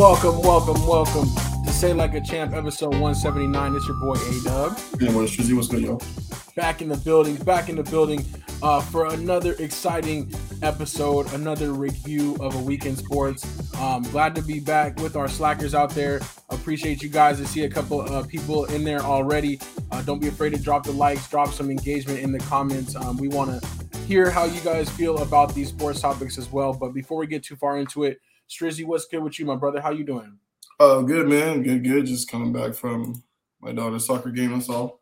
Welcome, 0.00 0.40
welcome, 0.40 0.86
welcome 0.86 1.28
to 1.62 1.70
Say 1.70 1.92
Like 1.92 2.14
a 2.14 2.22
Champ, 2.22 2.54
episode 2.54 2.92
179. 2.92 3.76
It's 3.76 3.86
your 3.86 4.00
boy 4.00 4.14
A 4.14 4.44
Dub. 4.44 4.78
Yeah, 4.98 5.14
what's 5.14 5.36
Trizzy? 5.36 5.54
What's 5.54 5.68
good, 5.68 5.82
yo? 5.82 6.00
Back 6.56 6.80
in 6.80 6.88
the 6.88 6.96
building, 6.96 7.36
back 7.36 7.68
in 7.68 7.76
the 7.76 7.82
building 7.82 8.24
uh, 8.62 8.80
for 8.80 9.12
another 9.12 9.52
exciting 9.58 10.32
episode, 10.62 11.30
another 11.34 11.74
review 11.74 12.34
of 12.40 12.54
a 12.54 12.58
weekend 12.60 12.96
sports. 12.96 13.44
Um, 13.78 14.02
glad 14.04 14.34
to 14.36 14.42
be 14.42 14.58
back 14.58 14.98
with 15.00 15.16
our 15.16 15.28
slackers 15.28 15.74
out 15.74 15.90
there. 15.90 16.22
Appreciate 16.48 17.02
you 17.02 17.10
guys. 17.10 17.38
I 17.38 17.44
see 17.44 17.64
a 17.64 17.70
couple 17.70 18.00
of 18.00 18.26
people 18.26 18.64
in 18.64 18.84
there 18.84 19.00
already. 19.00 19.60
Uh, 19.90 20.00
don't 20.00 20.18
be 20.18 20.28
afraid 20.28 20.54
to 20.54 20.58
drop 20.58 20.84
the 20.84 20.92
likes, 20.92 21.28
drop 21.28 21.52
some 21.52 21.70
engagement 21.70 22.20
in 22.20 22.32
the 22.32 22.38
comments. 22.38 22.96
Um, 22.96 23.18
we 23.18 23.28
want 23.28 23.50
to 23.50 23.98
hear 24.06 24.30
how 24.30 24.46
you 24.46 24.62
guys 24.62 24.88
feel 24.88 25.18
about 25.18 25.54
these 25.54 25.68
sports 25.68 26.00
topics 26.00 26.38
as 26.38 26.50
well. 26.50 26.72
But 26.72 26.94
before 26.94 27.18
we 27.18 27.26
get 27.26 27.42
too 27.42 27.56
far 27.56 27.76
into 27.76 28.04
it, 28.04 28.18
Strizzy, 28.50 28.84
what's 28.84 29.06
good 29.06 29.22
with 29.22 29.38
you, 29.38 29.46
my 29.46 29.54
brother? 29.54 29.80
How 29.80 29.90
you 29.90 30.02
doing? 30.02 30.36
Uh, 30.80 31.02
good, 31.02 31.28
man. 31.28 31.62
Good, 31.62 31.84
good. 31.84 32.06
Just 32.06 32.28
coming 32.28 32.52
back 32.52 32.74
from 32.74 33.22
my 33.60 33.70
daughter's 33.70 34.06
soccer 34.06 34.30
game. 34.30 34.52
That's 34.52 34.68
all. 34.68 35.00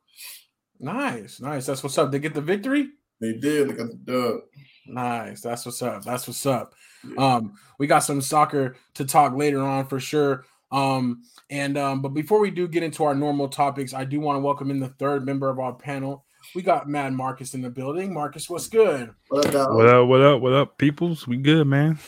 Nice, 0.79 1.41
nice. 1.41 1.65
That's 1.65 1.83
what's 1.83 1.97
up. 1.97 2.11
They 2.11 2.19
get 2.19 2.35
the 2.35 2.43
victory. 2.43 2.91
They 3.21 3.33
did. 3.33 3.71
They 3.71 3.73
got 3.73 3.89
the 3.89 3.95
dub. 4.05 4.41
Nice. 4.87 5.41
That's 5.41 5.65
what's 5.65 5.81
up. 5.81 6.05
That's 6.05 6.29
what's 6.29 6.45
up. 6.45 6.75
Um, 7.17 7.55
we 7.79 7.87
got 7.87 8.01
some 8.01 8.21
soccer 8.21 8.77
to 8.95 9.05
talk 9.07 9.35
later 9.35 9.63
on 9.63 9.87
for 9.87 9.99
sure. 9.99 10.45
Um, 10.71 11.23
and 11.49 11.79
um, 11.79 12.03
but 12.03 12.11
before 12.11 12.41
we 12.41 12.51
do 12.51 12.69
get 12.69 12.83
into 12.83 13.05
our 13.05 13.15
normal 13.15 13.49
topics, 13.49 13.95
I 13.95 14.05
do 14.05 14.21
want 14.21 14.37
to 14.37 14.41
welcome 14.41 14.71
in 14.71 14.79
the 14.79 14.89
third 14.89 15.25
member 15.25 15.49
of 15.49 15.59
our 15.59 15.73
panel. 15.73 16.27
We 16.55 16.61
got 16.61 16.89
Mad 16.89 17.15
Marcus 17.15 17.55
in 17.55 17.63
the 17.63 17.71
building. 17.71 18.13
Marcus, 18.13 18.51
what's 18.51 18.69
good? 18.69 19.15
What 19.29 19.55
up. 19.55 19.73
What 19.73 19.89
up? 19.89 20.07
What 20.07 20.21
up? 20.21 20.41
What 20.43 20.53
up, 20.53 20.77
peoples? 20.77 21.27
We 21.27 21.39
good, 21.39 21.67
man. 21.67 21.99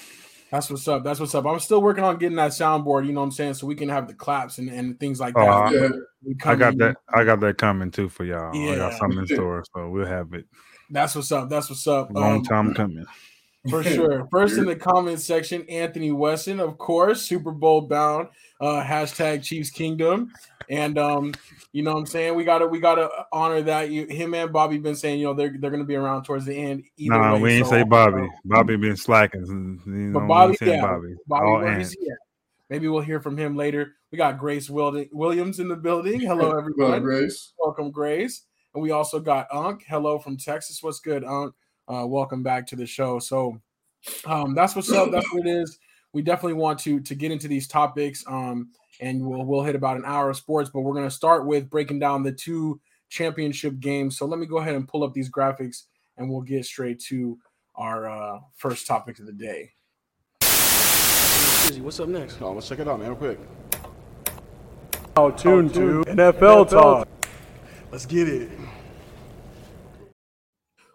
That's 0.50 0.68
what's 0.68 0.86
up. 0.88 1.04
That's 1.04 1.20
what's 1.20 1.34
up. 1.34 1.46
I'm 1.46 1.60
still 1.60 1.80
working 1.80 2.02
on 2.02 2.16
getting 2.18 2.36
that 2.36 2.50
soundboard, 2.50 3.06
you 3.06 3.12
know 3.12 3.20
what 3.20 3.26
I'm 3.26 3.30
saying, 3.32 3.54
so 3.54 3.66
we 3.66 3.76
can 3.76 3.88
have 3.88 4.08
the 4.08 4.14
claps 4.14 4.58
and, 4.58 4.68
and 4.68 4.98
things 4.98 5.20
like 5.20 5.34
Oh, 5.36 5.42
that. 5.44 5.50
I- 5.50 5.72
Yeah. 5.72 5.88
We 6.22 6.36
I 6.44 6.54
got 6.56 6.72
in- 6.72 6.78
that. 6.80 6.96
I 7.14 7.24
got 7.24 7.40
that 7.40 7.56
coming 7.58 7.90
too 7.90 8.08
for 8.08 8.24
y'all. 8.24 8.54
I 8.54 8.76
got 8.76 8.94
something 8.98 9.20
in 9.20 9.26
store, 9.34 9.64
so 9.74 9.88
we'll 9.88 10.06
have 10.06 10.34
it. 10.34 10.46
That's 10.90 11.14
what's 11.14 11.30
up. 11.32 11.48
That's 11.48 11.70
what's 11.70 11.86
up. 11.86 12.10
Long 12.12 12.38
Um, 12.38 12.42
time 12.44 12.74
coming. 12.74 13.06
For 13.70 13.82
sure. 13.84 14.26
First 14.30 14.58
in 14.58 14.64
the 14.66 14.74
comment 14.76 15.20
section, 15.20 15.64
Anthony 15.68 16.10
Weston, 16.12 16.60
of 16.60 16.76
course, 16.78 17.22
Super 17.22 17.52
Bowl 17.52 17.82
bound, 17.82 18.28
uh, 18.60 18.82
hashtag 18.82 19.42
Chiefs 19.42 19.70
Kingdom. 19.70 20.32
And 20.68 20.98
um, 20.98 21.34
you 21.72 21.82
know 21.82 21.92
what 21.92 22.00
I'm 22.00 22.06
saying? 22.06 22.34
We 22.36 22.44
gotta 22.44 22.66
we 22.66 22.78
gotta 22.78 23.08
honor 23.32 23.60
that. 23.62 23.90
You 23.90 24.06
him 24.06 24.34
and 24.34 24.52
Bobby 24.52 24.78
been 24.78 24.94
saying, 24.94 25.18
you 25.18 25.26
know, 25.26 25.34
they're 25.34 25.56
they're 25.58 25.70
gonna 25.70 25.84
be 25.84 25.96
around 25.96 26.24
towards 26.24 26.44
the 26.44 26.54
end. 26.54 26.84
Either 26.96 27.18
Nah, 27.18 27.34
way, 27.34 27.40
we 27.40 27.52
ain't 27.54 27.66
so, 27.66 27.72
say 27.72 27.82
Bobby. 27.82 28.22
uh, 28.22 28.26
Bobby 28.44 28.76
been 28.76 28.96
slacking. 28.96 29.80
You 29.86 29.92
know, 29.92 30.20
But 30.20 30.26
Bobby, 30.28 30.56
yeah, 30.60 30.80
Bobby. 30.82 31.14
Bobby, 31.26 31.46
All 31.46 31.58
where 31.58 31.76
he 31.78 31.82
at? 31.84 32.18
Maybe 32.68 32.86
we'll 32.86 33.00
hear 33.02 33.20
from 33.20 33.36
him 33.36 33.56
later. 33.56 33.96
We 34.12 34.18
got 34.18 34.38
Grace 34.38 34.70
Williams 34.70 35.58
in 35.58 35.66
the 35.66 35.74
building. 35.74 36.20
Hello, 36.20 36.48
What 36.50 36.58
up, 36.58 36.64
everyone. 36.70 37.02
Grace? 37.02 37.52
Welcome, 37.58 37.90
Grace. 37.90 38.44
And 38.74 38.82
we 38.82 38.92
also 38.92 39.18
got 39.18 39.48
Unc. 39.52 39.82
Hello 39.88 40.20
from 40.20 40.36
Texas. 40.36 40.80
What's 40.80 41.00
good, 41.00 41.24
Unc? 41.24 41.52
Uh, 41.88 42.06
welcome 42.06 42.44
back 42.44 42.64
to 42.68 42.76
the 42.76 42.86
show. 42.86 43.18
So 43.18 43.60
um, 44.24 44.54
that's 44.54 44.76
what's 44.76 44.92
up. 44.92 45.10
That's 45.10 45.32
what 45.32 45.46
it 45.46 45.50
is. 45.50 45.76
We 46.12 46.22
definitely 46.22 46.54
want 46.54 46.78
to 46.80 47.00
to 47.00 47.14
get 47.14 47.30
into 47.30 47.48
these 47.48 47.68
topics. 47.68 48.24
Um, 48.26 48.70
and 49.00 49.24
we'll 49.24 49.44
we'll 49.44 49.62
hit 49.62 49.74
about 49.74 49.96
an 49.96 50.04
hour 50.04 50.30
of 50.30 50.36
sports, 50.36 50.70
but 50.72 50.80
we're 50.80 50.94
gonna 50.94 51.10
start 51.10 51.46
with 51.46 51.70
breaking 51.70 51.98
down 51.98 52.22
the 52.22 52.32
two 52.32 52.80
championship 53.08 53.80
games. 53.80 54.16
So 54.18 54.26
let 54.26 54.38
me 54.38 54.46
go 54.46 54.58
ahead 54.58 54.74
and 54.74 54.86
pull 54.86 55.02
up 55.04 55.12
these 55.12 55.30
graphics 55.30 55.84
and 56.16 56.30
we'll 56.30 56.42
get 56.42 56.64
straight 56.64 57.00
to 57.08 57.38
our 57.74 58.08
uh, 58.08 58.38
first 58.56 58.86
topic 58.86 59.18
of 59.18 59.26
the 59.26 59.32
day. 59.32 59.70
What's 61.80 62.00
up 62.00 62.08
next? 62.08 62.40
Oh, 62.42 62.52
let's 62.52 62.68
check 62.68 62.80
it 62.80 62.88
out, 62.88 62.98
man, 62.98 63.08
real 63.08 63.16
quick. 63.16 63.38
Oh, 65.16 65.30
tune 65.30 65.70
to 65.70 66.04
NFL 66.06 66.70
talk. 66.70 67.08
Let's 67.90 68.06
get 68.06 68.28
it. 68.28 68.50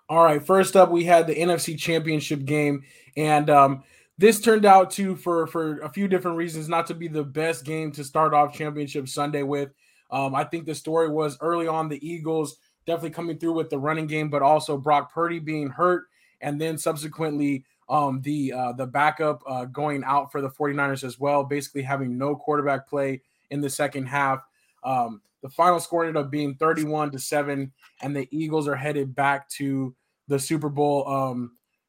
All 0.08 0.24
right, 0.24 0.46
first 0.46 0.76
up, 0.76 0.92
we 0.92 1.04
had 1.04 1.28
the 1.28 1.36
NFC 1.36 1.78
Championship 1.78 2.46
game, 2.46 2.84
and 3.18 3.50
um, 3.50 3.84
this 4.18 4.40
turned 4.40 4.66
out 4.66 4.92
to, 4.92 5.16
for 5.16 5.48
for 5.48 5.80
a 5.80 5.90
few 5.90 6.08
different 6.08 6.38
reasons, 6.38 6.70
not 6.70 6.88
to 6.88 6.94
be 6.94 7.08
the 7.08 7.24
best 7.24 7.66
game 7.66 7.92
to 7.94 8.04
start 8.04 8.34
off 8.34 8.56
Championship 8.56 9.08
Sunday 9.08 9.44
with. 9.44 9.70
Um, 10.12 10.36
I 10.36 10.44
think 10.44 10.66
the 10.66 10.76
story 10.76 11.10
was 11.10 11.38
early 11.42 11.68
on 11.68 11.90
the 11.90 12.08
Eagles 12.08 12.58
definitely 12.86 13.10
coming 13.10 13.38
through 13.38 13.54
with 13.54 13.70
the 13.70 13.80
running 13.80 14.08
game, 14.08 14.30
but 14.30 14.42
also 14.42 14.78
Brock 14.78 15.12
Purdy 15.12 15.40
being 15.40 15.70
hurt, 15.70 16.04
and 16.42 16.60
then 16.62 16.78
subsequently 16.78 17.66
um, 17.90 18.22
the 18.22 18.54
uh, 18.54 18.72
the 18.74 18.86
backup 18.86 19.42
uh, 19.48 19.66
going 19.66 20.04
out 20.04 20.32
for 20.32 20.42
the 20.42 20.50
49ers 20.50 21.04
as 21.04 21.20
well, 21.20 21.44
basically 21.44 21.82
having 21.82 22.18
no 22.18 22.36
quarterback 22.36 22.88
play 22.88 23.22
in 23.52 23.62
the 23.62 23.70
second 23.70 24.06
half. 24.08 24.42
Um, 24.84 25.22
the 25.42 25.50
final 25.50 25.80
score 25.80 26.06
ended 26.06 26.24
up 26.24 26.32
being 26.32 26.56
31 26.56 27.12
to 27.12 27.20
7, 27.20 27.72
and 28.02 28.16
the 28.16 28.28
Eagles 28.32 28.68
are 28.68 28.76
headed 28.76 29.16
back 29.16 29.48
to 29.50 29.96
the 30.28 30.40
Super 30.40 30.70
Bowl. 30.70 31.08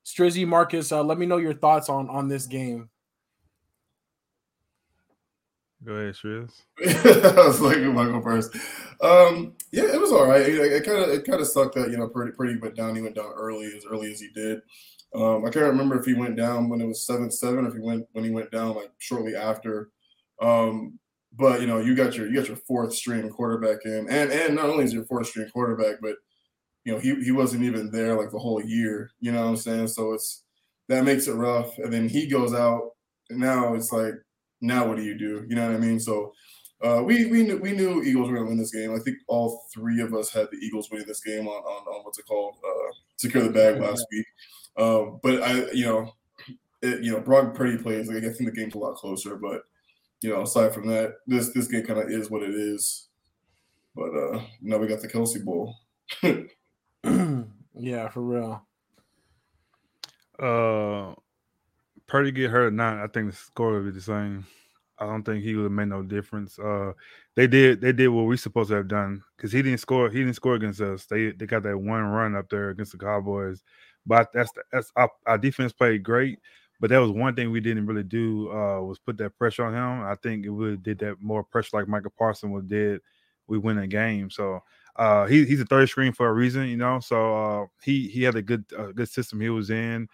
Strizzy, 0.07 0.47
Marcus, 0.47 0.93
uh, 0.93 1.03
let 1.03 1.19
me 1.19 1.27
know 1.27 1.39
your 1.39 1.53
thoughts 1.53 1.89
on 1.89 2.09
on 2.09 2.29
this 2.29 2.47
game. 2.47 2.89
Go 5.85 5.95
ahead, 5.95 6.15
Shriz. 6.15 6.53
I 6.81 7.47
was 7.47 7.61
like, 7.61 7.79
"Am 7.79 7.99
I 7.99 8.05
go 8.05 8.23
first?" 8.23 8.55
Um, 9.01 9.55
yeah, 9.73 9.85
it 9.93 10.01
was 10.01 10.13
all 10.13 10.27
right. 10.27 10.43
It 10.43 10.85
kind 10.85 11.03
of, 11.03 11.11
it 11.11 11.27
kind 11.27 11.41
of 11.41 11.49
sucked 11.49 11.75
that 11.75 11.91
you 11.91 11.97
know, 11.97 12.09
Purdy, 12.09 12.31
Purdy 12.33 12.57
went 12.57 12.77
down. 12.77 12.95
He 12.95 13.03
went 13.03 13.17
down 13.17 13.33
early, 13.37 13.67
as 13.77 13.85
early 13.85 14.13
as 14.13 14.21
he 14.21 14.29
did. 14.33 14.61
Um, 15.13 15.45
I 15.45 15.51
can't 15.51 15.67
remember 15.67 15.99
if 15.99 16.07
he 16.07 16.15
went 16.15 16.37
down 16.37 16.69
when 16.69 16.81
it 16.81 16.87
was 16.87 17.05
seven 17.05 17.31
seven, 17.31 17.67
if 17.67 17.75
he 17.75 17.81
went 17.81 18.07
when 18.13 18.25
he 18.25 18.31
went 18.31 18.53
down 18.53 18.77
like 18.77 18.91
shortly 18.99 19.35
after. 19.35 19.91
Um, 20.41 21.01
but 21.33 21.61
you 21.61 21.67
know, 21.67 21.79
you 21.79 21.97
got 21.97 22.17
your 22.17 22.29
you 22.29 22.37
got 22.37 22.49
your 22.49 22.57
fourth 22.57 22.95
string 22.95 23.29
quarterback 23.29 23.85
in, 23.85 24.07
and 24.09 24.31
and 24.31 24.55
not 24.55 24.67
only 24.67 24.85
is 24.85 24.95
your 24.95 25.05
fourth 25.05 25.27
string 25.27 25.49
quarterback, 25.53 25.97
but 26.01 26.15
you 26.87 26.93
know 26.93 26.99
he 27.01 27.17
he 27.17 27.33
wasn't 27.33 27.65
even 27.65 27.91
there 27.91 28.17
like 28.17 28.31
the 28.31 28.39
whole 28.39 28.63
year. 28.63 29.11
You 29.19 29.33
know 29.33 29.43
what 29.43 29.49
I'm 29.49 29.57
saying? 29.57 29.89
So 29.89 30.13
it's 30.13 30.45
that 30.89 31.03
makes 31.03 31.27
it 31.27 31.35
rough. 31.35 31.77
And 31.79 31.93
then 31.93 32.09
he 32.09 32.29
goes 32.29 32.55
out, 32.55 32.93
and 33.29 33.41
now 33.41 33.75
it's 33.75 33.91
like, 33.91 34.15
now 34.61 34.87
what 34.87 34.97
do 34.97 35.03
you 35.03 35.19
do? 35.19 35.45
You 35.49 35.57
know 35.57 35.67
what 35.67 35.75
I 35.75 35.81
mean? 35.81 35.99
So 35.99 36.33
uh, 36.81 37.03
we 37.05 37.27
we 37.27 37.43
knew 37.43 37.57
we 37.57 37.73
knew 37.73 38.05
Eagles 38.05 38.29
were 38.29 38.37
going 38.37 38.47
to 38.47 38.51
win 38.51 38.59
this 38.59 38.73
game. 38.73 38.95
I 38.95 39.01
think 39.01 39.17
all 39.27 39.65
three 39.75 40.01
of 40.01 40.15
us 40.15 40.33
had 40.33 40.47
the 40.53 40.59
Eagles 40.59 40.89
winning 40.89 41.09
this 41.09 41.25
game 41.25 41.49
on 41.49 41.61
on, 41.61 41.93
on 41.93 42.05
what's 42.05 42.21
it 42.21 42.27
called 42.27 42.55
uh, 42.65 42.93
secure 43.17 43.43
the 43.43 43.51
bag 43.51 43.81
last 43.81 44.07
week. 44.13 44.27
Um, 44.77 45.19
but 45.25 45.43
I 45.43 45.73
you 45.73 45.87
know 45.87 46.13
it, 46.83 47.03
you 47.03 47.11
know 47.11 47.21
Brock 47.21 47.55
Purdy 47.55 47.83
plays 47.83 48.07
like 48.07 48.23
I 48.23 48.29
think 48.29 48.45
the 48.45 48.53
game's 48.53 48.77
a 48.77 48.79
lot 48.79 48.95
closer. 48.95 49.35
But 49.35 49.63
you 50.21 50.31
know 50.31 50.43
aside 50.43 50.73
from 50.73 50.87
that, 50.87 51.15
this 51.27 51.53
this 51.53 51.67
game 51.67 51.85
kind 51.85 51.99
of 51.99 52.11
is 52.11 52.31
what 52.31 52.45
it 52.45 52.55
is. 52.55 53.09
But 53.97 54.15
uh, 54.15 54.43
now 54.63 54.79
we 54.79 54.87
got 54.87 55.01
the 55.01 55.09
Kelce 55.09 55.45
Bowl. 55.45 55.75
yeah, 57.75 58.09
for 58.09 58.23
real. 58.23 58.67
Uh, 60.39 61.15
Purdy 62.07 62.31
get 62.31 62.51
hurt 62.51 62.69
or 62.69 62.71
not, 62.71 62.99
I 62.99 63.07
think 63.07 63.31
the 63.31 63.37
score 63.37 63.75
would 63.75 63.87
be 63.87 63.91
the 63.91 64.01
same. 64.01 64.47
I 64.99 65.07
don't 65.07 65.23
think 65.25 65.45
he 65.45 65.55
would 65.55 65.65
have 65.65 65.73
made 65.73 65.89
no 65.89 66.03
difference. 66.03 66.59
Uh, 66.59 66.93
they 67.35 67.47
did 67.47 67.81
they 67.81 67.93
did 67.93 68.09
what 68.09 68.23
we 68.23 68.37
supposed 68.37 68.71
to 68.71 68.77
have 68.77 68.89
done 68.89 69.23
because 69.37 69.53
he 69.53 69.61
didn't 69.61 69.81
score. 69.81 70.09
He 70.09 70.21
didn't 70.21 70.35
score 70.35 70.55
against 70.55 70.81
us. 70.81 71.05
They 71.05 71.33
they 71.33 71.47
got 71.47 71.65
that 71.65 71.77
one 71.77 72.03
run 72.05 72.35
up 72.35 72.49
there 72.49 72.71
against 72.71 72.93
the 72.93 72.99
Cowboys, 72.99 73.63
but 74.07 74.33
that's 74.33 74.51
that's 74.73 74.91
our, 74.97 75.11
our 75.27 75.37
defense 75.37 75.73
played 75.73 76.03
great. 76.03 76.39
But 76.81 76.91
that 76.91 76.99
was 76.99 77.11
one 77.11 77.35
thing 77.35 77.51
we 77.51 77.61
didn't 77.61 77.87
really 77.87 78.05
do 78.05 78.51
uh, 78.51 78.81
was 78.81 78.99
put 78.99 79.19
that 79.19 79.37
pressure 79.39 79.65
on 79.65 79.75
him. 79.75 80.07
I 80.07 80.15
think 80.23 80.47
it 80.47 80.51
really 80.51 80.77
did 80.77 80.99
that 81.01 81.21
more 81.21 81.45
pressure 81.45 81.77
like 81.77 81.89
Micah 81.89 82.11
Parsons 82.11 82.53
was 82.53 82.65
did. 82.65 83.01
We 83.49 83.59
win 83.59 83.79
a 83.79 83.87
game. 83.87 84.31
So 84.31 84.63
uh, 84.99 85.27
he, 85.27 85.45
he's 85.45 85.61
a 85.61 85.65
third 85.67 85.89
screen 85.89 86.13
for 86.13 86.29
a 86.29 86.33
reason, 86.33 86.69
you 86.69 86.77
know. 86.77 87.01
So 87.01 87.35
uh, 87.37 87.67
he 87.83 88.09
he 88.09 88.23
had 88.23 88.37
a 88.37 88.43
good 88.43 88.65
good 88.95 89.09
system 89.09 89.41
he 89.41 89.51
was 89.51 89.71
in, 89.71 90.09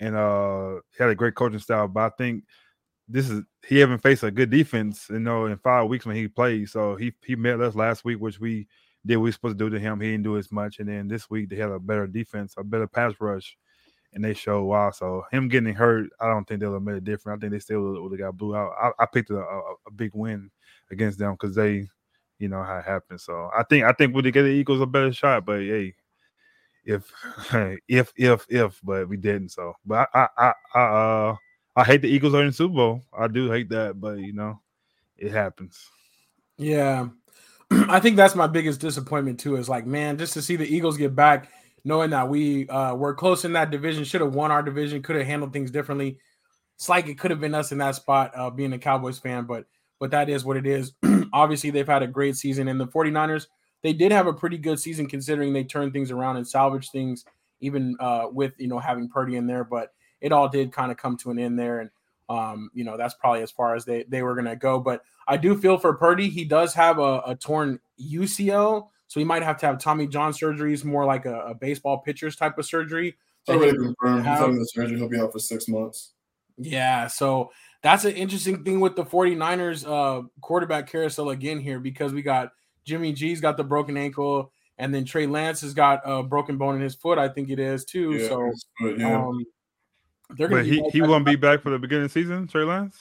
and 0.00 0.16
uh, 0.16 0.76
he 0.96 1.02
had 1.02 1.10
a 1.10 1.14
great 1.14 1.34
coaching 1.34 1.58
style. 1.58 1.88
But 1.88 2.00
I 2.00 2.16
think 2.16 2.44
this 3.08 3.30
is 3.30 3.42
he 3.66 3.78
haven't 3.78 4.02
faced 4.02 4.22
a 4.22 4.30
good 4.30 4.50
defense, 4.50 5.06
you 5.10 5.20
know, 5.20 5.46
in 5.46 5.56
five 5.58 5.88
weeks 5.88 6.06
when 6.06 6.16
he 6.16 6.28
played. 6.28 6.68
So 6.68 6.96
he 6.96 7.12
he 7.24 7.36
met 7.36 7.60
us 7.60 7.74
last 7.74 8.04
week, 8.04 8.20
which 8.20 8.40
we 8.40 8.68
did 9.06 9.16
we 9.16 9.32
supposed 9.32 9.58
to 9.58 9.64
do 9.64 9.70
to 9.70 9.80
him. 9.80 10.00
He 10.00 10.10
didn't 10.10 10.24
do 10.24 10.36
as 10.36 10.52
much, 10.52 10.78
and 10.78 10.88
then 10.88 11.08
this 11.08 11.30
week 11.30 11.48
they 11.48 11.56
had 11.56 11.70
a 11.70 11.78
better 11.78 12.06
defense, 12.06 12.54
a 12.58 12.64
better 12.64 12.86
pass 12.86 13.14
rush, 13.20 13.56
and 14.12 14.24
they 14.24 14.34
showed 14.34 14.64
why. 14.64 14.90
So 14.90 15.24
him 15.32 15.48
getting 15.48 15.74
hurt, 15.74 16.10
I 16.20 16.26
don't 16.28 16.46
think 16.46 16.60
they'll 16.60 16.74
have 16.74 16.82
made 16.82 16.96
a 16.96 17.00
difference. 17.00 17.38
I 17.38 17.40
think 17.40 17.52
they 17.52 17.58
still 17.60 18.02
would 18.02 18.12
have 18.12 18.20
got 18.20 18.36
blew 18.36 18.56
out. 18.56 18.72
I, 18.80 19.02
I 19.02 19.06
picked 19.06 19.30
a, 19.30 19.38
a, 19.38 19.74
a 19.86 19.90
big 19.94 20.10
win 20.14 20.50
against 20.90 21.18
them 21.18 21.32
because 21.32 21.54
they, 21.54 21.88
you 22.38 22.48
know, 22.48 22.62
how 22.62 22.78
it 22.78 22.84
happened. 22.84 23.20
So 23.20 23.50
I 23.56 23.62
think 23.64 23.84
I 23.84 23.92
think 23.92 24.14
would 24.14 24.24
they 24.24 24.30
get 24.30 24.42
the 24.42 24.48
Eagles 24.48 24.80
a 24.80 24.86
better 24.86 25.12
shot, 25.12 25.44
but 25.44 25.60
hey. 25.60 25.94
If 26.84 27.12
if 27.88 28.12
if 28.16 28.46
if, 28.48 28.80
but 28.82 29.08
we 29.08 29.16
didn't. 29.18 29.50
So, 29.50 29.74
but 29.84 30.08
I 30.14 30.28
I 30.38 30.52
I, 30.74 30.80
uh 30.80 31.36
I 31.76 31.84
hate 31.84 32.02
the 32.02 32.08
Eagles 32.08 32.34
are 32.34 32.42
in 32.44 32.52
Super 32.52 32.74
Bowl. 32.74 33.02
I 33.16 33.28
do 33.28 33.50
hate 33.50 33.68
that, 33.70 34.00
but 34.00 34.18
you 34.18 34.32
know, 34.32 34.60
it 35.18 35.32
happens. 35.32 35.86
Yeah. 36.56 37.08
I 37.70 38.00
think 38.00 38.16
that's 38.16 38.34
my 38.34 38.46
biggest 38.46 38.80
disappointment 38.80 39.38
too. 39.38 39.56
Is 39.56 39.68
like, 39.68 39.86
man, 39.86 40.18
just 40.18 40.32
to 40.34 40.42
see 40.42 40.56
the 40.56 40.66
Eagles 40.66 40.96
get 40.96 41.14
back, 41.14 41.50
knowing 41.84 42.10
that 42.10 42.28
we 42.28 42.68
uh 42.68 42.94
were 42.94 43.14
close 43.14 43.44
in 43.44 43.52
that 43.52 43.70
division, 43.70 44.04
should 44.04 44.22
have 44.22 44.34
won 44.34 44.50
our 44.50 44.62
division, 44.62 45.02
could 45.02 45.16
have 45.16 45.26
handled 45.26 45.52
things 45.52 45.70
differently. 45.70 46.18
it's 46.76 46.88
like 46.88 47.06
it 47.08 47.18
could 47.18 47.30
have 47.30 47.40
been 47.40 47.54
us 47.54 47.72
in 47.72 47.78
that 47.78 47.96
spot, 47.96 48.32
uh, 48.34 48.50
being 48.50 48.72
a 48.72 48.78
Cowboys 48.78 49.18
fan, 49.18 49.44
but 49.44 49.66
but 49.98 50.10
that 50.10 50.28
is 50.28 50.44
what 50.44 50.56
it 50.56 50.66
is. 50.66 50.92
Obviously, 51.32 51.70
they've 51.70 51.86
had 51.86 52.02
a 52.02 52.06
great 52.06 52.36
season, 52.36 52.68
and 52.68 52.80
the 52.80 52.86
49ers, 52.86 53.46
they 53.82 53.92
did 53.92 54.12
have 54.12 54.26
a 54.26 54.32
pretty 54.32 54.58
good 54.58 54.78
season 54.78 55.06
considering 55.06 55.52
they 55.52 55.64
turned 55.64 55.92
things 55.92 56.10
around 56.10 56.36
and 56.36 56.46
salvaged 56.46 56.90
things, 56.90 57.24
even 57.60 57.96
uh, 58.00 58.26
with 58.30 58.52
you 58.58 58.68
know 58.68 58.78
having 58.78 59.08
Purdy 59.08 59.36
in 59.36 59.46
there. 59.46 59.64
But 59.64 59.92
it 60.20 60.32
all 60.32 60.48
did 60.48 60.72
kind 60.72 60.90
of 60.90 60.96
come 60.96 61.16
to 61.18 61.30
an 61.30 61.38
end 61.38 61.58
there, 61.58 61.80
and 61.80 61.90
um, 62.28 62.70
you 62.74 62.84
know 62.84 62.96
that's 62.96 63.14
probably 63.14 63.42
as 63.42 63.50
far 63.50 63.74
as 63.74 63.84
they 63.84 64.04
they 64.08 64.22
were 64.22 64.34
gonna 64.34 64.56
go. 64.56 64.80
But 64.80 65.02
I 65.26 65.36
do 65.36 65.56
feel 65.56 65.78
for 65.78 65.94
Purdy, 65.94 66.28
he 66.28 66.44
does 66.44 66.74
have 66.74 66.98
a, 66.98 67.22
a 67.26 67.36
torn 67.36 67.78
UCL, 68.00 68.88
so 69.06 69.20
he 69.20 69.24
might 69.24 69.42
have 69.42 69.58
to 69.58 69.66
have 69.66 69.78
Tommy 69.78 70.06
John 70.06 70.32
surgery, 70.32 70.74
surgeries, 70.74 70.84
more 70.84 71.04
like 71.04 71.26
a, 71.26 71.40
a 71.40 71.54
baseball 71.54 71.98
pitcher's 71.98 72.36
type 72.36 72.58
of 72.58 72.66
surgery. 72.66 73.16
Already 73.48 73.78
confirmed. 73.78 74.26
He's 74.26 74.38
having 74.38 74.58
the 74.58 74.64
surgery. 74.66 74.98
He'll 74.98 75.08
be 75.08 75.18
out 75.18 75.32
for 75.32 75.38
six 75.38 75.68
months. 75.68 76.12
Yeah, 76.58 77.06
so 77.06 77.50
that's 77.82 78.04
an 78.04 78.12
interesting 78.12 78.64
thing 78.64 78.80
with 78.80 78.96
the 78.96 79.04
49ers 79.04 79.86
uh, 79.86 80.26
quarterback 80.40 80.90
carousel 80.90 81.30
again 81.30 81.60
here 81.60 81.78
because 81.78 82.12
we 82.12 82.22
got 82.22 82.50
Jimmy 82.84 83.12
G's 83.12 83.40
got 83.40 83.56
the 83.56 83.64
broken 83.64 83.96
ankle, 83.96 84.52
and 84.78 84.94
then 84.94 85.04
Trey 85.04 85.26
Lance 85.26 85.60
has 85.60 85.74
got 85.74 86.00
a 86.04 86.22
broken 86.22 86.56
bone 86.56 86.76
in 86.76 86.80
his 86.80 86.94
foot. 86.94 87.18
I 87.18 87.28
think 87.28 87.50
it 87.50 87.58
is 87.58 87.84
too. 87.84 88.12
Yeah, 88.12 88.28
so 88.28 88.52
foot, 88.80 88.98
yeah. 88.98 89.16
um, 89.16 89.44
they're 90.36 90.48
gonna. 90.48 90.62
But 90.62 90.66
he 90.66 90.82
he 90.90 91.02
won't 91.02 91.24
be 91.24 91.36
back 91.36 91.62
for 91.62 91.70
the 91.70 91.78
beginning 91.78 92.06
of 92.06 92.12
the 92.12 92.20
season, 92.20 92.48
Trey 92.48 92.64
Lance. 92.64 92.98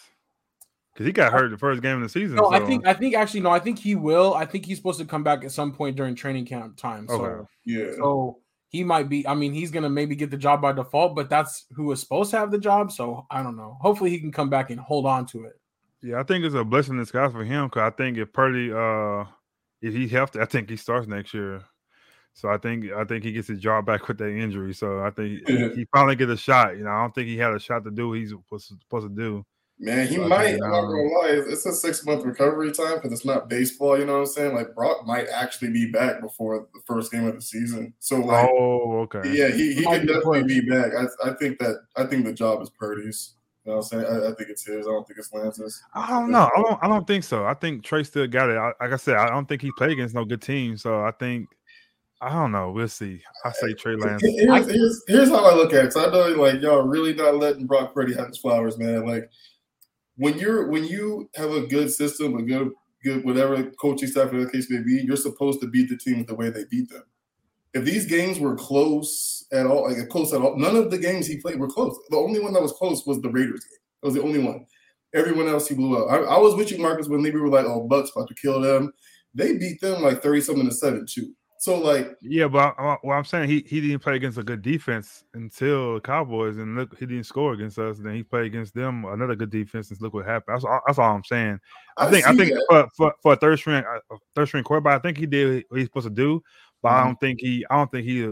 Because 0.94 1.06
he 1.06 1.12
got 1.12 1.32
hurt 1.32 1.52
the 1.52 1.58
first 1.58 1.84
game 1.84 1.98
of 1.98 2.02
the 2.02 2.10
season. 2.10 2.38
No, 2.38 2.50
so. 2.50 2.54
I 2.54 2.60
think 2.60 2.88
I 2.88 2.94
think 2.94 3.16
actually 3.16 3.42
no, 3.42 3.52
I 3.52 3.60
think 3.60 3.78
he 3.80 3.96
will. 3.96 4.34
I 4.34 4.46
think 4.46 4.66
he's 4.66 4.78
supposed 4.78 5.00
to 5.00 5.06
come 5.06 5.24
back 5.24 5.44
at 5.44 5.52
some 5.52 5.72
point 5.72 5.96
during 5.96 6.16
training 6.16 6.46
camp 6.46 6.76
time. 6.76 7.08
So 7.08 7.24
okay. 7.24 7.48
yeah. 7.66 7.92
So 7.98 8.40
he 8.70 8.84
might 8.84 9.10
be. 9.10 9.26
I 9.28 9.34
mean, 9.34 9.54
he's 9.54 9.72
gonna 9.72 9.90
maybe 9.90 10.16
get 10.16 10.32
the 10.32 10.38
job 10.38 10.62
by 10.62 10.74
default, 10.74 11.16
but 11.16 11.30
that's 11.30 11.66
who 11.76 11.86
was 11.86 12.00
supposed 12.00 12.32
to 12.32 12.38
have 12.38 12.52
the 12.52 12.58
job. 12.58 12.92
So 12.92 13.26
I 13.32 13.44
don't 13.44 13.58
know. 13.58 13.78
Hopefully, 13.82 14.10
he 14.10 14.20
can 14.20 14.32
come 14.32 14.50
back 14.50 14.70
and 14.70 14.80
hold 14.80 15.06
on 15.06 15.26
to 15.28 15.46
it. 15.46 15.60
Yeah, 16.02 16.20
I 16.20 16.24
think 16.24 16.46
it's 16.46 16.56
a 16.56 16.64
blessing 16.64 16.94
in 16.96 17.00
disguise 17.00 17.32
for 17.32 17.44
him 17.44 17.68
because 17.68 17.92
I 17.92 17.96
think 17.96 18.18
if 18.18 18.32
Purdy, 18.32 18.72
uh, 18.72 19.26
if 19.82 19.94
he 19.94 20.08
healthy, 20.08 20.40
I 20.40 20.46
think 20.46 20.70
he 20.70 20.76
starts 20.76 21.08
next 21.08 21.34
year. 21.34 21.64
So 22.34 22.50
I 22.50 22.58
think 22.58 22.92
I 22.92 23.04
think 23.04 23.24
he 23.24 23.32
gets 23.32 23.48
his 23.48 23.60
job 23.60 23.88
back 23.88 24.08
with 24.08 24.20
that 24.20 24.30
injury. 24.30 24.74
So 24.74 25.00
I 25.00 25.10
think 25.10 25.42
yeah. 25.48 25.70
he 25.74 25.88
finally 25.92 26.16
get 26.16 26.30
a 26.30 26.38
shot. 26.38 26.78
You 26.78 26.84
know, 26.84 26.92
I 26.92 27.02
don't 27.02 27.16
think 27.16 27.28
he 27.30 27.38
had 27.38 27.54
a 27.54 27.60
shot 27.60 27.84
to 27.86 27.92
do 27.92 28.10
what 28.10 28.20
he's 28.20 28.30
supposed 28.30 28.70
to 28.92 29.10
do. 29.10 29.44
Man, 29.80 30.08
he 30.08 30.16
so 30.16 30.28
might. 30.28 30.56
I'm 30.56 30.60
not 30.60 30.82
gonna 30.82 31.02
um, 31.02 31.12
lie. 31.22 31.44
It's 31.48 31.66
a 31.66 31.72
six 31.72 32.04
month 32.04 32.26
recovery 32.26 32.72
time 32.72 32.96
because 32.96 33.12
it's 33.12 33.26
not 33.26 33.48
baseball. 33.48 33.98
You 34.00 34.06
know 34.06 34.14
what 34.14 34.20
I'm 34.20 34.26
saying? 34.26 34.56
Like 34.56 34.74
Brock 34.74 35.06
might 35.06 35.28
actually 35.28 35.70
be 35.70 35.92
back 35.92 36.20
before 36.20 36.68
the 36.74 36.80
first 36.88 37.12
game 37.12 37.28
of 37.28 37.36
the 37.36 37.42
season. 37.42 37.94
So 38.00 38.18
like, 38.18 38.50
oh, 38.50 39.02
okay. 39.02 39.22
Yeah, 39.32 39.50
he, 39.50 39.76
he 39.76 39.84
can 39.84 40.08
definitely 40.08 40.44
be 40.46 40.62
back. 40.62 40.94
I, 40.98 41.30
I 41.30 41.34
think 41.36 41.60
that 41.60 41.76
I 41.96 42.06
think 42.06 42.26
the 42.26 42.34
job 42.34 42.62
is 42.64 42.72
Purdy's. 42.72 43.36
You 43.66 43.72
know 43.72 43.78
what 43.78 43.94
I'm 43.94 44.02
saying? 44.02 44.06
I, 44.06 44.30
I, 44.30 44.34
think 44.34 44.50
it's 44.50 44.66
his. 44.66 44.88
I 44.88 44.90
don't 44.90 45.06
think 45.06 45.20
it's 45.20 45.32
Lance's. 45.32 45.84
I 45.94 46.10
don't 46.10 46.32
know. 46.32 46.50
I 46.56 46.62
don't. 46.62 46.84
I 46.84 46.88
don't 46.88 47.06
think 47.06 47.24
so. 47.24 47.46
I 47.46 47.54
think 47.54 47.84
Trey 47.84 48.04
still 48.04 48.26
got 48.26 48.50
it. 48.50 48.58
I, 48.58 48.72
like 48.82 48.94
I 48.94 48.96
said, 48.96 49.18
I 49.18 49.30
don't 49.30 49.48
think 49.48 49.62
he 49.62 49.72
played 49.78 49.92
against 49.92 50.16
no 50.16 50.26
good 50.26 50.42
team. 50.42 50.78
So 50.78 51.04
I 51.04 51.12
think 51.12 51.50
I 52.20 52.32
don't 52.32 52.52
know. 52.52 52.72
We'll 52.72 52.88
see. 52.88 53.22
I 53.46 53.52
say 53.52 53.74
Trey 53.74 53.96
Lance. 53.96 54.24
Here's, 54.24 54.72
here's, 54.72 55.04
here's 55.08 55.30
how 55.30 55.46
I 55.46 55.54
look 55.54 55.74
at 55.74 55.86
it. 55.86 55.94
So 55.94 56.08
I 56.08 56.12
know 56.12 56.42
like 56.42 56.62
y'all 56.62 56.82
really 56.82 57.14
not 57.14 57.36
letting 57.36 57.68
Brock 57.68 57.94
Purdy 57.94 58.16
have 58.16 58.30
his 58.30 58.40
flowers, 58.40 58.78
man. 58.78 59.06
Like 59.06 59.30
when 60.18 60.38
you're 60.38 60.68
when 60.68 60.84
you 60.84 61.30
have 61.36 61.52
a 61.52 61.66
good 61.66 61.92
system, 61.92 62.36
a 62.36 62.44
good 62.44 62.72
good 63.04 63.24
whatever 63.24 63.64
coaching 63.80 64.10
staff 64.10 64.32
in 64.32 64.44
the 64.44 64.50
case 64.50 64.70
may 64.70 64.82
be, 64.82 65.02
you're 65.04 65.16
supposed 65.16 65.62
to 65.62 65.68
beat 65.68 65.90
the 65.90 65.98
team 65.98 66.26
the 66.26 66.36
way 66.36 66.50
they 66.50 66.66
beat 66.66 66.90
them. 66.90 67.04
If 67.74 67.86
these 67.86 68.08
games 68.08 68.40
were 68.40 68.56
close 68.56 69.46
at 69.52 69.68
all, 69.68 69.90
like 69.90 70.10
close 70.10 70.34
at 70.34 70.42
all, 70.42 70.58
none 70.58 70.76
of 70.76 70.90
the 70.90 70.98
games 70.98 71.28
he 71.28 71.38
played 71.38 71.60
were 71.60 71.68
close. 71.68 71.98
The 72.10 72.18
only 72.18 72.40
one 72.40 72.54
that 72.54 72.62
was 72.62 72.74
close 72.74 73.06
was 73.06 73.22
the 73.22 73.30
Raiders 73.30 73.64
game. 73.64 73.80
That 74.02 74.08
was 74.08 74.16
the 74.16 74.24
only 74.24 74.40
one. 74.40 74.66
Everyone 75.14 75.48
else 75.48 75.68
he 75.68 75.76
blew 75.76 75.98
up. 75.98 76.12
I, 76.12 76.18
I 76.36 76.38
was 76.40 76.56
with 76.56 76.72
you, 76.72 76.80
Marcus, 76.80 77.08
when 77.08 77.22
they 77.22 77.32
were 77.32 77.48
like, 77.48 77.66
"Oh, 77.66 77.88
Bucks 77.88 78.12
about 78.16 78.28
to 78.30 78.34
kill 78.34 78.60
them." 78.60 78.92
They 79.36 79.58
beat 79.58 79.80
them 79.82 80.02
like 80.02 80.24
thirty 80.24 80.42
something 80.42 80.68
to 80.68 80.74
seven 80.74 81.06
too. 81.08 81.34
So 81.68 81.78
like, 81.78 82.16
yeah, 82.22 82.48
but 82.48 82.76
I, 82.80 82.96
well, 83.04 83.18
I'm 83.18 83.26
saying 83.26 83.50
he 83.50 83.62
he 83.68 83.82
didn't 83.82 84.00
play 84.00 84.16
against 84.16 84.38
a 84.38 84.44
good 84.44 84.62
defense 84.62 85.26
until 85.34 85.96
the 85.96 86.00
Cowboys, 86.00 86.56
and 86.56 86.78
look, 86.78 86.98
he 86.98 87.06
didn't 87.06 87.26
score 87.26 87.52
against 87.52 87.78
us. 87.78 87.98
Then 88.00 88.16
he 88.16 88.24
played 88.24 88.46
against 88.46 88.74
them, 88.74 89.04
another 89.04 89.36
good 89.36 89.50
defense, 89.50 89.92
and 89.92 90.00
look 90.00 90.14
what 90.14 90.26
happened. 90.26 90.56
That's 90.56 90.64
all, 90.64 90.80
that's 90.88 90.98
all 90.98 91.14
I'm 91.14 91.26
saying. 91.26 91.60
I, 91.98 92.08
I 92.08 92.10
think 92.10 92.26
I 92.26 92.36
think 92.38 92.58
for, 92.70 92.88
for, 92.96 93.14
for, 93.22 93.34
a 93.34 93.36
third 93.36 93.60
string 93.60 93.84
a 93.84 94.16
third 94.34 94.48
string 94.48 94.64
quarterback, 94.64 94.98
I 94.98 95.02
think 95.02 95.18
he 95.18 95.26
did 95.26 95.66
what 95.68 95.78
he's 95.78 95.88
supposed 95.88 96.08
to 96.08 96.10
do, 96.10 96.42
but 96.82 96.88
mm-hmm. 96.88 97.02
I 97.02 97.04
don't 97.04 97.20
think 97.20 97.42
he 97.42 97.66
I 97.70 97.76
don't 97.76 97.92
think 97.92 98.06
he 98.06 98.24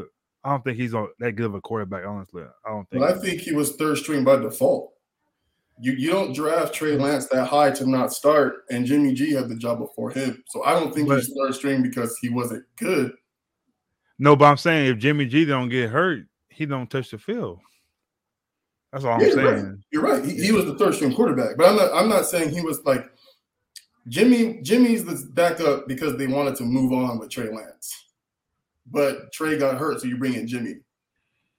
I 0.46 0.52
don't 0.52 0.64
think 0.64 0.78
he's 0.78 0.94
on 0.94 1.10
that 1.20 1.34
good 1.34 1.48
of 1.48 1.56
a 1.56 1.62
quarterback. 1.62 2.06
Honestly, 2.08 2.44
I 2.66 2.70
don't 2.70 2.90
think. 2.90 3.02
But 3.02 3.18
I 3.18 3.20
think 3.20 3.42
he 3.42 3.52
was 3.52 3.76
third 3.76 3.98
string 3.98 4.24
by 4.24 4.38
default. 4.38 4.94
You 5.82 5.92
you 5.92 6.10
don't 6.10 6.32
draft 6.32 6.74
Trey 6.74 6.96
Lance 6.96 7.28
that 7.28 7.48
high 7.48 7.72
to 7.72 7.86
not 7.86 8.14
start, 8.14 8.64
and 8.72 8.86
Jimmy 8.86 9.14
G 9.14 9.34
had 9.34 9.50
the 9.50 9.58
job 9.58 9.80
before 9.80 10.12
him. 10.12 10.42
So 10.48 10.64
I 10.64 10.72
don't 10.72 10.96
think 10.96 11.10
but, 11.10 11.18
he's 11.18 11.34
third 11.38 11.54
string 11.54 11.82
because 11.82 12.18
he 12.20 12.30
wasn't 12.30 12.64
good. 12.78 13.12
No, 14.18 14.36
but 14.36 14.46
I'm 14.46 14.58
saying 14.58 14.88
if 14.88 14.98
Jimmy 14.98 15.26
G 15.26 15.46
don't 15.46 15.70
get 15.70 15.90
hurt, 15.90 16.26
he 16.50 16.66
don't 16.66 16.90
touch 16.90 17.12
the 17.12 17.18
field. 17.18 17.60
That's 18.92 19.04
all 19.04 19.20
yeah, 19.20 19.28
I'm 19.28 19.34
saying. 19.34 19.46
Right. 19.46 19.76
You're 19.92 20.02
right. 20.04 20.24
He, 20.24 20.46
he, 20.46 20.52
was 20.54 20.66
the 20.66 20.78
third 20.78 20.96
string 20.96 21.14
quarterback, 21.14 21.58
but 21.58 21.68
I'm 21.68 21.76
not. 21.76 21.94
I'm 21.94 22.08
not 22.08 22.26
saying 22.26 22.52
he 22.52 22.62
was 22.62 22.80
like 22.86 23.06
Jimmy. 24.08 24.62
Jimmy's 24.62 25.04
the 25.04 25.22
backup 25.34 25.88
because 25.88 26.18
they 26.18 26.28
wanted 26.28 26.56
to 26.58 26.64
move 26.64 26.94
on 26.94 27.20
with 27.20 27.30
Trey 27.30 27.50
Lance, 27.50 27.94
but 28.90 29.34
Trey 29.34 29.58
got 29.58 29.78
hurt, 29.78 30.00
so 30.00 30.08
you 30.08 30.18
bring 30.18 30.36
in 30.36 30.48
Jimmy. 30.48 30.76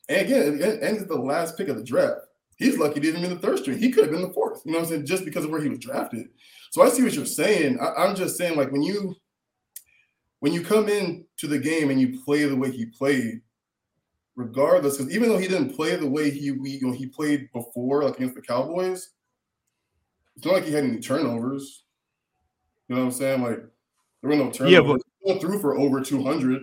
And 0.09 0.21
again, 0.23 0.43
and, 0.47 0.63
and 0.63 0.97
it's 0.97 1.07
the 1.07 1.17
last 1.17 1.59
pick 1.59 1.69
of 1.69 1.77
the 1.77 1.85
draft. 1.85 2.21
He's 2.57 2.79
lucky 2.79 2.95
he 2.95 3.01
didn't 3.01 3.25
in 3.25 3.31
the 3.31 3.39
third 3.39 3.59
string. 3.59 3.77
He 3.77 3.91
could 3.91 4.05
have 4.05 4.13
been 4.13 4.23
the 4.23 4.33
fourth. 4.33 4.63
You 4.65 4.73
know 4.73 4.79
what 4.79 4.85
I'm 4.85 4.91
saying? 4.91 5.07
Just 5.07 5.27
because 5.27 5.45
of 5.45 5.51
where 5.51 5.61
he 5.61 5.69
was 5.69 5.79
drafted. 5.79 6.29
So 6.71 6.83
I 6.83 6.89
see 6.89 7.03
what 7.03 7.13
you're 7.13 7.27
saying. 7.27 7.79
I, 7.81 8.05
I'm 8.05 8.17
just 8.17 8.39
saying, 8.39 8.57
like 8.57 8.73
when 8.73 8.83
you 8.83 9.15
when 10.41 10.53
you 10.53 10.63
come 10.63 10.89
in 10.89 11.25
to 11.39 11.47
the 11.47 11.59
game 11.59 11.91
and 11.91 12.01
you 12.01 12.21
play 12.25 12.45
the 12.45 12.57
way 12.57 12.71
he 12.71 12.87
played, 12.87 13.41
regardless, 14.35 14.97
because 14.97 15.15
even 15.15 15.29
though 15.29 15.39
he 15.39 15.49
didn't 15.49 15.75
play 15.75 15.97
the 15.97 16.09
way 16.09 16.31
he 16.31 16.41
you 16.41 16.79
know, 16.83 16.93
he 16.93 17.07
played 17.07 17.51
before, 17.53 18.05
like 18.05 18.17
against 18.17 18.35
the 18.35 18.43
Cowboys, 18.43 19.11
it's 20.37 20.45
not 20.45 20.55
like 20.55 20.65
he 20.65 20.73
had 20.73 20.85
any 20.85 21.01
turnovers. 21.01 21.85
You 22.89 22.95
know 22.95 23.03
what 23.03 23.07
I'm 23.07 23.13
saying? 23.13 23.43
Like 23.43 23.59
there 24.21 24.31
were 24.31 24.37
no 24.37 24.51
turnovers. 24.51 24.73
Yeah, 24.73 24.81
but 24.81 25.01
he 25.21 25.31
went 25.31 25.41
through 25.41 25.61
for 25.61 25.77
over 25.77 26.01
200. 26.01 26.63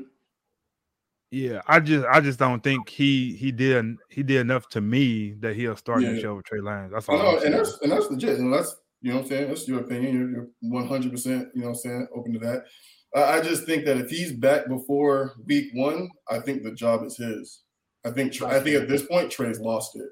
Yeah, 1.32 1.62
I 1.68 1.80
just 1.80 2.06
I 2.06 2.22
just 2.22 2.38
don't 2.38 2.62
think 2.62 2.88
he 2.88 3.34
he 3.34 3.52
did 3.52 3.98
he 4.10 4.22
did 4.22 4.40
enough 4.40 4.70
to 4.70 4.82
me 4.82 5.34
that 5.40 5.56
he'll 5.56 5.76
start 5.76 6.04
yeah. 6.04 6.12
the 6.12 6.22
show 6.22 6.36
with 6.36 6.46
Trey 6.46 6.62
Lance. 6.62 6.92
That's 6.94 7.10
all. 7.10 7.40
And 7.40 7.56
that's 7.56 7.80
and 7.82 7.92
that's 7.92 8.12
legit. 8.12 8.38
And 8.38 8.54
that's 8.54 8.76
you 9.02 9.10
know 9.10 9.18
what 9.18 9.24
I'm 9.24 9.30
saying. 9.30 9.48
That's 9.48 9.68
your 9.68 9.80
opinion. 9.80 10.14
You're, 10.16 10.30
you're 10.30 10.48
100 10.62 11.12
percent 11.12 11.48
you 11.56 11.62
know 11.62 11.70
what 11.70 11.74
I'm 11.74 11.82
saying 11.82 12.08
open 12.16 12.34
to 12.34 12.40
that. 12.40 12.66
I 13.16 13.42
just 13.42 13.66
think 13.66 13.86
that 13.86 13.98
if 13.98 14.10
he's 14.10 14.32
back 14.32 14.68
before 14.68 15.36
week 15.46 15.70
one, 15.74 16.10
I 16.30 16.40
think 16.40 16.64
the 16.64 16.72
job 16.72 17.04
is 17.04 17.18
his. 17.18 17.62
I 18.06 18.12
think 18.12 18.42
I 18.42 18.60
think 18.60 18.76
at 18.82 18.90
this 18.90 19.06
point 19.06 19.32
Trey's 19.32 19.60
lost 19.60 19.96
it. 19.96 20.10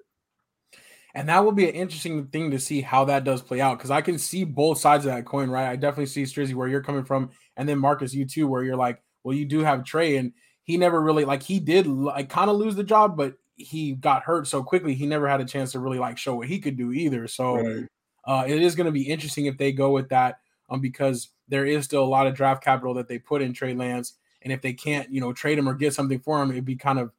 And 1.13 1.27
that 1.27 1.43
will 1.43 1.51
be 1.51 1.67
an 1.67 1.75
interesting 1.75 2.27
thing 2.27 2.51
to 2.51 2.59
see 2.59 2.79
how 2.79 3.03
that 3.05 3.25
does 3.25 3.41
play 3.41 3.59
out 3.59 3.77
because 3.77 3.91
I 3.91 4.01
can 4.01 4.17
see 4.17 4.45
both 4.45 4.77
sides 4.77 5.05
of 5.05 5.11
that 5.11 5.25
coin, 5.25 5.49
right? 5.49 5.69
I 5.69 5.75
definitely 5.75 6.05
see 6.05 6.23
Strizzy 6.23 6.53
where 6.53 6.69
you're 6.69 6.83
coming 6.83 7.03
from, 7.03 7.31
and 7.57 7.67
then 7.67 7.79
Marcus, 7.79 8.13
you 8.13 8.25
too, 8.25 8.47
where 8.47 8.63
you're 8.63 8.77
like, 8.77 9.01
well, 9.23 9.35
you 9.35 9.45
do 9.45 9.59
have 9.59 9.83
Trey, 9.83 10.17
and 10.17 10.31
he 10.63 10.77
never 10.77 11.01
really 11.01 11.25
like 11.25 11.43
he 11.43 11.59
did 11.59 11.87
like 11.87 12.29
kind 12.29 12.49
of 12.49 12.55
lose 12.55 12.75
the 12.75 12.83
job, 12.83 13.17
but 13.17 13.35
he 13.55 13.93
got 13.93 14.23
hurt 14.23 14.47
so 14.47 14.63
quickly 14.63 14.93
he 14.93 15.05
never 15.05 15.27
had 15.27 15.41
a 15.41 15.45
chance 15.45 15.73
to 15.73 15.79
really 15.79 15.99
like 15.99 16.17
show 16.17 16.35
what 16.35 16.47
he 16.47 16.59
could 16.59 16.77
do 16.77 16.93
either. 16.93 17.27
So 17.27 17.55
right. 17.55 17.87
uh, 18.25 18.45
it 18.47 18.61
is 18.61 18.75
going 18.75 18.85
to 18.85 18.91
be 18.91 19.03
interesting 19.03 19.45
if 19.45 19.57
they 19.57 19.71
go 19.71 19.91
with 19.91 20.09
that, 20.09 20.39
um, 20.69 20.79
because 20.79 21.29
there 21.51 21.65
is 21.65 21.85
still 21.85 22.03
a 22.03 22.05
lot 22.05 22.25
of 22.25 22.33
draft 22.33 22.63
capital 22.63 22.93
that 22.95 23.07
they 23.07 23.19
put 23.19 23.41
in 23.41 23.53
Trey 23.53 23.73
Lance. 23.73 24.13
And 24.41 24.51
if 24.51 24.61
they 24.61 24.73
can't, 24.73 25.11
you 25.11 25.21
know, 25.21 25.33
trade 25.33 25.59
him 25.59 25.69
or 25.69 25.75
get 25.75 25.93
something 25.93 26.19
for 26.19 26.41
him, 26.41 26.49
it'd 26.49 26.65
be 26.65 26.77
kind 26.77 26.97
of 26.97 27.11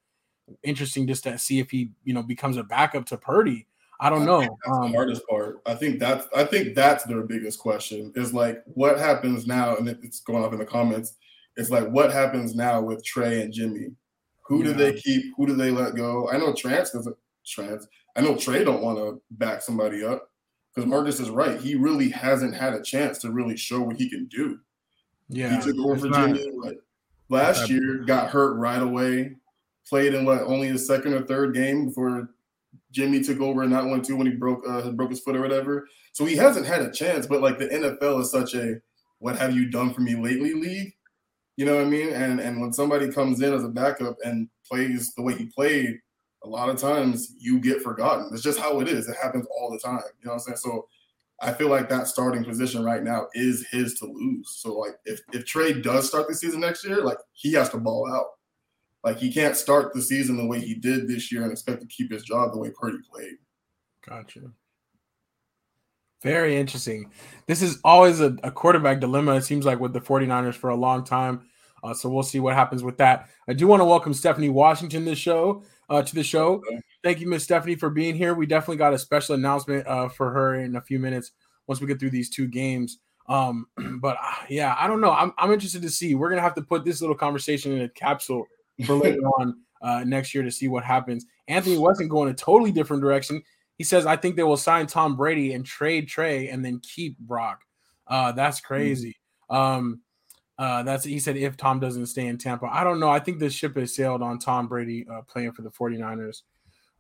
interesting 0.65 1.07
just 1.07 1.23
to 1.25 1.39
see 1.39 1.61
if 1.61 1.71
he, 1.71 1.91
you 2.03 2.15
know, 2.15 2.23
becomes 2.23 2.57
a 2.57 2.65
backup 2.65 3.05
to 3.07 3.17
Purdy. 3.17 3.67
I 4.01 4.11
don't 4.11 4.25
know. 4.25 4.41
That's 4.41 4.53
um, 4.69 4.91
the 4.91 4.97
hardest 4.97 5.23
part. 5.29 5.61
I 5.67 5.75
think 5.75 6.01
that's 6.01 6.27
I 6.35 6.43
think 6.43 6.75
that's 6.75 7.05
their 7.05 7.23
biggest 7.23 7.61
question 7.61 8.13
is 8.17 8.35
like 8.35 8.65
what 8.65 8.99
happens 8.99 9.47
now, 9.47 9.77
and 9.77 9.89
it's 9.89 10.21
going 10.21 10.43
up 10.43 10.53
in 10.53 10.59
the 10.59 10.65
comments. 10.65 11.15
It's 11.57 11.71
like 11.71 11.89
what 11.89 12.11
happens 12.11 12.57
now 12.57 12.81
with 12.81 13.05
Trey 13.05 13.43
and 13.43 13.53
Jimmy. 13.53 13.93
Who 14.47 14.59
yeah. 14.59 14.65
do 14.65 14.73
they 14.73 14.95
keep? 14.95 15.27
Who 15.37 15.47
do 15.47 15.55
they 15.55 15.71
let 15.71 15.95
go? 15.95 16.29
I 16.31 16.39
know 16.39 16.53
Trance 16.53 16.91
doesn't 16.91 17.17
Trance. 17.47 17.87
I 18.17 18.23
know 18.23 18.35
Trey 18.37 18.65
don't 18.65 18.83
want 18.83 18.99
to 18.99 19.23
back 19.31 19.63
somebody 19.63 20.03
up 20.03 20.32
because 20.75 20.89
Marcus 20.89 21.21
is 21.21 21.31
right. 21.31 21.61
He 21.61 21.75
really 21.75 22.09
hasn't 22.09 22.55
had 22.55 22.75
a 22.75 22.83
chance 22.83 23.19
to 23.19 23.31
really 23.31 23.57
show 23.57 23.81
what 23.81 23.97
he 23.97 24.09
can 24.09 24.27
do. 24.27 24.59
Yeah, 25.29 25.57
he 25.57 25.63
took 25.63 25.79
over 25.79 26.09
Jimmy 26.09 26.51
like 26.57 26.79
last 27.29 27.71
year, 27.71 27.99
got 28.07 28.31
hurt 28.31 28.55
right 28.57 28.83
away, 28.83 29.37
played 29.89 30.15
in 30.15 30.25
what 30.25 30.43
only 30.43 30.69
his 30.69 30.87
second 30.87 31.15
or 31.15 31.23
third 31.23 31.55
game 31.55 31.87
before 31.87 32.31
Jimmy 32.91 33.23
took 33.23 33.41
over 33.41 33.63
and 33.63 33.73
not 33.73 33.87
one 33.87 34.03
too 34.03 34.17
when 34.17 34.27
he 34.27 34.35
broke 34.35 34.63
uh, 34.69 34.91
broke 34.91 35.11
his 35.11 35.21
foot 35.21 35.37
or 35.37 35.41
whatever. 35.41 35.89
So 36.13 36.25
he 36.25 36.37
hasn't 36.37 36.67
had 36.67 36.83
a 36.83 36.91
chance. 36.91 37.27
But 37.27 37.41
like 37.41 37.59
the 37.59 37.69
NFL 37.69 38.21
is 38.21 38.31
such 38.31 38.55
a 38.55 38.77
"what 39.19 39.37
have 39.39 39.55
you 39.55 39.71
done 39.71 39.93
for 39.93 40.01
me 40.01 40.15
lately" 40.15 40.55
league. 40.55 40.95
You 41.57 41.67
know 41.67 41.77
what 41.77 41.87
I 41.87 41.89
mean? 41.89 42.11
And 42.11 42.41
and 42.41 42.61
when 42.61 42.73
somebody 42.73 43.11
comes 43.11 43.41
in 43.41 43.53
as 43.53 43.65
a 43.65 43.69
backup 43.69 44.17
and 44.25 44.49
plays 44.67 45.15
the 45.15 45.23
way 45.23 45.35
he 45.35 45.47
played 45.47 45.99
a 46.45 46.49
lot 46.49 46.69
of 46.69 46.77
times 46.77 47.35
you 47.39 47.61
get 47.61 47.83
forgotten. 47.83 48.31
It's 48.33 48.43
just 48.43 48.59
how 48.59 48.81
it 48.81 48.89
is. 48.89 49.09
It 49.09 49.17
happens 49.23 49.47
all 49.59 49.71
the 49.71 49.79
time. 49.79 50.03
You 50.21 50.27
know 50.27 50.33
what 50.33 50.35
I'm 50.35 50.39
saying? 50.41 50.57
So 50.57 50.87
I 51.41 51.53
feel 51.53 51.69
like 51.69 51.89
that 51.89 52.07
starting 52.07 52.45
position 52.45 52.85
right 52.85 53.03
now 53.03 53.27
is 53.35 53.67
his 53.71 53.95
to 53.95 54.07
lose. 54.07 54.51
So 54.51 54.75
like 54.75 54.97
if 55.05 55.21
if 55.33 55.45
Trey 55.45 55.81
does 55.81 56.09
start 56.09 56.29
the 56.29 56.35
season 56.35 56.61
next 56.61 56.85
year, 56.85 57.03
like 57.03 57.19
he 57.33 57.53
has 57.55 57.69
to 57.71 57.79
ball 57.79 58.11
out. 58.13 58.27
Like 59.05 59.19
he 59.19 59.33
can't 59.33 59.57
start 59.57 59.93
the 59.93 60.03
season 60.03 60.37
the 60.37 60.47
way 60.47 60.61
he 60.61 60.75
did 60.75 61.09
this 61.09 61.33
year 61.33 61.43
and 61.43 61.51
expect 61.51 61.81
to 61.81 61.87
keep 61.89 62.13
his 62.13 62.23
job 62.23 62.53
the 62.53 62.59
way 62.59 62.71
Purdy 62.71 62.99
played. 63.11 63.35
Gotcha. 64.07 64.53
Very 66.23 66.57
interesting. 66.57 67.11
This 67.47 67.63
is 67.63 67.81
always 67.83 68.21
a, 68.21 68.37
a, 68.45 68.51
quarterback 68.53 69.01
dilemma, 69.01 69.35
it 69.35 69.43
seems 69.43 69.67
like, 69.67 69.81
with 69.81 69.93
the 69.93 70.01
49ers 70.01 70.55
for 70.55 70.71
a 70.71 70.77
long 70.77 71.03
time. 71.03 71.49
Uh, 71.83 71.93
so 71.93 72.09
we'll 72.09 72.23
see 72.23 72.39
what 72.39 72.55
happens 72.55 72.85
with 72.85 72.97
that. 72.99 73.29
I 73.49 73.55
do 73.55 73.67
want 73.67 73.81
to 73.81 73.85
welcome 73.85 74.15
Stephanie 74.15 74.49
Washington 74.49 75.05
this 75.05 75.19
show 75.19 75.65
uh, 75.93 76.03
to 76.03 76.15
the 76.15 76.23
show. 76.23 76.63
Thank 77.05 77.21
you, 77.21 77.29
Miss 77.29 77.45
Stephanie, 77.45 77.75
for 77.75 77.91
being 77.91 78.15
here. 78.15 78.33
We 78.33 78.47
definitely 78.47 78.79
got 78.79 78.95
a 78.95 78.99
special 78.99 79.35
announcement 79.35 79.87
uh, 79.87 80.09
for 80.09 80.31
her 80.31 80.55
in 80.55 80.77
a 80.77 80.81
few 80.81 80.99
minutes 80.99 81.33
once 81.67 81.81
we 81.81 81.87
get 81.87 82.01
through 82.01 82.11
these 82.11 82.31
two 82.31 82.47
games. 82.47 82.99
Um, 83.29 83.67
but 84.01 84.17
uh, 84.17 84.45
yeah, 84.49 84.75
I 84.79 84.87
don't 84.87 85.03
know. 85.03 85.13
I'm, 85.13 85.33
I'm 85.37 85.53
interested 85.53 85.83
to 85.83 85.91
see. 85.91 86.15
We're 86.15 86.31
gonna 86.31 86.43
have 86.43 86.55
to 86.55 86.63
put 86.63 86.85
this 86.85 87.03
little 87.03 87.17
conversation 87.17 87.73
in 87.73 87.83
a 87.83 87.89
capsule 87.91 88.47
for 88.87 88.95
later 88.95 89.21
on 89.39 89.61
uh, 89.83 90.05
next 90.05 90.35
year 90.35 90.43
to 90.43 90.51
see 90.51 90.69
what 90.69 90.83
happens. 90.83 91.27
Anthony 91.49 91.77
Weston 91.77 92.09
going 92.09 92.31
a 92.31 92.35
totally 92.35 92.73
different 92.73 93.03
direction. 93.03 93.43
He 93.77 93.85
says, 93.85 94.07
I 94.07 94.17
think 94.17 94.37
they 94.37 94.45
will 94.45 94.57
sign 94.57 94.87
Tom 94.87 95.17
Brady 95.17 95.53
and 95.53 95.67
trade 95.67 96.09
Trey 96.09 96.49
and 96.49 96.65
then 96.65 96.81
keep 96.81 97.19
Brock. 97.19 97.61
Uh, 98.07 98.33
that's 98.33 98.61
hmm. 98.61 98.67
crazy. 98.67 99.17
Mm-hmm. 99.51 99.57
Um, 99.57 100.01
uh, 100.63 100.83
that's 100.83 101.05
he 101.05 101.19
said 101.19 101.37
if 101.37 101.57
Tom 101.57 101.81
doesn't 101.81 102.07
stay 102.07 102.27
in 102.27 102.39
Tampa. 102.39 102.67
I 102.67 102.85
don't 102.85 103.01
know. 103.01 103.11
I 103.11 103.19
think 103.19 103.39
the 103.39 103.51
ship 103.51 103.77
has 103.77 103.95
sailed 103.95 104.23
on 104.23 104.39
Tom 104.39 104.69
Brady 104.69 105.07
uh, 105.11 105.23
playing 105.23 105.53
for 105.53 105.63
the 105.63 105.71
49ers. 105.71 106.43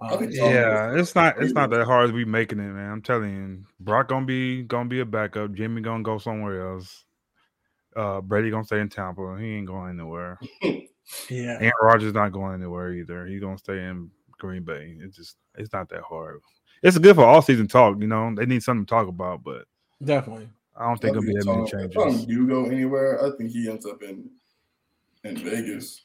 Um, 0.00 0.28
yeah, 0.30 0.94
it's 0.96 1.14
not 1.14 1.40
it's 1.40 1.52
not 1.52 1.70
that 1.70 1.84
hard 1.84 2.06
as 2.06 2.12
we 2.12 2.24
making 2.24 2.58
it, 2.58 2.72
man. 2.72 2.90
I'm 2.90 3.02
telling 3.02 3.30
you, 3.30 3.64
Brock 3.78 4.08
gonna 4.08 4.26
be 4.26 4.62
gonna 4.62 4.88
be 4.88 5.00
a 5.00 5.04
backup. 5.04 5.52
Jimmy 5.54 5.80
gonna 5.80 6.02
go 6.02 6.18
somewhere 6.18 6.72
else. 6.72 7.04
Uh, 7.94 8.20
Brady 8.20 8.50
gonna 8.50 8.64
stay 8.64 8.80
in 8.80 8.88
Tampa. 8.88 9.36
He 9.38 9.54
ain't 9.54 9.68
going 9.68 10.00
anywhere. 10.00 10.40
yeah, 11.30 11.58
Aaron 11.60 11.72
Rodgers 11.80 12.14
not 12.14 12.32
going 12.32 12.54
anywhere 12.54 12.92
either. 12.94 13.26
He's 13.26 13.40
gonna 13.40 13.58
stay 13.58 13.78
in 13.78 14.10
Green 14.38 14.64
Bay. 14.64 14.96
It's 14.98 15.16
just 15.16 15.36
it's 15.56 15.72
not 15.72 15.88
that 15.90 16.02
hard 16.02 16.40
it's 16.82 16.98
good 16.98 17.14
for 17.14 17.24
all 17.24 17.42
season 17.42 17.68
talk. 17.68 18.00
You 18.00 18.08
know, 18.08 18.34
they 18.34 18.46
need 18.46 18.62
something 18.62 18.84
to 18.84 18.90
talk 18.90 19.08
about, 19.08 19.44
but 19.44 19.66
definitely, 20.04 20.48
I 20.76 20.86
don't 20.86 21.00
think 21.00 21.16
it'll 21.16 21.22
be 21.22 21.34
that 21.34 21.44
many 21.44 21.70
changes. 21.70 21.90
If 21.90 21.94
Tom 21.94 22.24
do 22.24 22.46
go 22.46 22.64
anywhere, 22.66 23.24
I 23.24 23.36
think 23.36 23.50
he 23.50 23.68
ends 23.68 23.86
up 23.86 24.02
in 24.02 24.30
in 25.24 25.36
Vegas. 25.36 26.02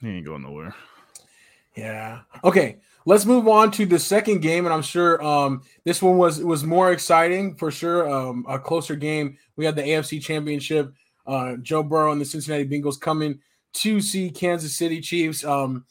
He 0.00 0.08
ain't 0.08 0.26
going 0.26 0.42
nowhere. 0.42 0.74
Yeah. 1.74 2.20
Okay. 2.44 2.78
Let's 3.08 3.24
move 3.24 3.46
on 3.46 3.70
to 3.72 3.86
the 3.86 4.00
second 4.00 4.40
game, 4.40 4.64
and 4.64 4.74
I'm 4.74 4.82
sure 4.82 5.22
um, 5.22 5.62
this 5.84 6.02
one 6.02 6.18
was 6.18 6.42
was 6.42 6.64
more 6.64 6.90
exciting 6.90 7.54
for 7.54 7.70
sure. 7.70 8.08
Um, 8.12 8.44
a 8.48 8.58
closer 8.58 8.96
game. 8.96 9.38
We 9.54 9.64
had 9.64 9.76
the 9.76 9.82
AFC 9.82 10.20
Championship. 10.20 10.92
Uh, 11.24 11.56
Joe 11.56 11.82
Burrow 11.82 12.12
and 12.12 12.20
the 12.20 12.24
Cincinnati 12.24 12.66
Bengals 12.66 13.00
coming 13.00 13.38
to 13.74 14.00
see 14.00 14.30
Kansas 14.30 14.76
City 14.76 15.00
Chiefs. 15.00 15.44
Um, 15.44 15.84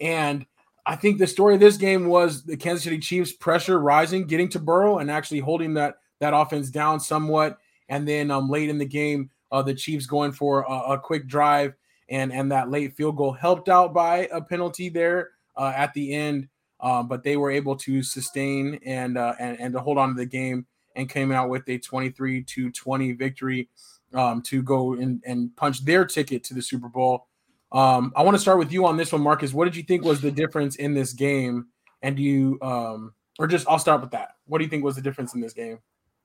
and 0.00 0.44
I 0.84 0.96
think 0.96 1.18
the 1.18 1.26
story 1.26 1.54
of 1.54 1.60
this 1.60 1.76
game 1.76 2.06
was 2.06 2.44
the 2.44 2.56
Kansas 2.56 2.84
City 2.84 2.98
Chiefs 2.98 3.32
pressure 3.32 3.78
rising, 3.78 4.26
getting 4.26 4.48
to 4.50 4.58
Burrow 4.58 4.98
and 4.98 5.10
actually 5.10 5.40
holding 5.40 5.74
that 5.74 5.96
that 6.20 6.34
offense 6.34 6.70
down 6.70 7.00
somewhat. 7.00 7.58
And 7.88 8.06
then 8.06 8.30
um, 8.30 8.50
late 8.50 8.68
in 8.68 8.78
the 8.78 8.86
game, 8.86 9.30
uh, 9.50 9.62
the 9.62 9.74
Chiefs 9.74 10.06
going 10.06 10.32
for 10.32 10.62
a, 10.62 10.92
a, 10.92 10.98
quick 10.98 11.26
drive 11.26 11.74
and 12.10 12.32
and 12.32 12.52
that 12.52 12.70
late 12.70 12.94
field 12.94 13.16
goal 13.16 13.32
helped 13.32 13.68
out 13.68 13.94
by 13.94 14.28
a 14.30 14.42
penalty 14.42 14.90
there 14.90 15.30
uh, 15.56 15.72
at 15.74 15.94
the 15.94 16.14
end. 16.14 16.48
Um, 16.80 17.08
but 17.08 17.24
they 17.24 17.36
were 17.36 17.50
able 17.50 17.74
to 17.76 18.02
sustain 18.02 18.78
and, 18.86 19.18
uh, 19.18 19.34
and 19.40 19.58
and 19.58 19.72
to 19.74 19.80
hold 19.80 19.98
on 19.98 20.10
to 20.10 20.14
the 20.14 20.26
game 20.26 20.66
and 20.94 21.08
came 21.08 21.32
out 21.32 21.48
with 21.48 21.68
a 21.68 21.78
23 21.78 22.42
to 22.42 22.70
20 22.70 23.12
victory 23.12 23.68
um, 24.14 24.42
to 24.42 24.62
go 24.62 24.94
and, 24.94 25.22
and 25.26 25.54
punch 25.56 25.84
their 25.84 26.04
ticket 26.04 26.44
to 26.44 26.54
the 26.54 26.62
Super 26.62 26.88
Bowl. 26.88 27.26
Um, 27.72 28.12
I 28.16 28.22
want 28.22 28.34
to 28.34 28.40
start 28.40 28.58
with 28.58 28.72
you 28.72 28.86
on 28.86 28.96
this 28.96 29.12
one, 29.12 29.22
Marcus. 29.22 29.52
What 29.52 29.64
did 29.64 29.76
you 29.76 29.82
think 29.82 30.04
was 30.04 30.20
the 30.20 30.30
difference 30.30 30.76
in 30.76 30.94
this 30.94 31.12
game? 31.12 31.66
And 32.02 32.16
do 32.16 32.22
you, 32.22 32.58
um, 32.62 33.12
or 33.38 33.46
just 33.46 33.68
I'll 33.68 33.78
start 33.78 34.00
with 34.00 34.10
that. 34.12 34.36
What 34.46 34.58
do 34.58 34.64
you 34.64 34.70
think 34.70 34.84
was 34.84 34.96
the 34.96 35.02
difference 35.02 35.34
in 35.34 35.40
this 35.40 35.52
game? 35.52 35.78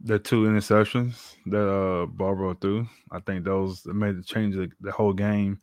The 0.04 0.20
two 0.20 0.44
interceptions 0.44 1.36
that 1.46 1.66
uh 1.66 2.06
Burrow 2.08 2.54
threw, 2.56 2.88
I 3.12 3.20
think 3.20 3.46
those 3.46 3.86
made 3.86 4.18
the 4.18 4.24
change 4.24 4.56
the, 4.56 4.70
the 4.82 4.92
whole 4.92 5.14
game. 5.14 5.60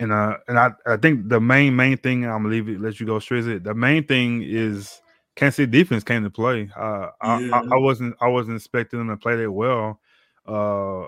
And 0.00 0.10
uh, 0.10 0.38
and 0.48 0.58
I, 0.58 0.70
I 0.86 0.96
think 0.96 1.28
the 1.28 1.40
main 1.40 1.76
main 1.76 1.98
thing 1.98 2.24
I'm 2.24 2.42
gonna 2.42 2.48
leave 2.48 2.68
it, 2.68 2.80
let 2.80 2.98
you 2.98 3.06
go 3.06 3.18
straight. 3.18 3.46
It 3.46 3.64
the 3.64 3.74
main 3.74 4.04
thing 4.04 4.42
is 4.42 5.00
Kansas 5.36 5.56
City 5.56 5.70
defense 5.70 6.04
came 6.04 6.24
to 6.24 6.30
play. 6.30 6.70
Uh, 6.76 7.08
yeah. 7.22 7.50
I, 7.52 7.58
I, 7.58 7.62
I 7.72 7.76
wasn't 7.76 8.16
I 8.20 8.28
wasn't 8.28 8.56
expecting 8.56 8.98
them 8.98 9.08
to 9.08 9.16
play 9.16 9.36
that 9.36 9.52
well. 9.52 10.00
Uh, 10.48 11.00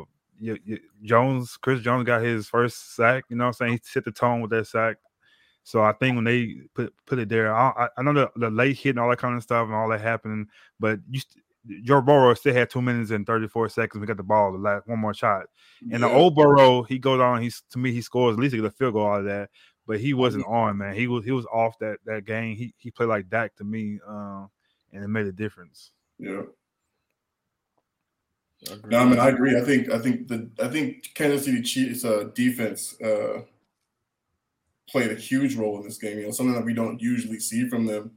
uh, 0.00 0.04
you, 0.38 0.58
you, 0.64 0.78
Jones, 1.04 1.56
Chris 1.56 1.80
Jones 1.80 2.04
got 2.04 2.22
his 2.22 2.48
first 2.48 2.96
sack. 2.96 3.24
You 3.28 3.36
know 3.36 3.44
what 3.44 3.48
I'm 3.48 3.52
saying? 3.54 3.72
He 3.72 3.80
set 3.84 4.04
the 4.04 4.10
tone 4.10 4.40
with 4.40 4.50
that 4.50 4.66
sack. 4.66 4.96
So 5.64 5.80
I 5.80 5.92
think 5.92 6.16
when 6.16 6.24
they 6.24 6.56
put 6.74 6.92
put 7.06 7.20
it 7.20 7.28
there, 7.28 7.54
I, 7.54 7.88
I 7.96 8.02
know 8.02 8.12
the, 8.12 8.30
the 8.36 8.50
late 8.50 8.76
hit 8.76 8.90
and 8.90 8.98
all 8.98 9.10
that 9.10 9.18
kind 9.18 9.36
of 9.36 9.42
stuff 9.42 9.66
and 9.66 9.74
all 9.74 9.88
that 9.90 10.00
happening, 10.00 10.48
but 10.80 10.98
you, 11.08 11.20
Joe 11.82 12.00
Burrow 12.00 12.34
still 12.34 12.54
had 12.54 12.70
two 12.70 12.82
minutes 12.82 13.10
and 13.10 13.26
34 13.26 13.68
seconds. 13.68 14.00
We 14.00 14.06
got 14.06 14.16
the 14.16 14.22
ball, 14.22 14.52
the 14.52 14.58
last 14.58 14.86
one 14.86 14.98
more 14.98 15.14
shot. 15.14 15.44
And 15.80 15.92
yeah. 15.92 15.98
the 15.98 16.10
old 16.10 16.34
Burrow, 16.34 16.82
he 16.82 16.98
goes 16.98 17.20
on. 17.20 17.40
He's 17.40 17.62
to 17.70 17.78
me, 17.78 17.92
he 17.92 18.02
scores 18.02 18.34
at 18.34 18.40
least 18.40 18.54
get 18.54 18.64
a 18.64 18.70
field 18.70 18.94
goal 18.94 19.06
out 19.06 19.20
of 19.20 19.26
that. 19.26 19.50
But 19.86 20.00
he 20.00 20.14
wasn't 20.14 20.46
on, 20.46 20.78
man. 20.78 20.94
He 20.94 21.06
was 21.06 21.24
he 21.24 21.32
was 21.32 21.46
off 21.46 21.78
that 21.80 21.98
that 22.06 22.24
game. 22.24 22.56
He 22.56 22.74
he 22.78 22.90
played 22.90 23.08
like 23.08 23.28
Dak 23.28 23.54
to 23.56 23.64
me, 23.64 23.98
uh, 24.08 24.46
and 24.92 25.04
it 25.04 25.08
made 25.08 25.26
a 25.26 25.32
difference. 25.32 25.90
Yeah. 26.18 26.42
No, 28.86 28.98
I 28.98 29.04
mean 29.04 29.18
I 29.18 29.28
agree. 29.28 29.56
I 29.56 29.64
think 29.64 29.90
I 29.90 29.98
think 29.98 30.28
the 30.28 30.48
I 30.60 30.68
think 30.68 31.10
Kansas 31.14 31.44
City 31.44 31.62
Chiefs 31.62 32.04
uh, 32.04 32.28
defense 32.32 33.00
uh, 33.00 33.42
played 34.88 35.10
a 35.10 35.16
huge 35.16 35.56
role 35.56 35.78
in 35.78 35.82
this 35.82 35.98
game. 35.98 36.18
You 36.18 36.26
know, 36.26 36.30
something 36.30 36.54
that 36.54 36.64
we 36.64 36.74
don't 36.74 37.00
usually 37.00 37.40
see 37.40 37.68
from 37.68 37.86
them. 37.86 38.12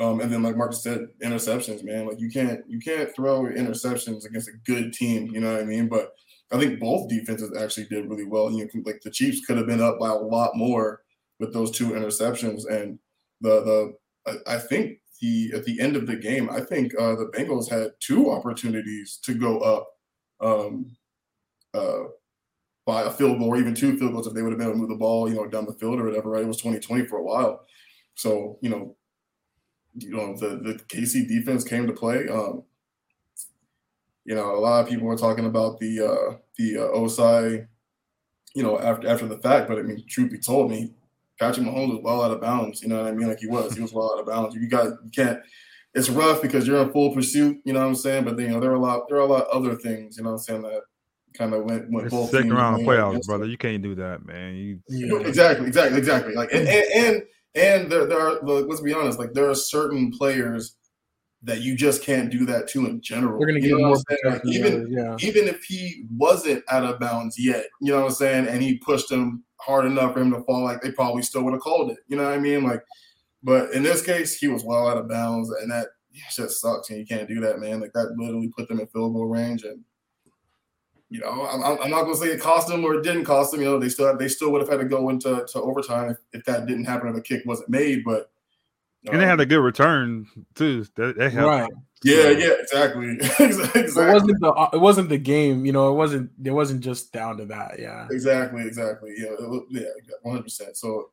Um, 0.00 0.20
and 0.20 0.32
then, 0.32 0.42
like 0.42 0.56
Mark 0.56 0.72
said, 0.72 1.08
interceptions, 1.22 1.84
man. 1.84 2.06
Like 2.06 2.18
you 2.18 2.30
can't 2.30 2.60
you 2.66 2.80
can't 2.80 3.14
throw 3.14 3.42
interceptions 3.42 4.24
against 4.24 4.48
a 4.48 4.52
good 4.64 4.92
team. 4.92 5.30
You 5.32 5.40
know 5.40 5.52
what 5.52 5.60
I 5.60 5.64
mean? 5.64 5.88
But 5.88 6.12
I 6.50 6.58
think 6.58 6.80
both 6.80 7.08
defenses 7.08 7.56
actually 7.56 7.86
did 7.86 8.08
really 8.08 8.24
well. 8.24 8.50
You 8.50 8.64
know, 8.64 8.82
like 8.84 9.02
the 9.02 9.10
Chiefs 9.10 9.44
could 9.44 9.58
have 9.58 9.66
been 9.66 9.82
up 9.82 9.98
by 9.98 10.08
a 10.08 10.14
lot 10.14 10.56
more 10.56 11.02
with 11.40 11.52
those 11.52 11.70
two 11.70 11.90
interceptions, 11.90 12.66
and 12.70 12.98
the 13.40 13.94
the 14.26 14.40
I, 14.46 14.54
I 14.54 14.58
think 14.58 14.98
the 15.20 15.52
at 15.54 15.64
the 15.64 15.78
end 15.80 15.96
of 15.96 16.06
the 16.06 16.16
game, 16.16 16.48
I 16.50 16.60
think 16.60 16.92
uh, 16.98 17.14
the 17.14 17.30
Bengals 17.34 17.70
had 17.70 17.92
two 18.00 18.30
opportunities 18.30 19.18
to 19.24 19.34
go 19.34 19.58
up 19.60 19.88
um, 20.40 20.96
uh, 21.74 22.04
by 22.86 23.02
a 23.02 23.10
field 23.10 23.38
goal 23.38 23.48
or 23.48 23.56
even 23.56 23.74
two 23.74 23.98
field 23.98 24.12
goals 24.12 24.26
if 24.26 24.34
they 24.34 24.42
would 24.42 24.52
have 24.52 24.58
been 24.58 24.68
able 24.68 24.74
to 24.74 24.80
move 24.80 24.88
the 24.88 24.96
ball, 24.96 25.28
you 25.28 25.34
know, 25.34 25.46
down 25.46 25.66
the 25.66 25.74
field 25.74 26.00
or 26.00 26.04
whatever. 26.04 26.30
Right? 26.30 26.42
It 26.42 26.48
was 26.48 26.56
2020 26.58 27.06
for 27.06 27.18
a 27.18 27.22
while, 27.22 27.66
so 28.14 28.58
you 28.62 28.70
know, 28.70 28.96
you 29.96 30.10
know 30.10 30.36
the 30.36 30.56
the 30.56 30.74
KC 30.88 31.28
defense 31.28 31.64
came 31.64 31.86
to 31.86 31.92
play. 31.92 32.28
Um, 32.28 32.62
you 34.24 34.34
know, 34.34 34.54
a 34.54 34.60
lot 34.60 34.82
of 34.82 34.88
people 34.88 35.06
were 35.06 35.16
talking 35.16 35.46
about 35.46 35.78
the 35.80 36.00
uh, 36.00 36.36
the 36.56 36.78
uh, 36.78 36.96
Ossai, 36.96 37.66
you 38.54 38.62
know, 38.62 38.78
after 38.78 39.08
after 39.08 39.26
the 39.26 39.38
fact, 39.38 39.68
but 39.68 39.78
I 39.78 39.82
mean, 39.82 40.04
truth 40.08 40.30
be 40.30 40.38
told, 40.38 40.70
me 40.70 40.92
Patrick 41.38 41.66
Mahomes 41.66 41.90
was 41.90 42.00
well 42.02 42.22
out 42.22 42.30
of 42.30 42.40
bounds. 42.40 42.82
You 42.82 42.88
know 42.88 42.98
what 42.98 43.08
I 43.08 43.12
mean? 43.12 43.28
Like 43.28 43.40
he 43.40 43.48
was. 43.48 43.74
He 43.74 43.82
was 43.82 43.92
well 43.92 44.12
out 44.12 44.20
of 44.20 44.26
bounds. 44.26 44.54
You 44.54 44.68
got 44.68 44.86
you 45.04 45.10
can't. 45.14 45.40
It's 45.94 46.08
rough 46.08 46.40
because 46.40 46.66
you're 46.66 46.80
in 46.80 46.92
full 46.92 47.12
pursuit. 47.12 47.58
You 47.64 47.72
know 47.72 47.80
what 47.80 47.86
I'm 47.86 47.94
saying? 47.94 48.24
But 48.24 48.36
then, 48.36 48.46
you 48.46 48.52
know 48.52 48.60
there 48.60 48.70
are 48.70 48.76
a 48.76 48.80
lot. 48.80 49.08
There 49.08 49.18
are 49.18 49.22
a 49.22 49.26
lot 49.26 49.46
of 49.46 49.64
other 49.64 49.76
things. 49.76 50.16
You 50.16 50.24
know 50.24 50.30
what 50.30 50.36
I'm 50.36 50.42
saying 50.42 50.62
that 50.62 50.82
kind 51.34 51.54
of 51.54 51.64
went 51.64 51.90
went 51.90 52.10
both 52.10 52.30
second 52.30 52.52
round 52.52 52.86
playoffs, 52.86 53.26
brother. 53.26 53.46
You 53.46 53.58
can't 53.58 53.82
do 53.82 53.94
that, 53.96 54.24
man. 54.24 54.54
You, 54.54 54.80
yeah. 54.88 55.26
exactly, 55.26 55.66
exactly, 55.66 55.98
exactly. 55.98 56.34
Like 56.34 56.52
and 56.52 56.68
and 56.68 56.84
and, 56.94 57.22
and 57.54 57.90
there, 57.90 58.06
there 58.06 58.20
are. 58.20 58.40
Let's 58.42 58.80
be 58.80 58.92
honest. 58.92 59.18
Like 59.18 59.32
there 59.32 59.48
are 59.50 59.54
certain 59.54 60.10
players 60.10 60.76
that 61.44 61.60
you 61.60 61.74
just 61.74 62.02
can't 62.02 62.30
do 62.30 62.46
that 62.46 62.68
to 62.68 62.86
in 62.86 63.00
general. 63.00 63.38
We're 63.38 63.46
gonna 63.46 63.60
get 63.60 63.76
more 63.76 63.96
like, 64.24 64.40
even 64.44 64.86
yeah. 64.90 65.16
even 65.20 65.48
if 65.48 65.64
he 65.64 66.04
wasn't 66.16 66.64
out 66.68 66.84
of 66.84 67.00
bounds 67.00 67.38
yet, 67.38 67.66
you 67.80 67.92
know 67.92 68.00
what 68.00 68.08
I'm 68.08 68.14
saying, 68.14 68.46
and 68.46 68.62
he 68.62 68.78
pushed 68.78 69.10
him 69.10 69.44
hard 69.56 69.86
enough 69.86 70.14
for 70.14 70.20
him 70.20 70.32
to 70.32 70.42
fall, 70.44 70.64
like 70.64 70.82
they 70.82 70.92
probably 70.92 71.22
still 71.22 71.42
would 71.42 71.52
have 71.52 71.62
called 71.62 71.90
it. 71.90 71.98
You 72.08 72.16
know 72.16 72.24
what 72.24 72.34
I 72.34 72.38
mean? 72.38 72.64
Like, 72.64 72.82
but 73.42 73.72
in 73.72 73.82
this 73.82 74.02
case, 74.02 74.36
he 74.36 74.48
was 74.48 74.64
well 74.64 74.88
out 74.88 74.98
of 74.98 75.08
bounds, 75.08 75.50
and 75.50 75.70
that 75.70 75.88
just 76.30 76.60
sucks. 76.60 76.90
And 76.90 76.98
you 76.98 77.06
can't 77.06 77.28
do 77.28 77.40
that, 77.40 77.58
man. 77.58 77.80
Like 77.80 77.92
that 77.94 78.14
literally 78.16 78.52
put 78.56 78.68
them 78.68 78.80
in 78.80 78.86
field 78.86 79.14
goal 79.14 79.26
range, 79.26 79.64
and 79.64 79.80
you 81.12 81.20
know, 81.20 81.46
I'm, 81.46 81.62
I'm 81.62 81.90
not 81.90 82.04
going 82.04 82.14
to 82.14 82.18
say 82.18 82.28
it 82.28 82.40
cost 82.40 82.68
them 82.68 82.84
or 82.86 82.94
it 82.94 83.02
didn't 83.02 83.26
cost 83.26 83.50
them. 83.50 83.60
You 83.60 83.66
know, 83.66 83.78
they 83.78 83.90
still 83.90 84.16
they 84.16 84.28
still 84.28 84.50
would 84.50 84.62
have 84.62 84.70
had 84.70 84.80
to 84.80 84.86
go 84.86 85.10
into 85.10 85.44
to 85.46 85.60
overtime 85.60 86.10
if, 86.10 86.16
if 86.32 86.44
that 86.46 86.64
didn't 86.64 86.86
happen 86.86 87.08
or 87.08 87.12
the 87.12 87.20
kick 87.20 87.42
wasn't 87.44 87.68
made. 87.68 88.02
But 88.02 88.30
and 89.10 89.20
they 89.20 89.26
had 89.26 89.38
a 89.38 89.44
good 89.44 89.60
return 89.60 90.26
too. 90.54 90.86
That, 90.94 91.18
that 91.18 91.34
right. 91.34 91.70
Yeah, 92.02 92.30
yeah, 92.30 92.54
exactly. 92.58 93.10
exactly. 93.38 93.82
It 93.82 93.94
wasn't 93.94 94.40
the 94.40 94.52
uh, 94.52 94.70
it 94.72 94.80
wasn't 94.80 95.10
the 95.10 95.18
game. 95.18 95.66
You 95.66 95.72
know, 95.72 95.92
it 95.92 95.96
wasn't 95.96 96.30
it 96.42 96.50
wasn't 96.50 96.80
just 96.80 97.12
down 97.12 97.36
to 97.36 97.44
that. 97.44 97.78
Yeah. 97.78 98.08
Exactly. 98.10 98.62
Exactly. 98.62 99.14
Yeah. 99.18 99.34
It, 99.38 99.64
yeah. 99.68 99.82
One 100.22 100.36
hundred 100.36 100.44
percent. 100.44 100.78
So, 100.78 101.10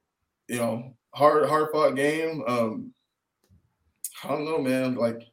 you 0.47 0.59
know, 0.59 0.95
hard 1.13 1.45
hard 1.49 1.71
fought 1.73 1.95
game. 1.95 2.41
Um, 2.47 2.93
I 4.23 4.29
don't 4.29 4.45
know, 4.45 4.59
man. 4.59 4.95
Like 4.95 5.28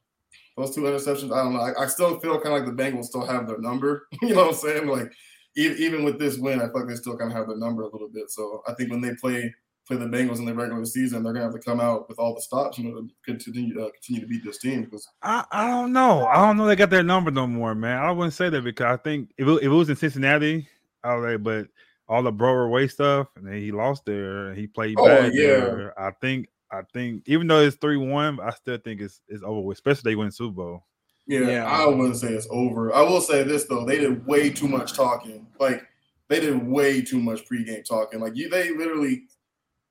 those 0.56 0.75
two 0.75 0.82
interceptions, 0.82 1.32
I 1.32 1.42
don't 1.42 1.52
know. 1.54 1.60
I, 1.60 1.84
I 1.84 1.86
still 1.86 2.18
feel 2.20 2.40
kind 2.40 2.56
of 2.56 2.66
like 2.66 2.76
the 2.76 2.82
Bengals 2.82 3.04
still 3.06 3.26
have 3.26 3.46
their 3.46 3.58
number. 3.58 4.06
you 4.22 4.30
know 4.30 4.46
what 4.46 4.48
I'm 4.48 4.54
saying? 4.54 4.86
Like 4.86 5.12
even, 5.56 5.78
even 5.78 6.04
with 6.04 6.18
this 6.18 6.38
win, 6.38 6.60
I 6.60 6.64
feel 6.66 6.80
like 6.80 6.88
they 6.88 6.94
still 6.94 7.16
kind 7.16 7.30
of 7.30 7.36
have 7.36 7.48
their 7.48 7.58
number 7.58 7.82
a 7.82 7.88
little 7.90 8.08
bit. 8.08 8.30
So 8.30 8.62
I 8.66 8.75
think 8.75 8.90
when 8.90 9.00
they 9.00 9.14
play 9.20 9.52
play 9.86 9.96
the 9.98 10.06
Bengals 10.06 10.38
in 10.38 10.44
the 10.44 10.54
regular 10.54 10.84
season, 10.84 11.22
they're 11.22 11.32
gonna 11.32 11.44
have 11.44 11.54
to 11.54 11.60
come 11.60 11.80
out 11.80 12.08
with 12.08 12.18
all 12.18 12.34
the 12.34 12.40
stops, 12.40 12.78
you 12.78 12.90
know, 12.90 13.00
to 13.02 13.08
continue 13.25 13.80
uh, 13.80 13.90
continue 13.90 14.22
to 14.22 14.26
beat 14.26 14.44
this 14.44 14.58
team. 14.58 14.84
Because 14.84 15.06
I, 15.22 15.44
I 15.52 15.68
don't 15.68 15.92
know. 15.92 16.26
I 16.26 16.36
don't 16.44 16.56
know 16.56 16.66
they 16.66 16.75
got 16.76 16.90
their 16.90 17.02
number 17.02 17.30
no 17.30 17.46
more, 17.46 17.75
man. 17.75 17.98
I 17.98 18.10
wouldn't 18.10 18.34
say 18.34 18.48
that 18.48 18.64
because 18.64 18.86
I 18.86 18.96
think 18.96 19.30
if 19.38 19.46
it, 19.46 19.52
if 19.58 19.62
it 19.64 19.68
was 19.68 19.88
in 19.88 19.96
Cincinnati, 19.96 20.68
I 21.04 21.14
was 21.14 21.32
like, 21.32 21.42
but 21.42 21.68
all 22.08 22.22
the 22.22 22.32
Burrowhead 22.32 22.90
stuff, 22.90 23.28
and 23.36 23.46
then 23.46 23.54
he 23.54 23.72
lost 23.72 24.04
there, 24.06 24.48
and 24.48 24.58
he 24.58 24.66
played 24.66 24.96
Oh, 24.98 25.06
bad 25.06 25.32
yeah. 25.34 25.46
there. 25.46 26.00
I 26.00 26.12
think, 26.20 26.48
I 26.70 26.82
think, 26.92 27.23
even 27.26 27.46
though 27.46 27.61
it's 27.61 27.76
three 27.76 27.96
one, 27.96 28.40
I 28.40 28.50
still 28.50 28.78
think 28.78 29.00
it's 29.00 29.20
it's 29.28 29.42
over 29.42 29.61
with, 29.61 29.76
especially 29.76 30.11
they 30.11 30.16
win 30.16 30.30
Super 30.30 30.54
Bowl. 30.54 30.87
yeah, 31.26 31.40
Yeah. 31.40 31.64
I 31.64 31.87
wouldn't 31.87 32.16
say 32.16 32.28
it's 32.28 32.49
over. 32.50 32.94
I 32.94 33.02
will 33.02 33.20
say 33.20 33.42
this 33.42 33.64
though, 33.64 33.85
they 33.85 33.99
did 33.99 34.26
way 34.26 34.50
too 34.50 34.68
much 34.68 34.92
talking. 34.94 35.46
Like 35.61 35.82
they 36.28 36.40
did 36.40 36.66
way 36.66 37.02
too 37.02 37.20
much 37.20 37.49
pregame 37.49 37.85
talking. 37.85 38.20
Like 38.20 38.37
you, 38.37 38.49
they 38.49 38.70
literally. 38.70 39.25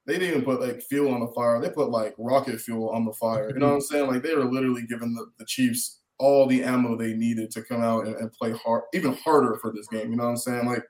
They 0.08 0.20
didn't 0.20 0.29
even 0.29 0.44
put 0.44 0.62
like 0.62 0.84
fuel 0.84 1.12
on 1.12 1.22
the 1.22 1.34
fire. 1.34 1.60
They 1.60 1.72
put 1.72 1.89
like 1.89 2.13
rocket 2.20 2.62
fuel 2.62 2.91
on 2.91 3.05
the 3.05 3.13
fire. 3.13 3.50
You 3.50 3.58
know 3.58 3.70
what 3.70 3.75
I'm 3.75 3.82
saying? 3.82 4.08
Like 4.08 4.22
they 4.22 4.36
were 4.36 4.46
literally 4.46 4.86
giving 4.86 5.15
the, 5.15 5.25
the 5.39 5.46
Chiefs 5.46 6.01
all 6.20 6.46
the 6.46 6.63
ammo 6.63 6.96
they 6.96 7.13
needed 7.13 7.50
to 7.51 7.63
come 7.63 7.82
out 7.82 8.05
and, 8.05 8.15
and 8.17 8.32
play 8.32 8.51
hard, 8.51 8.84
even 8.94 9.13
harder 9.13 9.55
for 9.55 9.72
this 9.74 9.88
game. 9.88 10.12
You 10.12 10.17
know 10.17 10.25
what 10.25 10.29
I'm 10.29 10.38
saying? 10.38 10.67
Like, 10.67 10.84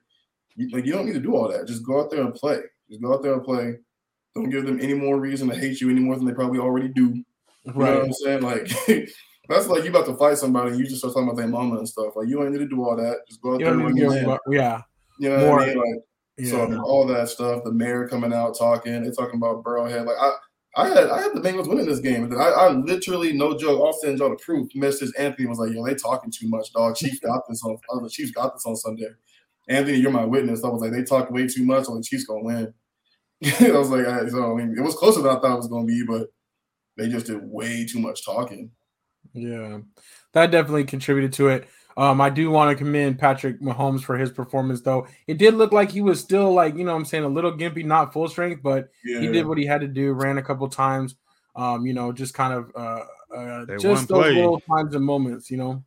you, 0.55 0.69
like 0.69 0.85
you 0.85 0.91
don't 0.91 1.05
need 1.05 1.13
to 1.13 1.21
do 1.21 1.33
all 1.33 1.47
that. 1.47 1.65
Just 1.65 1.85
go 1.85 2.01
out 2.01 2.11
there 2.11 2.21
and 2.21 2.33
play. 2.33 2.59
Just 2.89 3.01
go 3.01 3.13
out 3.13 3.23
there 3.23 3.33
and 3.33 3.43
play. 3.43 3.75
Don't 4.35 4.49
give 4.49 4.65
them 4.65 4.79
any 4.81 4.93
more 4.93 5.19
reason 5.19 5.49
to 5.49 5.55
hate 5.55 5.79
you 5.81 5.89
any 5.89 6.01
more 6.01 6.15
than 6.15 6.25
they 6.25 6.33
probably 6.33 6.59
already 6.59 6.89
do. 6.89 7.05
You 7.15 7.23
know 7.65 7.73
what 7.73 7.75
Right. 7.89 8.01
I'm 8.03 8.13
saying? 8.13 8.41
Like 8.41 8.67
that's 9.49 9.67
like 9.67 9.83
you 9.83 9.89
about 9.89 10.05
to 10.07 10.15
fight 10.17 10.37
somebody 10.37 10.71
and 10.71 10.79
you 10.79 10.85
just 10.85 10.97
start 10.99 11.13
talking 11.13 11.27
about 11.29 11.37
their 11.37 11.47
mama 11.47 11.77
and 11.77 11.87
stuff. 11.87 12.15
Like 12.15 12.27
you 12.27 12.41
ain't 12.43 12.51
need 12.51 12.59
to 12.59 12.67
do 12.67 12.83
all 12.83 12.95
that. 12.95 13.19
Just 13.27 13.41
go 13.41 13.53
out 13.53 13.59
You 13.59 13.65
there 13.65 13.73
and 13.79 13.95
give 13.97 14.13
yeah. 14.51 14.81
You 15.19 15.29
know 15.29 15.35
what 15.37 15.45
more- 15.47 15.61
I 15.61 15.65
mean? 15.67 15.77
Like 15.77 16.03
Yeah. 16.37 16.49
so 16.51 16.81
all 16.81 17.07
that 17.07 17.29
stuff, 17.29 17.63
the 17.63 17.71
mayor 17.71 18.07
coming 18.07 18.33
out 18.33 18.57
talking, 18.57 19.03
they 19.03 19.11
talking 19.11 19.35
about 19.37 19.63
Burrowhead. 19.63 20.05
Like 20.05 20.17
I, 20.19 20.33
I 20.77 20.89
had 20.89 20.97
I 21.09 21.21
had 21.21 21.33
the 21.33 21.39
Bengals 21.39 21.69
winning 21.69 21.85
this 21.85 21.99
game. 22.01 22.29
I, 22.37 22.49
I 22.49 22.69
literally 22.71 23.31
no 23.31 23.57
joke. 23.57 23.81
I'll 23.81 23.93
send 23.93 24.19
y'all 24.19 24.29
the 24.31 24.35
proof. 24.35 24.67
Message 24.75 25.11
Anthony 25.17 25.47
was 25.47 25.57
like, 25.57 25.71
"Yo, 25.71 25.85
they 25.85 25.95
talking 25.95 26.29
too 26.29 26.49
much, 26.49 26.73
dog. 26.73 26.97
Chiefs 26.97 27.19
got 27.19 27.43
this 27.47 27.63
on. 27.63 27.77
Oh, 27.89 28.01
the 28.01 28.09
Chiefs 28.09 28.31
got 28.31 28.53
this 28.53 28.65
on 28.65 28.75
Sunday." 28.75 29.07
Anthony, 29.69 29.97
you're 29.99 30.11
my 30.11 30.25
witness. 30.25 30.65
I 30.65 30.67
was 30.67 30.81
like, 30.81 30.91
they 30.91 31.03
talk 31.03 31.31
way 31.31 31.47
too 31.47 31.63
much, 31.65 31.85
the 31.85 32.03
Chiefs 32.05 32.25
gonna 32.25 32.43
win. 32.43 32.73
I 33.61 33.71
was 33.71 33.89
like, 33.89 34.05
I, 34.05 34.27
so 34.27 34.51
I 34.51 34.55
mean, 34.55 34.75
it 34.77 34.81
was 34.81 34.95
closer 34.95 35.21
than 35.21 35.35
I 35.35 35.39
thought 35.39 35.53
it 35.53 35.57
was 35.57 35.67
gonna 35.67 35.85
be, 35.85 36.03
but 36.05 36.27
they 36.97 37.09
just 37.09 37.27
did 37.27 37.41
way 37.41 37.85
too 37.85 37.99
much 37.99 38.25
talking. 38.25 38.71
Yeah, 39.33 39.79
that 40.33 40.51
definitely 40.51 40.85
contributed 40.85 41.33
to 41.33 41.49
it. 41.49 41.67
Um, 41.97 42.19
I 42.19 42.29
do 42.29 42.51
want 42.51 42.71
to 42.71 42.83
commend 42.83 43.19
Patrick 43.19 43.61
Mahomes 43.61 44.03
for 44.03 44.17
his 44.17 44.29
performance, 44.29 44.81
though. 44.81 45.07
It 45.27 45.37
did 45.37 45.53
look 45.53 45.71
like 45.71 45.91
he 45.91 46.01
was 46.01 46.19
still 46.19 46.53
like, 46.53 46.75
you 46.75 46.83
know, 46.83 46.91
what 46.91 46.99
I'm 46.99 47.05
saying 47.05 47.23
a 47.23 47.29
little 47.29 47.53
gimpy, 47.53 47.85
not 47.85 48.11
full 48.11 48.27
strength, 48.27 48.61
but 48.61 48.89
Yeah, 49.03 49.21
he 49.21 49.27
did 49.27 49.45
what 49.45 49.57
he 49.57 49.65
had 49.65 49.81
to 49.81 49.87
do. 49.87 50.13
Ran 50.13 50.37
a 50.37 50.43
couple 50.43 50.67
times. 50.67 51.15
Um, 51.55 51.85
you 51.85 51.93
know, 51.93 52.11
just 52.11 52.33
kind 52.33 52.53
of 52.53 52.71
uh, 52.75 53.05
uh 53.33 53.65
just 53.79 54.09
those 54.09 54.23
play. 54.23 54.35
little 54.35 54.59
times 54.59 54.93
and 54.93 55.05
moments. 55.05 55.49
You 55.49 55.57
know, 55.57 55.83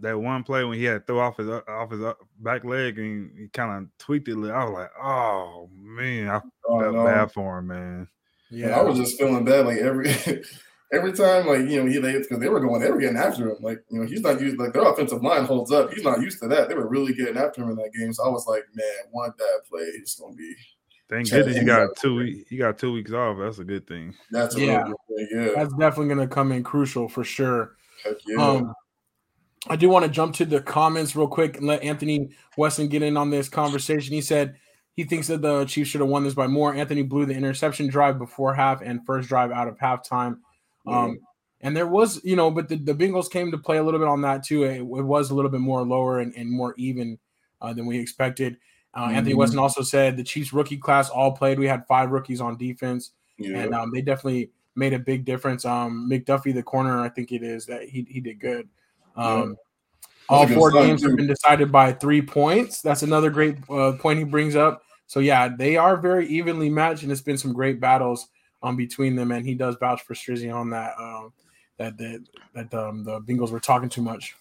That 0.00 0.18
one 0.18 0.42
play 0.44 0.64
when 0.64 0.78
he 0.78 0.84
had 0.84 0.94
to 0.94 1.00
throw 1.06 1.20
off 1.20 1.36
his 1.36 1.48
uh, 1.48 1.60
off 1.68 1.90
his 1.90 2.02
uh, 2.02 2.14
back 2.38 2.64
leg 2.64 2.98
and 2.98 3.30
he 3.38 3.48
kind 3.48 3.84
of 3.84 3.98
tweaked 3.98 4.28
it. 4.28 4.32
I 4.34 4.64
was 4.64 4.72
like, 4.72 4.90
oh 5.02 5.68
man, 5.74 6.28
I 6.28 6.40
Oh, 6.68 6.80
felt 6.80 6.94
no. 6.94 7.04
bad 7.04 7.32
for 7.32 7.58
him, 7.58 7.66
man. 7.68 8.08
Yeah, 8.50 8.78
I 8.78 8.82
was 8.82 8.96
just 8.98 9.18
feeling 9.18 9.44
bad. 9.44 9.66
Like 9.66 9.78
every 9.78 10.08
every 10.92 11.12
time, 11.12 11.46
like 11.46 11.60
you 11.68 11.82
know, 11.82 11.86
he 11.90 11.98
they 11.98 12.18
because 12.18 12.38
they 12.38 12.48
were 12.48 12.60
going, 12.60 12.80
they 12.80 12.90
were 12.90 12.98
getting 12.98 13.16
after 13.16 13.48
him. 13.50 13.56
Like 13.60 13.82
you 13.90 14.00
know, 14.00 14.06
he's 14.06 14.20
not 14.20 14.40
used. 14.40 14.58
Like 14.58 14.72
their 14.72 14.82
offensive 14.82 15.22
line 15.22 15.44
holds 15.44 15.72
up. 15.72 15.92
He's 15.92 16.04
not 16.04 16.20
used 16.20 16.40
to 16.42 16.48
that. 16.48 16.68
They 16.68 16.74
were 16.74 16.88
really 16.88 17.14
getting 17.14 17.36
after 17.36 17.62
him 17.62 17.70
in 17.70 17.76
that 17.76 17.92
game. 17.92 18.12
So 18.12 18.24
I 18.24 18.28
was 18.28 18.46
like, 18.46 18.64
man, 18.74 18.86
one 19.10 19.30
bad 19.38 19.68
play 19.68 19.80
is 19.82 20.14
gonna 20.20 20.34
be 20.34 20.54
Thank 21.08 21.28
goodness 21.30 21.56
he 21.56 21.64
got 21.64 21.96
two 21.96 22.14
week, 22.16 22.46
he 22.48 22.56
got 22.56 22.78
two 22.78 22.92
weeks 22.92 23.10
off. 23.12 23.36
That's 23.40 23.58
a 23.58 23.64
good 23.64 23.84
thing. 23.88 24.14
that's 24.30 24.54
a 24.54 24.60
Yeah. 24.60 24.76
really 24.76 24.90
good 24.90 24.96
play. 25.08 25.28
Yeah, 25.32 25.52
that's 25.56 25.74
definitely 25.74 26.14
going 26.14 26.28
to 26.28 26.32
come 26.32 26.52
in 26.52 26.62
crucial 26.62 27.08
for 27.08 27.24
sure. 27.24 27.76
Heck 28.04 28.14
yeah. 28.28 28.36
Um, 28.40 28.72
I 29.68 29.76
do 29.76 29.88
want 29.88 30.04
to 30.04 30.10
jump 30.10 30.34
to 30.36 30.44
the 30.44 30.60
comments 30.60 31.14
real 31.14 31.28
quick 31.28 31.58
and 31.58 31.66
let 31.66 31.82
Anthony 31.82 32.30
Weston 32.56 32.88
get 32.88 33.02
in 33.02 33.16
on 33.16 33.30
this 33.30 33.48
conversation. 33.48 34.14
He 34.14 34.22
said 34.22 34.56
he 34.94 35.04
thinks 35.04 35.26
that 35.28 35.42
the 35.42 35.64
Chiefs 35.66 35.90
should 35.90 36.00
have 36.00 36.10
won 36.10 36.24
this 36.24 36.34
by 36.34 36.46
more. 36.46 36.74
Anthony 36.74 37.02
blew 37.02 37.26
the 37.26 37.34
interception 37.34 37.88
drive 37.88 38.18
before 38.18 38.54
half 38.54 38.80
and 38.80 39.04
first 39.04 39.28
drive 39.28 39.50
out 39.50 39.68
of 39.68 39.78
halftime. 39.78 40.38
Um, 40.86 41.20
and 41.60 41.76
there 41.76 41.86
was, 41.86 42.24
you 42.24 42.36
know, 42.36 42.50
but 42.50 42.68
the, 42.68 42.76
the 42.76 42.94
Bengals 42.94 43.30
came 43.30 43.50
to 43.50 43.58
play 43.58 43.76
a 43.76 43.82
little 43.82 44.00
bit 44.00 44.08
on 44.08 44.22
that 44.22 44.42
too. 44.42 44.64
It, 44.64 44.78
it 44.78 44.82
was 44.82 45.30
a 45.30 45.34
little 45.34 45.50
bit 45.50 45.60
more 45.60 45.82
lower 45.82 46.20
and, 46.20 46.34
and 46.34 46.50
more 46.50 46.74
even 46.78 47.18
uh, 47.60 47.72
than 47.74 47.84
we 47.86 47.98
expected. 47.98 48.56
Uh, 48.96 49.10
Anthony 49.12 49.34
Mhm. 49.34 49.38
Weston 49.38 49.58
also 49.58 49.82
said 49.82 50.16
the 50.16 50.24
Chiefs 50.24 50.52
rookie 50.52 50.78
class 50.78 51.10
all 51.10 51.32
played. 51.32 51.58
We 51.58 51.68
had 51.68 51.86
five 51.86 52.10
rookies 52.10 52.40
on 52.40 52.56
defense 52.56 53.12
yeah. 53.38 53.58
and 53.58 53.74
um, 53.74 53.90
they 53.92 54.02
definitely 54.02 54.50
made 54.74 54.92
a 54.92 54.98
big 54.98 55.24
difference. 55.24 55.64
Um, 55.64 56.08
McDuffie, 56.10 56.54
the 56.54 56.62
corner, 56.62 57.00
I 57.00 57.08
think 57.08 57.32
it 57.32 57.42
is 57.42 57.66
that 57.66 57.88
he 57.88 58.06
he 58.08 58.20
did 58.20 58.40
good. 58.40 58.68
Um, 59.16 59.56
all 60.28 60.40
That's 60.40 60.52
a 60.52 60.54
good 60.54 60.60
four 60.60 60.72
sign, 60.72 60.86
games 60.86 61.02
have 61.02 61.16
been 61.16 61.26
decided 61.26 61.72
by 61.72 61.92
three 61.92 62.22
points. 62.22 62.82
That's 62.82 63.02
another 63.02 63.30
great 63.30 63.56
uh, 63.68 63.92
point 63.92 64.18
he 64.18 64.24
brings 64.24 64.54
up. 64.56 64.82
So 65.06 65.20
yeah, 65.20 65.48
they 65.48 65.76
are 65.76 65.96
very 65.96 66.28
evenly 66.28 66.70
matched, 66.70 67.02
and 67.02 67.10
it's 67.10 67.20
been 67.20 67.38
some 67.38 67.52
great 67.52 67.80
battles 67.80 68.28
um, 68.62 68.76
between 68.76 69.16
them. 69.16 69.32
And 69.32 69.44
he 69.44 69.54
does 69.54 69.76
vouch 69.80 70.02
for 70.02 70.14
Strizzy 70.14 70.54
on 70.54 70.70
that. 70.70 70.94
Um, 70.98 71.32
that 71.78 71.96
that 71.98 72.24
that 72.54 72.74
um, 72.74 73.04
the 73.04 73.20
Bengals 73.20 73.50
were 73.50 73.58
talking 73.58 73.88
too 73.88 74.02
much. 74.02 74.36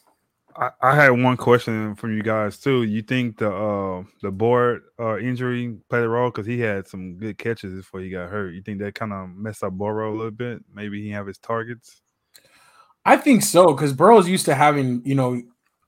I, 0.55 0.71
I 0.81 0.95
had 0.95 1.09
one 1.09 1.37
question 1.37 1.95
from 1.95 2.13
you 2.15 2.21
guys 2.21 2.59
too. 2.59 2.83
You 2.83 3.01
think 3.01 3.37
the 3.37 3.51
uh 3.51 4.03
the 4.21 4.31
board 4.31 4.83
uh 4.99 5.17
injury 5.17 5.77
played 5.89 6.03
a 6.03 6.09
role 6.09 6.29
because 6.29 6.45
he 6.45 6.59
had 6.59 6.87
some 6.87 7.15
good 7.15 7.37
catches 7.37 7.73
before 7.73 8.01
he 8.01 8.09
got 8.09 8.29
hurt? 8.29 8.53
You 8.53 8.61
think 8.61 8.79
that 8.79 8.95
kind 8.95 9.13
of 9.13 9.29
messed 9.29 9.63
up 9.63 9.73
Burrow 9.73 10.13
a 10.13 10.15
little 10.15 10.31
bit? 10.31 10.63
Maybe 10.73 11.01
he 11.01 11.09
have 11.11 11.27
his 11.27 11.37
targets. 11.37 12.01
I 13.05 13.17
think 13.17 13.43
so 13.43 13.73
because 13.73 13.93
Burrow's 13.93 14.27
used 14.27 14.45
to 14.45 14.55
having 14.55 15.01
you 15.05 15.15
know 15.15 15.41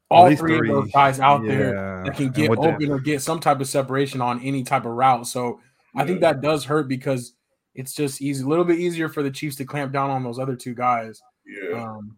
all 0.10 0.28
three, 0.36 0.58
three. 0.58 0.70
of 0.70 0.76
those 0.76 0.92
guys 0.92 1.20
out 1.20 1.42
there 1.46 2.04
that 2.04 2.16
can 2.16 2.30
get 2.30 2.50
with 2.50 2.62
the- 2.62 2.68
open 2.74 2.92
or 2.92 3.00
get 3.00 3.22
some 3.22 3.40
type 3.40 3.60
of 3.62 3.68
separation 3.68 4.22
on 4.22 4.42
any 4.42 4.64
type 4.64 4.86
of 4.86 4.92
route. 4.92 5.28
So 5.28 5.60
I 5.96 6.06
think 6.06 6.22
that 6.22 6.42
does 6.42 6.66
hurt 6.66 6.88
because 6.88 7.34
it's 7.76 7.94
just 7.94 8.22
easy, 8.22 8.44
a 8.44 8.48
little 8.48 8.66
bit 8.66 8.80
easier 8.80 9.08
for 9.08 9.24
the 9.24 9.32
Chiefs 9.32 9.56
to 9.58 9.66
clamp 9.66 9.94
down 9.94 10.10
on 10.10 10.24
those 10.24 10.40
other 10.40 10.56
two 10.56 10.74
guys. 10.74 11.22
yeah. 11.46 11.82
Um, 11.82 12.18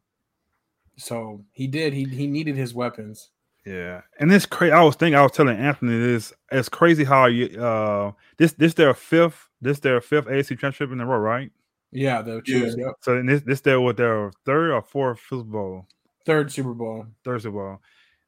so 0.98 1.44
he 1.52 1.68
did. 1.68 1.94
He 1.94 2.06
he 2.06 2.28
needed 2.28 2.56
his 2.56 2.74
weapons. 2.74 3.30
Yeah, 3.66 4.02
and 4.20 4.30
this 4.30 4.46
crazy. 4.46 4.72
I 4.72 4.84
was 4.84 4.96
thinking, 4.96 5.16
I 5.16 5.24
was 5.24 5.32
telling 5.32 5.58
Anthony 5.58 5.98
this. 5.98 6.34
It's 6.52 6.70
crazy 6.70 7.04
how 7.04 7.26
you 7.26 7.48
uh 7.60 8.12
this 8.38 8.54
this 8.54 8.74
their 8.74 8.94
fifth 8.94 9.50
this 9.62 9.80
their 9.80 10.02
fifth 10.02 10.26
AFC 10.26 10.50
championship 10.50 10.92
in 10.92 11.00
a 11.00 11.06
row, 11.06 11.18
right? 11.18 11.52
Yeah, 11.94 12.22
the 12.22 12.42
Chiefs. 12.42 12.76
Yep. 12.78 12.94
So 13.02 13.16
then 13.16 13.26
this 13.26 13.42
this 13.42 13.62
their 13.62 13.80
what 13.80 13.98
their 13.98 14.32
third 14.46 14.72
or 14.72 14.82
fourth 14.82 15.20
Super 15.30 15.44
Bowl, 15.44 15.86
Third 16.26 16.52
Super 16.52 16.74
Bowl. 16.74 17.06
third 17.24 17.42
Super 17.42 17.54
Bowl. 17.58 17.80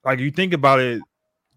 Like 0.04 0.20
you 0.20 0.32
think 0.32 0.54
about 0.54 0.80
it, 0.80 1.02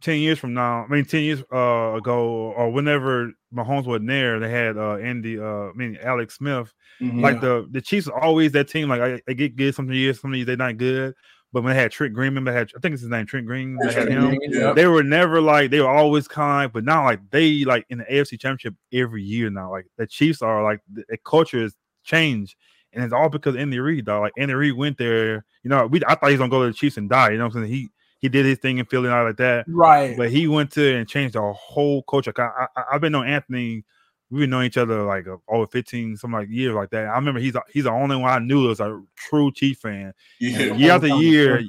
ten 0.00 0.18
years 0.18 0.38
from 0.38 0.54
now, 0.54 0.84
I 0.84 0.88
mean 0.88 1.04
ten 1.04 1.22
years 1.22 1.42
uh 1.52 1.94
ago 1.96 2.52
or 2.56 2.70
whenever 2.70 3.32
Mahomes 3.54 3.84
wasn't 3.86 4.08
there, 4.08 4.38
they 4.40 4.50
had 4.50 4.76
uh 4.76 4.96
Andy 4.96 5.38
uh 5.38 5.44
I 5.68 5.72
mean 5.74 5.98
Alex 6.02 6.36
Smith. 6.36 6.72
Mhm. 7.00 7.20
Like 7.22 7.40
the 7.40 7.66
the 7.70 7.80
Chiefs 7.80 8.08
are 8.08 8.20
always 8.22 8.52
that 8.52 8.68
team. 8.68 8.88
Like 8.88 9.00
I- 9.00 9.20
they 9.26 9.34
get 9.34 9.56
good 9.56 9.74
some 9.74 9.90
years, 9.92 10.20
some 10.20 10.34
years 10.34 10.46
they're 10.46 10.56
not 10.56 10.76
good. 10.78 11.14
But 11.50 11.62
when 11.62 11.74
they 11.74 11.80
had 11.80 11.90
Trent 11.92 12.12
Green, 12.12 12.26
remember 12.28 12.52
they 12.52 12.58
had 12.58 12.70
I 12.76 12.80
think 12.80 12.92
it's 12.92 13.00
his 13.02 13.10
name, 13.10 13.24
Trent 13.24 13.46
Green. 13.46 13.76
They 13.78 13.86
had 13.86 13.94
Trent 14.06 14.10
him. 14.10 14.26
Green, 14.36 14.52
Yep. 14.52 14.76
They 14.76 14.86
were 14.86 15.02
never 15.02 15.40
like 15.40 15.70
they 15.70 15.80
were 15.80 15.88
always 15.88 16.28
kind, 16.28 16.70
but 16.70 16.84
now 16.84 17.04
like 17.04 17.20
they 17.30 17.64
like 17.64 17.86
in 17.88 17.98
the 17.98 18.04
AFC 18.04 18.38
Championship 18.38 18.74
every 18.92 19.22
year 19.22 19.48
now. 19.48 19.70
Like 19.70 19.86
the 19.96 20.06
Chiefs 20.06 20.42
are 20.42 20.62
like 20.62 20.80
the, 20.92 21.04
the 21.08 21.16
culture 21.18 21.62
has 21.62 21.74
changed, 22.08 22.56
and 22.92 23.04
it's 23.04 23.12
all 23.12 23.28
because 23.28 23.54
of 23.54 23.60
Andy 23.60 23.78
Reid. 23.78 24.06
Dog. 24.06 24.22
Like 24.22 24.32
Andy 24.38 24.54
Reid 24.54 24.74
went 24.74 24.98
there. 24.98 25.44
You 25.62 25.70
know, 25.70 25.86
we 25.86 26.00
I 26.06 26.14
thought 26.14 26.26
he 26.28 26.32
was 26.32 26.38
gonna 26.38 26.50
go 26.50 26.62
to 26.64 26.68
the 26.72 26.74
Chiefs 26.76 26.96
and 26.96 27.08
die. 27.08 27.30
You 27.30 27.38
know 27.38 27.44
what 27.46 27.56
I'm 27.56 27.62
saying? 27.64 27.72
He 27.72 27.88
he 28.20 28.28
did 28.28 28.46
his 28.46 28.58
thing 28.58 28.78
in 28.78 28.86
Philly 28.86 29.06
and 29.06 29.14
all 29.14 29.24
like 29.24 29.36
that. 29.36 29.64
Right. 29.68 30.16
But 30.16 30.30
he 30.30 30.48
went 30.48 30.72
to 30.72 30.96
and 30.96 31.08
changed 31.08 31.34
the 31.34 31.52
whole 31.52 32.02
culture. 32.02 32.32
I, 32.36 32.66
I, 32.76 32.84
I've 32.94 33.00
been 33.00 33.14
on 33.14 33.26
Anthony. 33.28 33.84
We've 34.30 34.40
been 34.40 34.50
knowing 34.50 34.66
each 34.66 34.76
other 34.76 35.04
like 35.04 35.26
uh, 35.26 35.36
over 35.48 35.66
15, 35.68 36.16
some 36.16 36.32
like 36.32 36.48
years 36.50 36.74
like 36.74 36.90
that. 36.90 37.06
I 37.06 37.14
remember 37.14 37.40
he's 37.40 37.54
he's 37.72 37.84
the 37.84 37.90
only 37.92 38.16
one 38.16 38.30
I 38.30 38.38
knew 38.40 38.62
that 38.62 38.68
was 38.68 38.80
a 38.80 39.00
true 39.16 39.52
Chief 39.52 39.78
fan. 39.78 40.12
yeah. 40.40 40.74
year 40.74 40.92
after 40.92 41.06
year, 41.06 41.62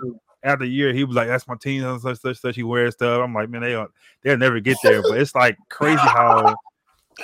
after 0.44 0.66
year, 0.66 0.92
he 0.94 1.04
was 1.04 1.16
like, 1.16 1.28
"That's 1.28 1.48
my 1.48 1.56
team." 1.56 1.84
and 1.86 2.02
Such 2.02 2.20
such 2.20 2.38
such. 2.40 2.56
He 2.56 2.64
wears 2.64 2.96
stuff. 2.96 3.22
I'm 3.24 3.34
like, 3.34 3.50
man, 3.50 3.62
they 3.62 3.72
don't- 3.74 3.92
they'll 4.24 4.38
never 4.38 4.60
get 4.60 4.78
there. 4.84 5.02
But 5.02 5.20
it's 5.20 5.36
like 5.36 5.58
crazy 5.70 6.00
how 6.00 6.56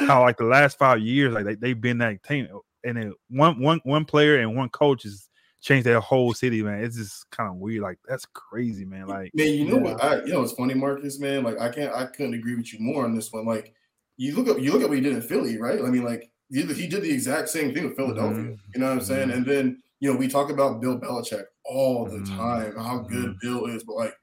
how 0.07 0.21
like 0.21 0.37
the 0.37 0.43
last 0.45 0.77
five 0.77 0.99
years, 0.99 1.33
like 1.33 1.45
they 1.45 1.55
they've 1.55 1.79
been 1.81 1.97
that 1.97 2.21
team, 2.23 2.47
and 2.85 2.97
then 2.97 3.13
one 3.29 3.59
one 3.59 3.81
one 3.83 4.05
player 4.05 4.39
and 4.39 4.55
one 4.55 4.69
coach 4.69 5.03
has 5.03 5.29
changed 5.61 5.85
their 5.85 5.99
whole 5.99 6.33
city. 6.33 6.61
Man, 6.61 6.83
it's 6.83 6.95
just 6.95 7.29
kind 7.31 7.49
of 7.49 7.55
weird. 7.57 7.81
Like 7.81 7.97
that's 8.07 8.25
crazy, 8.33 8.85
man. 8.85 9.07
Like 9.07 9.31
Man, 9.33 9.47
you 9.53 9.65
know 9.65 9.77
what? 9.77 10.03
I 10.03 10.23
you 10.23 10.33
know 10.33 10.41
it's 10.43 10.53
funny, 10.53 10.73
Marcus. 10.73 11.19
Man, 11.19 11.43
like 11.43 11.59
I 11.59 11.69
can't, 11.69 11.93
I 11.93 12.05
couldn't 12.05 12.35
agree 12.35 12.55
with 12.55 12.71
you 12.73 12.79
more 12.79 13.03
on 13.05 13.15
this 13.15 13.31
one. 13.31 13.45
Like 13.45 13.73
you 14.17 14.35
look 14.35 14.47
up, 14.47 14.61
you 14.61 14.71
look 14.71 14.81
at 14.81 14.89
what 14.89 14.97
he 14.97 15.03
did 15.03 15.13
in 15.13 15.21
Philly, 15.21 15.57
right? 15.57 15.79
I 15.81 15.89
mean, 15.89 16.03
like 16.03 16.31
he, 16.49 16.61
he 16.61 16.87
did 16.87 17.01
the 17.01 17.11
exact 17.11 17.49
same 17.49 17.73
thing 17.73 17.85
with 17.85 17.97
Philadelphia. 17.97 18.51
Mhm. 18.51 18.59
You 18.73 18.79
know 18.79 18.87
what 18.87 18.93
I'm 18.93 19.01
saying? 19.01 19.29
Mhm. 19.29 19.35
And 19.35 19.45
then 19.45 19.83
you 19.99 20.11
know 20.11 20.17
we 20.17 20.27
talk 20.27 20.49
about 20.49 20.81
Bill 20.81 20.99
Belichick 20.99 21.45
all 21.65 22.05
the 22.05 22.19
Mhm. 22.19 22.37
time, 22.37 22.75
how 22.77 22.99
good 22.99 23.31
Mhm. 23.31 23.39
Bill 23.41 23.65
is, 23.65 23.83
but 23.83 23.95
like, 23.95 24.13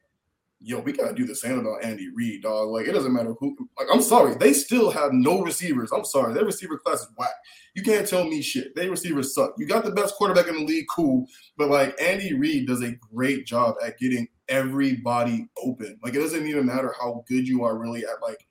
yo, 0.63 0.81
we 0.81 0.93
gotta 0.93 1.15
do 1.15 1.27
the 1.27 1.35
same 1.35 1.59
about 1.59 1.85
Andy 1.85 2.09
Reid, 2.15 2.43
dog. 2.43 2.69
Like, 2.69 2.87
it 2.87 2.93
doesn't 2.93 3.13
matter 3.13 3.35
who. 3.39 3.57
Like, 3.79 3.89
I'm 3.93 4.03
sorry, 4.03 4.35
they 4.35 4.53
still 4.53 4.91
have 4.91 5.13
no 5.13 5.43
receivers. 5.43 5.91
I'm 5.93 6.05
sorry, 6.05 6.35
their 6.35 6.45
receiver 6.45 6.79
class 6.79 7.01
is 7.01 7.09
whack. 7.17 7.35
You 7.75 7.83
can't 7.83 8.07
tell 8.07 8.25
me 8.25 8.43
shit. 8.43 8.75
They 8.77 8.89
receivers 8.89 9.35
suck. 9.35 9.55
You 9.59 9.67
got 9.67 9.85
the 9.85 9.91
best 9.91 10.15
quarterback 10.15 10.49
in 10.49 10.55
the 10.55 10.65
league, 10.65 10.87
cool, 10.91 11.27
but 11.57 11.69
like 11.69 12.01
Andy 12.01 12.35
Reid 12.35 12.67
does 12.67 12.83
a 12.83 12.93
great 12.93 13.47
job 13.47 13.77
at 13.85 13.99
getting 13.99 14.29
everybody 14.49 15.49
open. 15.63 15.99
Like, 16.03 16.15
it 16.15 16.21
doesn't 16.21 16.47
even 16.47 16.67
matter 16.67 16.95
how 16.99 17.25
good 17.27 17.47
you 17.49 17.65
are 17.65 17.79
really 17.79 18.05
at 18.05 18.23
like 18.23 18.47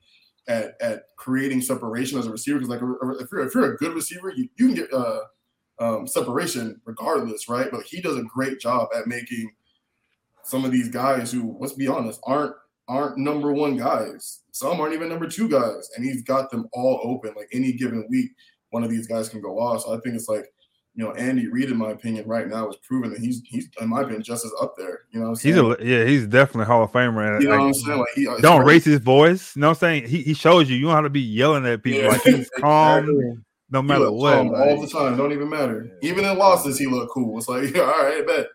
at 0.48 0.74
at 0.80 1.04
creating 1.16 1.62
separation 1.62 2.18
as 2.18 2.26
a 2.26 2.30
receiver. 2.30 2.58
Because 2.58 2.70
like 2.70 2.80
if 3.20 3.30
you're 3.32 3.46
if 3.46 3.54
you're 3.54 3.74
a 3.74 3.76
good 3.76 3.94
receiver, 3.94 4.32
you, 4.34 4.48
you 4.56 4.66
can 4.66 4.74
get 4.74 4.92
uh 4.92 5.20
um, 5.78 6.06
separation 6.06 6.80
regardless, 6.84 7.48
right? 7.48 7.70
But 7.70 7.82
he 7.82 8.00
does 8.00 8.16
a 8.16 8.22
great 8.22 8.60
job 8.60 8.88
at 8.96 9.06
making 9.06 9.52
some 10.44 10.64
of 10.64 10.72
these 10.72 10.88
guys 10.88 11.30
who, 11.32 11.56
let's 11.60 11.74
be 11.74 11.88
honest, 11.88 12.20
aren't 12.24 12.54
aren't 12.88 13.16
number 13.18 13.52
one 13.52 13.76
guys. 13.76 14.40
Some 14.50 14.80
aren't 14.80 14.94
even 14.94 15.08
number 15.08 15.28
two 15.28 15.48
guys, 15.48 15.88
and 15.96 16.04
he's 16.04 16.22
got 16.22 16.50
them 16.50 16.68
all 16.72 17.00
open. 17.04 17.32
Like 17.36 17.48
any 17.52 17.72
given 17.72 18.06
week, 18.10 18.30
one 18.70 18.82
of 18.84 18.90
these 18.90 19.06
guys 19.06 19.28
can 19.28 19.40
go 19.40 19.58
off. 19.58 19.82
So 19.82 19.94
I 19.96 20.00
think 20.00 20.14
it's 20.16 20.28
like, 20.28 20.44
you 20.94 21.04
know, 21.04 21.12
Andy 21.12 21.46
Reid, 21.46 21.70
in 21.70 21.76
my 21.78 21.92
opinion, 21.92 22.26
right 22.26 22.48
now 22.48 22.68
is 22.68 22.76
proven 22.86 23.10
that 23.12 23.20
he's 23.20 23.40
he's 23.46 23.68
in 23.80 23.88
my 23.88 24.02
opinion 24.02 24.22
just 24.22 24.44
as 24.44 24.52
up 24.60 24.74
there. 24.76 25.00
You 25.12 25.20
know, 25.20 25.30
what 25.30 25.38
I'm 25.44 25.48
He's 25.48 25.56
a 25.56 25.76
yeah, 25.80 26.04
he's 26.04 26.26
definitely 26.26 26.66
Hall 26.66 26.82
of 26.84 26.92
Famer. 26.92 27.40
you 27.40 27.48
know 27.48 27.58
what 27.58 27.66
I'm 27.68 27.74
saying? 27.74 27.98
Like 27.98 28.08
he, 28.14 28.24
don't 28.24 28.62
crazy. 28.62 28.64
raise 28.64 28.84
his 28.84 28.98
voice. 28.98 29.56
You 29.56 29.60
know 29.60 29.68
what 29.68 29.76
I'm 29.76 29.80
saying? 29.80 30.08
He 30.08 30.22
he 30.22 30.34
shows 30.34 30.68
you 30.68 30.76
you 30.76 30.86
don't 30.86 30.94
have 30.96 31.04
to 31.04 31.10
be 31.10 31.20
yelling 31.20 31.64
at 31.66 31.82
people. 31.82 32.02
Yeah, 32.02 32.08
Like 32.08 32.22
he's 32.22 32.50
calm 32.58 33.42
no 33.70 33.80
matter 33.80 34.12
what. 34.12 34.34
calm 34.34 34.54
all 34.54 34.80
the 34.80 34.88
time. 34.88 35.16
Don't 35.16 35.32
even 35.32 35.48
matter. 35.48 35.96
Even 36.02 36.26
in 36.26 36.36
losses, 36.36 36.78
he 36.78 36.86
look 36.86 37.08
cool. 37.10 37.38
It's 37.38 37.48
like, 37.48 37.74
yeah, 37.74 37.82
all 37.84 38.02
right, 38.04 38.26
bet. 38.26 38.48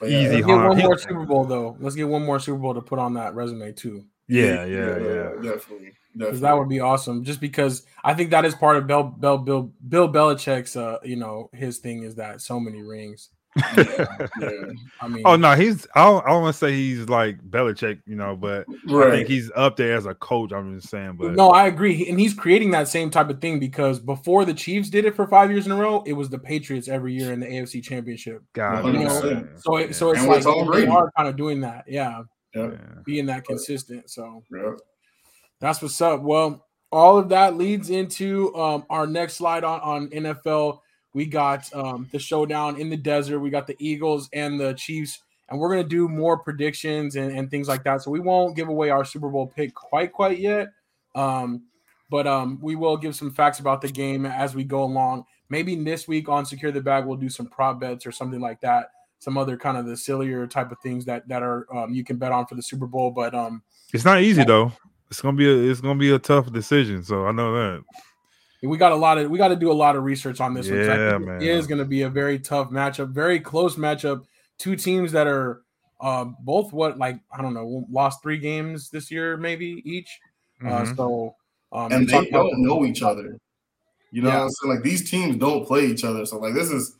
But 0.00 0.10
yeah, 0.10 0.18
Easy, 0.18 0.34
Let's 0.42 0.46
get 0.46 0.56
one 0.56 0.78
more 0.78 0.98
Super 0.98 1.24
Bowl 1.26 1.44
though. 1.44 1.76
Let's 1.80 1.96
get 1.96 2.08
one 2.08 2.24
more 2.24 2.38
Super 2.38 2.58
Bowl 2.58 2.74
to 2.74 2.82
put 2.82 2.98
on 2.98 3.14
that 3.14 3.34
resume 3.34 3.72
too. 3.72 4.04
yeah, 4.28 4.64
yeah, 4.64 4.98
yeah. 4.98 5.30
definitely, 5.42 5.92
because 6.16 6.40
that 6.40 6.56
would 6.56 6.68
be 6.68 6.80
awesome. 6.80 7.24
Just 7.24 7.40
because 7.40 7.86
I 8.04 8.14
think 8.14 8.30
that 8.30 8.44
is 8.44 8.54
part 8.54 8.76
of 8.76 8.86
Bill 8.86 9.04
Bill 9.04 9.38
Bill 9.38 9.72
Bill 9.88 10.08
Belichick's 10.08 10.76
uh 10.76 10.98
you 11.02 11.16
know 11.16 11.48
his 11.52 11.78
thing 11.78 12.02
is 12.02 12.16
that 12.16 12.40
so 12.40 12.60
many 12.60 12.82
rings. 12.82 13.30
Yeah. 13.56 14.70
I 15.00 15.08
mean, 15.08 15.22
Oh 15.24 15.36
no, 15.36 15.54
he's 15.54 15.86
I 15.94 16.04
don't, 16.04 16.24
I 16.24 16.30
don't 16.30 16.42
want 16.42 16.54
to 16.54 16.58
say 16.58 16.72
he's 16.72 17.08
like 17.08 17.38
Belichick, 17.48 18.00
you 18.06 18.16
know, 18.16 18.36
but 18.36 18.66
I 18.88 19.10
think 19.10 19.28
he's 19.28 19.50
up 19.56 19.76
there 19.76 19.96
as 19.96 20.06
a 20.06 20.14
coach. 20.14 20.52
I'm 20.52 20.78
just 20.78 20.90
saying, 20.90 21.16
but 21.18 21.32
no, 21.32 21.50
I 21.50 21.66
agree, 21.66 22.08
and 22.08 22.18
he's 22.18 22.34
creating 22.34 22.70
that 22.72 22.88
same 22.88 23.10
type 23.10 23.30
of 23.30 23.40
thing 23.40 23.58
because 23.58 23.98
before 23.98 24.44
the 24.44 24.54
Chiefs 24.54 24.90
did 24.90 25.04
it 25.04 25.16
for 25.16 25.26
five 25.26 25.50
years 25.50 25.66
in 25.66 25.72
a 25.72 25.76
row, 25.76 26.02
it 26.06 26.12
was 26.12 26.28
the 26.28 26.38
Patriots 26.38 26.88
every 26.88 27.14
year 27.14 27.32
in 27.32 27.40
the 27.40 27.46
AFC 27.46 27.82
Championship. 27.82 28.42
God, 28.52 28.86
You 28.86 28.92
know. 28.92 29.08
So 29.56 29.76
it, 29.76 29.94
so 29.94 30.10
it's 30.10 30.20
And 30.20 30.28
with 30.28 30.44
like 30.44 30.72
they 30.72 30.86
are 30.86 31.10
kind 31.16 31.28
of 31.28 31.36
doing 31.36 31.60
that, 31.60 31.84
yeah, 31.88 32.22
Yeah. 32.54 32.70
Yeah. 32.72 32.78
being 33.04 33.26
that 33.26 33.44
consistent. 33.44 34.10
So 34.10 34.42
Yeah. 34.52 34.72
That's 35.60 35.80
what's 35.80 36.00
up. 36.00 36.20
Well, 36.20 36.66
all 36.92 37.18
of 37.18 37.30
that 37.30 37.56
leads 37.56 37.90
into 37.90 38.54
um, 38.56 38.84
our 38.90 39.06
next 39.06 39.34
slide 39.34 39.64
on, 39.64 39.80
on 39.80 40.08
NFL. 40.08 40.80
We 41.16 41.24
got 41.24 41.74
um, 41.74 42.06
the 42.12 42.18
showdown 42.18 42.78
in 42.78 42.90
the 42.90 42.96
desert. 42.98 43.40
We 43.40 43.48
got 43.48 43.66
the 43.66 43.74
Eagles 43.78 44.28
and 44.34 44.60
the 44.60 44.74
Chiefs, 44.74 45.22
and 45.48 45.58
we're 45.58 45.70
gonna 45.70 45.88
do 45.88 46.10
more 46.10 46.36
predictions 46.36 47.16
and, 47.16 47.32
and 47.32 47.50
things 47.50 47.68
like 47.68 47.84
that. 47.84 48.02
So 48.02 48.10
we 48.10 48.20
won't 48.20 48.54
give 48.54 48.68
away 48.68 48.90
our 48.90 49.02
Super 49.02 49.30
Bowl 49.30 49.46
pick 49.46 49.74
quite 49.74 50.12
quite 50.12 50.38
yet, 50.38 50.68
um, 51.14 51.62
but 52.10 52.26
um, 52.26 52.58
we 52.60 52.76
will 52.76 52.98
give 52.98 53.16
some 53.16 53.30
facts 53.30 53.60
about 53.60 53.80
the 53.80 53.88
game 53.88 54.26
as 54.26 54.54
we 54.54 54.62
go 54.62 54.84
along. 54.84 55.24
Maybe 55.48 55.74
this 55.74 56.06
week 56.06 56.28
on 56.28 56.44
Secure 56.44 56.70
the 56.70 56.82
Bag 56.82 57.06
we'll 57.06 57.16
do 57.16 57.30
some 57.30 57.46
prop 57.46 57.80
bets 57.80 58.04
or 58.04 58.12
something 58.12 58.40
like 58.40 58.60
that. 58.60 58.90
Some 59.18 59.38
other 59.38 59.56
kind 59.56 59.78
of 59.78 59.86
the 59.86 59.96
sillier 59.96 60.46
type 60.46 60.70
of 60.70 60.78
things 60.80 61.06
that 61.06 61.26
that 61.28 61.42
are 61.42 61.66
um, 61.74 61.94
you 61.94 62.04
can 62.04 62.18
bet 62.18 62.30
on 62.30 62.44
for 62.44 62.56
the 62.56 62.62
Super 62.62 62.86
Bowl. 62.86 63.10
But 63.10 63.34
um, 63.34 63.62
It's 63.94 64.04
not 64.04 64.20
easy 64.20 64.44
though. 64.44 64.70
It's 65.10 65.22
gonna 65.22 65.34
be 65.34 65.48
a 65.48 65.70
it's 65.70 65.80
gonna 65.80 65.98
be 65.98 66.10
a 66.10 66.18
tough 66.18 66.52
decision. 66.52 67.02
So 67.02 67.24
I 67.24 67.32
know 67.32 67.54
that. 67.54 67.84
We 68.62 68.78
got 68.78 68.92
a 68.92 68.96
lot 68.96 69.18
of 69.18 69.30
we 69.30 69.38
got 69.38 69.48
to 69.48 69.56
do 69.56 69.70
a 69.70 69.74
lot 69.74 69.96
of 69.96 70.04
research 70.04 70.40
on 70.40 70.54
this 70.54 70.68
one. 70.68 70.78
'cause 70.78 70.88
Yeah, 70.88 71.12
think 71.12 71.26
man. 71.26 71.42
It 71.42 71.50
is 71.50 71.66
going 71.66 71.78
to 71.78 71.84
be 71.84 72.02
a 72.02 72.08
very 72.10 72.38
tough 72.38 72.70
matchup, 72.70 73.10
very 73.10 73.38
close 73.38 73.76
matchup. 73.76 74.24
Two 74.58 74.76
teams 74.76 75.12
that 75.12 75.26
are 75.26 75.62
uh, 76.00 76.24
both 76.40 76.72
what 76.72 76.98
like 76.98 77.20
I 77.36 77.40
don't 77.42 77.54
know 77.54 77.86
lost 77.90 78.22
three 78.22 78.38
games 78.38 78.90
this 78.90 79.10
year 79.10 79.36
maybe 79.36 79.82
each. 79.84 80.08
Uh, 80.64 80.82
Mhm. 80.82 80.96
so 80.96 81.36
um, 81.72 81.92
And 81.92 82.08
they 82.08 82.28
don't 82.30 82.58
know 82.62 82.84
each 82.84 83.02
other. 83.02 83.38
You 84.10 84.22
know 84.22 84.28
Yeah. 84.28 84.36
what 84.38 84.42
I'm 84.44 84.50
saying? 84.50 84.74
Like 84.74 84.82
these 84.84 85.10
teams 85.10 85.36
don't 85.36 85.66
play 85.66 85.86
each 85.86 86.04
other. 86.04 86.24
So 86.26 86.38
like 86.38 86.54
this 86.54 86.70
is 86.70 86.96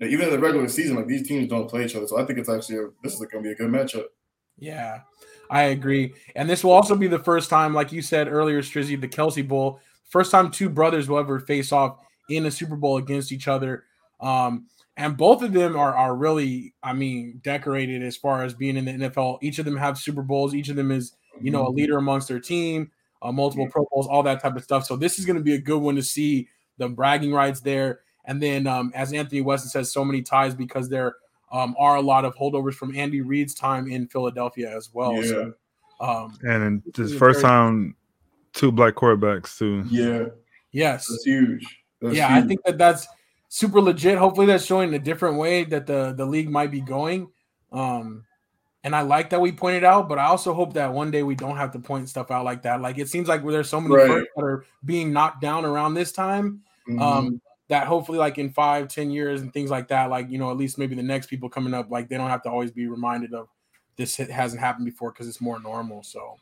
even 0.00 0.26
in 0.28 0.30
the 0.30 0.38
regular 0.38 0.68
season, 0.68 0.96
like 0.96 1.06
these 1.06 1.26
teams 1.26 1.48
don't 1.48 1.68
play 1.68 1.84
each 1.84 1.94
other. 1.96 2.06
So 2.06 2.18
I 2.20 2.24
think 2.24 2.38
it's 2.38 2.48
actually 2.48 2.78
a, 2.78 2.88
this 3.02 3.14
is 3.14 3.20
gonna 3.26 3.42
be 3.42 3.52
a 3.52 3.54
good 3.54 3.70
matchup. 3.70 4.04
Yeah, 4.58 5.00
I 5.50 5.62
agree. 5.64 6.14
And 6.34 6.48
this 6.48 6.64
will 6.64 6.72
also 6.72 6.94
be 6.96 7.08
the 7.08 7.18
first 7.18 7.50
time, 7.50 7.74
like 7.74 7.92
you 7.92 8.00
said 8.02 8.28
earlier, 8.28 8.62
Strizzy, 8.62 8.98
the 8.98 9.08
Kelce 9.08 9.46
Bowl, 9.46 9.80
first 10.08 10.30
time 10.30 10.50
two 10.50 10.68
brothers 10.68 11.08
will 11.08 11.18
ever 11.18 11.40
face 11.40 11.72
off 11.72 11.98
in 12.28 12.46
a 12.46 12.50
Super 12.50 12.76
Bowl 12.76 12.96
against 12.96 13.32
each 13.32 13.48
other. 13.48 13.84
Um, 14.20 14.66
and 14.96 15.16
both 15.16 15.42
of 15.42 15.52
them 15.52 15.76
are 15.76 15.94
are 15.94 16.16
really, 16.16 16.74
I 16.82 16.92
mean, 16.94 17.40
decorated 17.44 18.02
as 18.02 18.16
far 18.16 18.42
as 18.44 18.54
being 18.54 18.76
in 18.76 18.86
the 18.86 18.92
NFL. 18.92 19.38
Each 19.42 19.58
of 19.58 19.64
them 19.64 19.76
have 19.76 19.98
Super 19.98 20.22
Bowls. 20.22 20.54
Each 20.54 20.68
of 20.70 20.76
them 20.76 20.90
is, 20.90 21.12
you 21.40 21.50
know, 21.50 21.66
a 21.66 21.70
leader 21.70 21.98
amongst 21.98 22.28
their 22.28 22.40
team, 22.40 22.90
uh, 23.20 23.30
multiple 23.30 23.68
Pro 23.68 23.86
Bowls, 23.92 24.06
all 24.06 24.22
that 24.22 24.40
type 24.40 24.56
of 24.56 24.64
stuff. 24.64 24.86
So 24.86 24.96
this 24.96 25.18
is 25.18 25.26
going 25.26 25.36
to 25.36 25.42
be 25.42 25.54
a 25.54 25.60
good 25.60 25.82
one 25.82 25.96
to 25.96 26.02
see 26.02 26.48
the 26.78 26.88
bragging 26.88 27.32
rights 27.32 27.60
there. 27.60 28.00
And 28.24 28.42
then, 28.42 28.66
um, 28.66 28.90
as 28.94 29.12
Anthony 29.12 29.40
Weston 29.42 29.70
says, 29.70 29.92
so 29.92 30.04
many 30.04 30.22
ties 30.22 30.54
because 30.54 30.88
there 30.88 31.16
um, 31.52 31.76
are 31.78 31.96
a 31.96 32.00
lot 32.00 32.24
of 32.24 32.34
holdovers 32.34 32.74
from 32.74 32.96
Andy 32.96 33.20
Reid's 33.20 33.54
time 33.54 33.88
in 33.88 34.08
Philadelphia 34.08 34.74
as 34.74 34.90
well. 34.92 35.22
So, 35.22 35.52
um, 36.00 36.36
And 36.42 36.62
then 36.62 36.82
This 36.86 36.94
this 36.96 37.06
is 37.10 37.16
a 37.16 37.18
first 37.18 37.40
very- 37.42 37.52
time, 37.52 37.96
two 38.56 38.72
black 38.72 38.94
quarterbacks 38.94 39.56
too. 39.56 39.84
Yeah, 39.88 40.24
yes, 40.72 41.06
that's 41.06 41.24
huge. 41.24 41.64
That's 42.00 42.16
yeah, 42.16 42.34
I 42.34 42.42
think 42.42 42.62
that 42.64 42.78
that's 42.78 43.06
super 43.48 43.80
legit. 43.80 44.18
Hopefully, 44.18 44.46
that's 44.46 44.64
showing 44.64 44.92
a 44.94 44.98
different 44.98 45.36
way 45.38 45.62
that 45.64 45.86
the 45.86 46.12
the 46.16 46.26
league 46.26 46.50
might 46.50 46.72
be 46.72 46.80
going. 46.80 47.28
Um, 47.70 48.24
and 48.82 48.94
I 48.94 49.02
like 49.02 49.30
that 49.30 49.40
we 49.40 49.52
pointed 49.52 49.84
out, 49.84 50.08
but 50.08 50.18
I 50.18 50.26
also 50.26 50.54
hope 50.54 50.74
that 50.74 50.92
one 50.92 51.10
day 51.10 51.22
we 51.22 51.34
don't 51.34 51.56
have 51.56 51.72
to 51.72 51.78
point 51.78 52.08
stuff 52.08 52.30
out 52.30 52.44
like 52.44 52.62
that. 52.62 52.80
Like 52.80 52.98
it 52.98 53.08
seems 53.08 53.28
like 53.28 53.44
there's 53.44 53.68
so 53.68 53.80
many 53.80 53.94
Right. 53.94 54.26
that 54.36 54.42
are 54.42 54.64
being 54.84 55.12
knocked 55.12 55.40
down 55.40 55.64
around 55.64 55.94
this 55.94 56.12
time. 56.12 56.62
Mhm. 56.88 57.00
Um, 57.00 57.40
that 57.68 57.88
hopefully, 57.88 58.18
like 58.18 58.38
in 58.38 58.50
five, 58.50 58.86
ten 58.86 59.10
years 59.10 59.40
and 59.42 59.52
things 59.52 59.70
like 59.70 59.88
that, 59.88 60.08
like 60.08 60.30
you 60.30 60.38
know, 60.38 60.50
at 60.50 60.56
least 60.56 60.78
maybe 60.78 60.94
the 60.94 61.02
next 61.02 61.26
people 61.26 61.48
coming 61.48 61.74
up, 61.74 61.90
like 61.90 62.08
they 62.08 62.16
don't 62.16 62.30
have 62.30 62.42
to 62.42 62.50
always 62.50 62.70
be 62.70 62.86
reminded 62.86 63.34
of 63.34 63.48
this 63.96 64.14
hit 64.14 64.30
hasn't 64.30 64.60
happened 64.60 64.84
before 64.84 65.10
because 65.10 65.26
it's 65.26 65.40
more 65.40 65.58
normal. 65.58 66.04
So, 66.04 66.36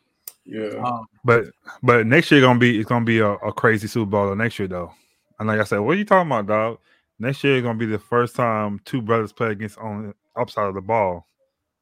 yeah. 0.47 0.71
um, 0.85 1.07
But 1.25 1.47
but 1.83 2.07
next 2.07 2.31
year 2.31 2.41
gonna 2.41 2.59
be 2.59 2.79
it's 2.79 2.89
gonna 2.89 3.05
be 3.05 3.19
a, 3.21 3.31
a 3.33 3.53
crazy 3.53 3.87
Super 3.89 4.11
Bowl 4.11 4.27
though, 4.27 4.35
next 4.35 4.59
year 4.59 4.69
though. 4.69 4.93
And 5.39 5.49
like 5.49 5.61
I 5.61 5.65
said, 5.65 5.79
what 5.79 5.97
are 5.97 5.99
you 5.99 6.05
talking 6.05 6.31
about, 6.31 6.47
dog? 6.47 6.79
Next 7.19 7.43
year 7.45 7.57
is 7.57 7.63
gonna 7.63 7.79
be 7.79 7.87
the 7.87 7.99
first 7.99 8.37
time 8.37 8.81
two 8.85 9.01
brothers 9.03 9.33
play 9.33 9.51
against 9.51 9.79
on 9.79 10.09
the 10.09 10.41
upside 10.41 10.69
of 10.69 10.75
the 10.75 10.81
ball. 10.81 11.27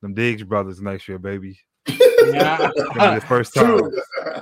Them 0.01 0.15
Diggs 0.15 0.43
brothers 0.43 0.81
next 0.81 1.09
year, 1.09 1.19
baby. 1.19 1.59
yeah, 1.87 2.71
It's 2.75 2.95
gonna 2.95 3.15
be 3.15 3.21
the 3.21 3.27
first 3.27 3.55
time. 3.55 3.79
True. 3.79 3.93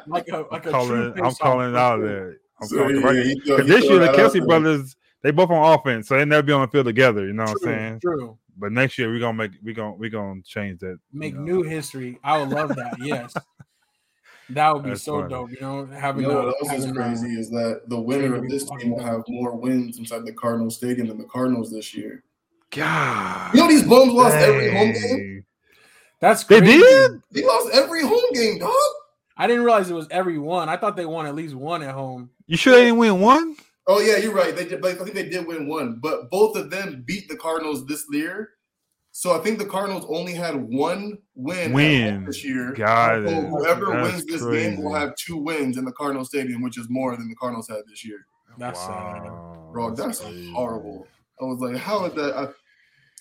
like 0.06 0.28
a 0.28 0.46
like 0.50 0.66
a 0.66 0.70
calling, 0.70 1.12
true 1.14 1.24
I'm 1.24 1.35
calling 1.35 1.70
it 1.70 1.76
out 1.76 1.98
sure. 1.98 2.06
there. 2.09 2.37
I'm 2.61 2.66
So, 2.68 2.76
calling 2.78 2.96
it 2.96 3.00
yeah, 3.00 3.06
right. 3.06 3.26
he 3.26 3.35
Because 3.44 3.66
he 3.66 3.72
this 3.72 3.85
year 3.85 3.98
the 3.98 4.06
that 4.06 4.14
out 4.14 4.16
Kelce 4.16 4.33
there. 4.35 4.46
brothers, 4.46 4.96
they 5.22 5.30
both 5.30 5.50
on 5.50 5.78
offense, 5.78 6.09
so 6.09 6.16
they 6.16 6.24
never 6.24 6.42
be 6.42 6.52
on 6.52 6.62
the 6.62 6.68
field 6.68 6.87
together. 6.87 7.26
You 7.26 7.33
know 7.35 7.44
what 7.44 7.50
I'm 7.52 7.59
saying? 7.59 8.00
True. 8.00 8.38
But 8.56 8.72
next 8.72 8.98
year 8.98 9.11
we're 9.11 9.20
gonna 9.20 9.37
make 9.37 9.52
we 9.62 9.72
gonna 9.72 9.94
we 9.94 10.09
gonna 10.11 10.42
change 10.42 10.80
that. 10.80 10.98
Make 11.12 11.33
you 11.35 11.38
know. 11.40 11.44
new 11.44 11.62
history. 11.62 12.18
I 12.24 12.38
would 12.38 12.50
love 12.50 12.74
that. 12.76 12.96
Yes. 13.00 13.35
That 14.54 14.74
would 14.74 14.84
be 14.84 14.90
That's 14.90 15.02
so 15.02 15.20
funny. 15.20 15.30
dope, 15.30 15.50
you 15.50 15.60
know, 15.60 15.86
having 15.86 16.22
You 16.22 16.28
know 16.28 16.44
what 16.44 16.54
else 16.68 16.84
is 16.84 16.92
crazy 16.92 17.38
is 17.38 17.50
that 17.50 17.82
the 17.88 18.00
winner 18.00 18.34
of 18.34 18.48
this 18.48 18.64
team 18.64 18.90
will 18.90 19.02
have 19.02 19.22
more 19.28 19.56
wins 19.56 19.98
inside 19.98 20.24
the 20.24 20.32
Cardinals 20.32 20.76
Stadium 20.76 21.08
than 21.08 21.18
the 21.18 21.24
Cardinals 21.24 21.70
this 21.70 21.94
year. 21.94 22.24
God, 22.70 23.54
You 23.54 23.60
know 23.60 23.68
these 23.68 23.82
bums 23.82 24.12
lost 24.12 24.36
every 24.36 24.70
home 24.70 24.92
game. 24.92 25.16
dang. 25.16 25.44
That's 26.20 26.44
They 26.44 26.60
crazy. 26.60 26.78
did? 26.78 27.22
They 27.32 27.44
lost 27.44 27.70
every 27.72 28.02
home 28.02 28.32
game, 28.32 28.58
dog. 28.58 28.72
I 29.36 29.46
didn't 29.46 29.64
realize 29.64 29.88
it 29.90 29.94
was 29.94 30.06
every 30.10 30.38
one. 30.38 30.68
I 30.68 30.76
thought 30.76 30.96
they 30.96 31.06
won 31.06 31.26
at 31.26 31.34
least 31.34 31.54
one 31.54 31.82
at 31.82 31.94
home. 31.94 32.30
You 32.46 32.56
sure 32.56 32.74
they 32.74 32.84
didn't 32.84 32.98
win 32.98 33.20
one? 33.20 33.56
Oh 33.86 34.00
yeah, 34.00 34.18
you're 34.18 34.34
right. 34.34 34.54
They 34.54 34.66
did. 34.66 34.84
I 34.84 34.92
think 34.94 35.14
they 35.14 35.28
did 35.28 35.46
win 35.46 35.66
one, 35.66 35.98
but 36.00 36.30
both 36.30 36.56
of 36.56 36.70
them 36.70 37.02
beat 37.06 37.28
the 37.28 37.36
Cardinals 37.36 37.86
this 37.86 38.04
year. 38.12 38.50
So 39.12 39.38
I 39.38 39.42
think 39.42 39.59
the 39.59 39.66
Cardinals 39.66 40.07
only 40.09 40.33
had 40.35 40.55
one 40.55 41.18
win, 41.35 41.73
Win. 41.73 42.25
this 42.25 42.44
year. 42.44 42.73
Got 42.73 43.27
So 43.27 43.31
it. 43.31 43.49
whoever 43.49 43.87
That's 43.87 44.12
wins 44.12 44.25
this 44.27 44.44
game 44.44 44.83
will 44.83 44.94
have 44.94 45.14
two 45.16 45.37
wins 45.37 45.77
in 45.79 45.85
the 45.85 45.92
Cardinal 45.92 46.25
Stadium, 46.25 46.62
which 46.62 46.79
is 46.79 46.88
more 46.88 47.16
than 47.16 47.29
the 47.29 47.35
Cardinals 47.35 47.68
had 47.68 47.81
this 47.88 48.05
year. 48.05 48.25
That's 48.59 48.79
sad. 48.81 48.88
Wow, 49.25 49.68
Bro, 49.73 49.94
that's 49.96 50.20
crazy. 50.20 50.53
horrible. 50.53 51.07
I 51.40 51.44
was 51.44 51.59
like, 51.61 51.77
how 51.77 52.05
is 52.07 52.14
that? 52.14 52.37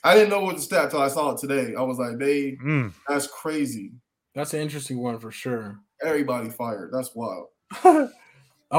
I, 0.04 0.10
I 0.12 0.14
didn't 0.14 0.30
know 0.30 0.42
what 0.42 0.56
the 0.58 0.62
stat 0.62 0.92
till 0.92 1.02
I 1.02 1.08
saw 1.08 1.32
it 1.32 1.40
today. 1.40 1.74
I 1.76 1.82
was 1.82 1.98
like, 1.98 2.18
they 2.20 2.52
Mm. 2.64 2.94
that's 3.08 3.28
crazy. 3.28 3.92
That's 4.36 4.54
an 4.54 4.62
interesting 4.62 5.00
one 5.00 5.20
for 5.20 5.32
sure. 5.32 5.80
Everybody 6.06 6.50
fired. 6.50 6.92
That's 6.94 7.14
wild. 7.16 7.48
oh, 7.84 8.10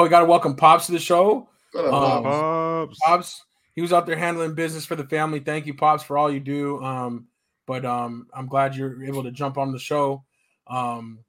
we 0.03 0.09
got 0.09 0.21
to 0.21 0.25
welcome 0.27 0.55
Pops 0.57 0.87
to 0.87 0.93
the 0.93 0.99
show. 0.99 1.49
Shout 1.75 1.85
Um, 1.87 1.91
Pops. 2.25 2.99
Pops. 3.05 3.45
He 3.81 3.83
was 3.83 3.95
out 3.95 4.05
there 4.05 4.15
handling 4.15 4.53
business 4.53 4.85
for 4.85 4.95
the 4.95 5.07
family. 5.07 5.41
Thank 5.41 5.65
you, 5.65 5.73
Pops, 5.73 6.03
for 6.03 6.19
all 6.19 6.31
you 6.31 6.39
do. 6.39 6.85
Um, 6.85 7.29
but 7.67 7.87
um, 7.87 8.27
I'm 8.35 8.47
glad 8.47 8.77
you're 8.77 9.03
able 9.03 9.23
to 9.23 9.31
jump 9.31 9.57
on 9.57 9.73
the 9.73 9.79
show. 9.79 10.23
Um, 10.67 11.21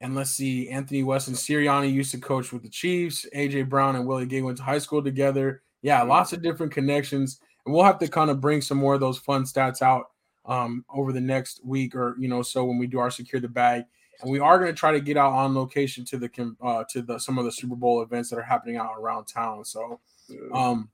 and 0.00 0.14
let's 0.14 0.30
see, 0.30 0.70
Anthony 0.70 1.02
Weston 1.02 1.34
Sirianni 1.34 1.92
used 1.92 2.10
to 2.12 2.18
coach 2.18 2.50
with 2.50 2.62
the 2.62 2.70
Chiefs. 2.70 3.26
AJ 3.36 3.68
Brown 3.68 3.94
and 3.94 4.06
Willie 4.06 4.24
Gay 4.24 4.40
went 4.40 4.56
to 4.56 4.62
high 4.62 4.78
school 4.78 5.04
together. 5.04 5.60
Yeah, 5.82 6.00
lots 6.00 6.32
of 6.32 6.40
different 6.40 6.72
connections, 6.72 7.40
and 7.66 7.74
we'll 7.74 7.84
have 7.84 7.98
to 7.98 8.08
kind 8.08 8.30
of 8.30 8.40
bring 8.40 8.62
some 8.62 8.78
more 8.78 8.94
of 8.94 9.00
those 9.00 9.18
fun 9.18 9.44
stats 9.44 9.82
out 9.82 10.06
um, 10.46 10.86
over 10.88 11.12
the 11.12 11.20
next 11.20 11.60
week 11.62 11.94
or 11.94 12.16
you 12.18 12.28
know 12.28 12.40
so 12.40 12.64
when 12.64 12.78
we 12.78 12.86
do 12.86 13.00
our 13.00 13.10
secure 13.10 13.42
the 13.42 13.48
bag. 13.48 13.84
And 14.22 14.30
we 14.30 14.38
are 14.38 14.58
going 14.58 14.70
to 14.70 14.80
try 14.80 14.92
to 14.92 15.00
get 15.00 15.18
out 15.18 15.34
on 15.34 15.54
location 15.54 16.06
to 16.06 16.16
the 16.16 16.56
uh, 16.62 16.84
to 16.88 17.02
the 17.02 17.18
some 17.18 17.36
of 17.36 17.44
the 17.44 17.52
Super 17.52 17.76
Bowl 17.76 18.00
events 18.00 18.30
that 18.30 18.38
are 18.38 18.42
happening 18.42 18.78
out 18.78 18.94
around 18.98 19.26
town. 19.26 19.62
So 19.66 20.00
um, 20.54 20.88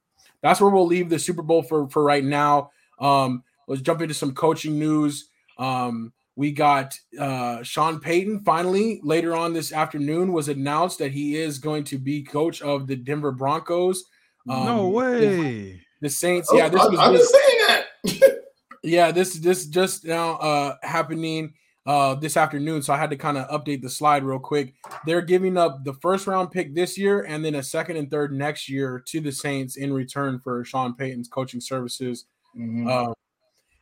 that's 0.44 0.60
where 0.60 0.70
we'll 0.70 0.86
leave 0.86 1.08
the 1.08 1.18
Super 1.18 1.40
Bowl 1.42 1.62
for 1.62 1.88
for 1.88 2.04
right 2.04 2.22
now. 2.22 2.70
Um, 3.00 3.42
let's 3.66 3.80
jump 3.82 4.02
into 4.02 4.14
some 4.14 4.34
coaching 4.34 4.78
news. 4.78 5.30
Um, 5.58 6.12
we 6.36 6.52
got 6.52 6.94
uh, 7.18 7.62
Sean 7.62 7.98
Payton 7.98 8.40
finally 8.44 9.00
later 9.02 9.34
on 9.34 9.54
this 9.54 9.72
afternoon 9.72 10.32
was 10.32 10.48
announced 10.48 10.98
that 10.98 11.12
he 11.12 11.36
is 11.36 11.58
going 11.58 11.84
to 11.84 11.98
be 11.98 12.22
coach 12.22 12.60
of 12.60 12.86
the 12.86 12.96
Denver 12.96 13.32
Broncos. 13.32 14.04
no 14.44 14.86
Um, 14.86 14.92
way. 14.92 15.80
The 16.00 16.10
Saints, 16.10 16.48
Oh, 16.52 16.56
yeah, 16.58 16.68
this 16.68 16.80
I, 16.82 16.88
was 16.88 16.98
I've 16.98 17.12
been 17.12 17.24
saying 17.24 18.20
that. 18.20 18.40
yeah, 18.82 19.10
this 19.12 19.38
this 19.38 19.64
just 19.66 20.04
now 20.04 20.32
uh 20.34 20.76
happening 20.82 21.54
uh 21.86 22.14
this 22.14 22.36
afternoon. 22.36 22.82
So 22.82 22.92
I 22.92 22.96
had 22.96 23.10
to 23.10 23.16
kind 23.16 23.36
of 23.36 23.48
update 23.48 23.82
the 23.82 23.90
slide 23.90 24.24
real 24.24 24.38
quick. 24.38 24.74
They're 25.06 25.22
giving 25.22 25.56
up 25.56 25.84
the 25.84 25.94
first 25.94 26.26
round 26.26 26.50
pick 26.50 26.74
this 26.74 26.96
year 26.96 27.22
and 27.22 27.44
then 27.44 27.54
a 27.54 27.62
second 27.62 27.96
and 27.96 28.10
third 28.10 28.32
next 28.32 28.68
year 28.68 29.02
to 29.06 29.20
the 29.20 29.32
Saints 29.32 29.76
in 29.76 29.92
return 29.92 30.40
for 30.40 30.64
Sean 30.64 30.94
Payton's 30.94 31.28
coaching 31.28 31.60
services. 31.60 32.24
Mhm. 32.56 32.88
Uh, 32.88 33.14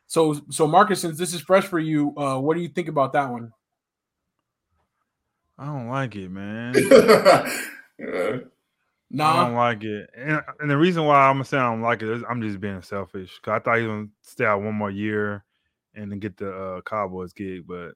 so 0.07 0.35
so 0.49 0.67
Marcus, 0.67 1.01
since 1.01 1.17
this 1.17 1.33
is 1.33 1.41
fresh 1.41 1.65
for 1.65 1.79
you, 1.79 2.13
uh, 2.17 2.37
what 2.39 2.55
do 2.55 2.61
you 2.61 2.69
think 2.69 2.87
about 2.87 3.13
that 3.13 3.29
one? 3.29 3.51
I 5.57 5.65
don't 5.65 5.87
like 5.87 6.15
it, 6.15 6.29
man. 6.29 6.73
yeah. 7.99 8.39
I 9.19 9.45
don't 9.45 9.53
like 9.53 9.83
it, 9.83 10.09
and, 10.17 10.41
and 10.59 10.69
the 10.69 10.77
reason 10.77 11.05
why 11.05 11.27
I'm 11.27 11.35
gonna 11.35 11.45
say 11.45 11.57
I 11.57 11.69
don't 11.69 11.81
like 11.81 12.01
it 12.01 12.09
is 12.09 12.23
I'm 12.27 12.41
just 12.41 12.59
being 12.59 12.81
selfish. 12.81 13.39
Cause 13.39 13.53
I 13.53 13.59
thought 13.59 13.77
he 13.77 13.83
was 13.83 13.89
gonna 13.91 14.07
stay 14.23 14.45
out 14.45 14.61
one 14.61 14.73
more 14.73 14.91
year 14.91 15.43
and 15.95 16.11
then 16.11 16.19
get 16.19 16.37
the 16.37 16.51
uh, 16.51 16.81
Cowboys 16.81 17.33
gig, 17.33 17.65
but 17.67 17.93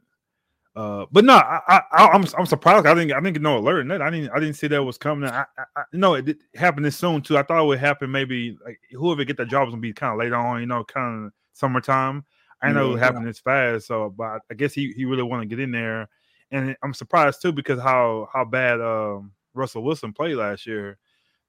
uh, 0.75 1.05
but 1.11 1.25
no, 1.25 1.33
I, 1.35 1.59
I 1.67 1.81
I- 1.91 2.07
I'm 2.09 2.23
I'm 2.37 2.45
surprised. 2.45 2.85
I 2.85 2.93
didn't 2.93 3.11
I 3.13 3.19
didn't 3.19 3.33
get 3.33 3.41
no 3.41 3.57
alert. 3.57 3.81
on 3.81 3.87
that. 3.89 4.01
I 4.01 4.09
didn't 4.11 4.29
I 4.31 4.39
didn't 4.39 4.55
see 4.55 4.67
that 4.67 4.83
was 4.83 4.97
coming. 4.97 5.29
I, 5.29 5.41
I, 5.57 5.63
I 5.75 5.83
no, 5.93 6.13
it 6.13 6.25
did 6.25 6.37
happen 6.55 6.83
this 6.83 6.95
soon 6.97 7.21
too. 7.21 7.37
I 7.37 7.43
thought 7.43 7.63
it 7.63 7.67
would 7.67 7.79
happen 7.79 8.11
maybe 8.11 8.57
like 8.63 8.79
whoever 8.91 9.23
get 9.23 9.37
that 9.37 9.47
job 9.49 9.65
was 9.67 9.71
gonna 9.73 9.81
be 9.81 9.93
kind 9.93 10.13
of 10.13 10.19
later 10.19 10.35
on, 10.35 10.59
you 10.61 10.67
know, 10.67 10.83
kind 10.83 11.25
of 11.27 11.31
summertime. 11.53 12.23
I 12.61 12.71
know 12.71 12.87
it 12.87 12.91
would 12.93 12.99
Yeah. 13.01 13.19
this 13.23 13.39
fast, 13.39 13.87
so 13.87 14.09
but 14.09 14.41
I 14.51 14.53
guess 14.55 14.73
he 14.73 14.91
he 14.93 15.05
really 15.05 15.23
want 15.23 15.41
to 15.41 15.47
get 15.47 15.59
in 15.59 15.71
there, 15.71 16.09
and 16.51 16.75
I'm 16.83 16.93
surprised 16.93 17.41
too 17.41 17.51
because 17.51 17.79
how 17.79 18.29
how 18.33 18.45
bad 18.45 18.79
um, 18.81 19.31
Russell 19.53 19.83
Wilson 19.83 20.13
played 20.13 20.35
last 20.37 20.65
year. 20.65 20.97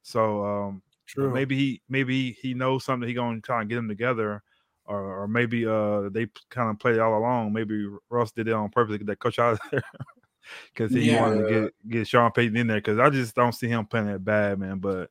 So 0.03 0.45
um, 0.45 0.83
true. 1.07 1.31
maybe 1.33 1.57
he 1.57 1.83
maybe 1.89 2.33
he 2.33 2.55
knows 2.55 2.85
something. 2.85 3.09
He 3.09 3.15
gonna 3.15 3.41
try 3.41 3.61
and 3.61 3.69
get 3.71 3.77
them 3.77 3.89
together, 3.89 4.43
or 4.89 5.23
or 5.23 5.29
maybe 5.29 5.67
uh 5.67 6.09
they 6.09 6.27
kind 6.51 6.71
of 6.71 6.79
played 6.79 6.97
it 6.97 7.01
all 7.01 7.17
along. 7.19 7.53
Maybe 7.53 7.87
Russ 8.11 8.33
did 8.33 8.49
it 8.49 8.55
on 8.55 8.71
purpose 8.71 8.95
to 8.95 8.99
get 8.99 9.07
that 9.09 9.19
coach 9.21 9.39
out 9.39 9.53
of 9.53 9.61
there 9.71 9.83
because 10.73 10.93
he 10.93 11.15
wanted 11.15 11.47
to 11.47 11.53
get 11.63 11.91
get 11.91 12.09
Sean 12.09 12.33
Payton 12.33 12.57
in 12.57 12.67
there. 12.67 12.79
Because 12.79 12.99
I 12.99 13.11
just 13.11 13.35
don't 13.35 13.53
see 13.53 13.69
him 13.69 13.87
playing 13.87 14.07
that 14.07 14.25
bad, 14.25 14.59
man. 14.59 14.79
But 14.79 15.11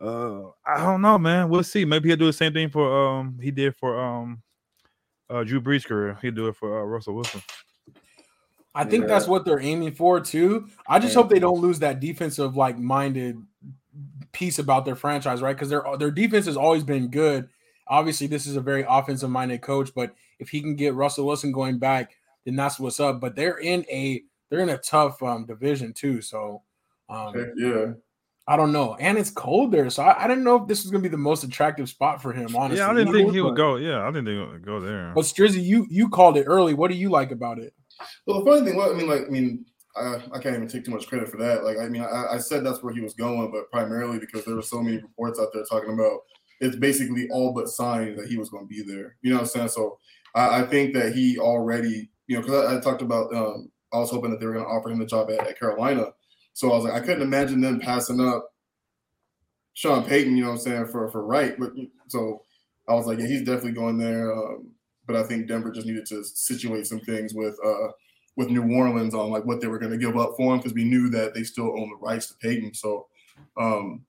uh 0.00 0.44
I 0.64 0.84
don't 0.84 1.02
know, 1.02 1.18
man. 1.18 1.48
We'll 1.48 1.64
see. 1.64 1.84
Maybe 1.84 2.08
he'll 2.08 2.16
do 2.16 2.26
the 2.26 2.32
same 2.32 2.52
thing 2.52 2.70
for 2.70 3.18
um 3.18 3.38
he 3.42 3.50
did 3.50 3.74
for 3.76 3.98
um 4.00 4.42
uh 5.28 5.44
Drew 5.44 5.60
Brees' 5.60 5.84
career. 5.84 6.16
He'll 6.22 6.32
do 6.32 6.48
it 6.48 6.56
for 6.56 6.80
uh, 6.80 6.84
Russell 6.84 7.14
Wilson. 7.14 7.42
I 8.74 8.84
think 8.84 9.08
that's 9.08 9.26
what 9.26 9.44
they're 9.44 9.60
aiming 9.60 9.94
for 9.94 10.20
too. 10.20 10.68
I 10.86 11.00
just 11.00 11.14
Yeah. 11.14 11.22
hope 11.22 11.30
they 11.30 11.40
don't 11.40 11.60
lose 11.60 11.80
that 11.80 11.98
defensive 11.98 12.56
like 12.56 12.78
minded 12.78 13.42
piece 14.30 14.60
about 14.60 14.84
their 14.84 14.94
franchise, 14.94 15.42
right? 15.42 15.56
Because 15.56 15.70
their 15.70 15.82
their 15.98 16.12
defense 16.12 16.46
has 16.46 16.56
always 16.56 16.84
been 16.84 17.08
good. 17.08 17.48
Obviously, 17.88 18.26
this 18.26 18.46
is 18.46 18.56
a 18.56 18.60
very 18.60 18.84
offensive 18.88 19.30
minded 19.30 19.62
coach, 19.62 19.90
but 19.94 20.14
if 20.38 20.48
he 20.48 20.60
can 20.60 20.76
get 20.76 20.94
Russell 20.94 21.26
Wilson 21.26 21.52
going 21.52 21.78
back, 21.78 22.16
then 22.44 22.56
that's 22.56 22.78
what's 22.78 23.00
up. 23.00 23.20
But 23.20 23.34
they're 23.36 23.58
in 23.58 23.84
a 23.90 24.22
they're 24.50 24.60
in 24.60 24.70
a 24.70 24.78
tough 24.78 25.22
um, 25.22 25.46
division 25.46 25.92
too, 25.92 26.20
so 26.20 26.62
um, 27.08 27.34
Heck 27.34 27.48
yeah. 27.56 27.92
I 28.46 28.56
don't 28.56 28.72
know. 28.72 28.94
And 28.94 29.18
it's 29.18 29.30
cold 29.30 29.72
there, 29.72 29.90
so 29.90 30.02
I, 30.02 30.24
I 30.24 30.26
didn't 30.28 30.44
know 30.44 30.56
if 30.56 30.66
this 30.66 30.82
was 30.82 30.90
gonna 30.90 31.02
be 31.02 31.08
the 31.08 31.18
most 31.18 31.44
attractive 31.44 31.88
spot 31.88 32.22
for 32.22 32.32
him. 32.32 32.56
Honestly, 32.56 32.78
yeah, 32.78 32.90
I 32.90 32.94
didn't 32.94 33.12
think 33.12 33.32
he 33.32 33.42
would 33.42 33.50
But- 33.50 33.56
go. 33.56 33.76
Yeah, 33.76 34.02
I 34.02 34.06
didn't 34.06 34.24
think 34.24 34.46
he 34.46 34.52
would 34.52 34.64
go 34.64 34.80
there. 34.80 35.12
But 35.14 35.24
Strizzy, 35.24 35.62
you 35.62 35.86
you 35.90 36.08
called 36.08 36.36
it 36.36 36.44
early. 36.44 36.74
What 36.74 36.90
do 36.90 36.96
you 36.96 37.10
like 37.10 37.30
about 37.30 37.58
it? 37.58 37.74
Well, 38.26 38.42
the 38.42 38.50
funny 38.50 38.64
thing, 38.64 38.76
was, 38.76 38.92
I 38.92 38.96
mean, 38.96 39.08
like, 39.08 39.22
I 39.26 39.30
mean, 39.30 39.66
I, 39.96 40.22
I 40.32 40.38
can't 40.38 40.54
even 40.54 40.68
take 40.68 40.84
too 40.84 40.92
much 40.92 41.08
credit 41.08 41.28
for 41.28 41.36
that. 41.38 41.64
Like, 41.64 41.78
I 41.78 41.88
mean, 41.88 42.02
I, 42.02 42.34
I 42.34 42.38
said 42.38 42.64
that's 42.64 42.82
where 42.82 42.94
he 42.94 43.00
was 43.00 43.14
going, 43.14 43.50
but 43.50 43.70
primarily 43.70 44.18
because 44.18 44.44
there 44.44 44.54
were 44.54 44.62
so 44.62 44.82
many 44.82 44.98
reports 44.98 45.40
out 45.40 45.48
there 45.52 45.64
talking 45.64 45.92
about 45.92 46.20
it's 46.60 46.76
basically 46.76 47.28
all 47.30 47.52
but 47.52 47.68
signed 47.68 48.18
that 48.18 48.28
he 48.28 48.36
was 48.36 48.48
going 48.48 48.64
to 48.64 48.68
be 48.68 48.82
there. 48.82 49.16
You 49.22 49.30
know 49.30 49.36
what 49.36 49.42
I'm 49.42 49.48
saying? 49.48 49.68
So 49.68 49.98
I, 50.34 50.62
I 50.62 50.66
think 50.66 50.94
that 50.94 51.14
he 51.14 51.38
already, 51.38 52.10
you 52.26 52.36
know, 52.36 52.42
because 52.42 52.66
I, 52.66 52.76
I 52.76 52.80
talked 52.80 53.02
about, 53.02 53.34
um, 53.34 53.70
I 53.92 53.98
was 53.98 54.10
hoping 54.10 54.30
that 54.30 54.40
they 54.40 54.46
were 54.46 54.54
going 54.54 54.64
to 54.64 54.70
offer 54.70 54.90
him 54.90 54.98
the 54.98 55.06
job 55.06 55.30
at, 55.30 55.46
at 55.46 55.58
Carolina. 55.58 56.06
So 56.52 56.72
I 56.72 56.74
was 56.74 56.84
like, 56.84 56.94
I 56.94 57.00
couldn't 57.00 57.22
imagine 57.22 57.60
them 57.60 57.80
passing 57.80 58.20
up 58.20 58.52
Sean 59.78 60.04
Payton, 60.04 60.36
you 60.36 60.42
know 60.42 60.50
what 60.50 60.54
I'm 60.56 60.60
saying, 60.60 60.86
for 60.86 61.08
for 61.08 61.24
right. 61.24 61.56
But 61.56 61.70
so 62.08 62.42
I 62.88 62.94
was 62.94 63.06
like, 63.06 63.20
yeah, 63.20 63.28
he's 63.28 63.44
definitely 63.44 63.72
going 63.72 63.96
there. 63.96 64.32
Um, 64.32 64.72
but 65.06 65.14
I 65.14 65.22
think 65.22 65.46
Denver 65.46 65.70
just 65.70 65.86
needed 65.86 66.04
to 66.06 66.24
situate 66.24 66.84
some 66.88 66.98
things 66.98 67.32
with 67.32 67.56
uh 67.64 67.92
with 68.34 68.50
New 68.50 68.74
Orleans 68.74 69.14
on 69.14 69.30
like 69.30 69.44
what 69.44 69.60
they 69.60 69.68
were 69.68 69.78
going 69.78 69.92
to 69.92 69.98
give 69.98 70.16
up 70.16 70.34
for 70.36 70.52
him 70.52 70.58
because 70.58 70.74
we 70.74 70.82
knew 70.82 71.08
that 71.10 71.32
they 71.32 71.44
still 71.44 71.78
own 71.78 71.90
the 71.90 71.96
rights 72.00 72.26
to 72.26 72.34
Payton. 72.38 72.74
So 72.74 73.06
um 73.56 74.04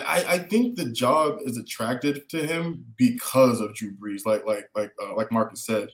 I, 0.00 0.34
I, 0.34 0.38
think 0.38 0.76
the 0.76 0.90
job 0.90 1.38
is 1.44 1.56
attractive 1.56 2.26
to 2.28 2.46
him 2.46 2.84
because 2.96 3.60
of 3.60 3.74
Drew 3.74 3.92
Brees, 3.92 4.24
like 4.24 4.46
like 4.46 4.68
like 4.74 4.92
uh, 5.02 5.14
like 5.16 5.32
Marcus 5.32 5.66
said. 5.66 5.88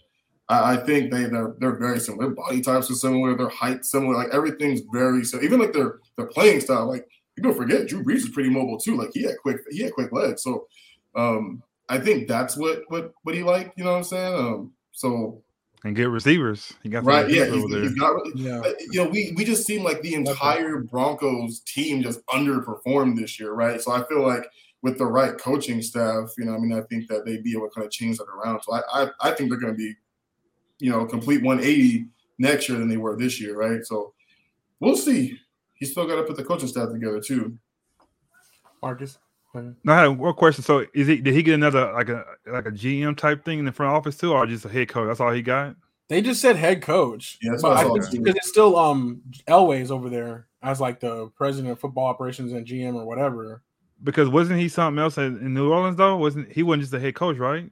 I, 0.49 0.75
I 0.75 0.77
think 0.77 1.11
they 1.11 1.25
they're 1.25 1.55
they're 1.59 1.77
very 1.77 2.01
similar. 2.01 2.27
Their 2.27 2.35
body 2.35 2.61
types 2.61 2.91
are 2.91 2.95
similar. 2.95 3.37
Their 3.37 3.49
height 3.49 3.85
similar. 3.85 4.15
Like 4.15 4.29
everything's 4.33 4.83
very 4.93 5.25
so. 5.25 5.41
Even 5.43 5.61
like 5.61 5.73
their 5.73 6.01
their 6.17 6.27
playing 6.27 6.61
style. 6.61 6.87
Like 6.87 7.09
people 7.37 7.53
forget 7.53 7.89
Drew 7.89 8.03
Brees 8.03 8.17
is 8.17 8.29
pretty 8.29 8.51
mobile 8.51 8.79
too. 8.79 8.97
Like 8.97 9.11
he 9.15 9.23
had 9.23 9.39
quick 9.43 9.59
he 9.71 9.83
had 9.83 9.93
quick 9.93 10.13
legs. 10.13 10.43
So 10.43 10.67
um 11.15 11.63
I 11.89 11.99
think 11.99 12.29
that's 12.29 12.57
what 12.57 12.83
what 12.89 13.13
what 13.23 13.35
he 13.35 13.43
liked. 13.43 13.79
You 13.79 13.85
know 13.85 13.93
what 13.93 13.99
I'm 13.99 14.05
saying? 14.05 14.35
Um 14.35 14.73
so 14.93 15.43
and 15.85 15.95
get 15.95 16.09
receivers. 16.09 16.73
He 16.83 16.88
got 16.88 17.05
right, 17.05 17.29
yeah, 17.29 17.45
he's, 17.45 17.55
over 17.55 17.81
he's 17.81 17.95
there. 17.95 18.14
got 18.14 18.37
Yeah. 18.37 18.61
uh, 18.61 18.73
you 18.91 19.05
know, 19.05 19.11
we 19.11 19.33
we 19.37 19.45
just 19.45 19.67
seem 19.67 19.85
like 19.85 20.03
the 20.03 20.14
entire 20.14 20.79
Broncos 20.79 21.61
team 21.61 22.03
just 22.03 22.25
underperformed 22.27 23.17
this 23.17 23.38
year, 23.38 23.53
right? 23.53 23.81
So 23.81 23.93
I 23.93 24.05
feel 24.05 24.27
like 24.27 24.51
with 24.83 24.99
the 24.99 25.07
right 25.07 25.37
coaching 25.38 25.83
staff, 25.83 26.33
you 26.37 26.45
know, 26.45 26.55
I 26.55 26.59
mean, 26.59 26.73
I 26.73 26.83
think 26.83 27.09
that 27.09 27.25
they'd 27.25 27.43
be 27.43 27.53
able 27.53 27.69
to 27.69 27.75
kind 27.75 27.85
of 27.85 27.91
change 27.91 28.19
that 28.19 28.27
around. 28.29 28.61
So 28.62 28.75
I 28.75 28.83
I, 28.93 29.11
I 29.21 29.31
think 29.33 29.51
they're 29.51 29.61
going 29.61 29.73
to 29.73 29.77
be, 29.77 29.95
you 30.79 30.91
know, 30.91 31.05
complete 31.07 31.43
180 31.43 32.07
next 32.38 32.69
year 32.69 32.79
than 32.79 32.88
they 32.88 32.97
were 32.97 33.17
this 33.17 33.41
year, 33.41 33.57
right? 33.57 33.85
So 33.85 34.14
we'll 34.81 34.97
see. 34.97 35.38
He's 35.75 35.93
still 35.93 36.07
got 36.07 36.17
to 36.17 36.25
put 36.25 36.37
the 36.37 36.45
coaching 36.45 36.69
staff 36.69 36.91
together 36.91 37.21
too. 37.21 37.57
Marcus. 38.83 39.19
No, 39.55 39.75
I 39.93 40.01
had 40.03 40.07
one 40.19 40.35
question. 40.35 40.63
So, 40.63 40.85
is 40.95 41.07
he 41.07 41.17
did 41.17 41.35
he 41.35 41.43
get 41.43 41.55
another 41.55 41.93
like 41.93 42.09
a 42.09 42.25
like 42.47 42.67
a 42.67 42.71
GM 42.71 43.17
type 43.17 43.45
thing 43.45 43.59
in 43.59 43.65
the 43.65 43.73
front 43.73 43.93
office 43.95 44.17
too, 44.17 44.33
or 44.33 44.47
just 44.47 44.65
a 44.65 44.69
head 44.69 44.89
coach? 44.89 45.07
That's 45.09 45.21
all 45.21 45.33
he 45.33 45.43
got. 45.43 45.75
They 46.09 46.23
just 46.23 46.41
said 46.41 46.57
head 46.57 46.81
coach. 46.83 47.39
Yeah, 47.43 47.51
that's 47.53 47.63
but 47.63 47.69
what 47.71 47.77
I 47.79 47.81
I 47.81 47.85
saw 48.01 48.11
because 48.13 48.35
it's 48.37 48.49
still 48.49 48.77
um 48.79 49.21
Elway's 49.47 49.91
over 49.91 50.09
there 50.09 50.47
as 50.63 50.81
like 50.81 51.01
the 51.01 51.29
president 51.37 51.73
of 51.73 51.81
football 51.81 52.07
operations 52.07 52.53
and 52.53 52.67
GM 52.67 52.95
or 52.95 53.05
whatever. 53.05 53.63
Because 54.05 54.29
wasn't 54.29 54.61
he 54.61 54.69
something 54.69 54.99
else 55.03 55.19
in, 55.19 55.39
in 55.39 55.55
New 55.55 55.73
Orleans 55.73 55.97
though? 55.97 56.17
Wasn't 56.17 56.51
he 56.53 56.63
wasn't 56.63 56.83
just 56.83 56.95
a 56.95 57.01
head 57.01 57.15
coach, 57.15 57.37
right? 57.39 57.71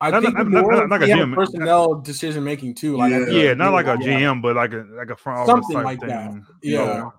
I 0.00 0.10
Not- 0.10 0.22
think 0.22 0.34
not- 0.34 0.44
with 0.46 0.54
not- 0.54 0.64
Orleans, 0.64 0.88
not 0.90 1.00
like 1.00 1.08
a 1.10 1.12
had 1.14 1.18
GM. 1.28 1.34
personnel 1.34 1.94
decision 1.96 2.42
making 2.42 2.74
too. 2.74 2.96
Like 2.96 3.10
Yeah. 3.12 3.26
Yeah, 3.28 3.54
not 3.54 3.72
like 3.72 3.86
a. 3.86 3.96
GM, 3.96 4.40
but 4.40 4.56
like 4.56 4.72
a 4.72 4.86
like 4.92 5.10
a 5.10 5.16
front 5.16 5.40
office 5.40 5.50
Something 5.66 5.76
type 5.76 5.84
like 5.84 6.00
thing. 6.00 6.08
that. 6.08 6.42
Yeah. 6.62 6.80
Okay. 6.80 7.16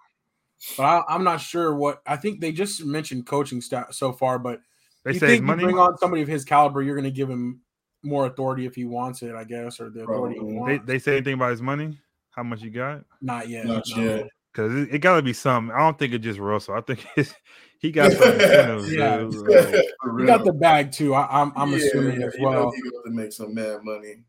But 0.77 0.83
I, 0.83 1.03
I'm 1.09 1.23
not 1.23 1.41
sure 1.41 1.75
what 1.75 2.01
I 2.05 2.15
think 2.17 2.39
they 2.39 2.51
just 2.51 2.83
mentioned 2.85 3.25
coaching 3.25 3.61
staff 3.61 3.93
so 3.93 4.11
far. 4.11 4.39
But 4.39 4.61
They 5.03 5.13
you 5.13 5.19
say 5.19 5.27
think 5.27 5.31
his 5.33 5.41
you 5.41 5.47
money. 5.47 5.63
bring 5.63 5.77
on 5.79 5.97
somebody 5.97 6.21
of 6.21 6.27
his 6.27 6.45
caliber, 6.45 6.81
you're 6.81 6.95
going 6.95 7.05
to 7.05 7.11
give 7.11 7.29
him 7.29 7.61
more 8.03 8.25
authority 8.25 8.65
if 8.65 8.75
he 8.75 8.85
wants 8.85 9.21
it, 9.21 9.35
I 9.35 9.43
guess, 9.43 9.79
or 9.79 9.89
the 9.89 10.03
authority 10.03 10.35
he 10.35 10.39
Probably. 10.41 10.55
They, 10.65 10.77
wants. 10.77 10.87
they 10.87 10.99
say 10.99 11.13
anything 11.17 11.33
about 11.35 11.51
his 11.51 11.61
money? 11.61 11.99
How 12.31 12.43
much 12.43 12.61
you 12.61 12.69
got? 12.71 13.03
not 13.21 13.49
yet. 13.49 13.65
Not 13.65 13.83
no. 13.95 14.03
yet. 14.03 14.27
Because 14.51 14.75
it, 14.75 14.95
it 14.95 14.99
got 14.99 15.15
to 15.15 15.21
be 15.21 15.33
something. 15.33 15.73
I 15.73 15.79
don't 15.79 15.97
think 15.97 16.13
it's 16.13 16.23
just 16.23 16.39
Russell. 16.39 16.75
I 16.75 16.81
think 16.81 17.05
it's, 17.15 17.33
he 17.79 17.91
got 17.91 18.11
some 18.11 18.33
incentives. 18.33 18.91
Yeah. 18.91 19.17
dude. 19.17 19.33
For 20.03 20.19
He 20.19 20.25
got 20.25 20.43
the 20.43 20.53
bag 20.53 20.91
too. 20.91 21.13
I, 21.13 21.41
I'm, 21.41 21.53
I'm 21.55 21.71
Yeah, 21.71 21.77
assuming 21.77 22.23
as 22.23 22.35
you 22.35 22.43
know 22.43 22.49
well. 22.49 22.71
he 22.71 22.81
got 22.91 23.03
to 23.05 23.11
make 23.11 23.31
some 23.33 23.53
mad 23.53 23.83
money. 23.83 24.23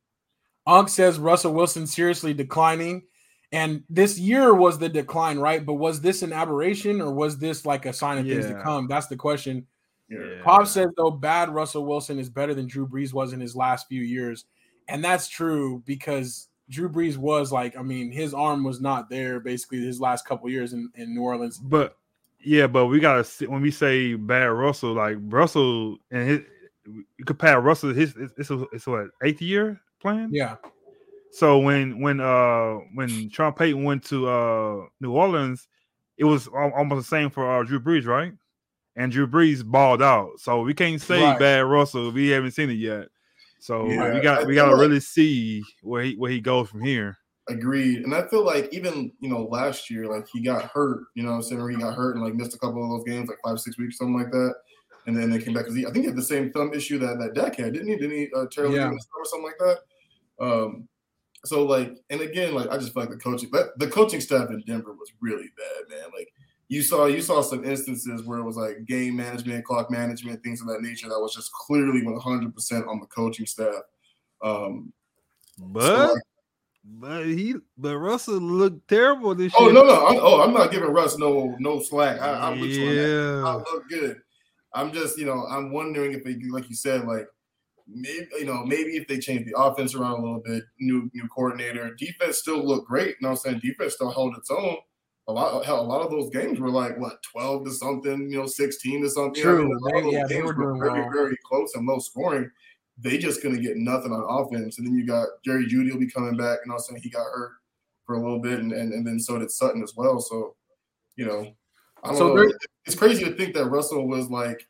Unk 0.67 0.89
says 0.89 1.19
Russell 1.19 1.55
Wilson 1.55 1.87
seriously 1.87 2.33
declining, 2.35 3.03
And 3.53 3.85
this 3.91 4.19
year 4.19 4.55
was 4.55 4.79
the 4.79 4.89
decline, 4.89 5.39
right? 5.39 5.65
But 5.65 5.75
was 5.75 6.01
this 6.01 6.23
an 6.23 6.33
aberration 6.33 7.03
or 7.03 7.13
was 7.13 7.39
this 7.39 7.67
like 7.67 7.85
a 7.85 7.93
sign 7.93 8.19
of 8.19 8.27
things 8.27 8.47
to 8.47 8.61
come? 8.63 8.89
That's 8.89 9.09
the 9.09 9.17
question. 9.17 9.67
Yeah. 10.09 10.43
Pop 10.43 10.67
says 10.67 10.89
though, 10.97 11.11
bad 11.11 11.51
Russell 11.51 11.85
Wilson 11.85 12.19
is 12.19 12.29
better 12.29 12.55
than 12.55 12.67
Drew 12.67 12.87
Brees 12.87 13.13
was 13.13 13.33
in 13.33 13.41
his 13.41 13.55
last 13.55 13.89
few 13.89 14.03
years, 14.03 14.45
and 14.89 15.03
that's 15.03 15.29
true 15.29 15.83
because 15.87 16.49
Drew 16.69 16.89
Brees 16.89 17.17
was 17.17 17.53
like, 17.53 17.77
I 17.79 17.83
mean, 17.83 18.11
his 18.11 18.35
arm 18.35 18.65
was 18.65 18.81
not 18.81 19.09
there 19.09 19.41
basically 19.41 19.85
his 19.85 20.01
last 20.01 20.27
couple 20.27 20.51
years 20.51 20.73
in, 20.73 20.91
in 20.95 21.15
New 21.15 21.23
Orleans. 21.23 21.59
But 21.59 21.97
yeah, 22.45 22.67
but 22.67 22.87
we 22.87 23.01
gotta 23.01 23.25
see 23.25 23.47
when 23.47 23.63
we 23.63 23.71
say 23.71 24.15
bad 24.15 24.47
Russell, 24.47 24.95
like 24.95 25.17
Russell 25.21 25.99
and 26.11 26.29
his 26.29 26.41
you 26.85 27.25
compare 27.25 27.61
Russell 27.61 27.95
his 27.95 28.15
it's, 28.17 28.33
it's, 28.37 28.51
it's 28.73 28.87
what 28.87 29.07
eighth 29.23 29.41
year 29.41 29.81
playing. 30.01 30.31
Yeah, 30.33 30.57
So 31.33 31.59
when 31.59 32.01
when 32.01 32.21
uh 32.21 32.75
when 32.95 33.31
Sean 33.31 33.53
Payton 33.53 33.83
went 33.85 34.05
to 34.05 34.29
uh 34.29 34.85
New 35.01 35.13
Orleans, 35.13 35.67
it 36.19 36.25
was 36.25 36.47
almost 36.49 37.09
the 37.09 37.17
same 37.17 37.31
for 37.31 37.61
uh, 37.61 37.63
Drew 37.65 37.81
Brees, 37.81 38.07
right? 38.07 38.33
And 38.97 39.11
Drew 39.11 39.27
Brees 39.27 39.65
balled 39.65 40.03
out, 40.03 40.39
so 40.39 40.61
we 40.61 40.75
can't 40.75 41.01
say 41.01 41.23
Right. 41.23 41.39
bad 41.39 41.61
Russell. 41.65 42.13
We 42.13 42.29
haven't 42.29 42.51
seen 42.51 42.69
it 42.69 42.75
yet, 42.75 43.09
so 43.59 43.89
Yeah, 43.89 44.13
we 44.13 44.19
I 44.19 44.23
got 44.23 44.47
we 44.47 44.55
got 44.55 44.67
to 44.67 44.73
like- 44.73 44.81
really 44.83 45.01
see 45.01 45.63
where 45.83 46.03
he 46.03 46.15
where 46.17 46.31
he 46.31 46.41
goes 46.41 46.69
from 46.69 46.83
here. 46.83 47.17
Agreed. 47.49 48.03
And 48.05 48.15
I 48.15 48.29
feel 48.29 48.45
like 48.45 48.73
even, 48.73 49.11
you 49.19 49.29
know, 49.29 49.43
last 49.45 49.91
year, 49.91 50.07
like 50.07 50.27
he 50.33 50.41
got 50.43 50.67
hurt, 50.67 51.05
you 51.17 51.25
know 51.25 51.31
what 51.31 51.37
I'm 51.37 51.43
saying? 51.43 51.61
Or 51.61 51.69
he 51.71 51.77
got 51.77 51.95
hurt 51.95 52.15
and 52.15 52.25
like 52.25 52.35
missed 52.35 52.55
a 52.55 52.59
couple 52.59 52.85
of 52.85 52.91
those 52.91 53.05
games, 53.13 53.29
like 53.29 53.39
five, 53.45 53.59
six 53.59 53.77
weeks, 53.79 53.99
something 53.99 54.15
like 54.17 54.31
that. 54.31 54.55
And 55.07 55.17
then 55.17 55.29
they 55.31 55.41
came 55.41 55.53
back 55.55 55.65
because 55.65 55.75
he 55.75 55.85
I 55.85 55.91
think 55.91 56.05
he 56.05 56.09
had 56.09 56.17
the 56.17 56.23
same 56.23 56.53
thumb 56.53 56.73
issue 56.73 56.99
that 56.99 57.19
that 57.19 57.35
Dak 57.35 57.57
had, 57.57 57.73
didn't 57.73 57.89
he? 57.89 57.97
Didn't 57.97 58.17
he 58.17 58.29
uh, 58.37 58.47
tear 58.53 58.67
Yeah. 58.67 58.91
or 58.93 59.25
something 59.25 59.45
like 59.45 59.59
that? 59.59 59.79
Um, 60.41 60.89
so 61.45 61.65
like, 61.65 61.97
and 62.11 62.21
again, 62.21 62.55
like 62.55 62.71
I 62.71 62.79
just 62.79 62.95
feel 62.95 63.03
like 63.03 63.11
the 63.11 63.17
coaching, 63.17 63.49
but 63.51 63.79
the 63.79 63.89
coaching 63.89 64.21
staff 64.21 64.51
in 64.51 64.63
Denver 64.67 64.93
was 64.93 65.13
really 65.21 65.49
bad, 65.57 65.89
man. 65.97 66.09
Like 66.17 66.33
you 66.69 66.83
saw, 66.83 67.07
you 67.07 67.21
saw 67.21 67.43
some 67.43 67.65
instances 67.65 68.25
where 68.25 68.39
it 68.39 68.45
was 68.45 68.57
like 68.57 68.85
game 68.87 69.17
management, 69.17 69.65
clock 69.65 69.91
management, 69.91 70.43
things 70.43 70.61
of 70.61 70.69
that 70.69 70.83
nature 70.83 71.09
that 71.09 71.21
was 71.21 71.35
just 71.35 71.53
clearly 71.53 72.05
100 72.05 72.55
percent 72.55 72.87
on 72.87 73.01
the 73.01 73.07
coaching 73.07 73.47
staff. 73.47 73.83
Um, 74.43 74.93
so, 75.59 75.65
But 75.67 76.13
like, 76.15 76.23
but 76.85 77.27
he 77.27 77.55
but 77.79 77.99
Russell 77.99 78.39
looked 78.39 78.89
terrible 78.89 79.35
this 79.35 79.53
Oh 79.57 79.69
year. 79.69 79.79
Oh 79.79 79.83
no, 79.83 79.85
no, 79.85 80.07
I'm, 80.07 80.17
oh, 80.21 80.41
I'm 80.43 80.53
not 80.53 80.71
giving 80.71 80.91
Russ 80.91 81.19
no 81.19 81.57
no 81.59 81.81
slack. 81.81 82.21
I, 82.21 82.51
I'm 82.51 82.61
with 82.61 82.71
you 82.71 82.89
on 82.89 82.97
that. 82.97 83.43
I 83.47 83.55
look 83.55 83.89
good. 83.89 84.21
I'm 84.75 84.93
just, 84.93 85.19
you 85.19 85.27
know, 85.27 85.47
I'm 85.51 85.71
wondering 85.71 86.13
if 86.13 86.25
they, 86.25 86.37
like 86.49 86.69
you 86.71 86.75
said, 86.75 87.05
like 87.05 87.27
maybe, 87.95 88.27
you 88.39 88.45
know, 88.47 88.65
maybe 88.65 88.97
if 88.97 89.07
they 89.07 89.19
change 89.19 89.47
the 89.47 89.59
offense 89.59 89.95
around 89.95 90.21
a 90.21 90.23
little 90.23 90.43
bit, 90.45 90.65
new 90.81 91.11
new 91.15 91.29
coordinator, 91.29 91.95
defense 91.95 92.39
still 92.39 92.65
looked 92.67 92.89
great. 92.89 93.09
You 93.09 93.15
know 93.23 93.29
what 93.31 93.41
I'm 93.47 93.53
saying? 93.53 93.61
Defense 93.61 93.95
still 93.95 94.11
held 94.11 94.37
its 94.37 94.51
own. 94.51 94.77
A 95.29 95.33
lot, 95.33 95.65
hell, 95.65 95.81
a 95.81 95.83
lot 95.83 96.01
of 96.03 96.11
those 96.11 96.31
games 96.31 96.59
were 96.59 96.71
like 96.71 96.99
what 96.99 97.23
12 97.31 97.65
to 97.67 97.71
something, 97.71 98.29
you 98.31 98.39
know, 98.39 98.47
16 98.47 99.03
to 99.03 99.11
something. 99.11 99.41
True. 99.41 99.61
I 99.61 99.65
mean, 99.65 99.77
a 99.77 99.85
lot 99.85 99.97
of 99.97 100.05
those 100.05 100.13
yeah, 100.13 100.27
they 100.27 100.35
games 100.35 100.55
were 100.55 100.77
very, 100.79 101.01
well. 101.03 101.11
very 101.13 101.37
close 101.45 101.75
and 101.75 101.87
low 101.87 102.01
scoring. 102.01 102.51
They 102.99 103.19
just 103.19 103.43
gonna 103.43 103.61
get 103.61 103.77
nothing 103.77 104.13
on 104.13 104.25
offense. 104.45 104.79
And 104.79 104.87
then 104.87 104.95
you 104.95 105.07
got 105.07 105.29
Jerry 105.45 105.67
Jeudy 105.67 105.93
will 105.93 106.01
be 106.01 106.11
coming 106.11 106.37
back, 106.37 106.59
and 106.65 106.73
also 106.73 106.95
he 106.97 107.09
got 107.09 107.25
hurt 107.25 107.53
for 108.05 108.17
a 108.17 108.21
little 108.21 108.41
bit, 108.41 108.59
and, 108.59 108.73
and, 108.73 108.93
and 108.93 109.07
then 109.07 109.21
so 109.21 109.39
did 109.39 109.51
Sutton 109.51 109.83
as 109.83 109.95
well. 109.97 110.21
So, 110.21 110.57
you 111.17 111.25
know, 111.25 111.55
I 112.03 112.09
don't 112.09 112.17
So 112.17 112.35
know. 112.35 112.53
It's 112.85 112.97
crazy 112.97 113.25
to 113.25 113.33
think 113.33 113.55
that 113.55 113.67
Russell 113.67 114.09
was 114.09 114.29
like 114.29 114.67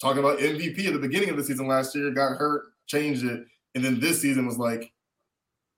talking 0.00 0.20
about 0.20 0.38
MVP 0.38 0.86
at 0.86 0.92
the 0.92 0.98
beginning 0.98 1.30
of 1.30 1.36
the 1.36 1.44
season 1.44 1.66
last 1.66 1.94
year, 1.94 2.10
got 2.10 2.36
hurt, 2.36 2.66
changed 2.86 3.24
it, 3.24 3.44
and 3.74 3.84
then 3.84 4.00
this 4.00 4.20
season 4.20 4.46
was 4.46 4.58
like, 4.58 4.92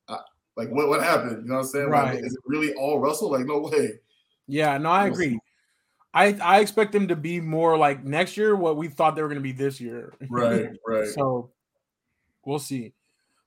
uh, 0.09 0.18
like 0.56 0.68
what 0.70 0.88
what 0.88 1.02
happened? 1.02 1.42
You 1.42 1.48
know 1.48 1.56
what 1.56 1.61
I'm 1.62 1.66
saying? 1.68 1.88
Right. 1.88 2.14
Like, 2.16 2.24
is 2.24 2.33
it 2.35 2.40
really 2.46 2.74
all 2.74 2.98
Russell? 2.98 3.30
Like, 3.30 3.46
no 3.46 3.59
way. 3.61 3.92
yeah, 4.46 4.76
no, 4.78 4.90
I 4.90 5.06
agree. 5.06 5.38
I 6.12 6.37
I 6.42 6.61
expect 6.61 6.92
them 6.92 7.06
to 7.09 7.16
be 7.16 7.40
more 7.40 7.78
like 7.78 8.04
next 8.04 8.37
year 8.37 8.56
what 8.56 8.76
we 8.76 8.88
thought 8.88 9.14
they 9.14 9.22
were 9.22 9.28
going 9.28 9.38
to 9.38 9.42
be 9.42 9.52
this 9.52 9.80
year. 9.80 10.12
Right, 10.28 10.68
right. 10.87 11.06
So 11.09 11.50
we'll 12.44 12.59
see. 12.59 12.92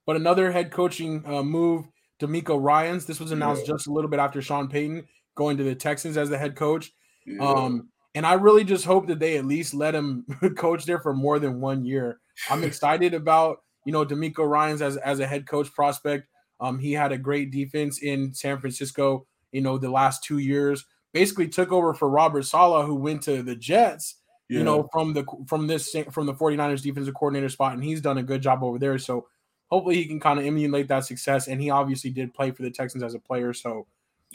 But 0.06 0.16
another 0.16 0.50
head 0.52 0.70
coaching 0.70 1.22
uh, 1.26 1.42
move, 1.42 1.86
DeMeco 2.20 2.62
Ryans. 2.62 3.06
This 3.06 3.20
was 3.20 3.32
announced 3.32 3.62
Yeah. 3.66 3.74
just 3.74 3.86
a 3.86 3.92
little 3.92 4.10
bit 4.10 4.18
after 4.20 4.40
Sean 4.42 4.68
Payton 4.68 5.06
going 5.34 5.56
to 5.56 5.62
the 5.64 5.74
Texans 5.74 6.16
as 6.16 6.28
the 6.30 6.38
head 6.38 6.56
coach. 6.56 6.92
Yeah. 7.26 7.42
Um, 7.42 7.88
and 8.14 8.26
I 8.26 8.34
really 8.34 8.64
just 8.64 8.84
hope 8.84 9.06
that 9.08 9.18
they 9.18 9.36
at 9.36 9.44
least 9.44 9.74
let 9.74 9.94
him 9.94 10.24
coach 10.56 10.84
there 10.84 11.00
for 11.00 11.14
more 11.14 11.38
than 11.38 11.60
one 11.60 11.84
year. 11.84 12.20
I'm 12.50 12.64
excited 12.64 13.14
about 13.14 13.62
you 13.84 13.92
know 13.92 14.04
DeMeco 14.04 14.48
Ryans 14.48 14.82
as 14.82 14.96
as 14.98 15.20
a 15.20 15.26
head 15.26 15.46
coach 15.46 15.72
prospect. 15.72 16.28
Um, 16.60 16.78
he 16.78 16.92
had 16.92 17.12
a 17.12 17.18
great 17.18 17.50
defense 17.50 17.98
in 18.00 18.32
San 18.34 18.60
Francisco. 18.60 19.26
You 19.52 19.60
know 19.60 19.78
the 19.78 19.90
last 19.90 20.24
two 20.24 20.38
years, 20.38 20.84
basically 21.12 21.48
took 21.48 21.72
over 21.72 21.94
for 21.94 22.08
Robert 22.08 22.44
Saleh, 22.44 22.86
who 22.86 22.94
went 22.94 23.22
to 23.22 23.42
the 23.42 23.56
Jets 23.56 24.16
yeah. 24.48 24.58
you 24.58 24.64
know, 24.64 24.88
from 24.92 25.12
the 25.12 25.24
from 25.46 25.66
this 25.66 25.94
from 26.10 26.26
the 26.26 26.34
49ers 26.34 26.82
defensive 26.82 27.14
coordinator 27.14 27.48
spot, 27.48 27.74
and 27.74 27.84
he's 27.84 28.00
done 28.00 28.18
a 28.18 28.22
good 28.22 28.42
job 28.42 28.62
over 28.62 28.78
there. 28.78 28.98
So 28.98 29.26
hopefully 29.70 29.96
he 29.96 30.06
can 30.06 30.20
kind 30.20 30.38
of 30.38 30.44
emulate 30.44 30.88
that 30.88 31.04
success. 31.04 31.48
And 31.48 31.60
he 31.60 31.70
obviously 31.70 32.10
did 32.10 32.34
play 32.34 32.50
for 32.50 32.62
the 32.62 32.70
Texans 32.70 33.02
as 33.02 33.14
a 33.14 33.18
player, 33.18 33.52
so 33.52 33.86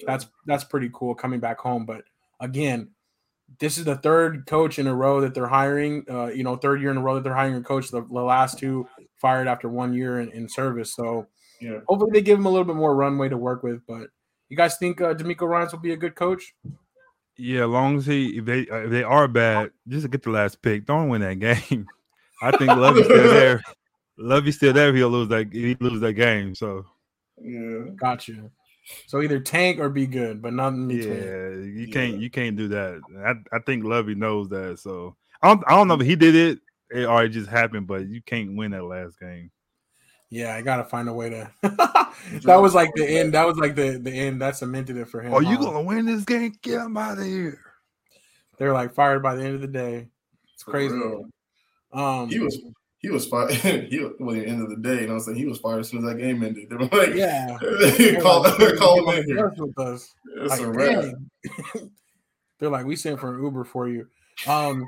that's 0.06 0.28
that's 0.46 0.64
pretty 0.64 0.90
cool 0.94 1.16
coming 1.16 1.40
back 1.40 1.60
home. 1.60 1.86
But 1.86 2.04
again, 2.40 2.90
this 3.60 3.78
is 3.78 3.86
the 3.86 3.96
third 3.96 4.46
coach 4.46 4.80
in 4.80 4.88
a 4.88 4.96
row 4.96 5.22
that 5.22 5.34
they're 5.34 5.48
hiring. 5.48 6.06
Uh, 6.10 6.28
you 6.28 6.44
know, 6.44 6.56
third 6.56 6.82
year 6.82 6.92
in 6.92 6.98
a 6.98 7.02
row 7.02 7.16
that 7.16 7.24
they're 7.24 7.34
hiring 7.34 7.56
a 7.56 7.62
coach. 7.62 7.90
The, 7.90 8.02
the 8.02 8.22
last 8.22 8.60
two 8.60 8.88
fired 9.18 9.48
after 9.48 9.70
one 9.70 9.94
year 9.94 10.20
in, 10.22 10.32
in 10.32 10.48
service. 10.48 10.94
So 10.94 11.28
yeah. 11.60 11.80
hopefully 11.88 12.12
they 12.14 12.22
give 12.22 12.38
him 12.38 12.46
a 12.46 12.50
little 12.50 12.66
bit 12.66 12.76
more 12.76 12.96
runway 12.96 13.30
to 13.30 13.38
work 13.38 13.64
with. 13.64 13.82
But 13.88 14.10
you 14.50 14.58
guys 14.58 14.78
think 14.78 15.02
uh, 15.02 15.14
DeMeco 15.14 15.48
Ryans 15.48 15.72
will 15.72 15.80
be 15.80 15.94
a 15.94 15.98
good 15.98 16.16
coach? 16.16 16.54
yeah. 17.38 17.64
As 17.64 17.70
long 17.70 17.98
as 17.98 18.06
he 18.06 18.38
if 18.38 18.46
they 18.46 18.68
uh, 18.70 18.78
if 18.78 18.92
they 18.92 19.04
are 19.04 19.28
bad, 19.28 19.72
just 19.88 20.10
get 20.10 20.24
the 20.24 20.30
last 20.30 20.62
pick. 20.62 20.86
Don't 20.86 21.10
win 21.10 21.22
that 21.22 21.40
game. 21.40 21.88
I 22.42 22.52
think 22.52 22.70
Lovie's 22.70 23.06
still 23.06 23.34
there. 23.34 23.62
Lovie's 24.18 24.56
still 24.56 24.74
there. 24.74 24.90
If 24.90 24.96
he'll 24.96 25.10
lose 25.10 25.30
that. 25.30 25.52
He 25.52 25.76
lose 25.80 26.02
that 26.02 26.14
game. 26.14 26.56
So 26.56 26.86
Yeah. 27.42 27.92
Gotcha. 27.96 28.50
So 29.08 29.22
either 29.22 29.40
tank 29.40 29.80
or 29.80 29.90
be 29.90 30.08
good, 30.08 30.42
but 30.42 30.54
not 30.54 30.74
in 30.74 30.88
between. 30.88 31.18
yeah, 31.18 31.50
you 31.50 31.86
Yeah. 31.88 31.94
can't 31.94 32.18
you 32.20 32.30
can't 32.30 32.56
do 32.56 32.68
that. 32.70 33.02
I, 33.26 33.56
I 33.56 33.60
think 33.60 33.84
Lovie 33.84 34.16
knows 34.16 34.50
that. 34.50 34.80
So 34.80 35.16
I 35.42 35.48
don't 35.50 35.64
I 35.68 35.72
don't 35.72 35.88
know 35.88 36.00
if 36.00 36.06
he 36.06 36.16
did 36.16 36.36
it 36.36 36.60
it- 36.92 37.06
or 37.06 37.24
it 37.24 37.30
just 37.30 37.50
happened, 37.50 37.88
but 37.88 38.08
you 38.08 38.22
can't 38.22 38.56
win 38.58 38.72
that 38.72 38.84
last 38.84 39.20
game. 39.20 39.52
Yeah, 40.32 40.56
I 40.56 40.62
gotta 40.62 40.84
find 40.84 41.10
a 41.10 41.14
way 41.14 41.30
to. 41.32 41.52
that 41.64 42.56
was 42.62 42.76
like 42.76 42.92
the 42.96 43.06
end. 43.06 43.34
That 43.34 43.48
was 43.48 43.58
like 43.58 43.76
the 43.76 43.98
the 43.98 44.12
end. 44.12 44.42
That 44.42 44.56
cemented 44.56 44.98
it 44.98 45.08
for 45.08 45.22
him. 45.22 45.34
Oh, 45.34 45.40
you 45.40 45.58
huh? 45.58 45.64
gonna 45.66 45.82
win 45.82 46.06
this 46.06 46.24
game? 46.24 46.54
Get 46.62 46.82
him 46.82 46.98
out 46.98 47.18
of 47.18 47.24
here. 47.26 47.60
They're 48.58 48.74
like 48.74 48.94
fired 48.94 49.24
by 49.24 49.36
the 49.36 49.44
end 49.44 49.56
of 49.56 49.62
the 49.62 49.68
day. 49.68 50.08
It's 50.54 50.64
crazy. 50.64 51.00
Um, 51.94 52.30
He 52.30 52.40
was 52.40 52.60
he 53.00 53.10
was 53.10 53.26
fired. 53.26 53.52
he 53.54 54.00
well, 54.20 54.36
at 54.36 54.44
the 54.44 54.48
end 54.48 54.62
of 54.62 54.70
the 54.70 54.76
day, 54.76 55.02
you 55.02 55.08
know 55.08 55.14
what 55.14 55.20
I'm 55.20 55.20
saying? 55.22 55.38
He 55.38 55.46
was 55.46 55.58
fired 55.58 55.80
as 55.80 55.90
soon 55.90 56.00
as 56.00 56.06
that 56.06 56.20
game 56.20 56.44
ended. 56.44 56.70
They 56.70 56.76
were 56.76 56.86
like, 56.86 57.16
yeah. 57.16 57.58
call, 58.22 58.44
They're 58.44 58.70
like, 58.70 58.78
call 58.78 59.10
him 59.10 59.20
in 59.20 59.26
here. 59.26 59.54
with 59.58 59.78
us." 59.80 60.14
It's 60.36 60.60
Like. 60.60 61.90
They're 62.60 62.70
like, 62.70 62.86
we 62.86 62.98
sent 62.98 63.20
for 63.20 63.36
an 63.36 63.42
Uber 63.42 63.64
for 63.64 63.88
you. 63.88 64.08
Um, 64.46 64.86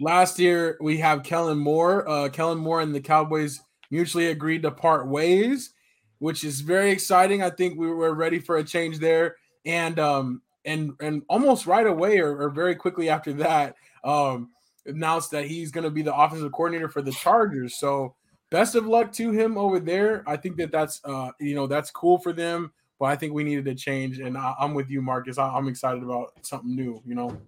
last 0.00 0.38
year 0.38 0.78
we 0.80 0.98
have 0.98 1.22
Kellen 1.22 1.58
Moore. 1.58 2.08
Uh, 2.08 2.28
Kellen 2.30 2.58
Moore 2.58 2.80
and 2.80 2.94
the 2.94 3.00
Cowboys 3.00 3.60
mutually 3.90 4.28
agreed 4.28 4.62
to 4.62 4.70
part 4.70 5.06
ways, 5.06 5.74
which 6.18 6.44
is 6.44 6.62
very 6.62 6.90
exciting. 6.90 7.42
I 7.42 7.50
think 7.50 7.78
we 7.78 7.88
were 7.88 8.14
ready 8.14 8.38
for 8.38 8.56
a 8.56 8.64
change 8.64 8.98
there, 9.00 9.36
and 9.66 9.98
um, 9.98 10.40
and 10.64 10.92
and 11.00 11.22
almost 11.28 11.66
right 11.66 11.86
away 11.86 12.20
or, 12.20 12.40
or 12.40 12.48
very 12.48 12.74
quickly 12.74 13.10
after 13.10 13.34
that, 13.34 13.76
um, 14.02 14.48
announced 14.86 15.30
that 15.32 15.46
he's 15.46 15.70
going 15.70 15.84
to 15.84 15.90
be 15.90 16.02
the 16.02 16.14
offensive 16.14 16.52
coordinator 16.52 16.88
for 16.88 17.02
the 17.02 17.12
Chargers. 17.12 17.76
So 17.76 18.14
best 18.50 18.74
of 18.74 18.86
luck 18.86 19.12
to 19.12 19.30
him 19.30 19.56
over 19.58 19.80
there. 19.80 20.22
I 20.26 20.36
think 20.36 20.56
that 20.56 20.72
that's 20.72 21.00
uh, 21.04 21.30
you 21.40 21.54
know 21.54 21.66
that's 21.66 21.90
cool 21.90 22.18
for 22.18 22.32
them 22.32 22.72
but 23.00 23.06
I 23.06 23.16
think 23.16 23.32
we 23.32 23.44
needed 23.44 23.66
a 23.66 23.74
change, 23.74 24.18
and 24.20 24.36
I, 24.36 24.52
I'm 24.60 24.74
with 24.74 24.90
you, 24.90 25.00
Marcus. 25.00 25.38
I, 25.38 25.48
I'm 25.48 25.68
excited 25.68 26.02
about 26.02 26.32
something 26.42 26.76
new. 26.76 27.02
You 27.06 27.14
know, 27.14 27.40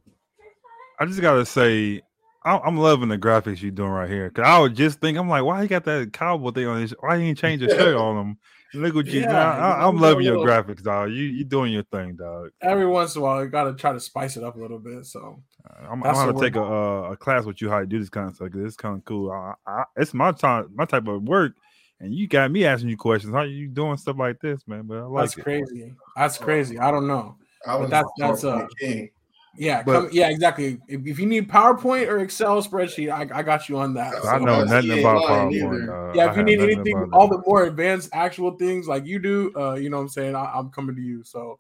I 0.99 1.05
just 1.05 1.21
gotta 1.21 1.45
say, 1.45 2.01
I- 2.43 2.59
I'm 2.59 2.79
loving 2.79 3.11
the 3.11 3.19
graphics 3.19 3.61
you're 3.61 3.71
doing 3.71 3.91
right 3.91 4.09
here. 4.09 4.31
Cause 4.31 4.47
I 4.47 4.59
was 4.59 4.73
just 4.73 4.99
think, 5.01 5.19
I'm 5.19 5.29
like, 5.29 5.45
why 5.45 5.61
he 5.61 5.69
got 5.69 5.85
that 5.85 6.15
cowboy 6.15 6.53
thing 6.53 6.67
on 6.67 6.81
this? 6.81 6.95
Why 7.01 7.17
you 7.17 7.25
ain't 7.27 7.39
change 7.39 7.61
the 7.61 7.69
shirt 7.69 7.97
on 8.01 8.17
him? 8.17 8.39
Look 8.75 8.95
what 8.95 9.07
you. 9.07 9.21
Yeah, 9.21 9.53
I, 9.53 9.87
am 9.87 9.99
loving 9.99 10.25
your 10.25 10.39
little- 10.39 10.47
graphics, 10.65 10.83
dog. 10.83 11.11
You 11.11 11.25
you 11.25 11.45
doing 11.45 11.73
your 11.73 11.83
thing, 11.85 12.17
dog. 12.17 12.51
every 12.63 12.87
once 12.87 13.15
in 13.15 13.21
a 13.21 13.23
while, 13.25 13.39
I 13.41 13.47
got 13.47 13.65
to 13.65 13.75
try 13.75 13.93
to 13.93 14.01
spice 14.01 14.37
it 14.37 14.45
up 14.45 14.57
a 14.57 14.59
little 14.59 14.79
bit. 14.79 15.05
So 15.05 15.43
I'm, 15.89 16.03
I'm 16.03 16.15
gonna 16.15 16.41
take 16.41 16.57
a 16.57 16.63
uh, 16.63 17.11
a 17.13 17.17
class 17.17 17.45
with 17.45 17.61
you 17.61 17.69
how 17.69 17.81
to 17.81 17.87
do 17.87 17.99
this 17.99 18.09
kind 18.09 18.29
of 18.29 18.35
stuff. 18.37 18.51
'cause 18.51 18.63
It's 18.65 18.77
kind 18.77 18.97
of 18.97 19.05
cool. 19.05 19.31
I, 19.31 19.55
I, 19.67 19.85
it's 19.97 20.15
my 20.15 20.33
time, 20.33 20.71
my 20.75 20.87
type 20.87 21.07
of 21.07 21.23
work, 21.23 21.53
and 22.01 22.15
you 22.15 22.27
got 22.27 22.51
me 22.51 22.65
asking 22.65 22.89
you 22.89 22.97
questions. 22.97 23.33
How 23.35 23.41
are 23.41 23.47
you 23.47 23.69
doing 23.69 23.97
stuff 23.99 24.17
like 24.19 24.41
this, 24.41 24.61
man? 24.67 24.85
But 24.87 24.99
I 24.99 25.03
like 25.03 25.23
that's 25.25 25.37
it. 25.39 25.43
crazy. 25.43 25.93
That's 26.17 26.39
crazy. 26.39 26.79
I 26.79 26.91
don't 26.91 27.07
know. 27.07 27.37
I 27.67 27.77
was 27.77 27.91
that's- 27.91 28.11
that's, 28.19 28.45
uh, 28.45 28.57
PowerPoint 28.61 28.69
king. 28.81 29.11
Yeah, 29.55 29.83
But- 29.83 29.93
come, 29.93 30.09
yeah, 30.13 30.31
exactly. 30.31 30.79
If, 30.89 31.07
if 31.07 31.19
you 31.19 31.27
need 31.27 31.49
PowerPoint 31.49 32.09
or 32.09 32.21
Excel 32.21 32.63
spreadsheet, 32.63 33.13
I, 33.13 33.39
I 33.39 33.43
got 33.43 33.69
you 33.69 33.79
on 33.79 33.93
that. 33.95 34.13
That's 34.13 34.27
I 34.27 34.39
know 34.39 34.65
nothing 34.65 35.01
about 35.01 35.23
lying 35.25 35.51
PowerPoint. 35.51 35.85
either. 35.85 36.11
uh, 36.11 36.15
yeah, 36.15 36.25
I 36.27 36.31
if 36.31 36.37
you 36.39 36.43
need 36.43 36.61
anything, 36.61 37.11
all 37.13 37.29
the 37.29 37.43
more 37.47 37.65
advanced 37.65 38.09
actual 38.13 38.53
things 38.53 38.89
like 38.89 39.05
you 39.05 39.19
do, 39.19 39.53
uh, 39.55 39.75
you 39.75 39.91
know 39.91 39.99
what 39.99 40.05
I'm 40.05 40.09
saying? 40.09 40.35
I, 40.35 40.53
I'm 40.55 40.71
coming 40.71 40.97
to 40.97 41.03
you. 41.03 41.23
So 41.23 41.59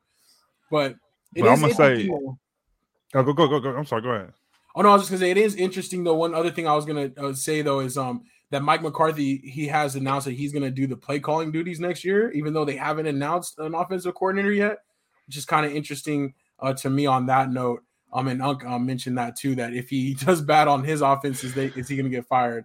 But, 0.70 0.96
but 1.34 1.48
I'm 1.48 1.60
gonna 1.60 1.74
say, 1.74 2.08
oh, 2.10 2.38
go 3.12 3.32
go 3.34 3.46
go 3.46 3.60
go. 3.60 3.70
I'm 3.76 3.84
sorry. 3.84 4.02
Go 4.02 4.08
ahead. 4.10 4.32
Oh 4.74 4.80
no, 4.80 4.88
I 4.88 4.92
was 4.94 5.02
just 5.02 5.10
gonna 5.10 5.20
say 5.20 5.30
it 5.30 5.36
is 5.36 5.54
interesting 5.56 6.02
though. 6.02 6.14
One 6.14 6.34
other 6.34 6.50
thing 6.50 6.66
I 6.66 6.74
was 6.74 6.86
gonna 6.86 7.10
uh, 7.18 7.34
say 7.34 7.60
though 7.60 7.80
is 7.80 7.98
um 7.98 8.22
that 8.50 8.62
Mike 8.62 8.82
McCarthy 8.82 9.36
he 9.36 9.66
has 9.66 9.96
announced 9.96 10.24
that 10.26 10.32
he's 10.32 10.52
gonna 10.52 10.70
do 10.70 10.86
the 10.86 10.96
play 10.96 11.20
calling 11.20 11.52
duties 11.52 11.78
next 11.78 12.04
year, 12.04 12.30
even 12.32 12.54
though 12.54 12.64
they 12.64 12.76
haven't 12.76 13.06
announced 13.06 13.58
an 13.58 13.74
offensive 13.74 14.14
coordinator 14.14 14.52
yet, 14.52 14.78
which 15.26 15.36
is 15.36 15.44
kind 15.44 15.66
of 15.66 15.72
interesting 15.72 16.32
uh, 16.62 16.72
to 16.74 16.88
me 16.88 17.06
on 17.06 17.26
that 17.26 17.50
note. 17.50 17.82
Um, 18.14 18.28
and 18.28 18.42
Unc 18.42 18.64
um, 18.64 18.86
mentioned 18.86 19.18
that 19.18 19.36
too 19.36 19.54
that 19.56 19.74
if 19.74 19.88
he 19.88 20.14
does 20.20 20.40
bad 20.40 20.68
on 20.68 20.84
his 20.84 21.02
offense, 21.02 21.44
is, 21.44 21.54
they, 21.54 21.66
is 21.66 21.88
he 21.88 21.96
gonna 21.96 22.08
get 22.08 22.26
fired? 22.26 22.64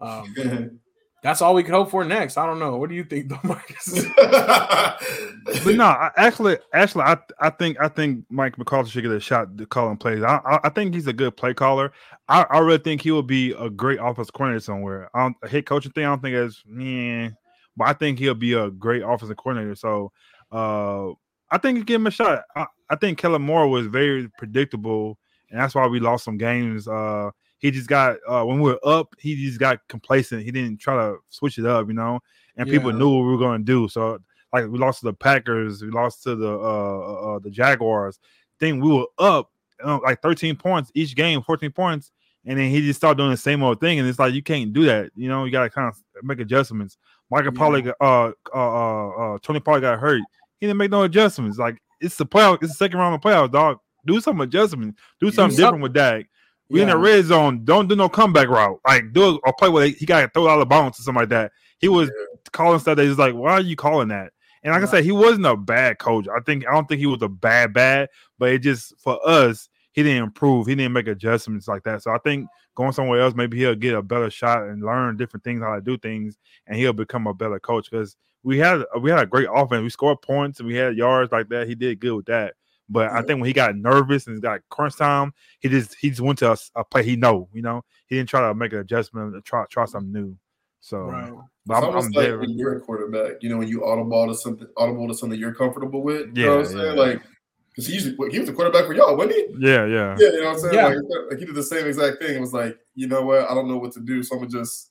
Um, 0.00 0.34
that's 1.22 1.40
all 1.40 1.54
we 1.54 1.62
could 1.62 1.74
hope 1.74 1.90
for 1.90 2.04
next. 2.04 2.36
I 2.36 2.46
don't 2.46 2.58
know. 2.58 2.76
What 2.76 2.90
do 2.90 2.94
you 2.94 3.04
think, 3.04 3.28
though, 3.30 3.40
Marcus? 3.42 4.04
but 4.16 5.74
no, 5.74 5.84
I, 5.84 6.10
actually, 6.16 6.58
actually, 6.72 7.04
I, 7.04 7.16
I 7.40 7.50
think 7.50 7.80
I 7.80 7.88
think 7.88 8.24
Mike 8.30 8.58
McCarthy 8.58 8.90
should 8.90 9.02
get 9.02 9.12
a 9.12 9.20
shot 9.20 9.56
to 9.58 9.66
call 9.66 9.84
calling 9.84 9.96
plays. 9.96 10.22
I, 10.22 10.36
I, 10.44 10.60
I 10.64 10.68
think 10.68 10.94
he's 10.94 11.06
a 11.06 11.12
good 11.12 11.36
play 11.36 11.54
caller. 11.54 11.92
I, 12.28 12.44
I 12.50 12.58
really 12.58 12.78
think 12.78 13.00
he 13.00 13.10
will 13.10 13.22
be 13.22 13.52
a 13.52 13.70
great 13.70 13.98
offensive 14.00 14.34
coordinator 14.34 14.60
somewhere. 14.60 15.10
I 15.14 15.22
don't, 15.22 15.36
a 15.42 15.48
head 15.48 15.66
coaching 15.66 15.92
thing, 15.92 16.04
I 16.04 16.08
don't 16.08 16.22
think 16.22 16.36
as 16.36 16.62
man, 16.66 17.36
but 17.76 17.88
I 17.88 17.94
think 17.94 18.18
he'll 18.18 18.34
be 18.34 18.52
a 18.52 18.70
great 18.70 19.02
offensive 19.02 19.36
coordinator. 19.36 19.74
So, 19.74 20.12
uh, 20.52 21.10
I 21.54 21.58
think 21.58 21.86
give 21.86 22.00
him 22.00 22.08
a 22.08 22.10
shot. 22.10 22.42
I, 22.56 22.66
I 22.90 22.96
think 22.96 23.16
Kellen 23.16 23.40
Moore 23.40 23.68
was 23.68 23.86
very 23.86 24.28
predictable, 24.38 25.16
and 25.50 25.60
that's 25.60 25.72
why 25.72 25.86
we 25.86 26.00
lost 26.00 26.24
some 26.24 26.36
games. 26.36 26.88
Uh, 26.88 27.30
he 27.58 27.70
just 27.70 27.88
got 27.88 28.16
uh, 28.28 28.42
when 28.42 28.58
we 28.58 28.72
were 28.72 28.80
up, 28.84 29.14
he 29.20 29.36
just 29.36 29.60
got 29.60 29.78
complacent. 29.86 30.42
He 30.42 30.50
didn't 30.50 30.78
try 30.78 30.96
to 30.96 31.18
switch 31.28 31.58
it 31.58 31.64
up, 31.64 31.86
you 31.86 31.94
know. 31.94 32.18
And 32.56 32.66
yeah. 32.66 32.74
people 32.74 32.92
knew 32.92 33.08
what 33.08 33.24
we 33.24 33.30
were 33.30 33.38
going 33.38 33.60
to 33.60 33.64
do. 33.64 33.86
So 33.86 34.18
like 34.52 34.66
we 34.66 34.78
lost 34.80 35.00
to 35.00 35.06
the 35.06 35.12
Packers, 35.12 35.80
we 35.80 35.90
lost 35.90 36.24
to 36.24 36.34
the 36.34 36.50
uh, 36.50 36.58
uh, 36.58 37.36
uh 37.36 37.38
the 37.38 37.50
Jaguars. 37.50 38.18
Then 38.58 38.80
we 38.80 38.90
were 38.92 39.06
up 39.18 39.52
uh, 39.84 40.00
like 40.02 40.22
13 40.22 40.56
points 40.56 40.90
each 40.92 41.14
game, 41.14 41.40
14 41.40 41.70
points, 41.70 42.10
and 42.44 42.58
then 42.58 42.68
he 42.68 42.80
just 42.80 42.98
started 42.98 43.18
doing 43.18 43.30
the 43.30 43.36
same 43.36 43.62
old 43.62 43.80
thing. 43.80 44.00
And 44.00 44.08
it's 44.08 44.18
like 44.18 44.34
you 44.34 44.42
can't 44.42 44.72
do 44.72 44.86
that, 44.86 45.12
you 45.14 45.28
know. 45.28 45.44
You 45.44 45.52
got 45.52 45.62
to 45.62 45.70
kind 45.70 45.86
of 45.86 46.24
make 46.24 46.40
adjustments. 46.40 46.98
Michael 47.30 47.52
yeah. 47.54 47.58
Pollard, 47.58 47.94
uh, 48.00 48.02
uh, 48.02 48.32
uh, 48.54 49.08
uh, 49.34 49.38
Tony 49.40 49.60
Pollard 49.60 49.82
got 49.82 50.00
hurt. 50.00 50.20
He 50.60 50.66
didn't 50.66 50.78
make 50.78 50.90
no 50.90 51.02
adjustments. 51.02 51.58
Like 51.58 51.78
it's 52.00 52.16
the 52.16 52.26
playoff, 52.26 52.62
it's 52.62 52.72
the 52.72 52.76
second 52.76 52.98
round 52.98 53.14
of 53.14 53.20
playoffs, 53.20 53.52
dog. 53.52 53.78
Do 54.06 54.20
some 54.20 54.40
adjustments. 54.40 55.00
Do 55.20 55.30
something 55.30 55.56
different 55.56 55.82
with 55.82 55.94
that. 55.94 56.26
We 56.68 56.80
yeah. 56.80 56.84
in 56.84 56.90
the 56.90 56.98
red 56.98 57.24
zone. 57.24 57.64
Don't 57.64 57.88
do 57.88 57.96
no 57.96 58.08
comeback 58.08 58.48
route. 58.48 58.80
Like 58.86 59.12
do 59.12 59.40
a 59.46 59.52
play 59.52 59.68
where 59.68 59.86
he 59.86 60.06
got 60.06 60.20
to 60.20 60.28
throw 60.28 60.48
out 60.48 60.60
of 60.60 60.68
bounds 60.68 60.98
or 60.98 61.02
something 61.02 61.22
like 61.22 61.28
that. 61.30 61.52
He 61.78 61.88
was 61.88 62.08
yeah. 62.08 62.50
calling 62.52 62.80
stuff 62.80 62.96
that 62.96 63.04
he's 63.04 63.18
like, 63.18 63.34
why 63.34 63.52
are 63.52 63.60
you 63.60 63.76
calling 63.76 64.08
that? 64.08 64.32
And 64.62 64.72
like. 64.72 64.82
I 64.82 64.86
said, 64.86 65.04
he 65.04 65.12
wasn't 65.12 65.46
a 65.46 65.56
bad 65.56 65.98
coach. 65.98 66.26
I 66.28 66.40
think 66.40 66.66
I 66.66 66.72
don't 66.72 66.88
think 66.88 67.00
he 67.00 67.06
was 67.06 67.22
a 67.22 67.28
bad 67.28 67.72
bad, 67.72 68.08
but 68.38 68.50
it 68.50 68.58
just 68.60 68.94
for 68.98 69.18
us, 69.26 69.68
he 69.92 70.02
didn't 70.02 70.24
improve. 70.24 70.66
He 70.66 70.74
didn't 70.74 70.92
make 70.92 71.06
adjustments 71.06 71.68
like 71.68 71.82
that. 71.84 72.02
So 72.02 72.10
I 72.10 72.18
think 72.18 72.48
going 72.74 72.92
somewhere 72.92 73.20
else, 73.20 73.34
maybe 73.34 73.58
he'll 73.58 73.74
get 73.74 73.94
a 73.94 74.02
better 74.02 74.30
shot 74.30 74.64
and 74.64 74.82
learn 74.82 75.16
different 75.16 75.44
things 75.44 75.62
how 75.62 75.74
to 75.74 75.80
do 75.80 75.96
things, 75.96 76.36
and 76.66 76.76
he'll 76.76 76.92
become 76.92 77.26
a 77.26 77.34
better 77.34 77.60
coach. 77.60 77.90
Because 77.90 78.16
we 78.44 78.58
had 78.58 78.82
uh, 78.94 79.00
we 79.00 79.10
had 79.10 79.20
a 79.20 79.26
great 79.26 79.48
offense. 79.52 79.82
We 79.82 79.90
scored 79.90 80.22
points 80.22 80.60
and 80.60 80.68
we 80.68 80.76
had 80.76 80.96
yards 80.96 81.32
like 81.32 81.48
that. 81.48 81.66
He 81.66 81.74
did 81.74 81.98
good 81.98 82.14
with 82.14 82.26
that. 82.26 82.54
But 82.88 83.10
I 83.10 83.22
think 83.22 83.40
when 83.40 83.46
he 83.46 83.54
got 83.54 83.76
nervous 83.76 84.26
and 84.26 84.40
got 84.42 84.60
crunch 84.68 84.96
time, 84.96 85.32
he 85.60 85.70
just 85.70 85.96
he 85.98 86.10
just 86.10 86.20
went 86.20 86.38
to 86.40 86.52
a, 86.52 86.56
a, 86.76 86.84
play 86.84 87.02
he 87.02 87.16
know. 87.16 87.48
You 87.52 87.62
know, 87.62 87.82
he 88.06 88.16
didn't 88.16 88.28
try 88.28 88.46
to 88.46 88.54
make 88.54 88.74
an 88.74 88.80
adjustment 88.80 89.34
to 89.34 89.40
try 89.40 89.64
try 89.70 89.86
something 89.86 90.12
new. 90.12 90.36
So, 90.80 90.98
right. 90.98 91.32
but 91.64 91.78
it's 91.78 91.82
I'm, 91.82 91.84
almost 91.84 92.06
I'm 92.08 92.12
like 92.12 92.26
there. 92.26 92.38
when 92.38 92.50
you're 92.50 92.76
a 92.76 92.80
quarterback, 92.80 93.42
you 93.42 93.48
know, 93.48 93.56
when 93.56 93.68
you 93.68 93.86
audible 93.86 94.26
to 94.26 94.34
something, 94.34 94.68
audible 94.76 95.08
to 95.08 95.14
something 95.14 95.40
you're 95.40 95.54
comfortable 95.54 96.02
with. 96.02 96.36
You 96.36 96.42
yeah, 96.42 96.44
know 96.44 96.56
what 96.56 96.66
I'm 96.66 96.72
saying? 96.72 96.96
Yeah. 96.96 97.02
Like, 97.02 97.22
because 97.70 97.86
he 97.86 97.94
usually 97.94 98.30
he 98.30 98.38
was 98.38 98.50
a 98.50 98.52
quarterback 98.52 98.84
for 98.84 98.92
y'all, 98.92 99.16
wasn't 99.16 99.36
he? 99.36 99.46
Yeah, 99.60 99.86
yeah, 99.86 100.16
yeah. 100.18 100.28
You 100.28 100.40
know 100.42 100.48
what 100.48 100.54
I'm 100.56 100.60
saying? 100.60 100.74
Yeah. 100.74 100.86
Like, 100.88 101.30
like 101.30 101.38
he 101.38 101.46
did 101.46 101.54
the 101.54 101.62
same 101.62 101.86
exact 101.86 102.20
thing. 102.20 102.36
It 102.36 102.40
was 102.40 102.52
like, 102.52 102.78
you 102.94 103.08
know 103.08 103.22
what? 103.22 103.50
I 103.50 103.54
don't 103.54 103.66
know 103.66 103.78
what 103.78 103.92
to 103.92 104.00
do, 104.00 104.22
so 104.22 104.34
I'm 104.34 104.42
gonna 104.42 104.50
just 104.50 104.90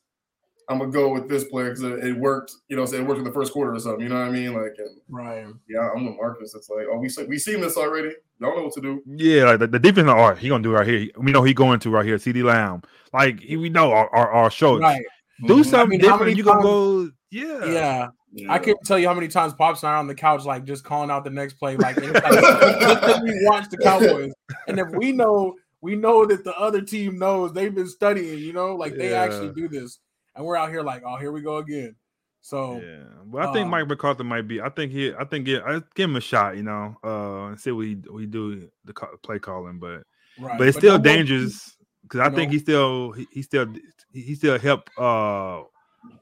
I'm 0.74 0.80
gonna 0.80 0.92
go 0.92 1.14
with 1.14 1.30
this 1.30 1.44
player 1.46 1.70
because 1.70 1.84
it, 1.84 2.04
it, 2.04 2.18
worked. 2.18 2.54
You 2.68 2.76
know, 2.76 2.84
it 2.84 3.06
worked 3.06 3.20
in 3.20 3.24
the 3.24 3.32
first 3.32 3.54
quarter 3.54 3.74
or 3.74 3.80
something. 3.80 4.02
You 4.02 4.10
know 4.10 4.20
what 4.20 4.28
I 4.28 4.32
mean? 4.32 4.54
Like, 4.54 4.74
and, 4.80 4.98
right? 5.08 5.46
Yeah, 5.70 5.90
I'm 5.96 6.06
with 6.06 6.16
Marcus. 6.16 6.56
It's 6.56 6.70
like, 6.70 6.88
oh, 6.92 6.98
we 6.98 7.10
we 7.28 7.38
seen 7.38 7.62
this 7.62 7.78
already. 7.78 8.12
Y'all 8.40 8.56
know 8.56 8.64
what 8.64 8.74
to 8.74 8.82
do. 8.82 9.04
Yeah, 9.06 9.46
like 9.46 9.60
the, 9.60 9.68
the 9.68 9.80
defense. 9.80 10.10
All 10.10 10.30
right, 10.30 10.38
he 10.38 10.50
gonna 10.50 10.64
do 10.64 10.72
right 10.72 10.88
here. 10.88 11.08
We 11.18 11.32
know 11.32 11.44
he 11.44 11.54
going 11.54 11.80
to 11.82 11.90
right 11.92 12.06
here. 12.06 12.18
CeeDee 12.18 12.44
Lamb. 12.44 12.82
Like 13.14 13.40
he, 13.40 13.56
we 13.56 13.70
know 13.70 13.92
our 13.92 14.10
our, 14.16 14.32
our 14.32 14.50
show. 14.50 14.80
Right. 14.80 15.04
Do 15.46 15.54
mm-hmm. 15.56 15.64
something 15.64 15.80
I 15.80 15.86
mean, 15.86 16.00
different. 16.00 16.38
You 16.38 16.44
times, 16.44 16.64
gonna 16.64 16.64
go? 16.64 17.12
Yeah. 17.30 17.66
yeah. 17.66 18.08
Yeah. 18.36 18.52
I 18.52 18.58
can't 18.58 18.80
tell 18.84 18.98
you 18.98 19.08
how 19.08 19.14
many 19.14 19.28
times 19.28 19.54
Pops 19.54 19.84
and 19.84 19.92
I 19.92 19.94
are 19.94 19.98
on 19.98 20.08
the 20.08 20.16
couch, 20.16 20.44
like 20.44 20.66
just 20.66 20.84
calling 20.84 21.12
out 21.12 21.24
the 21.24 21.30
next 21.30 21.54
play. 21.54 21.78
Like, 21.78 21.98
like 21.98 23.22
we 23.22 23.46
watch 23.46 23.70
the 23.70 23.78
Cowboys, 23.80 24.34
and 24.68 24.80
if 24.80 24.90
we 24.90 25.12
know, 25.12 25.54
we 25.82 25.96
know 25.96 26.26
that 26.26 26.44
the 26.44 26.58
other 26.58 26.82
team 26.82 27.20
knows 27.20 27.54
they've 27.54 27.76
been 27.76 27.88
studying. 27.88 28.40
You 28.40 28.54
know, 28.54 28.76
like 28.76 28.94
yeah. 28.94 28.98
they 28.98 29.14
actually 29.14 29.54
do 29.54 29.68
this 29.68 30.00
and 30.36 30.46
we're 30.46 30.56
out 30.56 30.70
here 30.70 30.82
like, 30.82 31.04
oh, 31.06 31.18
here 31.18 31.32
we 31.32 31.42
go 31.42 31.58
again. 31.58 31.96
So 32.42 32.82
yeah, 32.84 33.04
but 33.26 33.42
I 33.42 33.54
think 33.54 33.66
um, 33.66 33.72
Mike 33.72 33.88
McCarthy 33.88 34.24
might 34.26 34.48
be. 34.50 34.60
I 34.60 34.68
think 34.68 34.92
he. 34.92 35.14
I 35.14 35.24
think 35.24 35.48
I 35.48 35.82
give 35.96 36.10
him 36.10 36.18
a 36.18 36.22
shot. 36.22 36.58
You 36.58 36.64
know, 36.64 36.98
uh, 37.02 37.46
and 37.48 37.60
see 37.60 37.72
what 37.72 37.86
he 37.86 37.96
we 38.12 38.26
do 38.26 38.70
the 38.84 38.94
play 38.94 39.40
calling. 39.40 39.80
But 39.80 40.04
right. 40.38 40.58
but 40.58 40.68
it's 40.68 40.76
but 40.76 40.82
still 40.82 41.00
dangerous 41.00 41.78
because 42.02 42.20
I 42.20 42.28
know, 42.28 42.36
think 42.36 42.52
he 42.52 42.60
still 42.60 43.14
he, 43.14 43.28
he 43.32 43.42
still 43.44 43.74
he 44.12 44.36
still 44.36 44.60
help 44.60 44.90
uh 44.98 45.62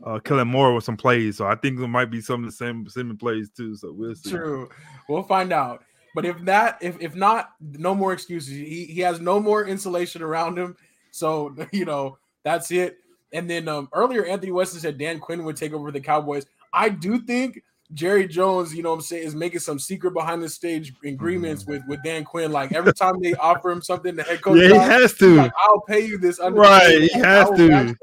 uh 0.04 0.20
Kellen 0.24 0.48
Moore 0.48 0.76
with 0.76 0.84
some 0.84 0.96
plays. 0.96 1.38
So 1.38 1.48
I 1.48 1.56
think 1.56 1.80
there 1.80 1.88
might 1.88 2.12
be 2.12 2.22
some 2.22 2.44
of 2.44 2.52
the 2.52 2.56
same 2.56 2.88
similar 2.88 3.18
plays 3.18 3.50
too. 3.50 3.76
So 3.76 3.92
we'll 3.92 4.14
see. 4.14 4.30
True, 4.30 4.70
we'll 5.10 5.24
find 5.24 5.52
out. 5.52 5.84
But 6.14 6.26
if 6.26 6.40
that 6.46 6.78
if 6.82 7.02
if 7.02 7.16
not, 7.16 7.50
no 7.60 7.96
more 7.96 8.14
excuses. 8.14 8.50
He 8.50 8.86
he 8.86 9.02
has 9.02 9.20
no 9.20 9.40
more 9.40 9.66
insulation 9.66 10.22
around 10.22 10.60
him. 10.60 10.76
So 11.10 11.56
you 11.72 11.86
know 11.86 12.20
that's 12.44 12.70
it. 12.70 12.98
And 13.34 13.50
then 13.50 13.68
um, 13.68 13.90
earlier, 13.94 14.26
Anthony 14.26 14.52
Weston 14.52 14.80
said 14.80 14.98
Dan 14.98 15.20
Quinn 15.20 15.44
would 15.46 15.56
take 15.56 15.74
over 15.74 15.92
the 15.92 16.02
Cowboys. 16.02 16.46
I 16.74 16.90
do 16.90 17.20
think 17.20 17.64
Jerry 17.94 18.28
Jones, 18.28 18.74
you 18.74 18.84
know 18.84 18.90
what 18.90 18.96
I'm 18.96 19.02
saying, 19.02 19.28
is 19.28 19.36
making 19.36 19.60
some 19.60 19.80
secret 19.80 20.14
behind 20.14 20.42
the 20.42 20.50
stage 20.50 20.94
agreements 21.04 21.66
with, 21.66 21.84
with 21.88 22.02
Dan 22.04 22.24
Quinn. 22.24 22.52
Like 22.52 22.72
every 22.72 22.94
time 22.94 23.22
they 23.22 23.34
offer 23.34 23.72
him 23.72 23.82
something, 23.82 24.16
the 24.16 24.24
head 24.24 24.42
coach, 24.42 24.62
yeah, 24.62 24.68
he 24.68 24.74
has 24.76 25.14
to. 25.16 25.36
Like, 25.36 25.54
I'll 25.66 25.82
pay 25.82 26.06
you 26.06 26.18
this. 26.18 26.40
Right, 26.40 27.02
he 27.02 27.20
has 27.20 27.50
to. 27.50 27.96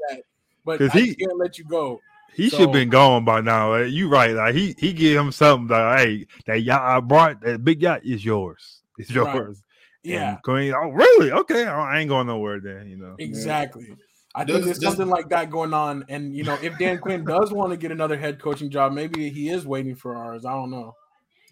But 0.65 0.81
he 0.91 1.15
can't 1.15 1.37
let 1.37 1.57
you 1.57 1.65
go. 1.65 1.99
He 2.33 2.49
so, 2.49 2.57
should 2.57 2.65
have 2.67 2.73
been 2.73 2.89
gone 2.89 3.25
by 3.25 3.41
now. 3.41 3.75
You 3.75 4.07
right. 4.07 4.31
Like 4.31 4.55
he 4.55 4.75
he 4.77 4.93
give 4.93 5.19
him 5.19 5.31
something 5.31 5.67
like, 5.67 5.99
hey, 5.99 6.27
that 6.45 6.61
yacht 6.61 6.81
I 6.81 6.99
brought, 6.99 7.41
that 7.41 7.63
big 7.63 7.81
yacht 7.81 8.05
is 8.05 8.23
yours. 8.23 8.81
It's 8.97 9.09
yours. 9.09 9.27
Right. 9.27 9.55
Yeah. 10.03 10.33
And 10.33 10.43
Quinn, 10.43 10.73
oh 10.73 10.89
really? 10.89 11.31
Okay, 11.31 11.65
I 11.65 11.99
ain't 11.99 12.09
going 12.09 12.27
nowhere 12.27 12.59
then. 12.59 12.87
You 12.87 12.97
know. 12.97 13.15
Exactly. 13.17 13.87
Yeah. 13.89 13.95
I 14.39 14.45
think 14.45 14.63
there's 14.63 14.81
something 14.81 15.09
like 15.09 15.27
that 15.29 15.49
going 15.49 15.73
on. 15.73 16.05
And 16.07 16.33
you 16.33 16.43
know, 16.43 16.57
if 16.61 16.77
Dan 16.77 16.97
Quinn 16.99 17.25
does 17.25 17.51
want 17.51 17.71
to 17.71 17.77
get 17.77 17.91
another 17.91 18.17
head 18.17 18.41
coaching 18.41 18.69
job, 18.69 18.93
maybe 18.93 19.29
he 19.29 19.49
is 19.49 19.65
waiting 19.65 19.95
for 19.95 20.15
ours. 20.15 20.45
I 20.45 20.53
don't 20.53 20.71
know. 20.71 20.95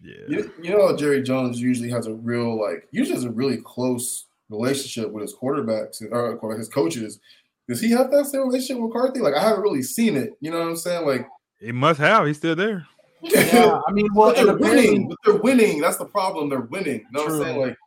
Yeah. 0.01 0.13
You, 0.29 0.53
you 0.61 0.69
know, 0.69 0.95
Jerry 0.95 1.21
Jones 1.21 1.59
usually 1.59 1.89
has 1.89 2.07
a 2.07 2.13
real 2.13 2.59
like 2.59 2.87
usually 2.91 3.15
has 3.15 3.25
a 3.25 3.31
really 3.31 3.57
close 3.57 4.27
relationship 4.49 5.11
with 5.11 5.23
his 5.23 5.35
quarterbacks 5.35 6.01
or 6.11 6.57
his 6.57 6.69
coaches. 6.69 7.19
Does 7.67 7.81
he 7.81 7.91
have 7.91 8.09
that 8.11 8.27
same 8.27 8.47
relationship 8.47 8.81
with 8.81 8.93
McCarthy? 8.93 9.19
Like 9.19 9.33
I 9.33 9.41
haven't 9.41 9.63
really 9.63 9.83
seen 9.83 10.15
it. 10.15 10.37
You 10.39 10.51
know 10.51 10.59
what 10.59 10.69
I'm 10.69 10.77
saying? 10.77 11.05
Like 11.05 11.27
he 11.59 11.73
must 11.73 11.99
have. 11.99 12.25
He's 12.25 12.37
still 12.37 12.55
there. 12.55 12.87
Yeah, 13.23 13.79
I 13.87 13.91
mean, 13.91 14.07
well, 14.13 14.31
they're 14.31 14.55
winning. 14.55 15.09
But 15.09 15.17
they're 15.25 15.41
winning. 15.41 15.81
That's 15.81 15.97
the 15.97 16.05
problem. 16.05 16.49
They're 16.49 16.61
winning. 16.61 16.99
You 16.99 17.05
know 17.11 17.25
True. 17.25 17.39
what 17.39 17.47
I'm 17.47 17.53
saying? 17.53 17.67
Like 17.67 17.77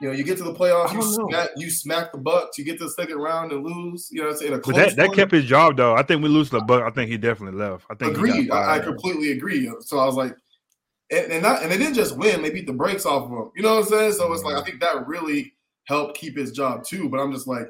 you 0.00 0.08
know, 0.08 0.14
you 0.14 0.22
get 0.22 0.38
to 0.38 0.44
the 0.44 0.54
playoffs, 0.54 0.92
you 0.92 1.02
smack, 1.02 1.50
you 1.56 1.70
smack 1.70 2.12
the 2.12 2.18
Bucs, 2.18 2.56
you 2.56 2.64
get 2.64 2.78
to 2.78 2.84
the 2.84 2.90
second 2.90 3.18
round 3.18 3.50
and 3.50 3.64
lose. 3.64 4.08
You 4.12 4.22
know, 4.22 4.28
it's 4.28 4.42
in 4.42 4.52
a 4.52 4.58
close. 4.58 4.76
But 4.76 4.96
that, 4.96 4.96
that 4.96 5.12
kept 5.12 5.32
his 5.32 5.44
job 5.44 5.76
though. 5.76 5.94
I 5.94 6.02
think 6.02 6.22
we 6.22 6.28
lose 6.28 6.50
the 6.50 6.60
Buck. 6.60 6.82
I 6.82 6.90
think 6.90 7.10
he 7.10 7.16
definitely 7.16 7.58
left. 7.58 7.84
I 7.90 7.94
think 7.94 8.12
agreed. 8.12 8.50
I, 8.50 8.76
I, 8.76 8.78
completely 8.78 9.32
agree. 9.32 9.70
So 9.80 9.98
I 9.98 10.06
was 10.06 10.14
like, 10.14 10.36
and 11.10 11.32
and, 11.32 11.42
not, 11.42 11.62
and 11.62 11.72
they 11.72 11.78
didn't 11.78 11.94
just 11.94 12.16
win; 12.16 12.42
they 12.42 12.50
beat 12.50 12.66
the 12.66 12.72
brakes 12.72 13.06
off 13.06 13.24
of 13.24 13.30
him. 13.30 13.50
You 13.56 13.62
know 13.62 13.74
what 13.74 13.84
I'm 13.84 13.88
saying? 13.88 14.12
So 14.12 14.32
it's 14.32 14.44
like 14.44 14.56
I 14.56 14.62
think 14.62 14.80
that 14.80 15.06
really 15.08 15.54
helped 15.84 16.16
keep 16.16 16.36
his 16.36 16.52
job 16.52 16.84
too. 16.84 17.08
But 17.08 17.18
I'm 17.18 17.32
just 17.32 17.48
like, 17.48 17.66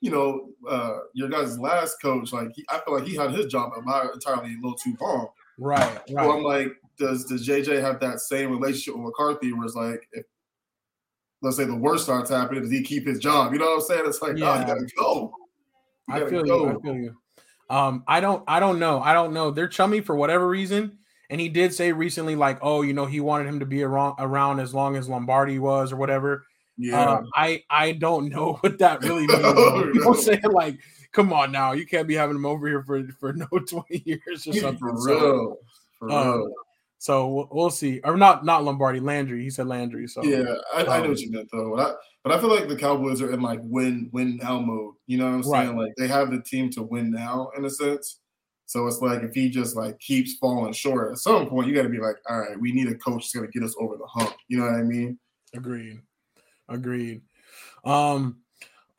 you 0.00 0.10
know, 0.12 0.50
uh, 0.68 0.98
your 1.14 1.30
guys' 1.30 1.58
last 1.58 2.00
coach, 2.00 2.32
like 2.32 2.48
he, 2.54 2.64
I 2.68 2.78
feel 2.80 2.94
like 2.94 3.06
he 3.06 3.16
had 3.16 3.32
his 3.32 3.46
job 3.46 3.72
entirely 3.76 4.52
a 4.52 4.56
little 4.56 4.74
too 4.74 4.96
long. 5.00 5.28
Right. 5.58 5.80
right. 5.80 6.24
So 6.24 6.32
I'm 6.32 6.44
like, 6.44 6.68
does 6.96 7.24
does 7.24 7.46
JJ 7.46 7.80
have 7.80 7.98
that 8.00 8.20
same 8.20 8.50
relationship 8.50 8.94
with 8.94 9.06
McCarthy, 9.06 9.52
where 9.52 9.64
it's 9.64 9.74
like 9.74 10.08
if 10.12 10.24
let's 11.42 11.56
say 11.56 11.64
the 11.64 11.76
worst 11.76 12.04
starts 12.04 12.30
happening, 12.30 12.62
does 12.62 12.70
he 12.70 12.82
keep 12.82 13.06
his 13.06 13.18
job? 13.18 13.52
You 13.52 13.58
know 13.58 13.66
what 13.66 13.74
I'm 13.74 13.80
saying? 13.82 14.02
It's 14.06 14.22
like, 14.22 14.38
yeah. 14.38 14.52
oh, 14.52 14.60
you 14.60 14.66
gotta 14.66 14.86
go. 14.98 15.34
You 16.08 16.14
gotta 16.14 16.26
I 16.26 16.30
feel 16.30 16.42
go. 16.42 16.64
you. 16.64 16.78
I 16.78 16.82
feel 16.82 16.96
you. 16.96 17.16
Um, 17.70 18.02
I 18.08 18.20
don't, 18.20 18.42
I 18.48 18.58
don't 18.58 18.80
know. 18.80 19.00
I 19.00 19.14
don't 19.14 19.32
know. 19.32 19.52
They're 19.52 19.68
chummy 19.68 20.00
for 20.00 20.16
whatever 20.16 20.48
reason. 20.48 20.98
And 21.30 21.40
he 21.40 21.48
did 21.48 21.72
say 21.72 21.92
recently, 21.92 22.34
like, 22.34 22.58
oh, 22.60 22.82
you 22.82 22.92
know, 22.92 23.06
he 23.06 23.20
wanted 23.20 23.46
him 23.46 23.60
to 23.60 23.66
be 23.66 23.84
around 23.84 24.16
around 24.18 24.58
as 24.58 24.74
long 24.74 24.96
as 24.96 25.08
Lombardi 25.08 25.60
was 25.60 25.92
or 25.92 25.96
whatever. 25.96 26.44
Yeah. 26.76 27.04
Um, 27.04 27.30
I 27.34 27.62
I 27.70 27.92
don't 27.92 28.28
know 28.28 28.54
what 28.60 28.78
that 28.80 29.02
really 29.02 29.26
means. 29.26 29.40
you 29.40 29.44
know 29.44 30.06
what 30.08 30.18
I'm 30.18 30.22
saying? 30.22 30.42
Like, 30.50 30.78
come 31.12 31.32
on 31.32 31.52
now, 31.52 31.72
you 31.72 31.86
can't 31.86 32.08
be 32.08 32.14
having 32.14 32.36
him 32.36 32.44
over 32.44 32.66
here 32.66 32.82
for 32.82 33.06
for 33.20 33.32
no 33.32 33.46
20 33.46 34.02
years 34.04 34.46
or 34.46 34.52
something. 34.52 34.78
For 34.78 34.92
real. 34.92 35.18
So, 35.20 35.58
for 36.00 36.10
um, 36.10 36.28
real. 36.28 36.52
So 37.02 37.26
we'll, 37.26 37.48
we'll 37.50 37.70
see. 37.70 38.00
Or 38.04 38.16
not 38.16 38.44
not 38.44 38.62
Lombardi, 38.62 39.00
Landry. 39.00 39.42
He 39.42 39.50
said 39.50 39.66
Landry. 39.66 40.06
So 40.06 40.22
Yeah, 40.22 40.54
I, 40.72 40.82
I 40.82 40.98
know 40.98 41.02
Um, 41.02 41.08
what 41.08 41.18
you 41.18 41.32
meant 41.32 41.48
though. 41.50 41.74
But 41.74 41.84
I, 41.84 41.94
but 42.22 42.32
I 42.32 42.38
feel 42.40 42.48
like 42.48 42.68
the 42.68 42.76
Cowboys 42.76 43.20
are 43.20 43.32
in 43.32 43.42
like 43.42 43.58
win 43.64 44.08
win 44.12 44.36
now 44.36 44.60
mode. 44.60 44.94
You 45.08 45.18
know 45.18 45.24
what 45.24 45.34
I'm 45.34 45.42
saying? 45.42 45.76
Right. 45.76 45.86
Like 45.86 45.94
they 45.98 46.06
have 46.06 46.30
the 46.30 46.40
team 46.40 46.70
to 46.70 46.82
win 46.84 47.10
now 47.10 47.50
in 47.56 47.64
a 47.64 47.70
sense. 47.70 48.20
So 48.66 48.86
it's 48.86 49.00
like 49.00 49.24
if 49.24 49.34
he 49.34 49.50
just 49.50 49.74
like 49.74 49.98
keeps 49.98 50.34
falling 50.34 50.72
short 50.72 51.10
at 51.10 51.18
some 51.18 51.48
point, 51.48 51.66
you 51.66 51.74
got 51.74 51.82
to 51.82 51.88
be 51.88 51.98
like, 51.98 52.18
all 52.30 52.38
right, 52.38 52.60
we 52.60 52.70
need 52.70 52.86
a 52.86 52.94
coach 52.94 53.24
that's 53.24 53.32
gonna 53.32 53.48
get 53.48 53.64
us 53.64 53.74
over 53.80 53.96
the 53.96 54.06
hump. 54.06 54.36
You 54.46 54.58
know 54.58 54.66
what 54.66 54.74
I 54.74 54.84
mean? 54.84 55.18
Agreed. 55.56 55.98
Agreed. 56.68 57.22
Um, 57.84 58.42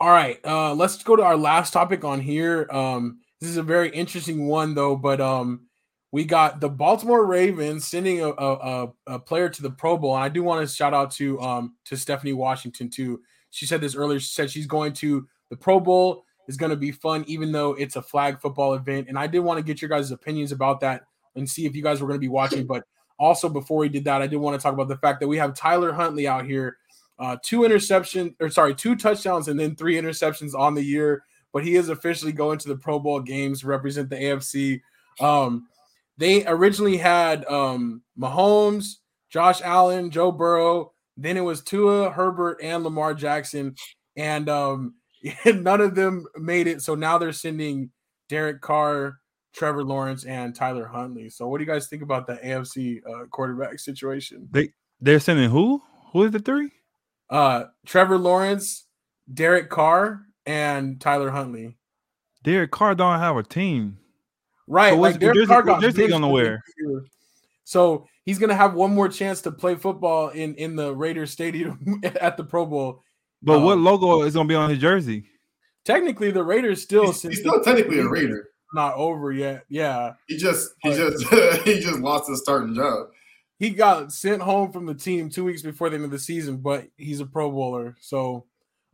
all 0.01 0.11
right. 0.11 0.41
Uh, 0.43 0.73
let's 0.73 1.01
go 1.01 1.15
to 1.15 1.23
our 1.23 1.37
last 1.37 1.71
topic 1.71 2.03
on 2.03 2.19
here. 2.19 2.67
Um, 2.69 3.19
this 3.39 3.49
is 3.49 3.55
a 3.55 3.63
very 3.63 3.91
interesting 3.91 4.45
one 4.45 4.75
though, 4.75 4.97
but 4.97 5.21
um, 5.21 5.67
we 6.13 6.23
got 6.23 6.59
the 6.59 6.69
Baltimore 6.69 7.25
Ravens 7.25 7.87
sending 7.87 8.21
a, 8.21 8.29
a, 8.29 8.93
a, 9.07 9.17
player 9.17 9.49
to 9.49 9.61
the 9.63 9.71
Pro 9.71 9.97
Bowl. 9.97 10.13
And 10.15 10.23
I 10.23 10.29
do 10.29 10.43
want 10.43 10.61
to 10.61 10.73
shout 10.73 10.93
out 10.93 11.09
to 11.13 11.41
um 11.41 11.73
to 11.85 11.97
Stephanie 11.97 12.33
Washington 12.33 12.87
too. 12.89 13.21
She 13.49 13.65
said 13.65 13.81
this 13.81 13.95
earlier. 13.95 14.19
She 14.19 14.29
said 14.29 14.51
she's 14.51 14.67
going 14.67 14.93
to 14.93 15.27
the 15.49 15.57
Pro 15.57 15.79
Bowl 15.79 16.23
is 16.47 16.55
going 16.55 16.69
to 16.69 16.75
be 16.75 16.91
fun, 16.91 17.23
even 17.25 17.51
though 17.51 17.73
it's 17.73 17.95
a 17.95 18.01
flag 18.01 18.39
football 18.39 18.75
event. 18.75 19.07
And 19.09 19.17
I 19.17 19.25
did 19.25 19.39
want 19.39 19.57
to 19.57 19.63
get 19.63 19.81
your 19.81 19.89
guys' 19.89 20.11
opinions 20.11 20.51
about 20.51 20.81
that 20.81 21.01
and 21.35 21.49
see 21.49 21.65
if 21.65 21.75
you 21.75 21.81
guys 21.81 21.99
were 21.99 22.07
going 22.07 22.19
to 22.19 22.23
be 22.23 22.27
watching. 22.27 22.67
But 22.67 22.83
also, 23.17 23.49
before 23.49 23.79
we 23.79 23.89
did 23.89 24.03
that, 24.05 24.21
I 24.21 24.27
did 24.27 24.37
want 24.37 24.59
to 24.59 24.61
talk 24.61 24.73
about 24.73 24.89
the 24.89 24.97
fact 24.97 25.19
that 25.19 25.27
we 25.27 25.37
have 25.37 25.55
Tyler 25.55 25.93
Huntley 25.93 26.27
out 26.27 26.45
here, 26.45 26.77
uh, 27.17 27.37
two 27.41 27.61
interceptions, 27.61 28.35
or 28.39 28.49
sorry, 28.49 28.75
two 28.75 28.95
touchdowns 28.95 29.47
and 29.47 29.59
then 29.59 29.75
three 29.75 29.95
interceptions 29.95 30.53
on 30.53 30.75
the 30.75 30.83
year. 30.83 31.23
But 31.53 31.63
he 31.63 31.75
is 31.75 31.89
officially 31.89 32.33
going 32.33 32.59
to 32.59 32.67
the 32.67 32.77
Pro 32.77 32.99
Bowl 32.99 33.19
games 33.19 33.63
represent 33.63 34.11
the 34.11 34.17
AFC. 34.17 34.81
Um, 35.19 35.67
they 36.17 36.45
originally 36.45 36.97
had 36.97 37.45
um, 37.45 38.01
Mahomes, 38.19 38.95
Josh 39.29 39.61
Allen, 39.61 40.11
Joe 40.11 40.31
Burrow. 40.31 40.93
Then 41.17 41.37
it 41.37 41.41
was 41.41 41.61
Tua, 41.61 42.09
Herbert, 42.09 42.59
and 42.61 42.83
Lamar 42.83 43.13
Jackson, 43.13 43.75
and 44.15 44.49
um, 44.49 44.95
none 45.45 45.81
of 45.81 45.95
them 45.95 46.25
made 46.37 46.67
it. 46.67 46.81
So 46.81 46.95
now 46.95 47.17
they're 47.17 47.33
sending 47.33 47.91
Derek 48.29 48.61
Carr, 48.61 49.19
Trevor 49.53 49.83
Lawrence, 49.83 50.25
and 50.25 50.55
Tyler 50.55 50.85
Huntley. 50.85 51.29
So 51.29 51.47
what 51.47 51.59
do 51.59 51.63
you 51.63 51.69
guys 51.69 51.87
think 51.87 52.01
about 52.01 52.25
the 52.25 52.35
AFC 52.35 53.01
uh, 53.07 53.25
quarterback 53.27 53.79
situation? 53.79 54.47
They 54.51 54.73
they're 54.99 55.19
sending 55.19 55.49
who? 55.49 55.81
Who 56.11 56.23
is 56.23 56.31
the 56.31 56.39
three? 56.39 56.71
Uh, 57.29 57.65
Trevor 57.85 58.17
Lawrence, 58.17 58.85
Derek 59.31 59.69
Carr, 59.69 60.21
and 60.45 60.99
Tyler 60.99 61.31
Huntley. 61.31 61.77
Derek 62.43 62.71
Carr 62.71 62.95
don't 62.95 63.19
have 63.19 63.37
a 63.37 63.43
team. 63.43 63.97
Right, 64.67 64.91
So 64.91 64.95
like 64.95 64.99
what's- 64.99 65.17
Derek 65.17 65.47
Carr 65.47 65.63
got 65.63 65.81
where's 65.81 65.95
he 65.95 66.01
benched 66.03 66.11
gonna 66.11 66.27
the 66.27 66.33
wear? 66.33 66.63
So 67.63 68.07
he's 68.25 68.39
gonna 68.39 68.55
have 68.55 68.73
one 68.73 68.93
more 68.93 69.09
chance 69.09 69.41
to 69.41 69.51
play 69.51 69.75
football 69.75 70.29
in 70.29 70.55
in 70.55 70.75
the 70.75 70.93
Raiders 70.95 71.31
Stadium 71.31 72.01
at 72.21 72.37
the 72.37 72.43
Pro 72.43 72.65
Bowl. 72.65 73.03
But 73.41 73.61
what 73.61 73.73
Um, 73.73 73.83
logo 73.83 74.21
is 74.23 74.33
gonna 74.33 74.47
be 74.47 74.55
on 74.55 74.69
his 74.69 74.79
jersey? 74.79 75.25
Technically, 75.85 76.31
the 76.31 76.43
Raiders 76.43 76.81
still 76.81 77.07
He's, 77.07 77.21
he's 77.21 77.39
still 77.39 77.61
technically 77.61 77.99
a 77.99 78.07
Raider. 78.07 78.49
not 78.73 78.95
over 78.95 79.31
yet. 79.31 79.65
Yeah, 79.69 80.13
He 80.27 80.37
just 80.37 80.73
he 80.81 80.89
Right. 80.89 80.97
just 80.97 81.23
he 81.65 81.79
just 81.79 81.99
lost 81.99 82.29
his 82.29 82.39
starting 82.41 82.73
job. 82.73 83.07
he 83.59 83.69
got 83.69 84.11
sent 84.11 84.41
home 84.41 84.71
from 84.71 84.85
the 84.85 84.93
team 84.95 85.29
two 85.29 85.43
weeks 85.43 85.61
before 85.61 85.89
the 85.89 85.95
end 85.95 86.05
of 86.05 86.11
the 86.11 86.19
season, 86.19 86.57
but 86.57 86.87
he's 86.97 87.19
a 87.19 87.25
Pro 87.25 87.49
Bowler. 87.51 87.95
So, 88.01 88.45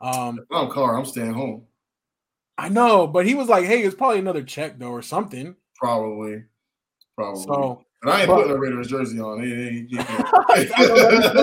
um, 0.01 0.39
I'm 0.51 0.69
Carr. 0.69 0.97
I'm 0.97 1.05
staying 1.05 1.33
home. 1.33 1.63
I 2.59 2.69
know, 2.69 3.07
but 3.07 3.25
he 3.25 3.35
was 3.35 3.47
like, 3.47 3.65
"Hey, 3.65 3.83
it's 3.83 3.95
probably 3.95 4.19
another 4.19 4.43
check 4.43 4.77
though, 4.79 4.91
or 4.91 5.01
something." 5.01 5.55
Probably. 5.77 6.43
Probably. 7.15 7.43
So 7.43 7.83
and 8.01 8.11
I 8.11 8.19
ain't 8.21 8.27
but- 8.27 8.35
putting 8.37 8.51
a 8.51 8.59
Raiders 8.59 8.87
jersey 8.87 9.19
on. 9.19 9.39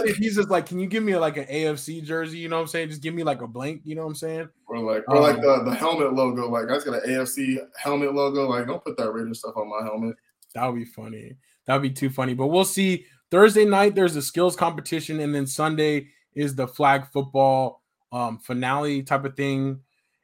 He's 0.19 0.37
just 0.37 0.51
like, 0.51 0.67
"Can 0.67 0.79
you 0.79 0.87
give 0.87 1.03
me 1.03 1.17
like 1.17 1.37
an 1.37 1.47
AFC 1.47 2.03
jersey?" 2.03 2.39
You 2.39 2.49
know 2.49 2.57
what 2.57 2.63
I'm 2.63 2.69
saying? 2.69 2.89
Just 2.91 3.03
give 3.03 3.15
me 3.15 3.23
like 3.25 3.43
a 3.43 3.47
blank. 3.47 3.83
You 3.85 3.95
know 3.95 4.03
what 4.03 4.09
I'm 4.09 4.15
saying? 4.15 4.49
or 4.69 4.79
like 4.79 5.05
or 5.09 5.21
like 5.21 5.37
Um, 5.37 5.43
the, 5.43 5.71
the 5.71 5.75
helmet 5.75 6.13
logo. 6.15 6.49
Like 6.51 6.67
I 6.67 6.75
just 6.75 6.87
got 6.87 7.03
an 7.05 7.11
AFC 7.11 7.59
helmet 7.77 8.15
logo. 8.15 8.49
Like 8.49 8.67
don't 8.67 8.83
put 8.85 8.97
that 8.97 9.13
Raiders 9.13 9.39
stuff 9.41 9.57
on 9.57 9.69
my 9.69 9.85
helmet. 9.87 10.17
That 10.55 10.67
would 10.67 10.77
be 10.77 10.85
funny. 10.85 11.37
That 11.67 11.75
would 11.75 11.83
be 11.83 11.91
too 11.91 12.11
funny. 12.11 12.35
But 12.35 12.49
we'll 12.49 12.65
see. 12.65 13.07
Thursday 13.31 13.65
night, 13.65 13.95
there's 13.95 14.15
a 14.17 14.23
skills 14.23 14.55
competition, 14.55 15.19
and 15.21 15.35
then 15.35 15.47
Sunday 15.47 16.09
is 16.35 16.55
the 16.55 16.69
flag 16.69 17.07
football 17.13 17.83
um, 18.13 18.39
finale 18.39 19.03
type 19.03 19.25
of 19.25 19.37
thing. 19.37 19.81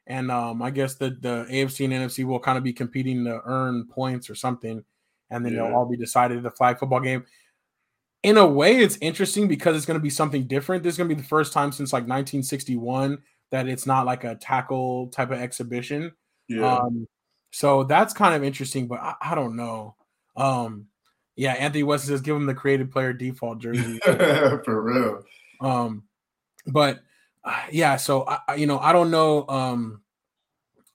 And 0.07 0.29
um, 0.31 0.61
I 0.61 0.69
guess 0.69 0.95
the 0.95 1.11
the 1.11 1.45
AFC 1.49 1.85
and 1.85 1.93
NFC 1.93 2.25
will 2.25 2.39
kind 2.39 2.57
of 2.57 2.63
be 2.63 2.73
competing 2.73 3.23
to 3.25 3.41
earn 3.45 3.87
points 3.87 4.29
or 4.29 4.35
something, 4.35 4.83
and 5.29 5.45
then 5.45 5.53
Yeah. 5.53 5.63
they'll 5.67 5.75
all 5.75 5.85
be 5.85 5.95
decided 5.97 6.37
at 6.37 6.43
the 6.43 6.51
flag 6.51 6.77
football 6.79 6.99
game. 6.99 7.25
In 8.23 8.37
a 8.37 8.45
way, 8.47 8.77
it's 8.77 8.97
interesting 9.01 9.47
because 9.47 9.75
it's 9.75 9.85
going 9.85 9.99
to 9.99 10.03
be 10.03 10.09
something 10.09 10.45
different. 10.47 10.83
This 10.83 10.93
is 10.93 10.97
going 10.97 11.09
to 11.09 11.15
be 11.15 11.21
the 11.21 11.27
first 11.27 11.51
time 11.53 11.71
since 11.73 11.91
like 11.93 12.03
1961 12.03 13.17
that 13.51 13.67
it's 13.67 13.85
not 13.85 14.05
like 14.05 14.23
a 14.23 14.35
tackle 14.35 15.07
type 15.07 15.31
of 15.31 15.39
exhibition. 15.39 16.11
Yeah. 16.47 16.77
Um, 16.77 17.07
so 17.51 17.83
that's 17.83 18.13
kind 18.13 18.33
of 18.33 18.43
interesting, 18.43 18.87
but 18.87 18.99
I, 18.99 19.15
I 19.21 19.35
don't 19.35 19.55
know. 19.55 19.95
Um, 20.35 20.87
yeah, 21.35 21.53
Anthony 21.53 21.83
Weston 21.83 22.09
says 22.09 22.21
give 22.21 22.35
him 22.35 22.45
the 22.45 22.53
creative 22.55 22.91
player 22.91 23.11
default 23.13 23.59
jersey. 23.59 23.99
For 24.03 24.81
real. 24.81 25.23
um, 25.61 26.03
but 26.67 26.99
yeah, 27.71 27.97
so 27.97 28.25
I, 28.27 28.55
you 28.55 28.65
know, 28.65 28.79
I 28.79 28.93
don't 28.93 29.11
know. 29.11 29.47
Um, 29.47 30.01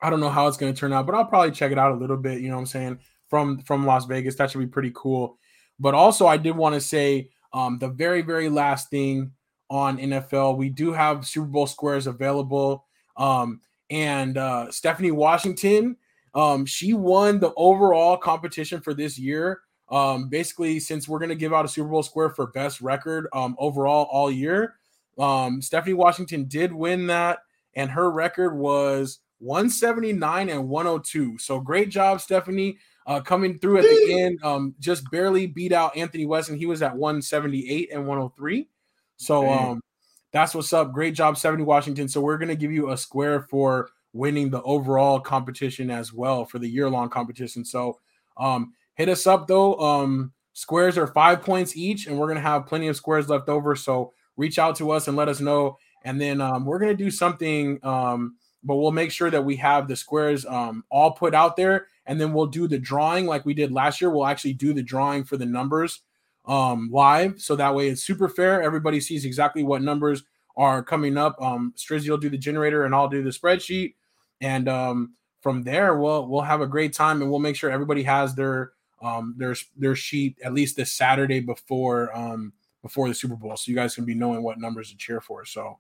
I 0.01 0.11
don't 0.11 0.21
know 0.21 0.31
how 0.31 0.47
it's 0.47 0.57
going 0.57 0.73
to 0.73 0.79
turn 0.79 0.93
out, 0.93 1.07
but 1.07 1.15
I'll 1.15 1.25
probably 1.25 1.51
check 1.51 1.73
it 1.73 1.79
out 1.79 1.93
a 1.93 1.97
little 1.97 2.17
bit. 2.17 2.41
You 2.41 2.49
know 2.49 2.55
what 2.55 2.61
I'm 2.61 2.67
saying 2.67 2.99
from 3.29 3.61
from 3.63 3.87
Las 3.87 4.07
Vegas. 4.07 4.37
That 4.37 4.51
should 4.51 4.59
be 4.59 4.67
pretty 4.67 4.93
cool. 4.95 5.39
But 5.81 5.95
also, 5.95 6.27
I 6.27 6.37
did 6.37 6.57
want 6.57 6.75
to 6.75 6.81
say 6.81 7.31
um, 7.53 7.79
the 7.79 7.89
very 7.89 8.23
very 8.23 8.49
last 8.49 8.91
thing 8.91 9.33
on 9.71 9.99
NFL, 9.99 10.57
we 10.57 10.71
do 10.71 10.93
have 10.93 11.27
Super 11.27 11.47
Bowl 11.47 11.67
squares 11.67 12.07
available. 12.07 12.87
Um, 13.17 13.61
and 13.91 14.39
uh, 14.39 14.71
Stephanie 14.71 15.11
Washington, 15.11 15.97
um, 16.35 16.67
she 16.67 16.93
won 16.93 17.41
the 17.41 17.53
overall 17.57 18.17
competition 18.17 18.81
for 18.81 18.95
this 18.95 19.19
year. 19.19 19.61
Um, 19.91 20.29
basically, 20.29 20.81
since 20.81 21.09
we're 21.09 21.19
going 21.19 21.31
to 21.31 21.35
give 21.35 21.53
out 21.53 21.65
a 21.65 21.69
Super 21.69 21.89
Bowl 21.89 22.03
square 22.03 22.31
for 22.31 22.49
best 22.49 22.81
record 22.81 23.27
um, 23.33 23.57
overall 23.59 24.07
all 24.11 24.31
year, 24.31 24.75
um, 25.19 25.61
Stephanie 25.63 25.95
Washington 25.95 26.45
did 26.45 26.73
win 26.73 27.09
that, 27.09 27.39
and 27.75 27.91
her 27.91 28.11
record 28.11 28.57
was 28.57 29.21
179 29.39 30.49
and 30.49 30.69
102. 30.69 31.39
So 31.39 31.61
great 31.61 31.91
job, 31.91 32.21
Stephanie, 32.21 32.79
uh, 33.07 33.21
coming 33.21 33.59
through 33.59 33.79
at 33.79 33.85
the 33.85 34.21
end. 34.21 34.43
Um, 34.43 34.75
just 34.79 35.11
barely 35.11 35.47
beat 35.47 35.73
out 35.73 35.97
Anthony 35.97 36.27
Weston. 36.27 36.57
He 36.57 36.67
was 36.67 36.83
at 36.83 36.97
178 36.97 37.91
and 37.93 38.07
103. 38.07 38.69
So 39.17 39.49
um, 39.49 39.81
that's 40.33 40.55
what's 40.55 40.73
up. 40.73 40.93
Great 40.93 41.15
job, 41.15 41.37
Stephanie 41.37 41.65
Washington. 41.65 42.09
So 42.09 42.21
we're 42.21 42.39
gonna 42.39 42.55
give 42.55 42.73
you 42.73 42.91
a 42.91 42.97
square 42.97 43.43
for 43.43 43.91
winning 44.13 44.51
the 44.51 44.63
overall 44.63 45.21
competition 45.21 45.91
as 45.91 46.13
well 46.13 46.45
for 46.45 46.59
the 46.59 46.69
year-long 46.69 47.09
competition. 47.09 47.65
So 47.65 47.99
um, 48.37 48.73
hit 48.95 49.09
us 49.09 49.27
up 49.27 49.47
though. 49.47 49.79
Um, 49.79 50.33
squares 50.53 50.99
are 50.99 51.07
five 51.07 51.43
points 51.43 51.77
each, 51.77 52.07
and 52.07 52.19
we're 52.19 52.29
gonna 52.29 52.41
have 52.41 52.67
plenty 52.67 52.89
of 52.89 52.97
squares 52.97 53.29
left 53.29 53.49
over. 53.49 53.75
So 53.75 54.13
reach 54.39 54.59
out 54.59 54.77
to 54.77 54.91
us 54.91 55.09
and 55.09 55.17
let 55.17 55.29
us 55.29 55.41
know. 55.41 55.77
And 56.05 56.19
then 56.19 56.41
um, 56.41 56.65
we're 56.65 56.79
gonna 56.79 56.95
do 56.95 57.11
something, 57.11 57.79
um, 57.83 58.37
but 58.65 58.77
we'll 58.77 58.93
make 58.93 59.11
sure 59.11 59.31
that 59.31 59.45
we 59.45 59.57
have 59.57 59.89
the 59.89 59.97
squares 59.97 60.47
um, 60.47 60.85
all 60.91 61.11
put 61.11 61.35
out 61.35 61.57
there, 61.57 61.89
and 62.07 62.19
then 62.19 62.33
we'll 62.33 62.47
do 62.47 62.67
the 62.67 62.79
drawing 62.79 63.27
like 63.27 63.45
we 63.45 63.53
did 63.53 63.73
last 63.73 64.01
year. 64.01 64.11
We'll 64.11 64.27
actually 64.27 64.55
do 64.55 64.73
the 64.73 64.83
drawing 64.83 65.25
for 65.25 65.37
the 65.37 65.45
numbers 65.45 66.01
um, 66.47 66.89
live, 66.91 67.41
so 67.41 67.57
that 67.57 67.75
way 67.75 67.89
it's 67.89 68.03
super 68.03 68.29
fair. 68.29 68.63
Everybody 68.63 69.01
sees 69.01 69.25
exactly 69.25 69.63
what 69.63 69.83
numbers 69.83 70.23
are 70.57 70.83
coming 70.83 71.17
up. 71.17 71.41
Um, 71.43 71.75
Strizzy 71.77 72.09
will 72.09 72.19
do 72.19 72.31
the 72.31 72.39
generator, 72.39 72.85
and 72.85 72.95
I'll 72.95 73.09
do 73.09 73.23
the 73.23 73.31
spreadsheet, 73.31 73.95
and 74.41 74.69
um, 74.69 75.15
from 75.41 75.63
there 75.65 75.99
we'll 75.99 76.27
we'll 76.29 76.43
have 76.43 76.61
a 76.61 76.67
great 76.67 76.93
time, 76.93 77.23
and 77.23 77.31
we'll 77.31 77.41
make 77.41 77.57
sure 77.57 77.71
everybody 77.71 78.05
has 78.05 78.35
their 78.35 78.73
um, 79.03 79.35
their 79.37 79.55
their 79.77 79.95
sheet 79.95 80.37
at 80.43 80.53
least 80.53 80.77
this 80.77 80.93
Saturday 80.93 81.41
before 81.41 82.17
um, 82.17 82.53
before 82.83 83.09
the 83.09 83.15
Super 83.15 83.37
Bowl, 83.37 83.57
so 83.57 83.71
you 83.71 83.77
guys 83.77 83.95
can 83.95 84.05
be 84.05 84.15
knowing 84.15 84.43
what 84.43 84.59
numbers 84.59 84.91
to 84.91 84.97
cheer 84.97 85.21
for. 85.21 85.45
So. 85.45 85.79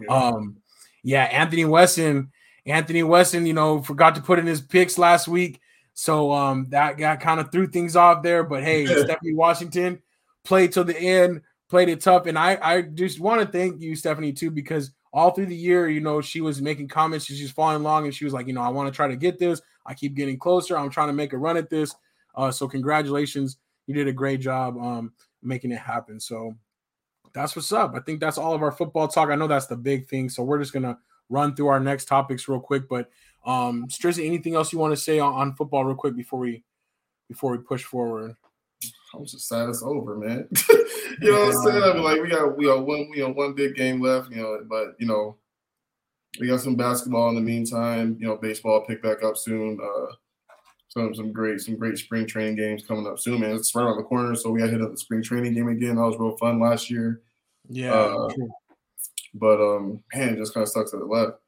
Yeah. 0.00 0.08
Um, 0.08 0.58
yeah, 1.02 1.24
Anthony 1.24 1.64
Weston. 1.64 2.30
Anthony 2.66 3.02
Weston, 3.02 3.46
you 3.46 3.54
know, 3.54 3.82
forgot 3.82 4.14
to 4.16 4.20
put 4.20 4.38
in 4.38 4.46
his 4.46 4.60
picks 4.60 4.98
last 4.98 5.26
week. 5.26 5.60
So 5.94 6.32
um 6.32 6.66
that 6.70 6.98
got 6.98 7.20
kind 7.20 7.40
of 7.40 7.50
threw 7.50 7.66
things 7.66 7.96
off 7.96 8.22
there. 8.22 8.44
But 8.44 8.62
hey, 8.62 8.84
Stephanie 8.86 9.34
Washington 9.34 10.02
played 10.44 10.72
till 10.72 10.84
the 10.84 10.96
end, 10.96 11.40
played 11.68 11.88
it 11.88 12.00
tough. 12.00 12.26
And 12.26 12.38
I 12.38 12.58
I 12.60 12.82
just 12.82 13.20
want 13.20 13.40
to 13.40 13.48
thank 13.48 13.80
you, 13.80 13.96
Stephanie, 13.96 14.32
too, 14.32 14.50
because 14.50 14.92
all 15.12 15.30
through 15.30 15.46
the 15.46 15.56
year, 15.56 15.88
you 15.88 16.00
know, 16.00 16.20
she 16.20 16.42
was 16.42 16.60
making 16.60 16.88
comments, 16.88 17.24
she 17.24 17.42
was 17.42 17.50
following 17.50 17.80
along, 17.80 18.04
and 18.04 18.14
she 18.14 18.24
was 18.24 18.34
like, 18.34 18.46
you 18.46 18.52
know, 18.52 18.60
I 18.60 18.68
want 18.68 18.92
to 18.92 18.94
try 18.94 19.08
to 19.08 19.16
get 19.16 19.38
this. 19.38 19.62
I 19.86 19.94
keep 19.94 20.14
getting 20.14 20.38
closer. 20.38 20.76
I'm 20.76 20.90
trying 20.90 21.08
to 21.08 21.14
make 21.14 21.32
a 21.32 21.38
run 21.38 21.56
at 21.56 21.70
this. 21.70 21.94
Uh, 22.34 22.50
so 22.50 22.68
congratulations. 22.68 23.56
You 23.86 23.94
did 23.94 24.08
a 24.08 24.12
great 24.12 24.40
job 24.40 24.76
um 24.76 25.12
making 25.42 25.72
it 25.72 25.78
happen. 25.78 26.20
So 26.20 26.54
that's 27.32 27.54
what's 27.56 27.72
up. 27.72 27.94
I 27.94 28.00
think 28.00 28.20
that's 28.20 28.38
all 28.38 28.54
of 28.54 28.62
our 28.62 28.72
football 28.72 29.08
talk. 29.08 29.30
I 29.30 29.36
know 29.36 29.46
that's 29.46 29.66
the 29.66 29.76
big 29.76 30.08
thing. 30.08 30.28
So 30.28 30.42
we're 30.42 30.58
just 30.58 30.72
gonna 30.72 30.98
run 31.28 31.54
through 31.54 31.68
our 31.68 31.80
next 31.80 32.06
topics 32.06 32.48
real 32.48 32.60
quick. 32.60 32.88
But 32.88 33.10
um 33.44 33.86
Strizzy, 33.88 34.26
anything 34.26 34.54
else 34.54 34.72
you 34.72 34.78
want 34.78 34.92
to 34.92 35.00
say 35.00 35.18
on, 35.18 35.34
on 35.34 35.54
football 35.54 35.84
real 35.84 35.96
quick 35.96 36.16
before 36.16 36.40
we 36.40 36.64
before 37.28 37.52
we 37.52 37.58
push 37.58 37.84
forward? 37.84 38.34
I'm 39.14 39.24
just 39.24 39.48
sad 39.48 39.68
it's 39.68 39.82
over, 39.82 40.16
man. 40.16 40.48
you 41.20 41.32
know 41.32 41.46
what 41.46 41.56
I'm 41.56 41.62
saying? 41.62 41.82
I 41.82 41.92
mean, 41.94 42.04
like 42.04 42.22
we 42.22 42.28
got 42.28 42.56
we 42.56 42.66
got 42.66 42.86
one 42.86 43.08
we 43.10 43.18
got 43.18 43.34
one 43.34 43.54
big 43.54 43.74
game 43.74 44.00
left, 44.00 44.30
you 44.30 44.36
know, 44.36 44.60
but 44.68 44.94
you 44.98 45.06
know, 45.06 45.36
we 46.38 46.46
got 46.46 46.60
some 46.60 46.76
basketball 46.76 47.30
in 47.30 47.34
the 47.34 47.40
meantime. 47.40 48.16
You 48.20 48.28
know, 48.28 48.36
baseball 48.36 48.84
pick 48.86 49.02
back 49.02 49.22
up 49.22 49.36
soon. 49.36 49.78
Uh, 49.82 50.12
some 50.88 51.14
some 51.14 51.32
great 51.32 51.60
some 51.60 51.76
great 51.76 51.98
spring 51.98 52.26
training 52.26 52.56
games 52.56 52.84
coming 52.86 53.06
up 53.06 53.18
soon, 53.18 53.40
man. 53.40 53.52
It's 53.54 53.74
right 53.74 53.84
around 53.84 53.98
the 53.98 54.02
corner, 54.04 54.34
so 54.34 54.50
we 54.50 54.60
got 54.60 54.66
to 54.66 54.72
hit 54.72 54.82
up 54.82 54.90
the 54.90 54.96
spring 54.96 55.22
training 55.22 55.54
game 55.54 55.68
again. 55.68 55.96
That 55.96 56.02
was 56.02 56.18
real 56.18 56.36
fun 56.36 56.60
last 56.60 56.90
year. 56.90 57.20
Yeah, 57.68 57.92
Uh, 57.92 58.28
But 59.34 59.60
um, 59.60 60.02
man, 60.14 60.30
it 60.30 60.38
just 60.38 60.54
kind 60.54 60.62
of 60.62 60.70
sucks 60.70 60.90
that 60.92 60.98
it 61.00 61.06
left. 61.06 61.38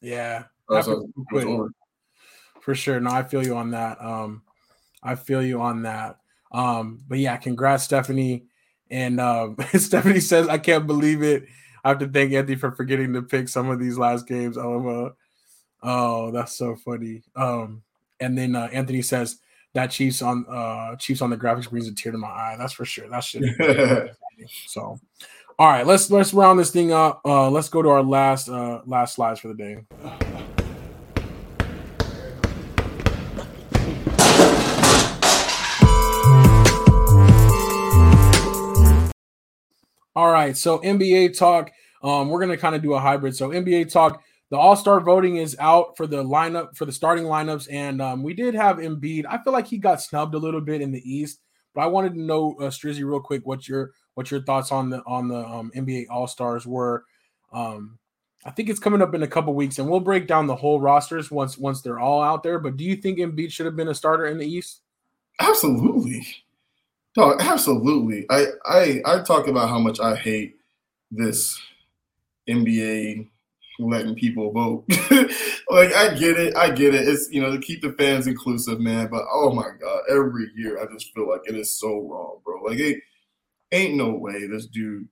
yeah, 0.00 0.44
Uh, 0.68 0.82
so 0.82 1.08
it 1.32 1.44
over. 1.44 1.70
for 2.60 2.74
sure. 2.74 3.00
No, 3.00 3.10
I 3.10 3.22
feel 3.22 3.44
you 3.44 3.56
on 3.56 3.70
that. 3.70 4.00
Um, 4.02 4.42
I 5.02 5.14
feel 5.14 5.42
you 5.42 5.60
on 5.62 5.82
that. 5.82 6.18
Um, 6.52 7.00
but 7.08 7.18
yeah, 7.18 7.36
congrats, 7.38 7.84
Stephanie. 7.84 8.44
And 8.90 9.20
um, 9.20 9.56
Stephanie 9.74 10.20
says, 10.20 10.48
I 10.48 10.58
can't 10.58 10.86
believe 10.86 11.22
it. 11.22 11.46
I 11.82 11.88
have 11.88 11.98
to 11.98 12.08
thank 12.08 12.32
Anthony 12.32 12.56
for 12.56 12.72
forgetting 12.72 13.12
to 13.14 13.22
pick 13.22 13.48
some 13.48 13.68
of 13.70 13.78
these 13.80 13.98
last 13.98 14.26
games. 14.26 14.56
Oh, 14.56 15.12
oh 15.82 16.30
that's 16.30 16.56
so 16.56 16.76
funny. 16.76 17.22
Um, 17.34 17.82
and 18.24 18.38
then 18.38 18.56
uh, 18.56 18.68
Anthony 18.72 19.02
says 19.02 19.38
that 19.74 19.90
Chiefs 19.90 20.22
on 20.22 20.46
uh 20.48 20.96
Chiefs 20.96 21.20
on 21.20 21.30
the 21.30 21.36
graphics 21.36 21.68
brings 21.68 21.86
a 21.86 21.94
tear 21.94 22.12
to 22.12 22.18
my 22.18 22.28
eye. 22.28 22.56
That's 22.58 22.72
for 22.72 22.84
sure. 22.84 23.08
That 23.08 23.22
shit. 23.22 23.44
So, 24.66 24.98
all 25.60 25.68
right, 25.68 25.86
let's 25.86 26.10
let's 26.10 26.34
round 26.34 26.58
this 26.58 26.72
thing 26.72 26.90
up. 26.90 27.20
Uh, 27.24 27.48
let's 27.48 27.68
go 27.68 27.82
to 27.82 27.88
our 27.88 28.02
last 28.02 28.48
uh 28.48 28.80
last 28.84 29.14
slides 29.14 29.38
for 29.38 29.46
the 29.46 29.54
day. 29.54 29.78
All 40.16 40.30
right, 40.32 40.56
so 40.56 40.80
NBA 40.80 41.38
talk. 41.38 41.70
Um, 42.02 42.28
we're 42.28 42.40
gonna 42.40 42.56
kind 42.56 42.74
of 42.74 42.82
do 42.82 42.94
a 42.94 43.00
hybrid. 43.00 43.36
So 43.36 43.50
NBA 43.50 43.92
talk. 43.92 44.20
The 44.54 44.60
All 44.60 44.76
Star 44.76 45.00
voting 45.00 45.38
is 45.38 45.56
out 45.58 45.96
for 45.96 46.06
the 46.06 46.22
lineup 46.22 46.76
for 46.76 46.84
the 46.84 46.92
starting 46.92 47.24
lineups, 47.24 47.66
and 47.72 48.00
um, 48.00 48.22
we 48.22 48.34
did 48.34 48.54
have 48.54 48.76
Embiid. 48.76 49.24
I 49.28 49.42
feel 49.42 49.52
like 49.52 49.66
he 49.66 49.78
got 49.78 50.00
snubbed 50.00 50.32
a 50.36 50.38
little 50.38 50.60
bit 50.60 50.80
in 50.80 50.92
the 50.92 51.02
East, 51.02 51.40
but 51.74 51.80
I 51.80 51.88
wanted 51.88 52.14
to 52.14 52.20
know, 52.20 52.54
uh, 52.60 52.70
Strizzy, 52.70 53.04
real 53.04 53.18
quick, 53.18 53.44
what 53.44 53.66
your 53.66 53.90
what 54.14 54.30
your 54.30 54.42
thoughts 54.42 54.70
on 54.70 54.90
the 54.90 55.02
on 55.08 55.26
the 55.26 55.44
um, 55.44 55.72
NBA 55.74 56.06
All 56.08 56.28
Stars 56.28 56.68
were. 56.68 57.04
Um, 57.52 57.98
I 58.44 58.52
think 58.52 58.68
it's 58.68 58.78
coming 58.78 59.02
up 59.02 59.12
in 59.12 59.24
a 59.24 59.26
couple 59.26 59.52
weeks, 59.54 59.80
and 59.80 59.90
we'll 59.90 59.98
break 59.98 60.28
down 60.28 60.46
the 60.46 60.54
whole 60.54 60.80
rosters 60.80 61.32
once 61.32 61.58
once 61.58 61.82
they're 61.82 61.98
all 61.98 62.22
out 62.22 62.44
there. 62.44 62.60
But 62.60 62.76
do 62.76 62.84
you 62.84 62.94
think 62.94 63.18
Embiid 63.18 63.50
should 63.50 63.66
have 63.66 63.74
been 63.74 63.88
a 63.88 63.94
starter 63.94 64.26
in 64.26 64.38
the 64.38 64.46
East? 64.46 64.82
Absolutely. 65.40 66.24
no, 67.16 67.36
absolutely. 67.40 68.24
I, 68.30 68.46
I 68.64 69.02
I 69.04 69.18
talk 69.22 69.48
about 69.48 69.68
how 69.68 69.80
much 69.80 69.98
I 69.98 70.14
hate 70.14 70.54
this 71.10 71.60
NBA 72.48 73.30
letting 73.78 74.14
people 74.14 74.52
vote. 74.52 74.84
like 75.68 75.92
I 75.94 76.14
get 76.14 76.38
it, 76.38 76.56
I 76.56 76.70
get 76.70 76.94
it. 76.94 77.08
It's 77.08 77.28
you 77.30 77.40
know 77.40 77.52
to 77.52 77.58
keep 77.58 77.82
the 77.82 77.92
fans 77.92 78.26
inclusive, 78.26 78.80
man. 78.80 79.08
But 79.10 79.24
oh 79.32 79.52
my 79.52 79.70
god, 79.80 80.00
every 80.10 80.50
year 80.54 80.80
I 80.82 80.92
just 80.92 81.12
feel 81.14 81.28
like 81.28 81.42
it 81.46 81.56
is 81.56 81.76
so 81.76 82.00
wrong, 82.00 82.38
bro. 82.44 82.62
Like 82.62 82.78
it 82.78 82.98
ain't 83.72 83.96
no 83.96 84.10
way 84.10 84.46
this 84.46 84.66
dude 84.66 85.08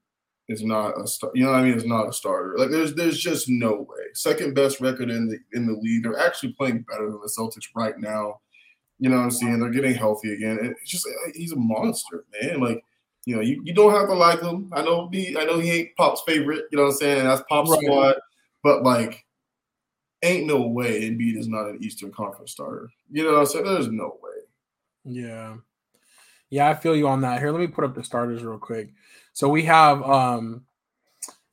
is 0.49 0.63
not 0.63 1.01
a 1.01 1.07
star. 1.07 1.31
You 1.35 1.45
know 1.45 1.53
what 1.53 1.61
I 1.61 1.65
mean? 1.65 1.75
It's 1.75 1.85
not 1.85 2.09
a 2.09 2.13
starter. 2.13 2.55
Like 2.57 2.71
there's 2.71 2.95
there's 2.95 3.19
just 3.19 3.49
no 3.49 3.73
way. 3.89 4.05
Second 4.15 4.55
best 4.55 4.81
record 4.81 5.11
in 5.11 5.29
the 5.29 5.39
in 5.53 5.67
the 5.67 5.75
league. 5.75 6.05
They're 6.05 6.19
actually 6.19 6.53
playing 6.53 6.83
better 6.83 7.07
than 7.11 7.21
the 7.21 7.33
Celtics 7.37 7.69
right 7.75 7.99
now. 7.99 8.41
You 8.99 9.11
know 9.11 9.17
what 9.17 9.25
I'm 9.25 9.31
saying? 9.33 9.59
They're 9.59 9.71
getting 9.71 9.95
healthy 9.95 10.33
again. 10.33 10.59
It's 10.63 10.91
just 10.91 11.09
he's 11.35 11.53
a 11.53 11.57
monster, 11.57 12.25
man. 12.41 12.61
Like, 12.61 12.85
you 13.25 13.35
know, 13.35 13.43
you, 13.43 13.61
you 13.65 13.75
don't 13.75 13.93
have 13.93 14.09
to 14.09 14.15
like 14.15 14.41
him. 14.41 14.71
I 14.73 14.83
know 14.83 15.09
he 15.13 15.37
I 15.37 15.45
know 15.45 15.59
he 15.59 15.71
ain't 15.71 15.97
Pop's 15.97 16.23
favorite, 16.25 16.67
you 16.71 16.79
know 16.79 16.85
what 16.85 16.91
I'm 16.91 16.97
saying? 16.99 17.25
That's 17.25 17.43
Pop's 17.49 17.71
Right. 17.71 17.81
squad. 17.83 18.15
But 18.63 18.83
like, 18.83 19.25
ain't 20.23 20.47
no 20.47 20.67
way 20.69 21.03
Embiid 21.03 21.37
is 21.37 21.49
not 21.49 21.69
an 21.69 21.79
Eastern 21.83 22.13
Conference 22.13 22.53
starter. 22.53 22.91
You 23.11 23.25
know 23.25 23.33
what 23.33 23.41
I'm 23.41 23.47
saying? 23.47 23.65
There's 23.65 23.89
no 23.89 24.19
way. 24.23 24.31
Yeah. 25.05 25.57
Yeah, 26.51 26.69
I 26.69 26.75
feel 26.75 26.95
you 26.95 27.09
on 27.09 27.23
that. 27.23 27.41
Here, 27.41 27.51
let 27.51 27.61
me 27.61 27.67
put 27.67 27.85
up 27.85 27.95
the 27.95 28.05
starters 28.05 28.45
real 28.45 28.59
quick. 28.59 28.93
So 29.33 29.49
we 29.49 29.65
have 29.65 30.03
um 30.03 30.65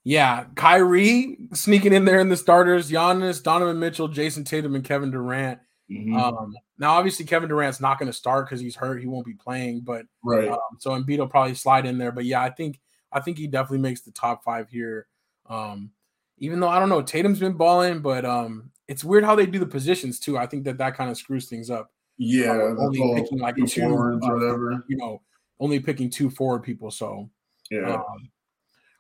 yeah, 0.04 0.46
Kyrie 0.56 1.38
sneaking 1.54 1.94
in 1.94 2.06
there 2.06 2.20
in 2.20 2.30
the 2.30 2.38
starters, 2.38 2.90
Giannis, 2.90 3.44
Donovan 3.44 3.80
Mitchell, 3.80 4.08
Jayson 4.08 4.46
Tatum, 4.46 4.76
and 4.76 4.84
Kevin 4.84 5.12
Durant. 5.12 5.60
Mhm. 5.90 6.20
Um 6.20 6.54
now 6.78 6.94
obviously 6.94 7.26
Kevin 7.26 7.50
Durant's 7.50 7.82
not 7.82 7.98
going 8.00 8.12
to 8.12 8.18
start 8.18 8.48
because 8.48 8.62
he's 8.62 8.76
hurt, 8.76 9.02
he 9.02 9.08
won't 9.08 9.26
be 9.26 9.34
playing, 9.34 9.82
but 9.82 10.06
right. 10.24 10.50
um, 10.50 10.60
so 10.80 10.92
Embiid 10.92 11.18
will 11.18 11.28
probably 11.28 11.56
slide 11.56 11.86
in 11.86 11.98
there. 11.98 12.12
But 12.12 12.26
yeah, 12.26 12.42
I 12.42 12.50
think 12.50 12.80
I 13.12 13.20
think 13.20 13.38
he 13.38 13.48
definitely 13.48 13.80
makes 13.80 14.02
the 14.02 14.12
top 14.12 14.44
five 14.44 14.70
here. 14.70 15.08
Um, 15.50 15.92
even 16.40 16.60
though 16.60 16.70
I 16.70 16.80
don't 16.80 16.90
know, 16.90 17.02
Tatum's 17.02 17.40
been 17.40 17.54
balling, 17.54 18.00
but 18.02 18.26
um, 18.26 18.72
it's 18.88 19.04
weird 19.04 19.24
how 19.24 19.36
they 19.36 19.46
do 19.46 19.60
the 19.60 19.66
positions 19.66 20.20
too. 20.20 20.38
I 20.38 20.46
think 20.48 20.64
that 20.66 20.78
that 20.80 20.96
kind 20.96 21.10
of 21.12 21.18
screws 21.18 21.48
things 21.48 21.70
up. 21.70 21.92
yeah, 22.18 22.52
uh, 22.52 22.76
only 22.80 23.22
picking 23.22 23.40
like 23.40 23.56
two 23.56 23.68
two, 23.68 23.82
forwards 23.82 24.26
uh, 24.26 24.32
or 24.32 24.36
whatever. 24.36 24.86
You 24.88 24.98
know, 24.98 25.22
only 25.60 25.80
picking 25.80 26.10
two 26.10 26.30
forward 26.30 26.64
people. 26.64 26.92
So 26.92 27.30
Yeah. 27.70 27.96
um, 27.96 28.30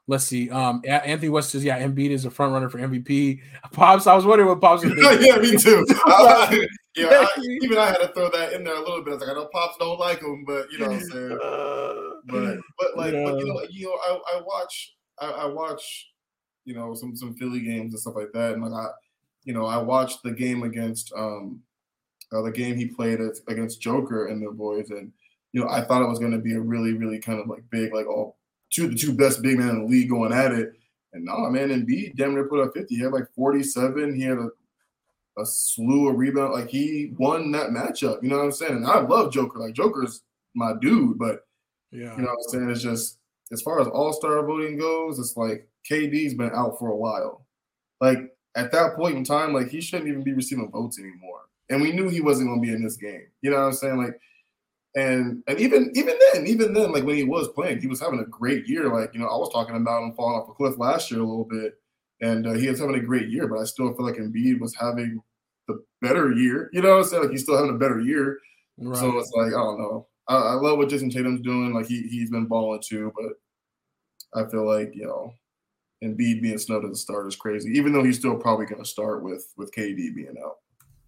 let's 0.07 0.23
see. 0.25 0.49
Um, 0.49 0.81
Anthony 0.87 1.29
Weston 1.29 1.59
says, 1.59 1.65
yeah, 1.65 1.79
Embiid 1.81 2.09
is 2.11 2.25
a 2.25 2.31
front 2.31 2.51
runner 2.53 2.69
for 2.69 2.79
MVP. 2.79 3.41
Pops, 3.71 4.07
I 4.07 4.15
was 4.15 4.25
wondering 4.25 4.49
what 4.49 4.59
Pops 4.61 4.83
was 4.83 4.93
yeah, 5.21 5.37
me 5.37 5.57
too. 5.57 5.85
I- 6.05 6.67
yeah, 6.95 7.07
I, 7.11 7.41
even 7.61 7.77
I 7.77 7.85
had 7.85 7.97
to 8.01 8.07
throw 8.09 8.29
that 8.31 8.51
in 8.53 8.63
there 8.63 8.75
a 8.75 8.79
little 8.79 9.03
bit. 9.03 9.11
I 9.11 9.13
was 9.13 9.21
like, 9.21 9.29
I 9.29 9.33
know 9.33 9.47
Pops 9.53 9.77
don't 9.77 9.99
like 9.99 10.21
him, 10.21 10.43
but 10.45 10.69
you 10.71 10.79
know 10.79 10.87
what 10.87 10.95
I'm 10.95 11.01
saying. 11.01 11.37
But 12.25 12.57
but 12.77 12.97
like 12.97 13.13
but, 13.13 13.37
you 13.39 13.45
know 13.45 13.53
like, 13.55 13.69
you 13.71 13.85
know 13.85 13.93
I, 14.03 14.37
I 14.37 14.41
watch 14.41 14.95
I, 15.19 15.29
I 15.29 15.45
watch 15.45 16.09
you 16.65 16.75
know 16.75 16.93
some 16.93 17.15
some 17.15 17.35
Philly 17.35 17.61
games 17.61 17.93
and 17.93 17.99
stuff 17.99 18.15
like 18.15 18.31
that, 18.33 18.53
and 18.53 18.63
like 18.63 18.73
I 18.73 18.89
you 19.43 19.53
know 19.53 19.65
I 19.65 19.77
watched 19.77 20.23
the 20.23 20.31
game 20.31 20.63
against 20.63 21.11
um 21.15 21.61
uh, 22.31 22.41
the 22.41 22.51
game 22.51 22.75
he 22.75 22.85
played 22.85 23.19
against 23.47 23.81
Joker 23.81 24.27
and 24.27 24.41
the 24.41 24.51
boys, 24.51 24.89
and 24.89 25.11
you 25.51 25.61
know 25.61 25.69
I 25.69 25.81
thought 25.81 26.01
it 26.01 26.09
was 26.09 26.19
going 26.19 26.31
to 26.31 26.37
be 26.37 26.53
a 26.53 26.59
really 26.59 26.93
really 26.93 27.19
kind 27.19 27.39
of 27.39 27.47
like 27.47 27.63
big 27.69 27.93
like 27.93 28.07
all 28.07 28.37
two 28.71 28.87
the 28.87 28.95
two 28.95 29.13
best 29.13 29.41
big 29.41 29.57
men 29.57 29.69
in 29.69 29.79
the 29.81 29.87
league 29.87 30.09
going 30.09 30.33
at 30.33 30.51
it. 30.51 30.73
And 31.13 31.25
no, 31.25 31.49
man, 31.49 31.69
Embiid 31.69 32.15
damn 32.15 32.35
near 32.35 32.47
put 32.47 32.59
up 32.59 32.73
50. 32.73 32.95
He 32.95 33.01
had 33.01 33.11
like 33.11 33.27
47. 33.35 34.15
He 34.15 34.21
had 34.21 34.37
a, 34.37 34.49
a 35.39 35.45
slew 35.45 36.09
of 36.09 36.17
rebound. 36.17 36.53
Like 36.53 36.69
he 36.69 37.13
won 37.17 37.51
that 37.53 37.71
matchup. 37.71 38.21
You 38.21 38.29
know 38.29 38.37
what 38.37 38.45
I'm 38.45 38.51
saying? 38.51 38.75
And 38.75 38.85
I 38.85 38.99
love 38.99 39.31
Joker. 39.31 39.59
Like 39.59 39.73
Joker's 39.73 40.21
my 40.53 40.73
dude, 40.79 41.17
but 41.17 41.47
yeah. 41.91 42.15
you 42.15 42.21
know 42.21 42.29
what 42.29 42.43
I'm 42.45 42.49
saying? 42.49 42.69
It's 42.69 42.83
just 42.83 43.17
as 43.51 43.61
far 43.61 43.79
as 43.81 43.87
all 43.87 44.13
star 44.13 44.45
voting 44.45 44.77
goes, 44.77 45.19
it's 45.19 45.35
like 45.35 45.67
KD's 45.89 46.33
been 46.35 46.51
out 46.53 46.77
for 46.79 46.89
a 46.89 46.95
while. 46.95 47.45
Like 48.01 48.19
at 48.55 48.71
that 48.71 48.95
point 48.95 49.17
in 49.17 49.23
time, 49.23 49.53
like 49.53 49.69
he 49.69 49.81
shouldn't 49.81 50.09
even 50.09 50.23
be 50.23 50.33
receiving 50.33 50.71
votes 50.71 50.99
anymore. 50.99 51.41
And 51.69 51.81
we 51.81 51.91
knew 51.91 52.09
he 52.09 52.21
wasn't 52.21 52.49
gonna 52.49 52.61
be 52.61 52.73
in 52.73 52.83
this 52.83 52.97
game. 52.97 53.27
You 53.41 53.51
know 53.51 53.57
what 53.57 53.67
I'm 53.67 53.73
saying? 53.73 53.97
Like 53.97 54.19
and 54.95 55.43
and 55.47 55.59
even 55.59 55.91
even 55.95 56.17
then, 56.33 56.47
even 56.47 56.73
then, 56.73 56.91
like 56.91 57.03
when 57.03 57.15
he 57.15 57.23
was 57.23 57.47
playing, 57.49 57.81
he 57.81 57.87
was 57.87 58.01
having 58.01 58.19
a 58.19 58.25
great 58.25 58.67
year. 58.67 58.91
Like, 58.93 59.13
you 59.13 59.19
know, 59.19 59.27
I 59.27 59.37
was 59.37 59.51
talking 59.51 59.75
about 59.75 60.03
him 60.03 60.13
falling 60.13 60.41
off 60.41 60.49
a 60.49 60.53
cliff 60.53 60.77
last 60.77 61.11
year 61.11 61.21
a 61.21 61.25
little 61.25 61.45
bit, 61.45 61.75
and 62.21 62.47
uh, 62.47 62.53
he 62.53 62.67
was 62.67 62.79
having 62.79 62.95
a 62.95 62.99
great 62.99 63.29
year, 63.29 63.47
but 63.47 63.59
I 63.59 63.65
still 63.65 63.93
feel 63.93 64.05
like 64.05 64.15
Embiid 64.15 64.59
was 64.59 64.75
having 64.75 65.21
the 65.67 65.83
better 66.01 66.31
year. 66.31 66.69
You 66.73 66.81
know 66.81 66.89
what 66.89 67.03
I'm 67.03 67.03
saying? 67.05 67.23
Like 67.23 67.31
he's 67.31 67.43
still 67.43 67.57
having 67.57 67.75
a 67.75 67.77
better 67.77 67.99
year. 67.99 68.39
right. 68.79 68.97
So 68.97 69.19
it's 69.19 69.31
like 69.31 69.47
I 69.47 69.57
don't 69.57 69.79
know. 69.79 70.07
I, 70.29 70.35
I 70.35 70.53
love 70.53 70.77
what 70.77 70.89
Jayson 70.89 71.11
Tatum's 71.11 71.41
doing. 71.41 71.73
Like 71.73 71.87
he 71.87 72.03
he's 72.03 72.29
been 72.29 72.45
balling 72.45 72.81
too, 72.81 73.11
but 73.15 74.41
I 74.41 74.49
feel 74.49 74.65
like 74.65 74.95
you 74.95 75.05
know, 75.05 75.33
Embiid 76.03 76.41
being 76.41 76.57
snubbed 76.57 76.85
as 76.85 76.91
a 76.91 76.95
starter 76.95 77.27
is 77.27 77.35
crazy. 77.35 77.71
Even 77.71 77.91
though 77.91 78.03
he's 78.03 78.19
still 78.19 78.37
probably 78.37 78.65
going 78.65 78.81
to 78.81 78.89
start 78.89 79.23
with 79.23 79.51
with 79.57 79.73
KD 79.73 80.15
being 80.15 80.35
out. 80.43 80.57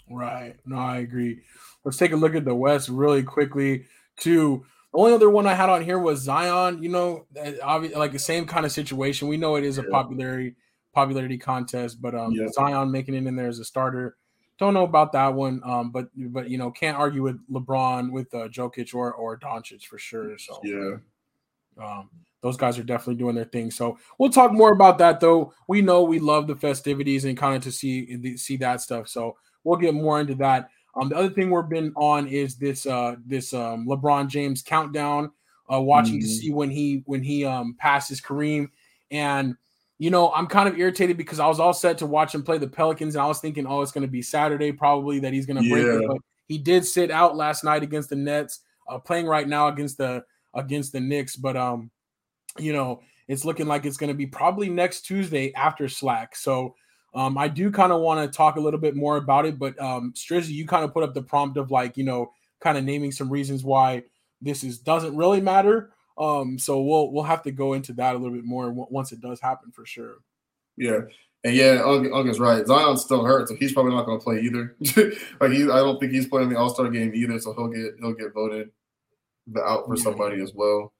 Right. 0.09 0.55
No, 0.65 0.77
I 0.77 0.97
agree. 0.97 1.41
Let's 1.85 1.97
take 1.97 2.11
a 2.11 2.17
look 2.17 2.35
at 2.35 2.43
the 2.43 2.55
West 2.55 2.89
really 2.89 3.23
quickly. 3.23 3.85
Too. 4.17 4.65
The 4.91 4.99
only 4.99 5.13
other 5.13 5.29
one 5.29 5.47
I 5.47 5.53
had 5.53 5.69
on 5.69 5.85
here 5.85 5.97
was 5.97 6.19
Zion. 6.19 6.83
You 6.83 6.89
know, 6.89 7.25
obviously, 7.63 7.97
like 7.97 8.11
the 8.11 8.19
same 8.19 8.45
kind 8.45 8.65
of 8.65 8.71
situation. 8.73 9.29
We 9.29 9.37
know 9.37 9.55
it 9.55 9.63
is 9.63 9.77
a 9.77 9.83
popularity 9.83 10.55
popularity 10.93 11.37
contest, 11.37 12.01
but 12.01 12.13
um, 12.13 12.33
Yeah. 12.33 12.47
Zion 12.49 12.91
making 12.91 13.15
it 13.15 13.25
in 13.25 13.35
there 13.35 13.47
as 13.47 13.59
a 13.59 13.65
starter. 13.65 14.17
Don't 14.61 14.75
know 14.75 14.83
about 14.83 15.11
that 15.13 15.33
one. 15.33 15.59
Um, 15.65 15.89
but 15.89 16.09
but 16.15 16.47
you 16.47 16.59
know, 16.59 16.69
can't 16.69 16.95
argue 16.95 17.23
with 17.23 17.39
LeBron, 17.49 18.11
with 18.11 18.31
uh, 18.31 18.47
Jokic 18.47 18.93
or 18.93 19.11
or 19.11 19.39
Doncic 19.39 19.85
for 19.85 19.97
sure. 19.97 20.37
So 20.37 20.59
Yeah, 20.63 20.97
um, 21.83 22.11
those 22.41 22.57
guys 22.57 22.77
are 22.77 22.83
definitely 22.83 23.15
doing 23.15 23.33
their 23.33 23.45
thing. 23.45 23.71
So 23.71 23.97
we'll 24.19 24.29
talk 24.29 24.51
more 24.51 24.71
about 24.71 24.99
that, 24.99 25.19
though. 25.19 25.51
We 25.67 25.81
know 25.81 26.03
we 26.03 26.19
love 26.19 26.45
the 26.45 26.55
festivities 26.55 27.25
and 27.25 27.35
kind 27.35 27.55
of 27.55 27.63
to 27.63 27.71
see 27.71 28.37
see 28.37 28.55
that 28.57 28.81
stuff. 28.81 29.07
So 29.07 29.35
we'll 29.63 29.77
get 29.79 29.95
more 29.95 30.21
into 30.21 30.35
that. 30.35 30.69
Um, 30.93 31.09
the 31.09 31.15
other 31.15 31.29
thing 31.31 31.49
we've 31.49 31.67
been 31.67 31.91
on 31.95 32.27
is 32.27 32.55
this 32.55 32.85
uh, 32.85 33.15
this 33.25 33.55
um, 33.55 33.87
LeBron 33.87 34.27
James 34.27 34.61
countdown, 34.61 35.31
uh, 35.73 35.81
watching 35.81 36.19
to 36.19 36.27
Mhm. 36.27 36.29
see 36.29 36.51
when 36.51 36.69
he 36.69 37.01
when 37.07 37.23
he 37.23 37.45
um, 37.45 37.75
passes 37.79 38.21
Kareem, 38.21 38.69
and 39.09 39.55
you 40.01 40.09
know 40.09 40.31
I'm 40.33 40.47
kind 40.47 40.67
of 40.67 40.79
irritated 40.79 41.15
because 41.15 41.39
I 41.39 41.47
was 41.47 41.59
all 41.59 41.73
set 41.73 41.99
to 41.99 42.07
watch 42.07 42.33
him 42.33 42.41
play 42.41 42.57
the 42.57 42.67
Pelicans, 42.67 43.13
and 43.13 43.21
I 43.21 43.27
was 43.27 43.39
thinking, 43.39 43.67
oh, 43.67 43.81
it's 43.83 43.91
going 43.91 44.01
to 44.01 44.11
be 44.11 44.23
Saturday 44.23 44.71
probably 44.71 45.19
that 45.19 45.31
he's 45.31 45.45
going 45.45 45.61
to 45.61 45.69
break 45.69 45.85
it, 45.85 46.07
but 46.07 46.17
he 46.47 46.57
did 46.57 46.85
sit 46.85 47.11
out 47.11 47.37
last 47.37 47.63
night 47.63 47.83
against 47.83 48.09
the 48.09 48.15
Nets. 48.15 48.61
uh, 48.89 48.97
playing 48.97 49.27
right 49.27 49.47
now 49.47 49.67
against 49.67 49.99
the 49.99 50.23
against 50.53 50.91
the 50.91 50.99
Knicks, 50.99 51.35
but 51.35 51.55
um, 51.55 51.91
you 52.57 52.73
know, 52.73 53.01
it's 53.27 53.45
looking 53.45 53.67
like 53.67 53.85
it's 53.85 53.97
going 53.97 54.09
to 54.09 54.17
be 54.17 54.25
probably 54.25 54.69
next 54.69 55.01
Tuesday 55.01 55.53
after 55.53 55.87
Slack. 55.87 56.35
So 56.35 56.75
um, 57.13 57.37
I 57.37 57.47
do 57.47 57.71
kind 57.71 57.91
of 57.91 58.01
want 58.01 58.19
to 58.19 58.35
talk 58.35 58.55
a 58.55 58.59
little 58.59 58.79
bit 58.79 58.95
more 58.95 59.17
about 59.17 59.45
it, 59.45 59.59
but 59.59 59.79
um, 59.79 60.13
Strizzy, 60.15 60.49
you 60.49 60.65
kind 60.65 60.83
of 60.83 60.93
put 60.93 61.03
up 61.03 61.13
the 61.13 61.21
prompt 61.21 61.57
of 61.57 61.71
like, 61.71 61.97
you 61.97 62.03
know, 62.03 62.31
kind 62.59 62.77
of 62.77 62.83
naming 62.83 63.11
some 63.11 63.29
reasons 63.29 63.63
why 63.63 64.03
this 64.41 64.63
is 64.63 64.79
doesn't 64.79 65.15
really 65.15 65.41
matter. 65.41 65.91
Um, 66.17 66.59
so 66.59 66.81
we'll 66.81 67.11
we'll 67.11 67.23
have 67.23 67.43
to 67.43 67.51
go 67.51 67.73
into 67.73 67.93
that 67.93 68.15
a 68.15 68.17
little 68.17 68.35
bit 68.35 68.45
more 68.45 68.71
once 68.71 69.11
it 69.11 69.21
does 69.21 69.39
happen 69.39 69.71
for 69.71 69.85
sure. 69.85 70.15
Yeah, 70.77 71.01
and 71.43 71.55
yeah, 71.55 71.81
Ung, 71.83 72.37
right. 72.37 72.65
Zion's 72.67 73.01
still 73.01 73.25
hurt, 73.25 73.49
so 73.49 73.55
he's 73.55 73.73
probably 73.73 73.93
not 73.93 74.05
going 74.05 74.19
to 74.19 74.23
play 74.23 74.41
either. 74.41 74.75
like 75.39 75.51
he, 75.51 75.63
I 75.63 75.77
don't 75.77 75.99
think 75.99 76.11
he's 76.11 76.27
playing 76.27 76.49
the 76.49 76.57
All 76.57 76.69
Star 76.69 76.89
game 76.89 77.13
either, 77.15 77.39
so 77.39 77.53
he'll 77.53 77.67
get 77.67 77.95
he'll 77.99 78.13
get 78.13 78.33
voted 78.33 78.69
out 79.57 79.87
for 79.87 79.95
somebody 79.95 80.41
as 80.41 80.53
well. 80.53 80.93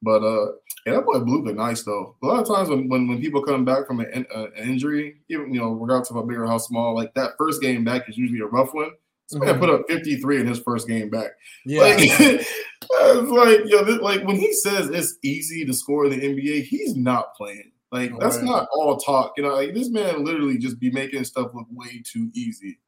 But 0.00 0.22
uh, 0.22 0.52
yeah, 0.86 0.94
that 0.94 1.04
boy 1.04 1.18
Blue 1.20 1.42
been 1.42 1.56
nice 1.56 1.82
though. 1.82 2.14
A 2.22 2.26
lot 2.26 2.40
of 2.40 2.46
times 2.46 2.68
when 2.68 2.88
when, 2.88 3.08
when 3.08 3.20
people 3.20 3.42
come 3.42 3.64
back 3.64 3.86
from 3.86 3.98
an, 4.00 4.26
uh, 4.32 4.46
an 4.56 4.68
injury, 4.68 5.16
even 5.28 5.52
you 5.52 5.60
know, 5.60 5.72
regardless 5.72 6.10
of 6.10 6.16
how 6.16 6.22
big 6.22 6.38
or 6.38 6.46
how 6.46 6.58
small, 6.58 6.94
like 6.94 7.12
that 7.14 7.32
first 7.36 7.60
game 7.60 7.84
back 7.84 8.08
is 8.08 8.16
usually 8.16 8.40
a 8.40 8.46
rough 8.46 8.72
one. 8.74 8.90
This 9.30 9.40
man 9.40 9.50
mm-hmm. 9.50 9.60
put 9.60 9.70
up 9.70 9.82
53 9.88 10.40
in 10.40 10.46
his 10.46 10.60
first 10.60 10.86
game 10.86 11.08
back. 11.08 11.30
Yeah. 11.64 11.80
Like, 11.80 11.98
like, 12.00 13.60
yo, 13.66 13.84
this, 13.84 14.00
like 14.00 14.24
when 14.24 14.36
he 14.36 14.52
says 14.52 14.90
it's 14.90 15.16
easy 15.22 15.64
to 15.64 15.72
score 15.72 16.06
in 16.06 16.12
the 16.12 16.20
NBA, 16.20 16.64
he's 16.64 16.94
not 16.94 17.34
playing. 17.34 17.72
Like, 17.90 18.12
that's 18.18 18.36
right. 18.36 18.44
not 18.44 18.68
all 18.74 18.96
talk. 18.98 19.34
You 19.36 19.44
know, 19.44 19.54
like 19.54 19.72
this 19.72 19.88
man 19.88 20.24
literally 20.24 20.58
just 20.58 20.78
be 20.78 20.90
making 20.90 21.24
stuff 21.24 21.52
look 21.54 21.66
way 21.70 22.02
too 22.04 22.30
easy. 22.34 22.78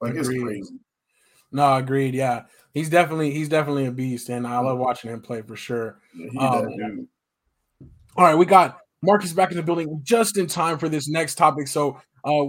Like 0.00 0.16
agreed. 0.16 0.36
it's 0.36 0.44
crazy. 0.44 0.74
No, 1.52 1.76
agreed. 1.76 2.14
Yeah. 2.14 2.44
He's 2.72 2.88
definitely 2.88 3.32
he's 3.32 3.48
definitely 3.48 3.86
a 3.86 3.92
beast, 3.92 4.28
and 4.28 4.46
I 4.46 4.58
love 4.60 4.78
watching 4.78 5.10
him 5.10 5.20
play 5.20 5.42
for 5.42 5.56
sure. 5.56 5.98
Yeah, 6.14 6.40
um, 6.40 7.08
all 8.16 8.24
right, 8.24 8.36
we 8.36 8.46
got 8.46 8.79
Marcus 9.02 9.32
back 9.32 9.50
in 9.50 9.56
the 9.56 9.62
building 9.62 10.00
just 10.02 10.36
in 10.36 10.46
time 10.46 10.78
for 10.78 10.88
this 10.88 11.08
next 11.08 11.36
topic. 11.36 11.68
So 11.68 12.00
uh, 12.24 12.44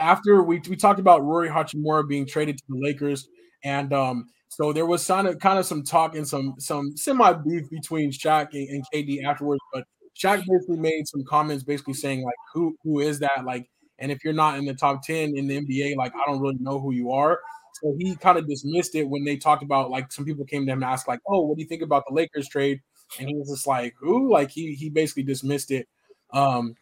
after 0.00 0.42
we, 0.42 0.60
we 0.68 0.76
talked 0.76 0.98
about 0.98 1.24
Rui 1.24 1.48
Hachimura 1.48 2.08
being 2.08 2.26
traded 2.26 2.58
to 2.58 2.64
the 2.68 2.78
Lakers, 2.80 3.28
and 3.64 3.92
um, 3.92 4.26
so 4.48 4.72
there 4.72 4.86
was 4.86 5.06
kind 5.06 5.28
of 5.28 5.38
kind 5.38 5.58
of 5.58 5.66
some 5.66 5.84
talk 5.84 6.16
and 6.16 6.26
some 6.26 6.54
some 6.58 6.96
semi 6.96 7.32
beef 7.32 7.70
between 7.70 8.10
Shaq 8.10 8.48
and, 8.52 8.68
and, 8.68 8.84
KD 8.92 9.24
afterwards. 9.24 9.60
But 9.72 9.84
Shaq 10.20 10.38
basically 10.38 10.78
made 10.78 11.06
some 11.06 11.22
comments, 11.28 11.62
basically 11.62 11.94
saying 11.94 12.22
like, 12.24 12.34
"Who 12.54 12.74
who 12.82 12.98
is 12.98 13.20
that?" 13.20 13.44
Like, 13.44 13.70
and 14.00 14.10
if 14.10 14.24
you're 14.24 14.32
not 14.32 14.58
in 14.58 14.64
the 14.64 14.74
top 14.74 15.02
ten 15.04 15.36
in 15.36 15.46
the 15.46 15.60
NBA, 15.60 15.96
like 15.96 16.12
I 16.14 16.30
don't 16.30 16.40
really 16.40 16.58
know 16.58 16.80
who 16.80 16.92
you 16.92 17.12
are. 17.12 17.38
So 17.80 17.94
he 17.98 18.16
kind 18.16 18.38
of 18.38 18.46
dismissed 18.48 18.94
it 18.94 19.08
when 19.08 19.24
they 19.24 19.36
talked 19.36 19.62
about 19.62 19.90
like 19.90 20.12
some 20.12 20.24
people 20.24 20.44
came 20.44 20.66
to 20.66 20.72
him 20.72 20.82
and 20.82 20.90
asked 20.90 21.06
like, 21.06 21.20
"Oh, 21.28 21.42
what 21.42 21.56
do 21.56 21.62
you 21.62 21.68
think 21.68 21.82
about 21.82 22.02
the 22.08 22.14
Lakers 22.14 22.48
trade?" 22.48 22.80
And 23.18 23.28
he 23.28 23.34
was 23.34 23.50
just 23.50 23.66
like, 23.66 23.94
"Who?" 24.00 24.30
Like 24.32 24.50
he 24.50 24.74
he 24.74 24.90
basically 24.90 25.22
dismissed 25.24 25.70
it. 25.70 25.88
Um, 26.32 26.74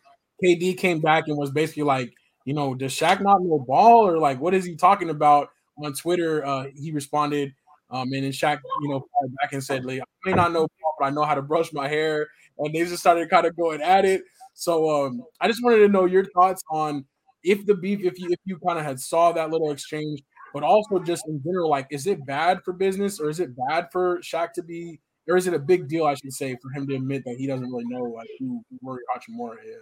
KD 0.43 0.79
came 0.79 1.01
back 1.01 1.25
and 1.27 1.37
was 1.37 1.51
basically 1.51 1.83
like, 1.83 2.13
you 2.45 2.55
know, 2.55 2.75
does 2.75 2.93
Shaq 2.93 3.21
not 3.21 3.43
know 3.43 3.59
ball 3.59 4.07
or 4.07 4.19
like 4.19 4.41
what 4.41 4.55
is 4.55 4.65
he 4.65 4.77
talking 4.77 5.11
about 5.11 5.51
on 5.85 5.93
Twitter? 5.95 6.45
Uh, 6.45 6.67
he 6.75 6.93
responded, 6.93 7.53
um, 7.91 8.13
and 8.13 8.25
then 8.25 8.33
Shaq, 8.33 8.61
you 8.83 8.89
know, 8.89 9.05
back 9.41 9.53
and 9.53 9.63
said, 9.63 9.85
like, 9.85 10.01
I 10.01 10.31
may 10.31 10.37
not 10.37 10.53
know 10.53 10.61
ball, 10.61 10.95
but 10.99 11.07
I 11.07 11.11
know 11.11 11.25
how 11.25 11.35
to 11.35 11.43
brush 11.43 11.73
my 11.73 11.89
hair. 11.89 12.29
And 12.59 12.75
they 12.75 12.85
just 12.85 13.01
started 13.01 13.29
kind 13.29 13.47
of 13.47 13.57
going 13.57 13.81
at 13.83 14.05
it. 14.05 14.23
So 14.55 15.07
um, 15.07 15.23
I 15.41 15.49
just 15.49 15.63
wanted 15.63 15.79
to 15.79 15.89
know 15.89 16.05
your 16.05 16.25
thoughts 16.25 16.63
on 16.71 17.05
if 17.43 17.65
the 17.67 17.75
beef, 17.75 18.01
if 18.01 18.19
you 18.19 18.29
if 18.31 18.39
you 18.45 18.59
kind 18.67 18.79
of 18.79 18.85
had 18.85 19.01
saw 19.01 19.33
that 19.33 19.51
little 19.51 19.71
exchange, 19.71 20.23
but 20.53 20.63
also 20.63 20.99
just 20.99 21.27
in 21.27 21.43
general, 21.43 21.71
like, 21.71 21.87
is 21.91 22.07
it 22.07 22.25
bad 22.27 22.61
for 22.65 22.73
business 22.73 23.19
or 23.19 23.31
is 23.31 23.41
it 23.41 23.51
bad 23.69 23.89
for 23.91 24.19
Shaq 24.19 24.53
to 24.55 24.63
be, 24.63 25.01
or 25.29 25.37
is 25.37 25.47
it 25.47 25.55
a 25.55 25.59
big 25.59 25.89
deal, 25.89 26.07
I 26.07 26.15
should 26.15 26.33
say, 26.33 26.57
for 26.61 26.71
him 26.71 26.87
to 26.89 26.95
admit 26.97 27.25
that 27.25 27.37
he 27.37 27.47
doesn't 27.47 27.71
really 27.71 27.85
know 27.87 28.03
like 28.05 28.29
who 28.39 28.65
Rui 28.83 28.99
Hachimura 29.15 29.57
is? 29.65 29.81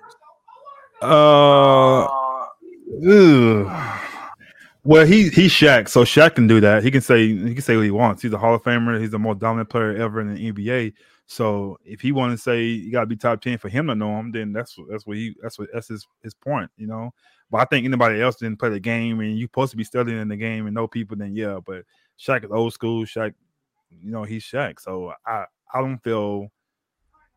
Uh, 1.01 2.07
well, 4.85 5.07
he 5.07 5.29
he's 5.29 5.53
Shaq, 5.53 5.89
so 5.89 6.03
Shaq 6.03 6.35
can 6.35 6.47
do 6.47 6.61
that. 6.61 6.83
He 6.83 6.91
can 6.91 7.01
say 7.01 7.29
he 7.29 7.55
can 7.55 7.63
say 7.63 7.77
what 7.77 7.85
he 7.85 7.91
wants. 7.91 8.23
He's 8.23 8.33
a 8.33 8.39
Hall 8.39 8.55
of 8.55 8.63
Famer. 8.63 9.01
He's 9.01 9.11
the 9.11 9.19
most 9.19 9.39
dominant 9.39 9.69
player 9.69 9.95
ever 9.97 10.21
in 10.21 10.35
the 10.35 10.53
NBA. 10.53 10.95
So 11.27 11.79
if 11.85 12.01
he 12.01 12.11
want 12.11 12.33
to 12.33 12.39
say 12.39 12.65
you 12.65 12.91
got 12.91 13.01
to 13.01 13.07
be 13.07 13.17
top 13.17 13.41
ten 13.41 13.59
for 13.59 13.69
him 13.69 13.87
to 13.89 13.95
know 13.95 14.19
him, 14.19 14.33
then 14.33 14.53
that's 14.53 14.77
that's 14.91 15.07
what 15.07 15.19
he 15.19 15.37
that's 15.43 15.59
what 15.59 15.69
that's 15.73 15.89
his 15.89 16.07
his 16.23 16.35
point, 16.35 16.71
you 16.77 16.87
know. 16.87 17.13
But 17.51 17.59
I 17.59 17.65
think 17.67 17.85
anybody 17.85 18.21
else 18.21 18.37
didn't 18.37 18.59
play 18.59 18.71
the 18.71 18.81
game 18.81 19.21
and 19.21 19.39
you're 19.39 19.49
supposed 19.49 19.71
to 19.71 19.77
be 19.77 19.85
studying 19.85 20.21
in 20.21 20.29
the 20.29 20.37
game 20.37 20.67
and 20.67 20.75
know 20.75 20.89
people, 20.89 21.17
then 21.17 21.35
yeah. 21.35 21.61
But 21.65 21.85
Shaq 22.19 22.45
is 22.45 22.51
old 22.51 22.73
school. 22.73 23.05
Shaq, 23.05 23.35
you 23.91 24.11
know, 24.11 24.25
he's 24.25 24.45
Shaq. 24.45 24.81
So 24.81 25.13
I 25.27 25.45
I 25.73 25.81
don't 25.81 26.03
feel 26.03 26.49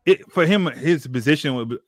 it 0.06 0.30
for 0.30 0.46
him. 0.46 0.66
His 0.66 1.06
position 1.06 1.78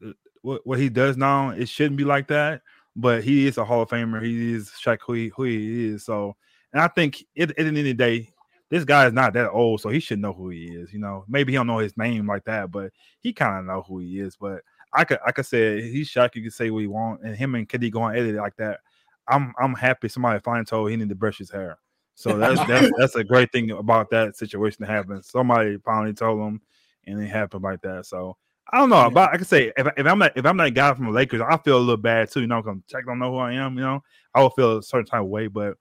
what, 0.43 0.67
what 0.67 0.79
he 0.79 0.89
does 0.89 1.17
now, 1.17 1.51
it 1.51 1.69
shouldn't 1.69 1.97
be 1.97 2.05
like 2.05 2.29
that. 2.29 2.63
But 2.97 3.25
he 3.25 3.47
is 3.47 3.59
a 3.59 3.65
Hall 3.65 3.83
of 3.83 3.89
Famer. 3.89 4.23
He 4.23 4.53
is 4.53 4.71
Shaq 4.71 4.99
who 5.05 5.15
he, 5.15 5.29
who 5.35 5.45
he 5.45 5.87
is. 5.89 6.05
So, 6.05 6.37
and 6.73 6.81
I 6.81 6.87
think 6.87 7.25
at, 7.37 7.51
at 7.51 7.57
the 7.57 7.67
end 7.67 7.79
of 7.79 7.85
the 7.85 7.95
day, 7.95 8.31
this 8.71 8.85
guy 8.85 9.07
is 9.07 9.13
not 9.13 9.33
that 9.35 9.51
old, 9.51 9.81
so 9.81 9.89
he 9.89 10.01
should 10.01 10.21
know 10.21 10.33
who 10.33 10.51
he 10.51 10.67
is. 10.67 10.93
You 10.93 11.01
know, 11.01 11.25
maybe 11.29 11.53
he 11.53 11.57
don't 11.57 11.67
know 11.67 11.79
his 11.79 11.97
name 11.97 12.27
like 12.27 12.45
that, 12.45 12.71
but 12.71 12.93
he 13.21 13.33
kind 13.33 13.59
of 13.59 13.65
know 13.65 13.83
who 13.83 13.99
he 13.99 14.21
is. 14.21 14.37
But 14.37 14.63
I 14.93 15.05
could 15.05 15.19
I 15.27 15.33
could 15.33 15.47
say 15.47 15.83
he's 15.91 16.11
Shaq. 16.11 16.35
You 16.35 16.43
can 16.43 16.51
say 16.53 16.71
what 16.71 16.81
you 16.81 16.91
want, 16.91 17.23
and 17.23 17.37
him 17.37 17.57
and 17.57 17.69
KD 17.69 17.91
going 17.91 18.17
at 18.17 18.25
it 18.25 18.35
like 18.37 18.57
that. 18.57 18.81
I'm 19.29 19.55
I'm 19.59 19.75
happy 19.75 20.09
somebody 20.09 20.39
finally 20.41 20.65
told 20.65 20.91
he 20.91 20.97
need 20.97 21.09
to 21.09 21.15
brush 21.15 21.39
his 21.39 21.51
hair. 21.51 21.79
So 22.15 22.37
that's 22.39 22.65
that's 22.69 22.91
that's 22.99 23.15
a 23.17 23.25
great 23.25 23.53
thing 23.53 23.71
about 23.73 24.11
that 24.11 24.37
situation 24.37 24.85
to 24.85 24.91
happen. 24.91 25.23
Somebody 25.23 25.79
finally 25.85 26.15
told 26.15 26.41
him, 26.41 26.61
and 27.07 27.23
it 27.23 27.29
happened 27.29 27.63
like 27.63 27.81
that. 27.83 28.07
So 28.07 28.37
I 28.73 28.79
don't 28.79 28.91
know, 28.91 29.11
but 29.11 29.31
I 29.33 29.37
can 29.37 29.45
say 29.45 29.73
if, 29.77 29.87
if 29.97 30.07
I'm 30.07 30.19
not 30.19 30.37
if 30.37 30.47
I'm 30.47 30.57
that 30.57 30.71
guy 30.71 30.95
from 30.95 31.07
the 31.07 31.13
Lakers, 31.13 31.43
I 31.43 31.57
feel 31.59 31.77
a 31.77 31.79
little 31.79 31.97
bad 31.97 32.31
too. 32.31 32.41
You 32.41 32.47
know, 32.47 32.63
because 32.63 32.79
Shaq 32.91 33.07
don't 33.07 33.19
know 33.19 33.33
who 33.33 33.39
I 33.39 33.53
am. 33.53 33.77
You 33.77 33.83
know, 33.83 34.03
I 34.35 34.43
will 34.43 34.51
feel 34.51 34.79
a 34.79 34.83
certain 34.83 35.07
type 35.07 35.21
of 35.21 35.29
way. 35.29 35.49
But 35.49 35.77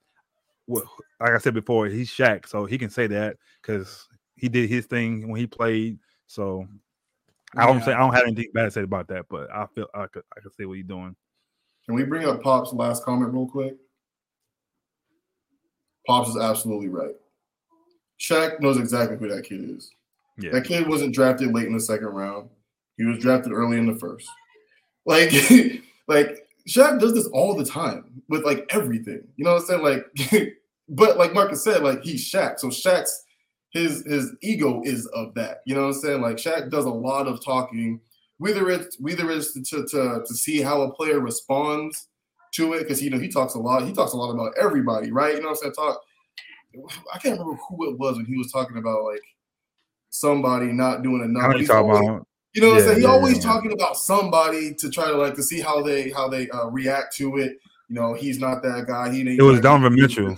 like 0.67 0.83
I 1.19 1.37
said 1.37 1.53
before, 1.53 1.87
he's 1.87 2.09
Shaq, 2.09 2.47
so 2.47 2.65
he 2.65 2.77
can 2.77 2.89
say 2.89 3.07
that 3.07 3.37
because 3.61 4.07
he 4.35 4.49
did 4.49 4.69
his 4.69 4.85
thing 4.85 5.29
when 5.29 5.39
he 5.39 5.47
played. 5.47 5.99
So 6.27 6.67
I 7.55 7.65
don't 7.67 7.83
say 7.83 7.93
I 7.93 7.99
don't 7.99 8.13
have 8.13 8.23
anything 8.23 8.47
bad 8.53 8.65
to 8.65 8.71
say 8.71 8.81
about 8.81 9.07
that, 9.09 9.25
but 9.29 9.49
I 9.51 9.65
feel 9.67 9.87
I 9.93 10.07
could 10.07 10.23
I 10.35 10.41
could 10.41 10.53
see 10.53 10.65
what 10.65 10.77
he's 10.77 10.85
doing. 10.85 11.15
Can 11.85 11.95
we 11.95 12.03
bring 12.03 12.27
up 12.27 12.41
Pop's 12.41 12.73
last 12.73 13.03
comment 13.03 13.33
real 13.33 13.47
quick? 13.47 13.75
Pops 16.07 16.29
is 16.29 16.37
absolutely 16.37 16.89
right. 16.89 17.15
Shaq 18.19 18.59
knows 18.59 18.77
exactly 18.77 19.17
who 19.17 19.27
that 19.27 19.43
kid 19.43 19.69
is. 19.69 19.91
Yeah. 20.37 20.51
That 20.51 20.65
kid 20.65 20.87
wasn't 20.87 21.13
drafted 21.13 21.53
late 21.53 21.67
in 21.67 21.73
the 21.73 21.79
second 21.79 22.07
round. 22.07 22.49
He 22.97 23.05
was 23.05 23.19
drafted 23.19 23.51
early 23.51 23.77
in 23.77 23.85
the 23.85 23.95
first. 23.95 24.27
Like, 25.05 25.33
like 26.07 26.47
Shaq 26.65 26.97
does 26.97 27.13
this 27.13 27.27
all 27.33 27.55
the 27.55 27.65
time 27.65 28.21
with 28.29 28.45
like 28.45 28.65
everything. 28.69 29.27
You 29.35 29.43
know 29.43 29.55
what 29.55 29.63
I'm 29.63 29.67
saying? 29.67 29.83
Like, 29.83 30.53
but 30.89 31.17
like 31.17 31.33
Marcus 31.33 31.61
said, 31.61 31.83
like 31.83 32.03
he's 32.03 32.23
Shaq. 32.23 32.57
So 32.57 32.69
Shaq's 32.69 33.25
his 33.71 34.05
his 34.05 34.31
ego 34.41 34.81
is 34.85 35.05
of 35.07 35.33
that. 35.33 35.57
You 35.65 35.75
know 35.75 35.81
what 35.81 35.95
I'm 35.95 36.01
saying? 36.01 36.21
Like 36.21 36.37
Shaq 36.37 36.71
does 36.71 36.85
a 36.85 36.89
lot 36.89 37.27
of 37.27 37.43
talking, 37.43 37.99
whether 38.37 38.69
it's 38.69 38.97
whether 38.97 39.29
it's 39.29 39.51
to 39.51 39.85
to, 39.87 40.23
to 40.25 40.33
see 40.33 40.61
how 40.61 40.83
a 40.83 40.93
player 40.93 41.19
responds 41.19 42.07
to 42.53 42.73
it, 42.73 42.79
because 42.79 43.01
you 43.01 43.09
know 43.09 43.19
he 43.19 43.27
talks 43.27 43.55
a 43.55 43.59
lot. 43.59 43.85
He 43.85 43.93
talks 43.93 44.13
a 44.13 44.17
lot 44.17 44.31
about 44.31 44.53
everybody, 44.59 45.11
right? 45.11 45.35
You 45.35 45.41
know 45.41 45.49
what 45.49 45.59
I'm 45.65 45.73
saying? 45.73 45.73
Talk. 45.73 46.01
I 47.13 47.19
can't 47.19 47.39
remember 47.39 47.59
who 47.69 47.91
it 47.91 47.99
was 47.99 48.17
when 48.17 48.25
he 48.25 48.37
was 48.37 48.51
talking 48.51 48.77
about 48.77 49.03
like 49.03 49.21
somebody 50.09 50.71
not 50.71 51.03
doing 51.03 51.23
enough. 51.23 51.43
How 51.43 51.55
you 51.55 51.67
talking 51.67 51.91
about? 51.91 52.27
You 52.53 52.61
know 52.61 52.69
what 52.69 52.75
yeah, 52.75 52.81
I'm 52.81 52.87
saying? 52.87 52.97
He 52.97 53.03
yeah, 53.03 53.09
always 53.09 53.37
yeah. 53.37 53.43
talking 53.51 53.73
about 53.73 53.97
somebody 53.97 54.73
to 54.75 54.89
try 54.89 55.07
to 55.07 55.17
like 55.17 55.33
to 55.35 55.43
see 55.43 55.59
how 55.59 55.81
they 55.81 56.11
how 56.11 56.27
they 56.27 56.49
uh, 56.49 56.67
react 56.67 57.15
to 57.17 57.37
it. 57.37 57.57
You 57.89 57.95
know, 57.95 58.13
he's 58.13 58.39
not 58.39 58.61
that 58.63 58.85
guy. 58.87 59.11
He 59.11 59.21
it 59.21 59.41
was 59.41 59.59
Donovan 59.59 59.99
Mitchell. 59.99 60.37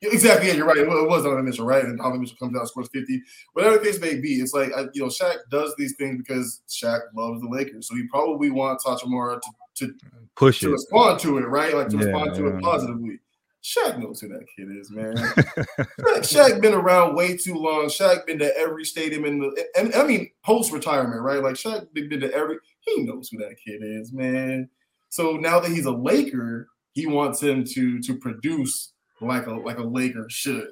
Exactly, 0.00 0.46
yeah, 0.48 0.54
you're 0.54 0.66
right. 0.66 0.76
It 0.76 0.86
was 0.86 1.24
Donovan 1.24 1.44
Mitchell, 1.44 1.66
right? 1.66 1.84
And 1.84 1.98
Donovan 1.98 2.20
Mitchell 2.20 2.36
comes 2.38 2.56
out, 2.56 2.68
scores 2.68 2.88
50. 2.92 3.20
Whatever 3.54 3.78
the 3.78 3.84
case 3.84 4.00
may 4.00 4.14
be, 4.14 4.34
it's 4.34 4.54
like 4.54 4.70
you 4.94 5.02
know, 5.02 5.08
Shaq 5.08 5.36
does 5.50 5.74
these 5.76 5.96
things 5.96 6.18
because 6.18 6.62
Shaq 6.68 7.00
loves 7.16 7.40
the 7.40 7.48
Lakers, 7.48 7.88
so 7.88 7.96
he 7.96 8.06
probably 8.06 8.50
wants 8.50 8.84
Hachimura 8.84 9.40
to, 9.40 9.48
to 9.78 9.94
push 10.36 10.60
to 10.60 10.68
it, 10.68 10.72
respond 10.72 11.20
to 11.20 11.38
it, 11.38 11.42
right? 11.42 11.74
Like 11.74 11.88
to 11.88 11.98
respond 11.98 12.34
to 12.36 12.48
it 12.48 12.62
positively. 12.62 13.18
Shaq 13.62 13.98
knows 13.98 14.20
who 14.20 14.28
that 14.28 14.46
kid 14.56 14.68
is, 14.70 14.90
man. 14.90 15.14
Shaq, 15.16 16.20
Shaq 16.20 16.62
been 16.62 16.74
around 16.74 17.16
way 17.16 17.36
too 17.36 17.54
long. 17.54 17.86
Shaq 17.86 18.24
been 18.24 18.38
to 18.38 18.56
every 18.56 18.84
stadium 18.84 19.24
in 19.24 19.40
the, 19.40 19.66
and 19.76 19.94
I 19.94 20.06
mean 20.06 20.30
post 20.44 20.72
retirement, 20.72 21.22
right? 21.22 21.42
Like 21.42 21.54
Shaq 21.54 21.92
been 21.92 22.20
to 22.20 22.32
every. 22.32 22.58
He 22.80 23.02
knows 23.02 23.28
who 23.28 23.38
that 23.38 23.56
kid 23.64 23.82
is, 23.82 24.12
man. 24.12 24.68
So 25.10 25.32
now 25.32 25.58
that 25.60 25.70
he's 25.70 25.86
a 25.86 25.90
Laker, 25.90 26.68
he 26.92 27.06
wants 27.06 27.42
him 27.42 27.64
to 27.64 28.00
to 28.00 28.16
produce 28.16 28.92
like 29.20 29.46
a 29.46 29.52
like 29.52 29.78
a 29.78 29.84
Laker 29.84 30.26
should. 30.28 30.68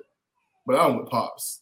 But 0.64 0.80
I'm 0.80 0.98
with 0.98 1.08
pops. 1.08 1.60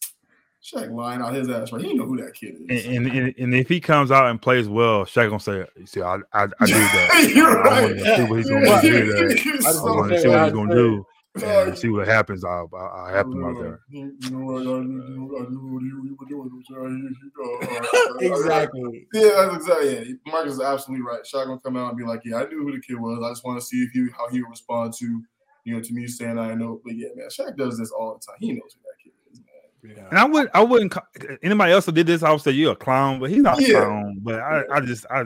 Shaq 0.64 0.90
lying 0.90 1.20
out 1.20 1.34
his 1.34 1.48
ass, 1.50 1.72
right? 1.72 1.82
He 1.82 1.92
know 1.92 2.06
who 2.06 2.16
that 2.22 2.32
kid 2.34 2.56
is. 2.68 2.86
And, 2.86 3.06
and, 3.06 3.34
and 3.36 3.54
if 3.54 3.68
he 3.68 3.80
comes 3.80 4.10
out 4.10 4.30
and 4.30 4.40
plays 4.40 4.66
well, 4.66 5.04
Shaq 5.04 5.28
gonna 5.28 5.38
say, 5.40 5.66
"You 5.76 5.86
see, 5.86 6.00
I 6.00 6.16
I, 6.32 6.44
I 6.44 6.66
do 6.66 6.72
that. 6.72 7.32
You're 7.34 7.60
I 7.68 7.70
right. 7.70 7.82
want 7.82 7.98
to 7.98 8.16
see 8.16 8.22
what 8.24 8.36
he's 8.38 8.48
gonna 8.48 8.64
do. 8.64 9.60
I, 9.66 9.70
I 9.70 9.96
want 9.96 10.10
to 10.12 10.20
see 10.20 10.28
what 10.28 10.44
he's 10.44 10.52
gonna 10.52 10.74
do." 10.74 11.06
and 11.42 11.76
see 11.76 11.88
what 11.88 12.06
happens. 12.06 12.44
I'll, 12.44 12.70
I'll, 12.72 12.86
I'll 12.94 13.12
have 13.12 13.26
him 13.26 13.44
out 13.44 13.58
there. 13.58 13.80
You 13.90 14.14
know 14.30 14.38
what? 14.46 14.62
I 14.68 14.70
I 14.70 14.82
knew 14.84 15.26
what 15.26 15.82
he, 15.82 15.88
he 15.88 16.28
doing. 16.28 16.62
So 16.68 16.86
he- 16.86 18.20
he- 18.20 18.26
exactly. 18.32 19.08
Yeah, 19.12 19.30
that's 19.50 19.56
exactly. 19.56 19.96
Yeah, 19.96 20.32
Marcus 20.32 20.52
is 20.54 20.60
absolutely 20.60 21.04
right. 21.04 21.22
Shaq 21.24 21.46
gonna 21.46 21.58
come 21.58 21.76
out 21.76 21.88
and 21.88 21.98
be 21.98 22.04
like, 22.04 22.20
"Yeah, 22.24 22.36
I 22.36 22.46
knew 22.48 22.62
who 22.62 22.70
the 22.72 22.80
kid 22.80 23.00
was. 23.00 23.20
I 23.24 23.30
just 23.30 23.44
want 23.44 23.58
to 23.60 23.66
see 23.66 23.78
if 23.82 23.90
he 23.90 24.06
how 24.16 24.28
he 24.28 24.42
would 24.42 24.50
respond 24.50 24.94
to, 24.94 25.22
you 25.64 25.74
know, 25.74 25.80
to 25.80 25.92
me 25.92 26.06
saying 26.06 26.38
I 26.38 26.54
know." 26.54 26.80
But 26.84 26.94
yeah, 26.94 27.08
man, 27.16 27.26
Shaq 27.28 27.56
does 27.56 27.78
this 27.78 27.90
all 27.90 28.14
the 28.14 28.20
time. 28.24 28.36
He 28.38 28.52
knows 28.52 28.72
who 28.76 28.80
that 28.82 29.02
kid 29.02 29.12
is, 29.32 29.40
man. 29.40 29.46
Yeah. 29.86 30.08
And 30.08 30.18
I 30.18 30.24
would 30.24 30.48
I 30.54 30.62
wouldn't 30.62 30.94
anybody 31.42 31.72
else 31.72 31.84
that 31.86 31.92
did 31.92 32.06
this. 32.06 32.22
I 32.22 32.32
would 32.32 32.40
say 32.40 32.52
you're 32.52 32.72
a 32.72 32.76
clown, 32.76 33.20
but 33.20 33.28
he's 33.30 33.42
not 33.42 33.62
a 33.62 33.64
clown. 33.70 34.18
But 34.22 34.40
I, 34.40 34.62
I 34.72 34.80
just 34.80 35.04
I 35.10 35.24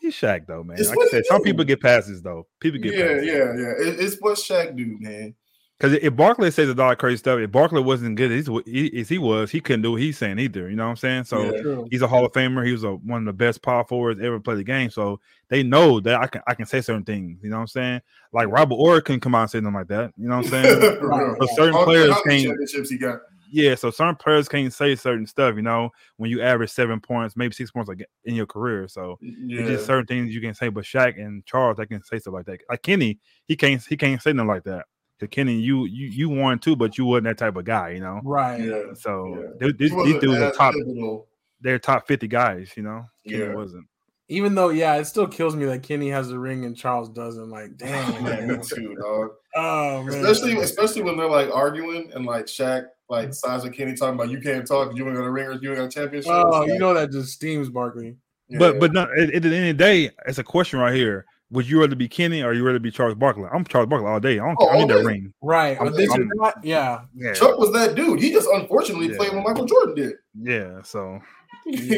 he's 0.00 0.14
Shaq 0.14 0.46
though, 0.46 0.62
man. 0.62 0.76
It's 0.78 0.88
Like 0.90 0.98
I 1.00 1.08
said, 1.08 1.26
some 1.26 1.42
people 1.42 1.64
get 1.64 1.80
passes 1.82 2.22
though. 2.22 2.46
People 2.60 2.78
get 2.80 2.94
Yeah, 2.94 3.06
passes. 3.14 3.26
yeah, 3.26 3.34
yeah. 3.34 3.88
It, 3.90 4.00
it's 4.00 4.16
what 4.20 4.38
Shaq 4.38 4.76
do, 4.76 4.96
man. 5.00 5.34
Because 5.80 5.96
if 6.02 6.16
Barkley 6.16 6.50
says 6.50 6.68
a 6.68 6.74
lot 6.74 6.90
of 6.90 6.98
crazy 6.98 7.18
stuff, 7.18 7.38
if 7.38 7.52
Barkley 7.52 7.80
wasn't 7.80 8.16
good 8.16 8.32
as 8.32 8.48
he, 8.66 9.00
as 9.00 9.08
he 9.08 9.18
was, 9.18 9.48
he 9.52 9.60
couldn't 9.60 9.82
do 9.82 9.92
what 9.92 10.00
he's 10.00 10.18
saying 10.18 10.40
either. 10.40 10.68
You 10.68 10.74
know 10.74 10.82
what 10.84 10.90
I'm 10.90 10.96
saying? 10.96 11.24
So 11.24 11.54
Yeah. 11.54 11.84
He's 11.90 12.02
a 12.02 12.08
Hall 12.08 12.24
of 12.24 12.32
Famer. 12.32 12.66
He 12.66 12.72
was 12.72 12.82
a, 12.82 12.94
one 12.94 13.20
of 13.20 13.26
the 13.26 13.32
best 13.32 13.62
power 13.62 13.84
forwards 13.84 14.20
ever 14.20 14.40
play 14.40 14.56
the 14.56 14.64
game. 14.64 14.90
So 14.90 15.20
they 15.48 15.62
know 15.62 16.00
that 16.00 16.20
I 16.20 16.26
can 16.26 16.42
I 16.48 16.54
can 16.54 16.66
say 16.66 16.80
certain 16.80 17.04
things. 17.04 17.38
You 17.44 17.50
know 17.50 17.56
what 17.56 17.60
I'm 17.62 17.66
saying? 17.68 18.00
Like 18.32 18.48
Robert 18.48 18.74
Horry 18.74 19.02
can 19.02 19.20
come 19.20 19.36
out 19.36 19.42
and 19.42 19.50
say 19.50 19.58
something 19.58 19.72
like 19.74 19.86
that. 19.88 20.12
You 20.16 20.28
know 20.28 20.38
what 20.38 20.46
I'm 20.46 20.50
saying? 20.50 20.80
Real. 21.02 21.36
But 21.38 21.48
certain 21.50 21.74
How- 21.74 21.84
players 21.84 22.14
can't. 22.26 22.42
championships 22.44 22.90
he 22.90 22.98
got. 22.98 23.20
Yeah, 23.50 23.74
so 23.74 23.90
certain 23.90 24.16
players 24.16 24.48
can't 24.48 24.72
say 24.72 24.94
certain 24.94 25.26
stuff. 25.26 25.56
You 25.56 25.62
know, 25.62 25.90
when 26.16 26.30
you 26.30 26.42
average 26.42 26.70
seven 26.70 27.00
points, 27.00 27.36
maybe 27.36 27.54
six 27.54 27.70
points 27.70 27.88
like 27.88 28.04
in 28.24 28.34
your 28.34 28.46
career. 28.46 28.88
So 28.88 29.18
Yeah, 29.20 29.60
it's 29.60 29.68
just 29.70 29.86
certain 29.86 30.06
things 30.06 30.34
you 30.34 30.40
can 30.40 30.54
say. 30.54 30.68
But 30.68 30.84
Shaq 30.84 31.18
and 31.18 31.44
Charles, 31.46 31.76
they 31.78 31.86
can 31.86 32.02
say 32.04 32.18
stuff 32.18 32.34
like 32.34 32.46
that. 32.46 32.60
Like 32.68 32.82
Kenny, 32.82 33.18
he 33.46 33.56
can't 33.56 33.82
he 33.84 33.96
can't 33.96 34.20
say 34.20 34.32
nothing 34.32 34.48
like 34.48 34.64
that. 34.64 34.86
Cause 35.20 35.28
Kenny, 35.30 35.54
you 35.58 35.84
you 35.86 36.06
you 36.08 36.28
won 36.28 36.58
too, 36.58 36.76
but 36.76 36.96
you 36.98 37.04
wasn't 37.04 37.24
that 37.24 37.38
type 37.38 37.56
of 37.56 37.64
guy. 37.64 37.90
You 37.90 38.00
know. 38.00 38.20
Right. 38.22 38.60
yeah. 38.60 38.92
So 38.94 39.26
Yeah. 39.34 39.42
they- 39.58 39.72
these, 39.72 39.90
He 39.90 39.96
these 39.96 40.14
wasn't 40.14 40.20
dudes 40.20 40.40
are 40.42 40.52
top. 40.52 40.74
pivotal. 40.74 41.28
They're 41.60 41.78
top 41.78 42.06
fifty 42.06 42.28
guys. 42.28 42.72
You 42.76 42.82
know. 42.84 43.06
Kenny 43.26 43.38
Yeah. 43.44 43.54
wasn't. 43.54 43.86
Even 44.30 44.54
though, 44.54 44.68
yeah, 44.68 44.96
it 44.96 45.06
still 45.06 45.26
kills 45.26 45.56
me 45.56 45.64
that 45.66 45.82
Kenny 45.82 46.10
has 46.10 46.28
the 46.28 46.38
ring 46.38 46.64
and 46.66 46.76
Charles 46.76 47.08
doesn't. 47.08 47.48
Like, 47.48 47.70
oh, 47.70 47.76
damn. 47.78 48.24
Man, 48.24 48.48
me 48.48 48.58
too, 48.62 48.94
dog. 49.00 49.30
Oh 49.54 50.02
man. 50.02 50.24
Especially, 50.24 50.58
especially 50.58 51.02
when 51.02 51.16
they're 51.16 51.28
like 51.30 51.50
arguing 51.50 52.10
and 52.14 52.26
like 52.26 52.44
Shaq, 52.46 52.86
like 53.08 53.32
Size 53.32 53.64
and 53.64 53.74
Kenny 53.74 53.94
talking 53.94 54.14
about 54.16 54.30
you 54.30 54.40
can't 54.40 54.66
talk, 54.66 54.94
you 54.94 55.06
ain't 55.06 55.16
got 55.16 55.24
a 55.24 55.30
ring, 55.30 55.46
or 55.46 55.52
you 55.54 55.70
ain't 55.70 55.78
got 55.78 55.84
a 55.86 55.88
championship. 55.88 56.30
Oh, 56.32 56.62
It's 56.62 56.72
you 56.72 56.78
know 56.78 56.92
that 56.94 57.10
just 57.10 57.32
steams 57.32 57.70
Barkley. 57.70 58.16
yeah. 58.48 58.58
But 58.58 58.78
but 58.80 58.92
no, 58.92 59.02
at, 59.16 59.32
at 59.34 59.42
the 59.42 59.48
end 59.54 59.70
of 59.70 59.78
the 59.78 59.84
day, 59.84 60.10
it's 60.26 60.38
a 60.38 60.44
question 60.44 60.78
right 60.78 60.94
here. 60.94 61.24
Would 61.50 61.66
you 61.66 61.80
rather 61.80 61.96
be 61.96 62.08
Kenny 62.08 62.42
or 62.42 62.52
you 62.52 62.62
rather 62.62 62.78
be 62.78 62.90
Charles 62.90 63.14
Barkley? 63.14 63.44
I'm 63.50 63.64
Charles 63.64 63.88
Barkley 63.88 64.06
all 64.06 64.20
day. 64.20 64.34
I 64.38 64.44
don't 64.44 64.56
Oh, 64.60 64.66
care. 64.66 64.74
I 64.74 64.78
need 64.80 64.92
all 64.92 64.98
that 64.98 65.04
ring. 65.06 65.32
Right. 65.40 65.80
I'm- 65.80 65.94
I'm- 65.94 66.30
not, 66.34 66.62
yeah. 66.62 67.00
Yeah. 67.16 67.32
Chuck 67.32 67.58
was 67.58 67.72
that 67.72 67.94
dude. 67.94 68.20
He 68.20 68.30
just 68.32 68.46
unfortunately 68.52 69.08
Yeah. 69.08 69.16
played 69.16 69.32
what 69.32 69.44
Michael 69.48 69.64
Jordan 69.64 69.94
did. 69.94 70.12
Yeah. 70.38 70.82
So 70.82 71.14
Yeah, 71.14 71.20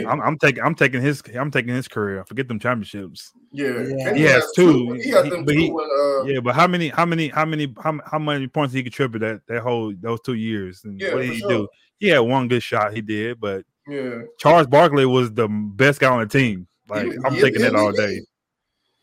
I'm, 0.08 0.20
I'm 0.20 0.38
taking 0.38 0.62
I'm 0.62 0.74
taking 0.74 1.00
his 1.00 1.22
I'm 1.38 1.50
taking 1.50 1.74
his 1.74 1.86
career. 1.88 2.24
Forget 2.24 2.48
them 2.48 2.58
championships. 2.58 3.32
yeah. 3.52 3.66
Yeah. 3.68 4.04
Kenny 4.04 4.18
He 4.20 4.24
has 4.24 4.44
two. 4.56 4.92
He 4.94 5.10
got 5.10 5.24
He- 5.24 5.30
them 5.30 5.44
but 5.44 5.52
two. 5.52 5.58
he- 5.58 5.70
when, 5.70 5.84
uh, 5.84 6.24
Yeah, 6.24 6.40
but 6.40 6.54
how 6.54 6.66
many 6.66 6.88
how 6.88 7.06
many 7.06 7.28
how 7.28 7.44
many 7.44 7.72
how, 7.82 8.00
how 8.04 8.18
many 8.18 8.46
points 8.48 8.74
he 8.74 8.82
contributed 8.82 9.40
that 9.46 9.54
that 9.54 9.62
whole 9.62 9.92
those 10.00 10.20
two 10.22 10.34
years? 10.34 10.82
And 10.84 11.00
Yeah, 11.00 11.14
what 11.14 11.20
did 11.22 11.30
he 11.30 11.38
sure. 11.38 11.48
do? 11.50 11.68
He 11.98 12.08
had 12.08 12.20
one 12.20 12.48
good 12.48 12.62
shot. 12.62 12.94
He 12.94 13.00
did, 13.00 13.38
but 13.40 13.64
yeah. 13.86 14.22
Charles 14.38 14.66
Barkley 14.66 15.06
was 15.06 15.32
the 15.32 15.48
best 15.48 16.00
guy 16.00 16.08
on 16.10 16.20
the 16.20 16.26
team. 16.26 16.66
Like 16.88 17.06
He- 17.06 17.18
I'm 17.24 17.34
he- 17.34 17.40
taking 17.40 17.62
that 17.62 17.72
he- 17.72 17.78
all 17.78 17.92
day. 17.92 18.20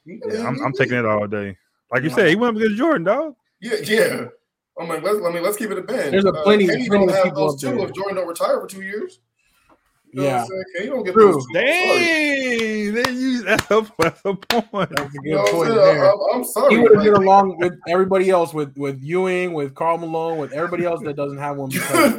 he- 0.05 0.19
Yeah, 0.27 0.47
I'm, 0.47 0.55
he- 0.55 0.61
I'm 0.61 0.73
taking 0.73 0.97
it 0.97 1.05
all 1.05 1.27
day. 1.27 1.57
Like 1.91 2.03
you 2.03 2.09
said, 2.09 2.27
he 2.29 2.35
went 2.35 2.57
against 2.57 2.77
Jordan, 2.77 3.03
dog. 3.05 3.35
Yeah, 3.61 3.75
yeah. 3.83 4.25
I'm 4.79 4.87
like, 4.89 5.01
let's. 5.01 5.17
I 5.25 5.31
mean, 5.31 5.41
let's 5.41 5.57
keep 5.57 5.71
it 5.71 5.77
a 5.77 5.81
band. 5.81 6.13
There's 6.13 6.25
a 6.25 6.31
plenty- 6.31 6.67
Kenny 6.67 6.87
plenty 6.87 7.05
don't 7.05 7.09
of 7.09 7.15
have 7.15 7.23
people 7.23 7.47
those 7.51 7.61
two 7.61 7.81
if 7.81 7.93
Jordan 7.93 8.17
don't 8.17 8.27
retire 8.27 8.59
for 8.61 8.67
two 8.67 8.81
years. 8.83 9.19
You 10.13 10.21
know 10.21 10.27
what 10.27 10.31
Yeah. 10.31 10.41
I'm 10.41 10.47
saying? 10.47 10.63
Kenny 10.75 10.87
don't 10.89 11.03
get 11.03 11.13
True. 11.13 11.31
those 11.33 11.45
two. 11.47 11.53
Sorry. 11.53 11.65
Dang, 11.67 12.93
they 12.93 13.11
use 13.11 13.43
that's 13.43 13.71
a, 13.71 13.87
that's 13.99 14.21
a 14.25 14.33
point. 14.35 14.89
That's 14.89 15.01
a 15.01 15.09
You 15.13 15.21
good 15.21 15.31
know 15.31 15.41
what 15.41 15.47
I'm 15.49 15.55
point 15.55 15.75
there. 15.75 16.11
I'm, 16.11 16.19
I'm 16.33 16.43
sorry. 16.45 16.75
He 16.75 16.81
would 16.81 16.91
have 16.95 17.03
like- 17.03 17.13
been 17.13 17.23
along 17.23 17.57
with 17.57 17.73
everybody 17.87 18.29
else, 18.29 18.53
with 18.53 18.75
with 18.77 19.01
Ewing, 19.03 19.53
with 19.53 19.75
Karl 19.75 19.97
Malone, 19.97 20.37
with 20.37 20.53
everybody 20.53 20.85
else 20.85 21.01
that 21.03 21.15
doesn't 21.15 21.37
have 21.37 21.57
one. 21.57 21.69
because 21.71 22.17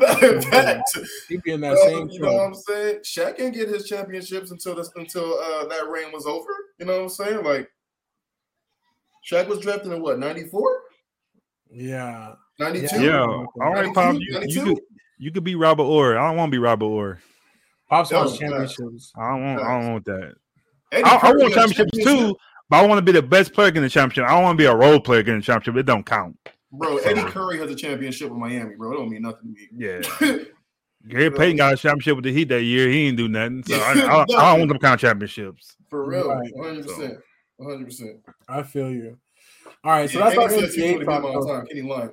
that, 0.51 0.83
He'd 1.29 1.43
be 1.43 1.53
in 1.53 1.61
that 1.63 1.75
know, 1.75 1.83
same. 1.87 2.11
you 2.11 2.21
know 2.21 2.33
what. 2.35 2.47
I'm 2.47 2.55
saying? 2.55 3.01
Shaq 3.05 3.37
didn't 3.37 3.55
get 3.55 3.69
his 3.69 3.89
championships 3.89 4.51
until 4.51 4.75
this, 4.75 4.91
until 4.97 5.39
uh, 5.39 5.67
that 5.67 5.89
reign 5.89 6.13
was 6.13 6.27
over. 6.27 6.51
You 6.79 6.87
know 6.87 6.97
what 6.97 7.03
I'm 7.03 7.09
saying? 7.09 7.45
Like 7.45 7.71
Shaq 9.29 9.49
was 9.49 9.61
drafted 9.61 9.93
in 9.93 10.01
what 10.03 10.19
94, 10.19 10.81
Yeah. 11.71 12.35
92. 12.59 13.03
Yeah, 13.03 13.21
all 13.23 13.47
right, 13.57 13.93
Pop. 13.95 14.15
You, 14.15 14.21
you 14.21 14.33
92? 14.35 14.65
could 14.65 14.79
you 15.21 15.31
could 15.33 15.45
be 15.45 15.55
Robert 15.55 15.85
Horry. 15.85 16.17
I 16.17 16.27
don't 16.29 16.37
want 16.37 16.49
to 16.51 16.55
be 16.55 16.59
Robert 16.59 16.87
Horry. 16.87 17.17
Pops 17.89 18.11
That 18.11 18.17
wants 18.17 18.33
was 18.33 18.41
championships. 18.41 19.13
I 19.17 19.29
don't 19.31 19.45
want. 19.45 19.61
I 19.63 19.81
don't 19.81 19.93
want 19.93 20.05
that. 20.07 20.35
Eddie 20.93 21.05
I, 21.05 21.09
I 21.09 21.31
want 21.31 21.43
had 21.43 21.53
championships 21.53 21.77
championship. 21.99 22.05
too, 22.29 22.37
but 22.69 22.77
I 22.77 22.87
want 22.87 22.99
to 22.99 23.03
be 23.03 23.13
the 23.13 23.23
best 23.23 23.53
player 23.53 23.69
in 23.69 23.83
the 23.83 23.89
championship. 23.89 24.25
I 24.31 24.35
don't 24.35 24.43
want 24.45 24.59
to 24.59 24.63
be 24.63 24.67
a 24.67 24.75
role 24.75 25.01
player 25.01 25.21
in 25.21 25.37
the 25.37 25.43
championship. 25.43 25.79
It 25.81 25.87
don't 25.87 26.05
count. 26.05 26.37
Bro, 26.73 26.99
Eddy 26.99 27.23
Curry 27.23 27.59
has 27.59 27.71
a 27.71 27.75
championship 27.75 28.29
with 28.31 28.39
Miami, 28.39 28.75
bro. 28.77 28.93
It 28.93 28.97
don't 28.97 29.09
mean 29.11 29.23
nothing 29.23 29.55
to 29.55 29.59
me. 29.59 29.69
Yeah. 29.75 30.39
Gary 31.09 31.31
Payton 31.31 31.57
got 31.57 31.73
a 31.73 31.77
championship 31.77 32.17
with 32.17 32.25
the 32.25 32.33
Heat 32.33 32.49
that 32.49 32.63
year. 32.65 32.89
He 32.89 33.07
didn't 33.07 33.17
do 33.19 33.29
nothing. 33.29 33.63
So 33.65 33.77
I, 33.77 33.93
I, 33.93 34.23
I 34.23 34.25
don't 34.51 34.59
want 34.59 34.69
them 34.69 34.79
kind 34.79 34.95
of 34.95 35.01
championships. 35.01 35.77
For 35.89 36.05
real, 36.05 36.29
Right. 36.29 36.53
100%. 36.55 37.17
100%. 37.61 38.19
I 38.49 38.63
feel 38.63 38.91
you. 38.91 39.17
All 39.85 39.93
right, 39.93 40.11
so 40.11 40.19
Yeah, 40.19 40.27
that's 40.27 40.39
our 40.39 40.49
Kenny 40.49 40.61
says 40.63 40.75
he 40.75 40.83
NCAA 40.83 40.93
would've 40.95 41.07
been 41.23 41.23
talk. 41.33 41.47
time. 41.47 41.67
Kenny 41.67 41.83
lying. 41.83 42.11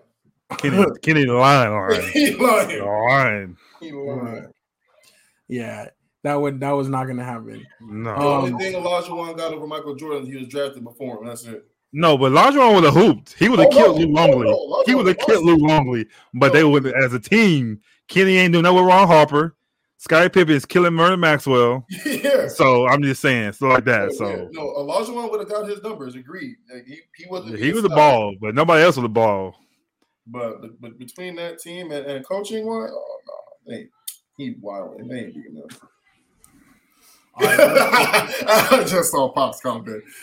Kenny, 0.57 0.85
Kenny 1.01 1.25
the 1.25 1.33
line, 1.33 1.67
all 1.67 1.81
right. 1.81 2.03
He 2.03 2.31
lying. 2.35 2.81
All 2.81 3.05
right. 3.07 3.47
He 3.81 3.91
lying. 3.91 4.47
Yeah, 5.47 5.89
that 6.23 6.35
would 6.35 6.59
that 6.61 6.71
was 6.71 6.89
not 6.89 7.05
gonna 7.05 7.23
happen. 7.23 7.65
No, 7.81 8.15
The 8.15 8.19
Um, 8.21 8.43
only 8.53 8.63
thing 8.63 8.73
Olajuwon 8.81 9.37
got 9.37 9.53
over 9.53 9.67
Michael 9.67 9.95
Jordan, 9.95 10.25
he 10.25 10.37
was 10.37 10.47
drafted 10.47 10.83
before 10.83 11.19
him. 11.19 11.25
That's 11.27 11.45
it. 11.45 11.65
no, 11.93 12.17
but 12.17 12.31
Lajon 12.31 12.75
would 12.75 12.83
have 12.83 12.93
hooped. 12.93 13.33
He 13.33 13.47
would 13.49 13.59
have 13.59 13.69
Oh, 13.69 13.71
killed 13.77 13.99
no. 13.99 14.05
Luke 14.05 14.09
Oh, 14.17 14.21
Longley. 14.21 14.51
no. 14.51 14.83
He 14.85 14.95
would 14.95 15.07
have 15.07 15.17
killed 15.19 15.45
Luke 15.45 15.61
Longley. 15.61 16.07
But 16.33 16.51
they 16.53 16.63
would, 16.63 16.85
as 16.87 17.13
a 17.13 17.19
team, 17.19 17.79
Kenny 18.07 18.37
ain't 18.37 18.53
doing 18.53 18.63
nothing 18.63 18.77
with 18.77 18.85
Ron 18.87 19.07
Harper. 19.07 19.55
Scottie 19.97 20.29
Pippen 20.29 20.53
is 20.55 20.65
killing 20.65 20.93
Murray 20.93 21.15
Maxwell. 21.17 21.85
yeah. 22.05 22.47
So 22.49 22.85
I'm 22.87 23.01
just 23.01 23.21
saying, 23.21 23.53
so 23.53 23.67
like 23.67 23.85
that. 23.85 24.11
Yeah, 24.11 24.17
So 24.17 24.49
no, 24.51 24.61
Olajuwon 24.61 25.31
would 25.31 25.39
have 25.39 25.49
got 25.49 25.69
his 25.69 25.81
numbers. 25.83 26.15
Agreed. 26.15 26.57
Like, 26.71 26.85
he, 26.85 26.99
he 27.15 27.25
wasn't. 27.29 27.57
he 27.59 27.71
was 27.71 27.81
the 27.83 27.89
ball, 27.89 28.35
but 28.41 28.53
nobody 28.55 28.83
else 28.83 28.97
was 28.97 29.03
the 29.03 29.09
ball. 29.09 29.55
But, 30.27 30.61
but, 30.61 30.81
but 30.81 30.99
between 30.99 31.35
that 31.35 31.59
team 31.59 31.91
and, 31.91 32.05
and 32.05 32.25
coaching, 32.27 32.65
wise, 32.65 32.89
oh 32.91 33.19
no, 33.27 33.73
they, 33.73 33.87
he 34.37 34.55
wild. 34.61 34.97
They 35.09 35.19
ain't 35.19 35.35
big 35.35 35.45
enough. 35.45 35.81
I 37.37 38.85
just 38.87 39.11
saw 39.11 39.29
Pop's 39.29 39.59
comment. 39.61 40.03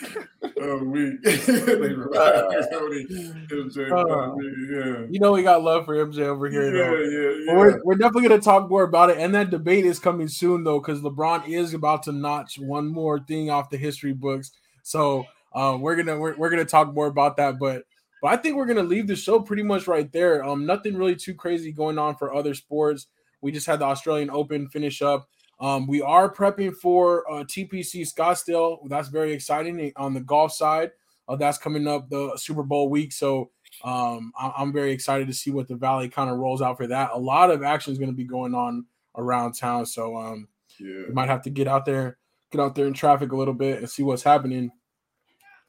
Oh, 0.65 0.77
we. 0.77 1.17
they 1.23 1.93
were 1.93 2.09
like, 2.13 2.69
Cody, 2.71 3.05
MJ, 3.05 3.91
Uh, 3.91 5.07
you 5.09 5.19
know 5.19 5.33
we 5.33 5.43
got 5.43 5.61
love 5.61 5.83
for 5.83 5.95
MJ 5.95 6.19
over 6.19 6.49
here. 6.49 6.73
Yeah, 6.73 6.91
yeah, 6.91 7.45
yeah. 7.45 7.57
We're, 7.57 7.81
we're 7.83 7.95
definitely 7.95 8.29
going 8.29 8.39
to 8.39 8.45
talk 8.45 8.69
more 8.69 8.83
about 8.83 9.09
it. 9.09 9.17
And 9.17 9.35
that 9.35 9.49
debate 9.49 9.85
is 9.85 9.99
coming 9.99 10.29
soon, 10.29 10.63
though, 10.63 10.79
because 10.79 11.01
LeBron 11.01 11.49
is 11.49 11.73
about 11.73 12.03
to 12.03 12.13
notch 12.13 12.59
one 12.59 12.87
more 12.87 13.19
thing 13.19 13.49
off 13.49 13.69
the 13.69 13.77
history 13.77 14.13
books. 14.13 14.51
So 14.83 15.25
uh, 15.53 15.77
we're 15.79 15.95
gonna 15.95 16.17
we're, 16.17 16.35
we're 16.37 16.49
gonna 16.49 16.65
talk 16.65 16.93
more 16.93 17.07
about 17.07 17.37
that. 17.37 17.59
But 17.59 17.83
but 18.21 18.31
I 18.31 18.37
think 18.37 18.55
we're 18.55 18.65
gonna 18.65 18.83
leave 18.83 19.07
the 19.07 19.15
show 19.15 19.39
pretty 19.39 19.63
much 19.63 19.87
right 19.87 20.11
there. 20.11 20.43
Um, 20.43 20.65
nothing 20.65 20.95
really 20.95 21.15
too 21.15 21.33
crazy 21.33 21.71
going 21.71 21.97
on 21.97 22.15
for 22.15 22.33
other 22.33 22.53
sports. 22.53 23.07
We 23.43 23.51
just 23.51 23.67
had 23.67 23.79
the 23.79 23.85
Australian 23.85 24.29
Open 24.29 24.67
finish 24.69 25.01
up. 25.01 25.27
Um, 25.59 25.85
we 25.85 26.01
are 26.01 26.33
prepping 26.33 26.73
for 26.75 27.29
uh, 27.31 27.43
TPC 27.43 28.01
Scottsdale. 28.01 28.79
That's 28.89 29.09
very 29.09 29.33
exciting 29.33 29.91
on 29.97 30.13
the 30.13 30.21
golf 30.21 30.53
side. 30.53 30.91
Uh, 31.27 31.35
that's 31.35 31.57
coming 31.57 31.87
up 31.87 32.09
the 32.09 32.33
Super 32.37 32.63
Bowl 32.63 32.89
week. 32.89 33.11
So 33.11 33.51
um, 33.83 34.33
I- 34.37 34.53
I'm 34.57 34.73
very 34.73 34.91
excited 34.91 35.27
to 35.27 35.33
see 35.33 35.51
what 35.51 35.67
the 35.67 35.75
Valley 35.75 36.09
kind 36.09 36.29
of 36.29 36.37
rolls 36.37 36.61
out 36.61 36.77
for 36.77 36.87
that. 36.87 37.11
A 37.13 37.19
lot 37.19 37.51
of 37.51 37.63
action 37.63 37.93
is 37.93 37.99
going 37.99 38.11
to 38.11 38.15
be 38.15 38.25
going 38.25 38.53
on 38.55 38.85
around 39.15 39.53
town. 39.53 39.85
So 39.85 40.17
um, 40.17 40.47
yeah. 40.79 41.03
we 41.07 41.13
might 41.13 41.29
have 41.29 41.43
to 41.43 41.49
get 41.49 41.67
out 41.67 41.85
there, 41.85 42.17
get 42.51 42.61
out 42.61 42.75
there 42.75 42.87
in 42.87 42.93
traffic 42.93 43.31
a 43.31 43.37
little 43.37 43.53
bit 43.53 43.79
and 43.79 43.89
see 43.89 44.03
what's 44.03 44.23
happening. 44.23 44.71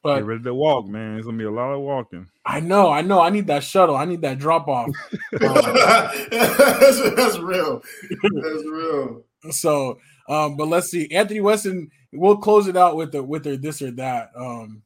But 0.04 0.16
Get 0.16 0.26
ready 0.26 0.42
to 0.44 0.54
walk, 0.54 0.86
man. 0.86 1.16
It's 1.16 1.24
gonna 1.24 1.38
be 1.38 1.44
a 1.44 1.50
lot 1.50 1.72
of 1.72 1.80
walking. 1.80 2.28
I 2.44 2.60
know, 2.60 2.90
I 2.90 3.00
know, 3.00 3.20
I 3.22 3.30
need 3.30 3.46
that 3.46 3.64
shuttle. 3.64 3.96
I 3.96 4.04
need 4.04 4.20
that 4.20 4.38
drop 4.38 4.68
off. 4.68 4.90
that's, 5.32 7.14
that's 7.16 7.38
real. 7.38 7.82
That's 8.10 8.64
real. 8.66 9.24
so, 9.50 9.98
um, 10.28 10.56
but 10.58 10.68
let's 10.68 10.90
see. 10.90 11.10
Anthony 11.10 11.40
Weston, 11.40 11.90
we'll 12.12 12.36
close 12.36 12.68
it 12.68 12.76
out 12.76 12.96
with 12.96 13.12
the 13.12 13.22
with 13.22 13.44
their 13.44 13.56
this 13.56 13.80
or 13.80 13.92
that. 13.92 14.30
Um, 14.36 14.82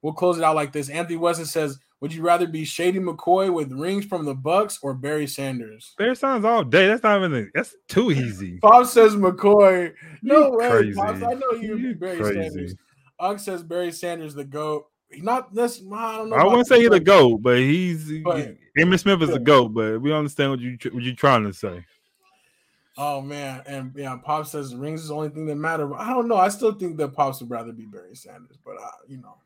we'll 0.00 0.14
close 0.14 0.38
it 0.38 0.44
out 0.44 0.56
like 0.56 0.72
this. 0.72 0.88
Anthony 0.88 1.16
Weston 1.16 1.44
says, 1.44 1.78
"Would 2.00 2.14
you 2.14 2.22
rather 2.22 2.46
be 2.46 2.64
Shady 2.64 3.00
McCoy 3.00 3.52
with 3.52 3.70
rings 3.70 4.06
from 4.06 4.24
the 4.24 4.34
Bucs 4.34 4.78
or 4.82 4.94
Barry 4.94 5.26
Sanders?" 5.26 5.94
Barry 5.98 6.16
Sanders 6.16 6.46
all 6.46 6.64
day. 6.64 6.86
That's 6.86 7.02
not 7.02 7.18
even. 7.18 7.34
A, 7.34 7.46
that's 7.54 7.76
too 7.88 8.12
easy. 8.12 8.58
Bob 8.62 8.86
says 8.86 9.14
McCoy. 9.14 9.92
No 10.22 10.52
You 10.52 10.56
way, 10.56 10.70
crazy. 10.70 10.94
Pops. 10.94 11.22
I 11.22 11.34
know 11.34 11.50
you 11.52 11.72
would 11.72 11.82
be 11.82 11.88
You 11.88 11.94
Barry 11.96 12.18
crazy. 12.18 12.42
Sanders. 12.48 12.74
Ugg 13.20 13.40
says 13.40 13.62
Barry 13.62 13.92
Sanders 13.92 14.34
the 14.34 14.44
goat. 14.44 14.86
not 15.18 15.54
this. 15.54 15.80
I 15.92 16.16
don't 16.18 16.30
know. 16.30 16.36
I 16.36 16.44
wouldn't 16.44 16.66
say 16.68 16.78
he's 16.78 16.86
a 16.88 16.90
but- 16.90 17.04
goat, 17.04 17.38
but 17.42 17.58
he's 17.58 18.12
But- 18.22 18.56
Emmitt 18.78 19.00
Smith 19.00 19.22
is 19.22 19.30
Yeah. 19.30 19.36
a 19.36 19.40
goat. 19.40 19.68
But 19.74 20.00
we 20.00 20.12
understand 20.12 20.50
what 20.52 20.60
you 20.60 20.78
what 20.92 21.02
you're 21.02 21.14
trying 21.14 21.44
to 21.44 21.52
say. 21.52 21.84
Oh 22.96 23.20
man, 23.20 23.62
and 23.66 23.92
yeah, 23.96 24.16
Pop 24.16 24.46
says 24.46 24.74
rings 24.74 25.02
is 25.02 25.08
the 25.08 25.14
only 25.14 25.28
thing 25.28 25.46
that 25.46 25.56
matter. 25.56 25.86
But 25.86 26.00
I 26.00 26.10
don't 26.10 26.26
know. 26.28 26.36
I 26.36 26.48
still 26.48 26.72
think 26.72 26.96
that 26.98 27.14
Pops 27.14 27.40
would 27.40 27.50
rather 27.50 27.72
be 27.72 27.84
Barry 27.86 28.14
Sanders, 28.16 28.56
but 28.64 28.72
uh, 28.82 28.90
you 29.06 29.18
know, 29.18 29.36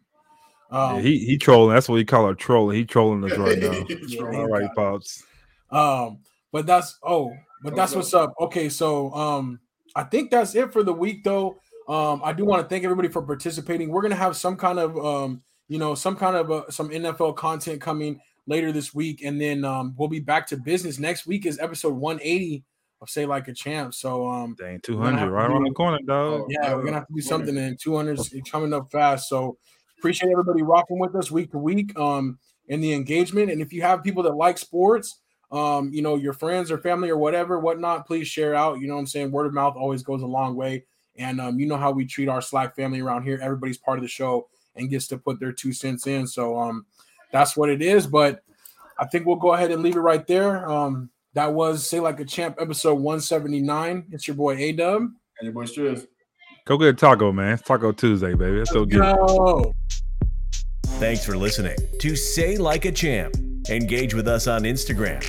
um, 0.71 0.97
Yeah, 0.97 1.03
he 1.03 1.19
he 1.19 1.37
trolling. 1.39 1.75
That's 1.75 1.89
what 1.89 1.97
he 1.97 2.05
call 2.05 2.29
a 2.31 2.35
trolling. 2.35 2.77
He 2.79 2.85
trolling 2.87 3.23
us 3.31 3.37
right 3.37 3.59
now. 3.61 3.85
Yeah, 3.89 4.23
All 4.39 4.49
right, 4.49 4.71
pops. 4.75 5.23
Um, 5.71 6.19
but 6.51 6.65
that's 6.67 6.99
oh, 7.03 7.31
but 7.63 7.77
that's 7.77 7.95
what's 7.95 8.15
up. 8.15 8.33
Okay, 8.41 8.69
so 8.71 9.13
um, 9.15 9.61
I 9.95 10.05
think 10.05 10.31
that's 10.31 10.55
it 10.55 10.73
for 10.73 10.83
the 10.83 10.93
week 10.95 11.23
though. 11.23 11.57
Um, 11.89 12.21
I 12.25 12.33
do 12.33 12.45
want 12.45 12.63
to 12.63 12.69
thank 12.69 12.85
everybody 12.85 13.09
for 13.09 13.23
participating. 13.23 13.91
We're 13.91 14.03
gonna 14.03 14.15
have 14.15 14.37
some 14.37 14.57
kind 14.57 14.79
of 14.79 14.97
um, 15.05 15.43
you 15.69 15.79
know, 15.79 15.95
some 15.95 16.17
kind 16.17 16.37
of 16.37 16.51
uh, 16.51 16.71
some 16.71 16.91
NFL 16.91 17.37
content 17.37 17.81
coming 17.81 18.21
later 18.47 18.73
this 18.73 18.95
week, 18.95 19.23
and 19.23 19.41
then 19.41 19.65
um, 19.65 19.95
we'll 19.97 20.09
be 20.09 20.21
back 20.21 20.47
to 20.49 20.57
business. 20.57 20.99
Next 20.99 21.27
week 21.27 21.47
is 21.47 21.59
episode 21.59 21.95
180 21.95 22.65
of 23.01 23.11
Say 23.11 23.27
Like 23.27 23.49
a 23.49 23.55
Champ. 23.55 23.95
So 23.95 24.29
um, 24.29 24.55
Dang, 24.59 24.67
gonna 24.67 24.81
two 24.81 24.99
have 25.01 25.15
hundred 25.15 25.27
to 25.27 25.33
right 25.33 25.51
around 25.51 25.65
the 25.65 25.71
corner, 25.71 25.99
dog. 26.07 26.47
Yeah, 26.49 26.75
we're 26.75 26.85
gonna 26.85 26.99
have 26.99 27.07
to 27.07 27.15
do 27.15 27.21
something, 27.21 27.57
and 27.57 27.79
200 27.81 28.19
is 28.19 28.35
coming 28.51 28.73
up 28.73 28.91
fast. 28.91 29.29
So 29.29 29.57
appreciate 29.99 30.31
everybody 30.31 30.63
rocking 30.63 30.99
with 30.99 31.15
us 31.15 31.31
week 31.31 31.51
to 31.53 31.59
week, 31.59 31.99
um, 31.99 32.39
and 32.69 32.83
the 32.83 32.93
engagement. 32.93 33.51
And 33.51 33.61
if 33.61 33.73
you 33.73 33.83
have 33.83 34.05
people 34.05 34.23
that 34.25 34.35
like 34.35 34.59
sports, 34.59 35.21
um, 35.51 35.91
you 35.93 36.03
know, 36.03 36.17
your 36.17 36.33
friends 36.33 36.71
or 36.71 36.79
family 36.79 37.11
or 37.11 37.17
whatever, 37.17 37.59
whatnot, 37.59 38.07
please 38.07 38.29
share 38.29 38.55
out. 38.55 38.81
You 38.81 38.89
know 38.89 38.95
what 38.95 39.01
I'm 39.01 39.07
saying? 39.07 39.31
Word 39.31 39.47
of 39.47 39.55
mouth 39.55 39.75
always 39.77 40.03
goes 40.03 40.23
a 40.23 40.27
long 40.27 40.55
way. 40.55 40.85
And 41.17 41.41
um, 41.41 41.59
you 41.59 41.67
know 41.67 41.77
how 41.77 41.93
we 41.93 42.07
treat 42.07 42.29
our 42.29 42.41
Slack 42.41 42.75
family 42.75 43.01
around 43.01 43.25
here. 43.25 43.39
Everybody's 43.43 43.79
part 43.79 43.99
of 43.99 44.03
the 44.03 44.09
show 44.09 44.49
and 44.77 44.89
gets 44.89 45.07
to 45.09 45.19
put 45.19 45.41
their 45.41 45.53
two 45.53 45.73
cents 45.73 46.07
in. 46.07 46.27
So 46.27 46.59
um, 46.59 46.87
that's 47.33 47.57
what 47.57 47.69
it 47.69 47.83
is. 47.83 48.07
But 48.07 48.43
I 48.99 49.07
think 49.07 49.27
we'll 49.27 49.37
go 49.37 49.53
ahead 49.53 49.71
and 49.71 49.83
leave 49.83 49.97
it 49.97 50.01
right 50.01 50.27
there. 50.27 50.69
Um, 50.71 51.11
that 51.35 51.53
was 51.53 51.89
Say 51.89 52.01
Like 52.01 52.21
a 52.21 52.25
Champ 52.25 52.57
episode 52.61 52.95
179. 52.95 54.07
It's 54.11 54.27
your 54.27 54.37
boy 54.37 54.57
A 54.57 54.73
Dub. 54.73 55.03
And 55.03 55.13
your 55.43 55.53
boy 55.53 55.65
Striz. 55.65 56.07
Go 56.65 56.79
get 56.79 56.89
a 56.89 56.93
taco, 56.93 57.33
man. 57.33 57.55
It's 57.55 57.63
Taco 57.63 57.91
Tuesday, 57.91 58.35
baby. 58.35 58.59
Let's 58.59 58.71
go 58.71 58.85
get. 58.85 59.01
Go. 59.01 59.73
Thanks 60.87 61.27
for 61.27 61.37
listening 61.37 61.77
to 61.99 62.15
Say 62.15 62.57
Like 62.57 62.85
a 62.85 62.93
Champ. 62.93 63.35
Engage 63.69 64.15
with 64.15 64.29
us 64.29 64.47
on 64.47 64.63
Instagram. 64.63 65.29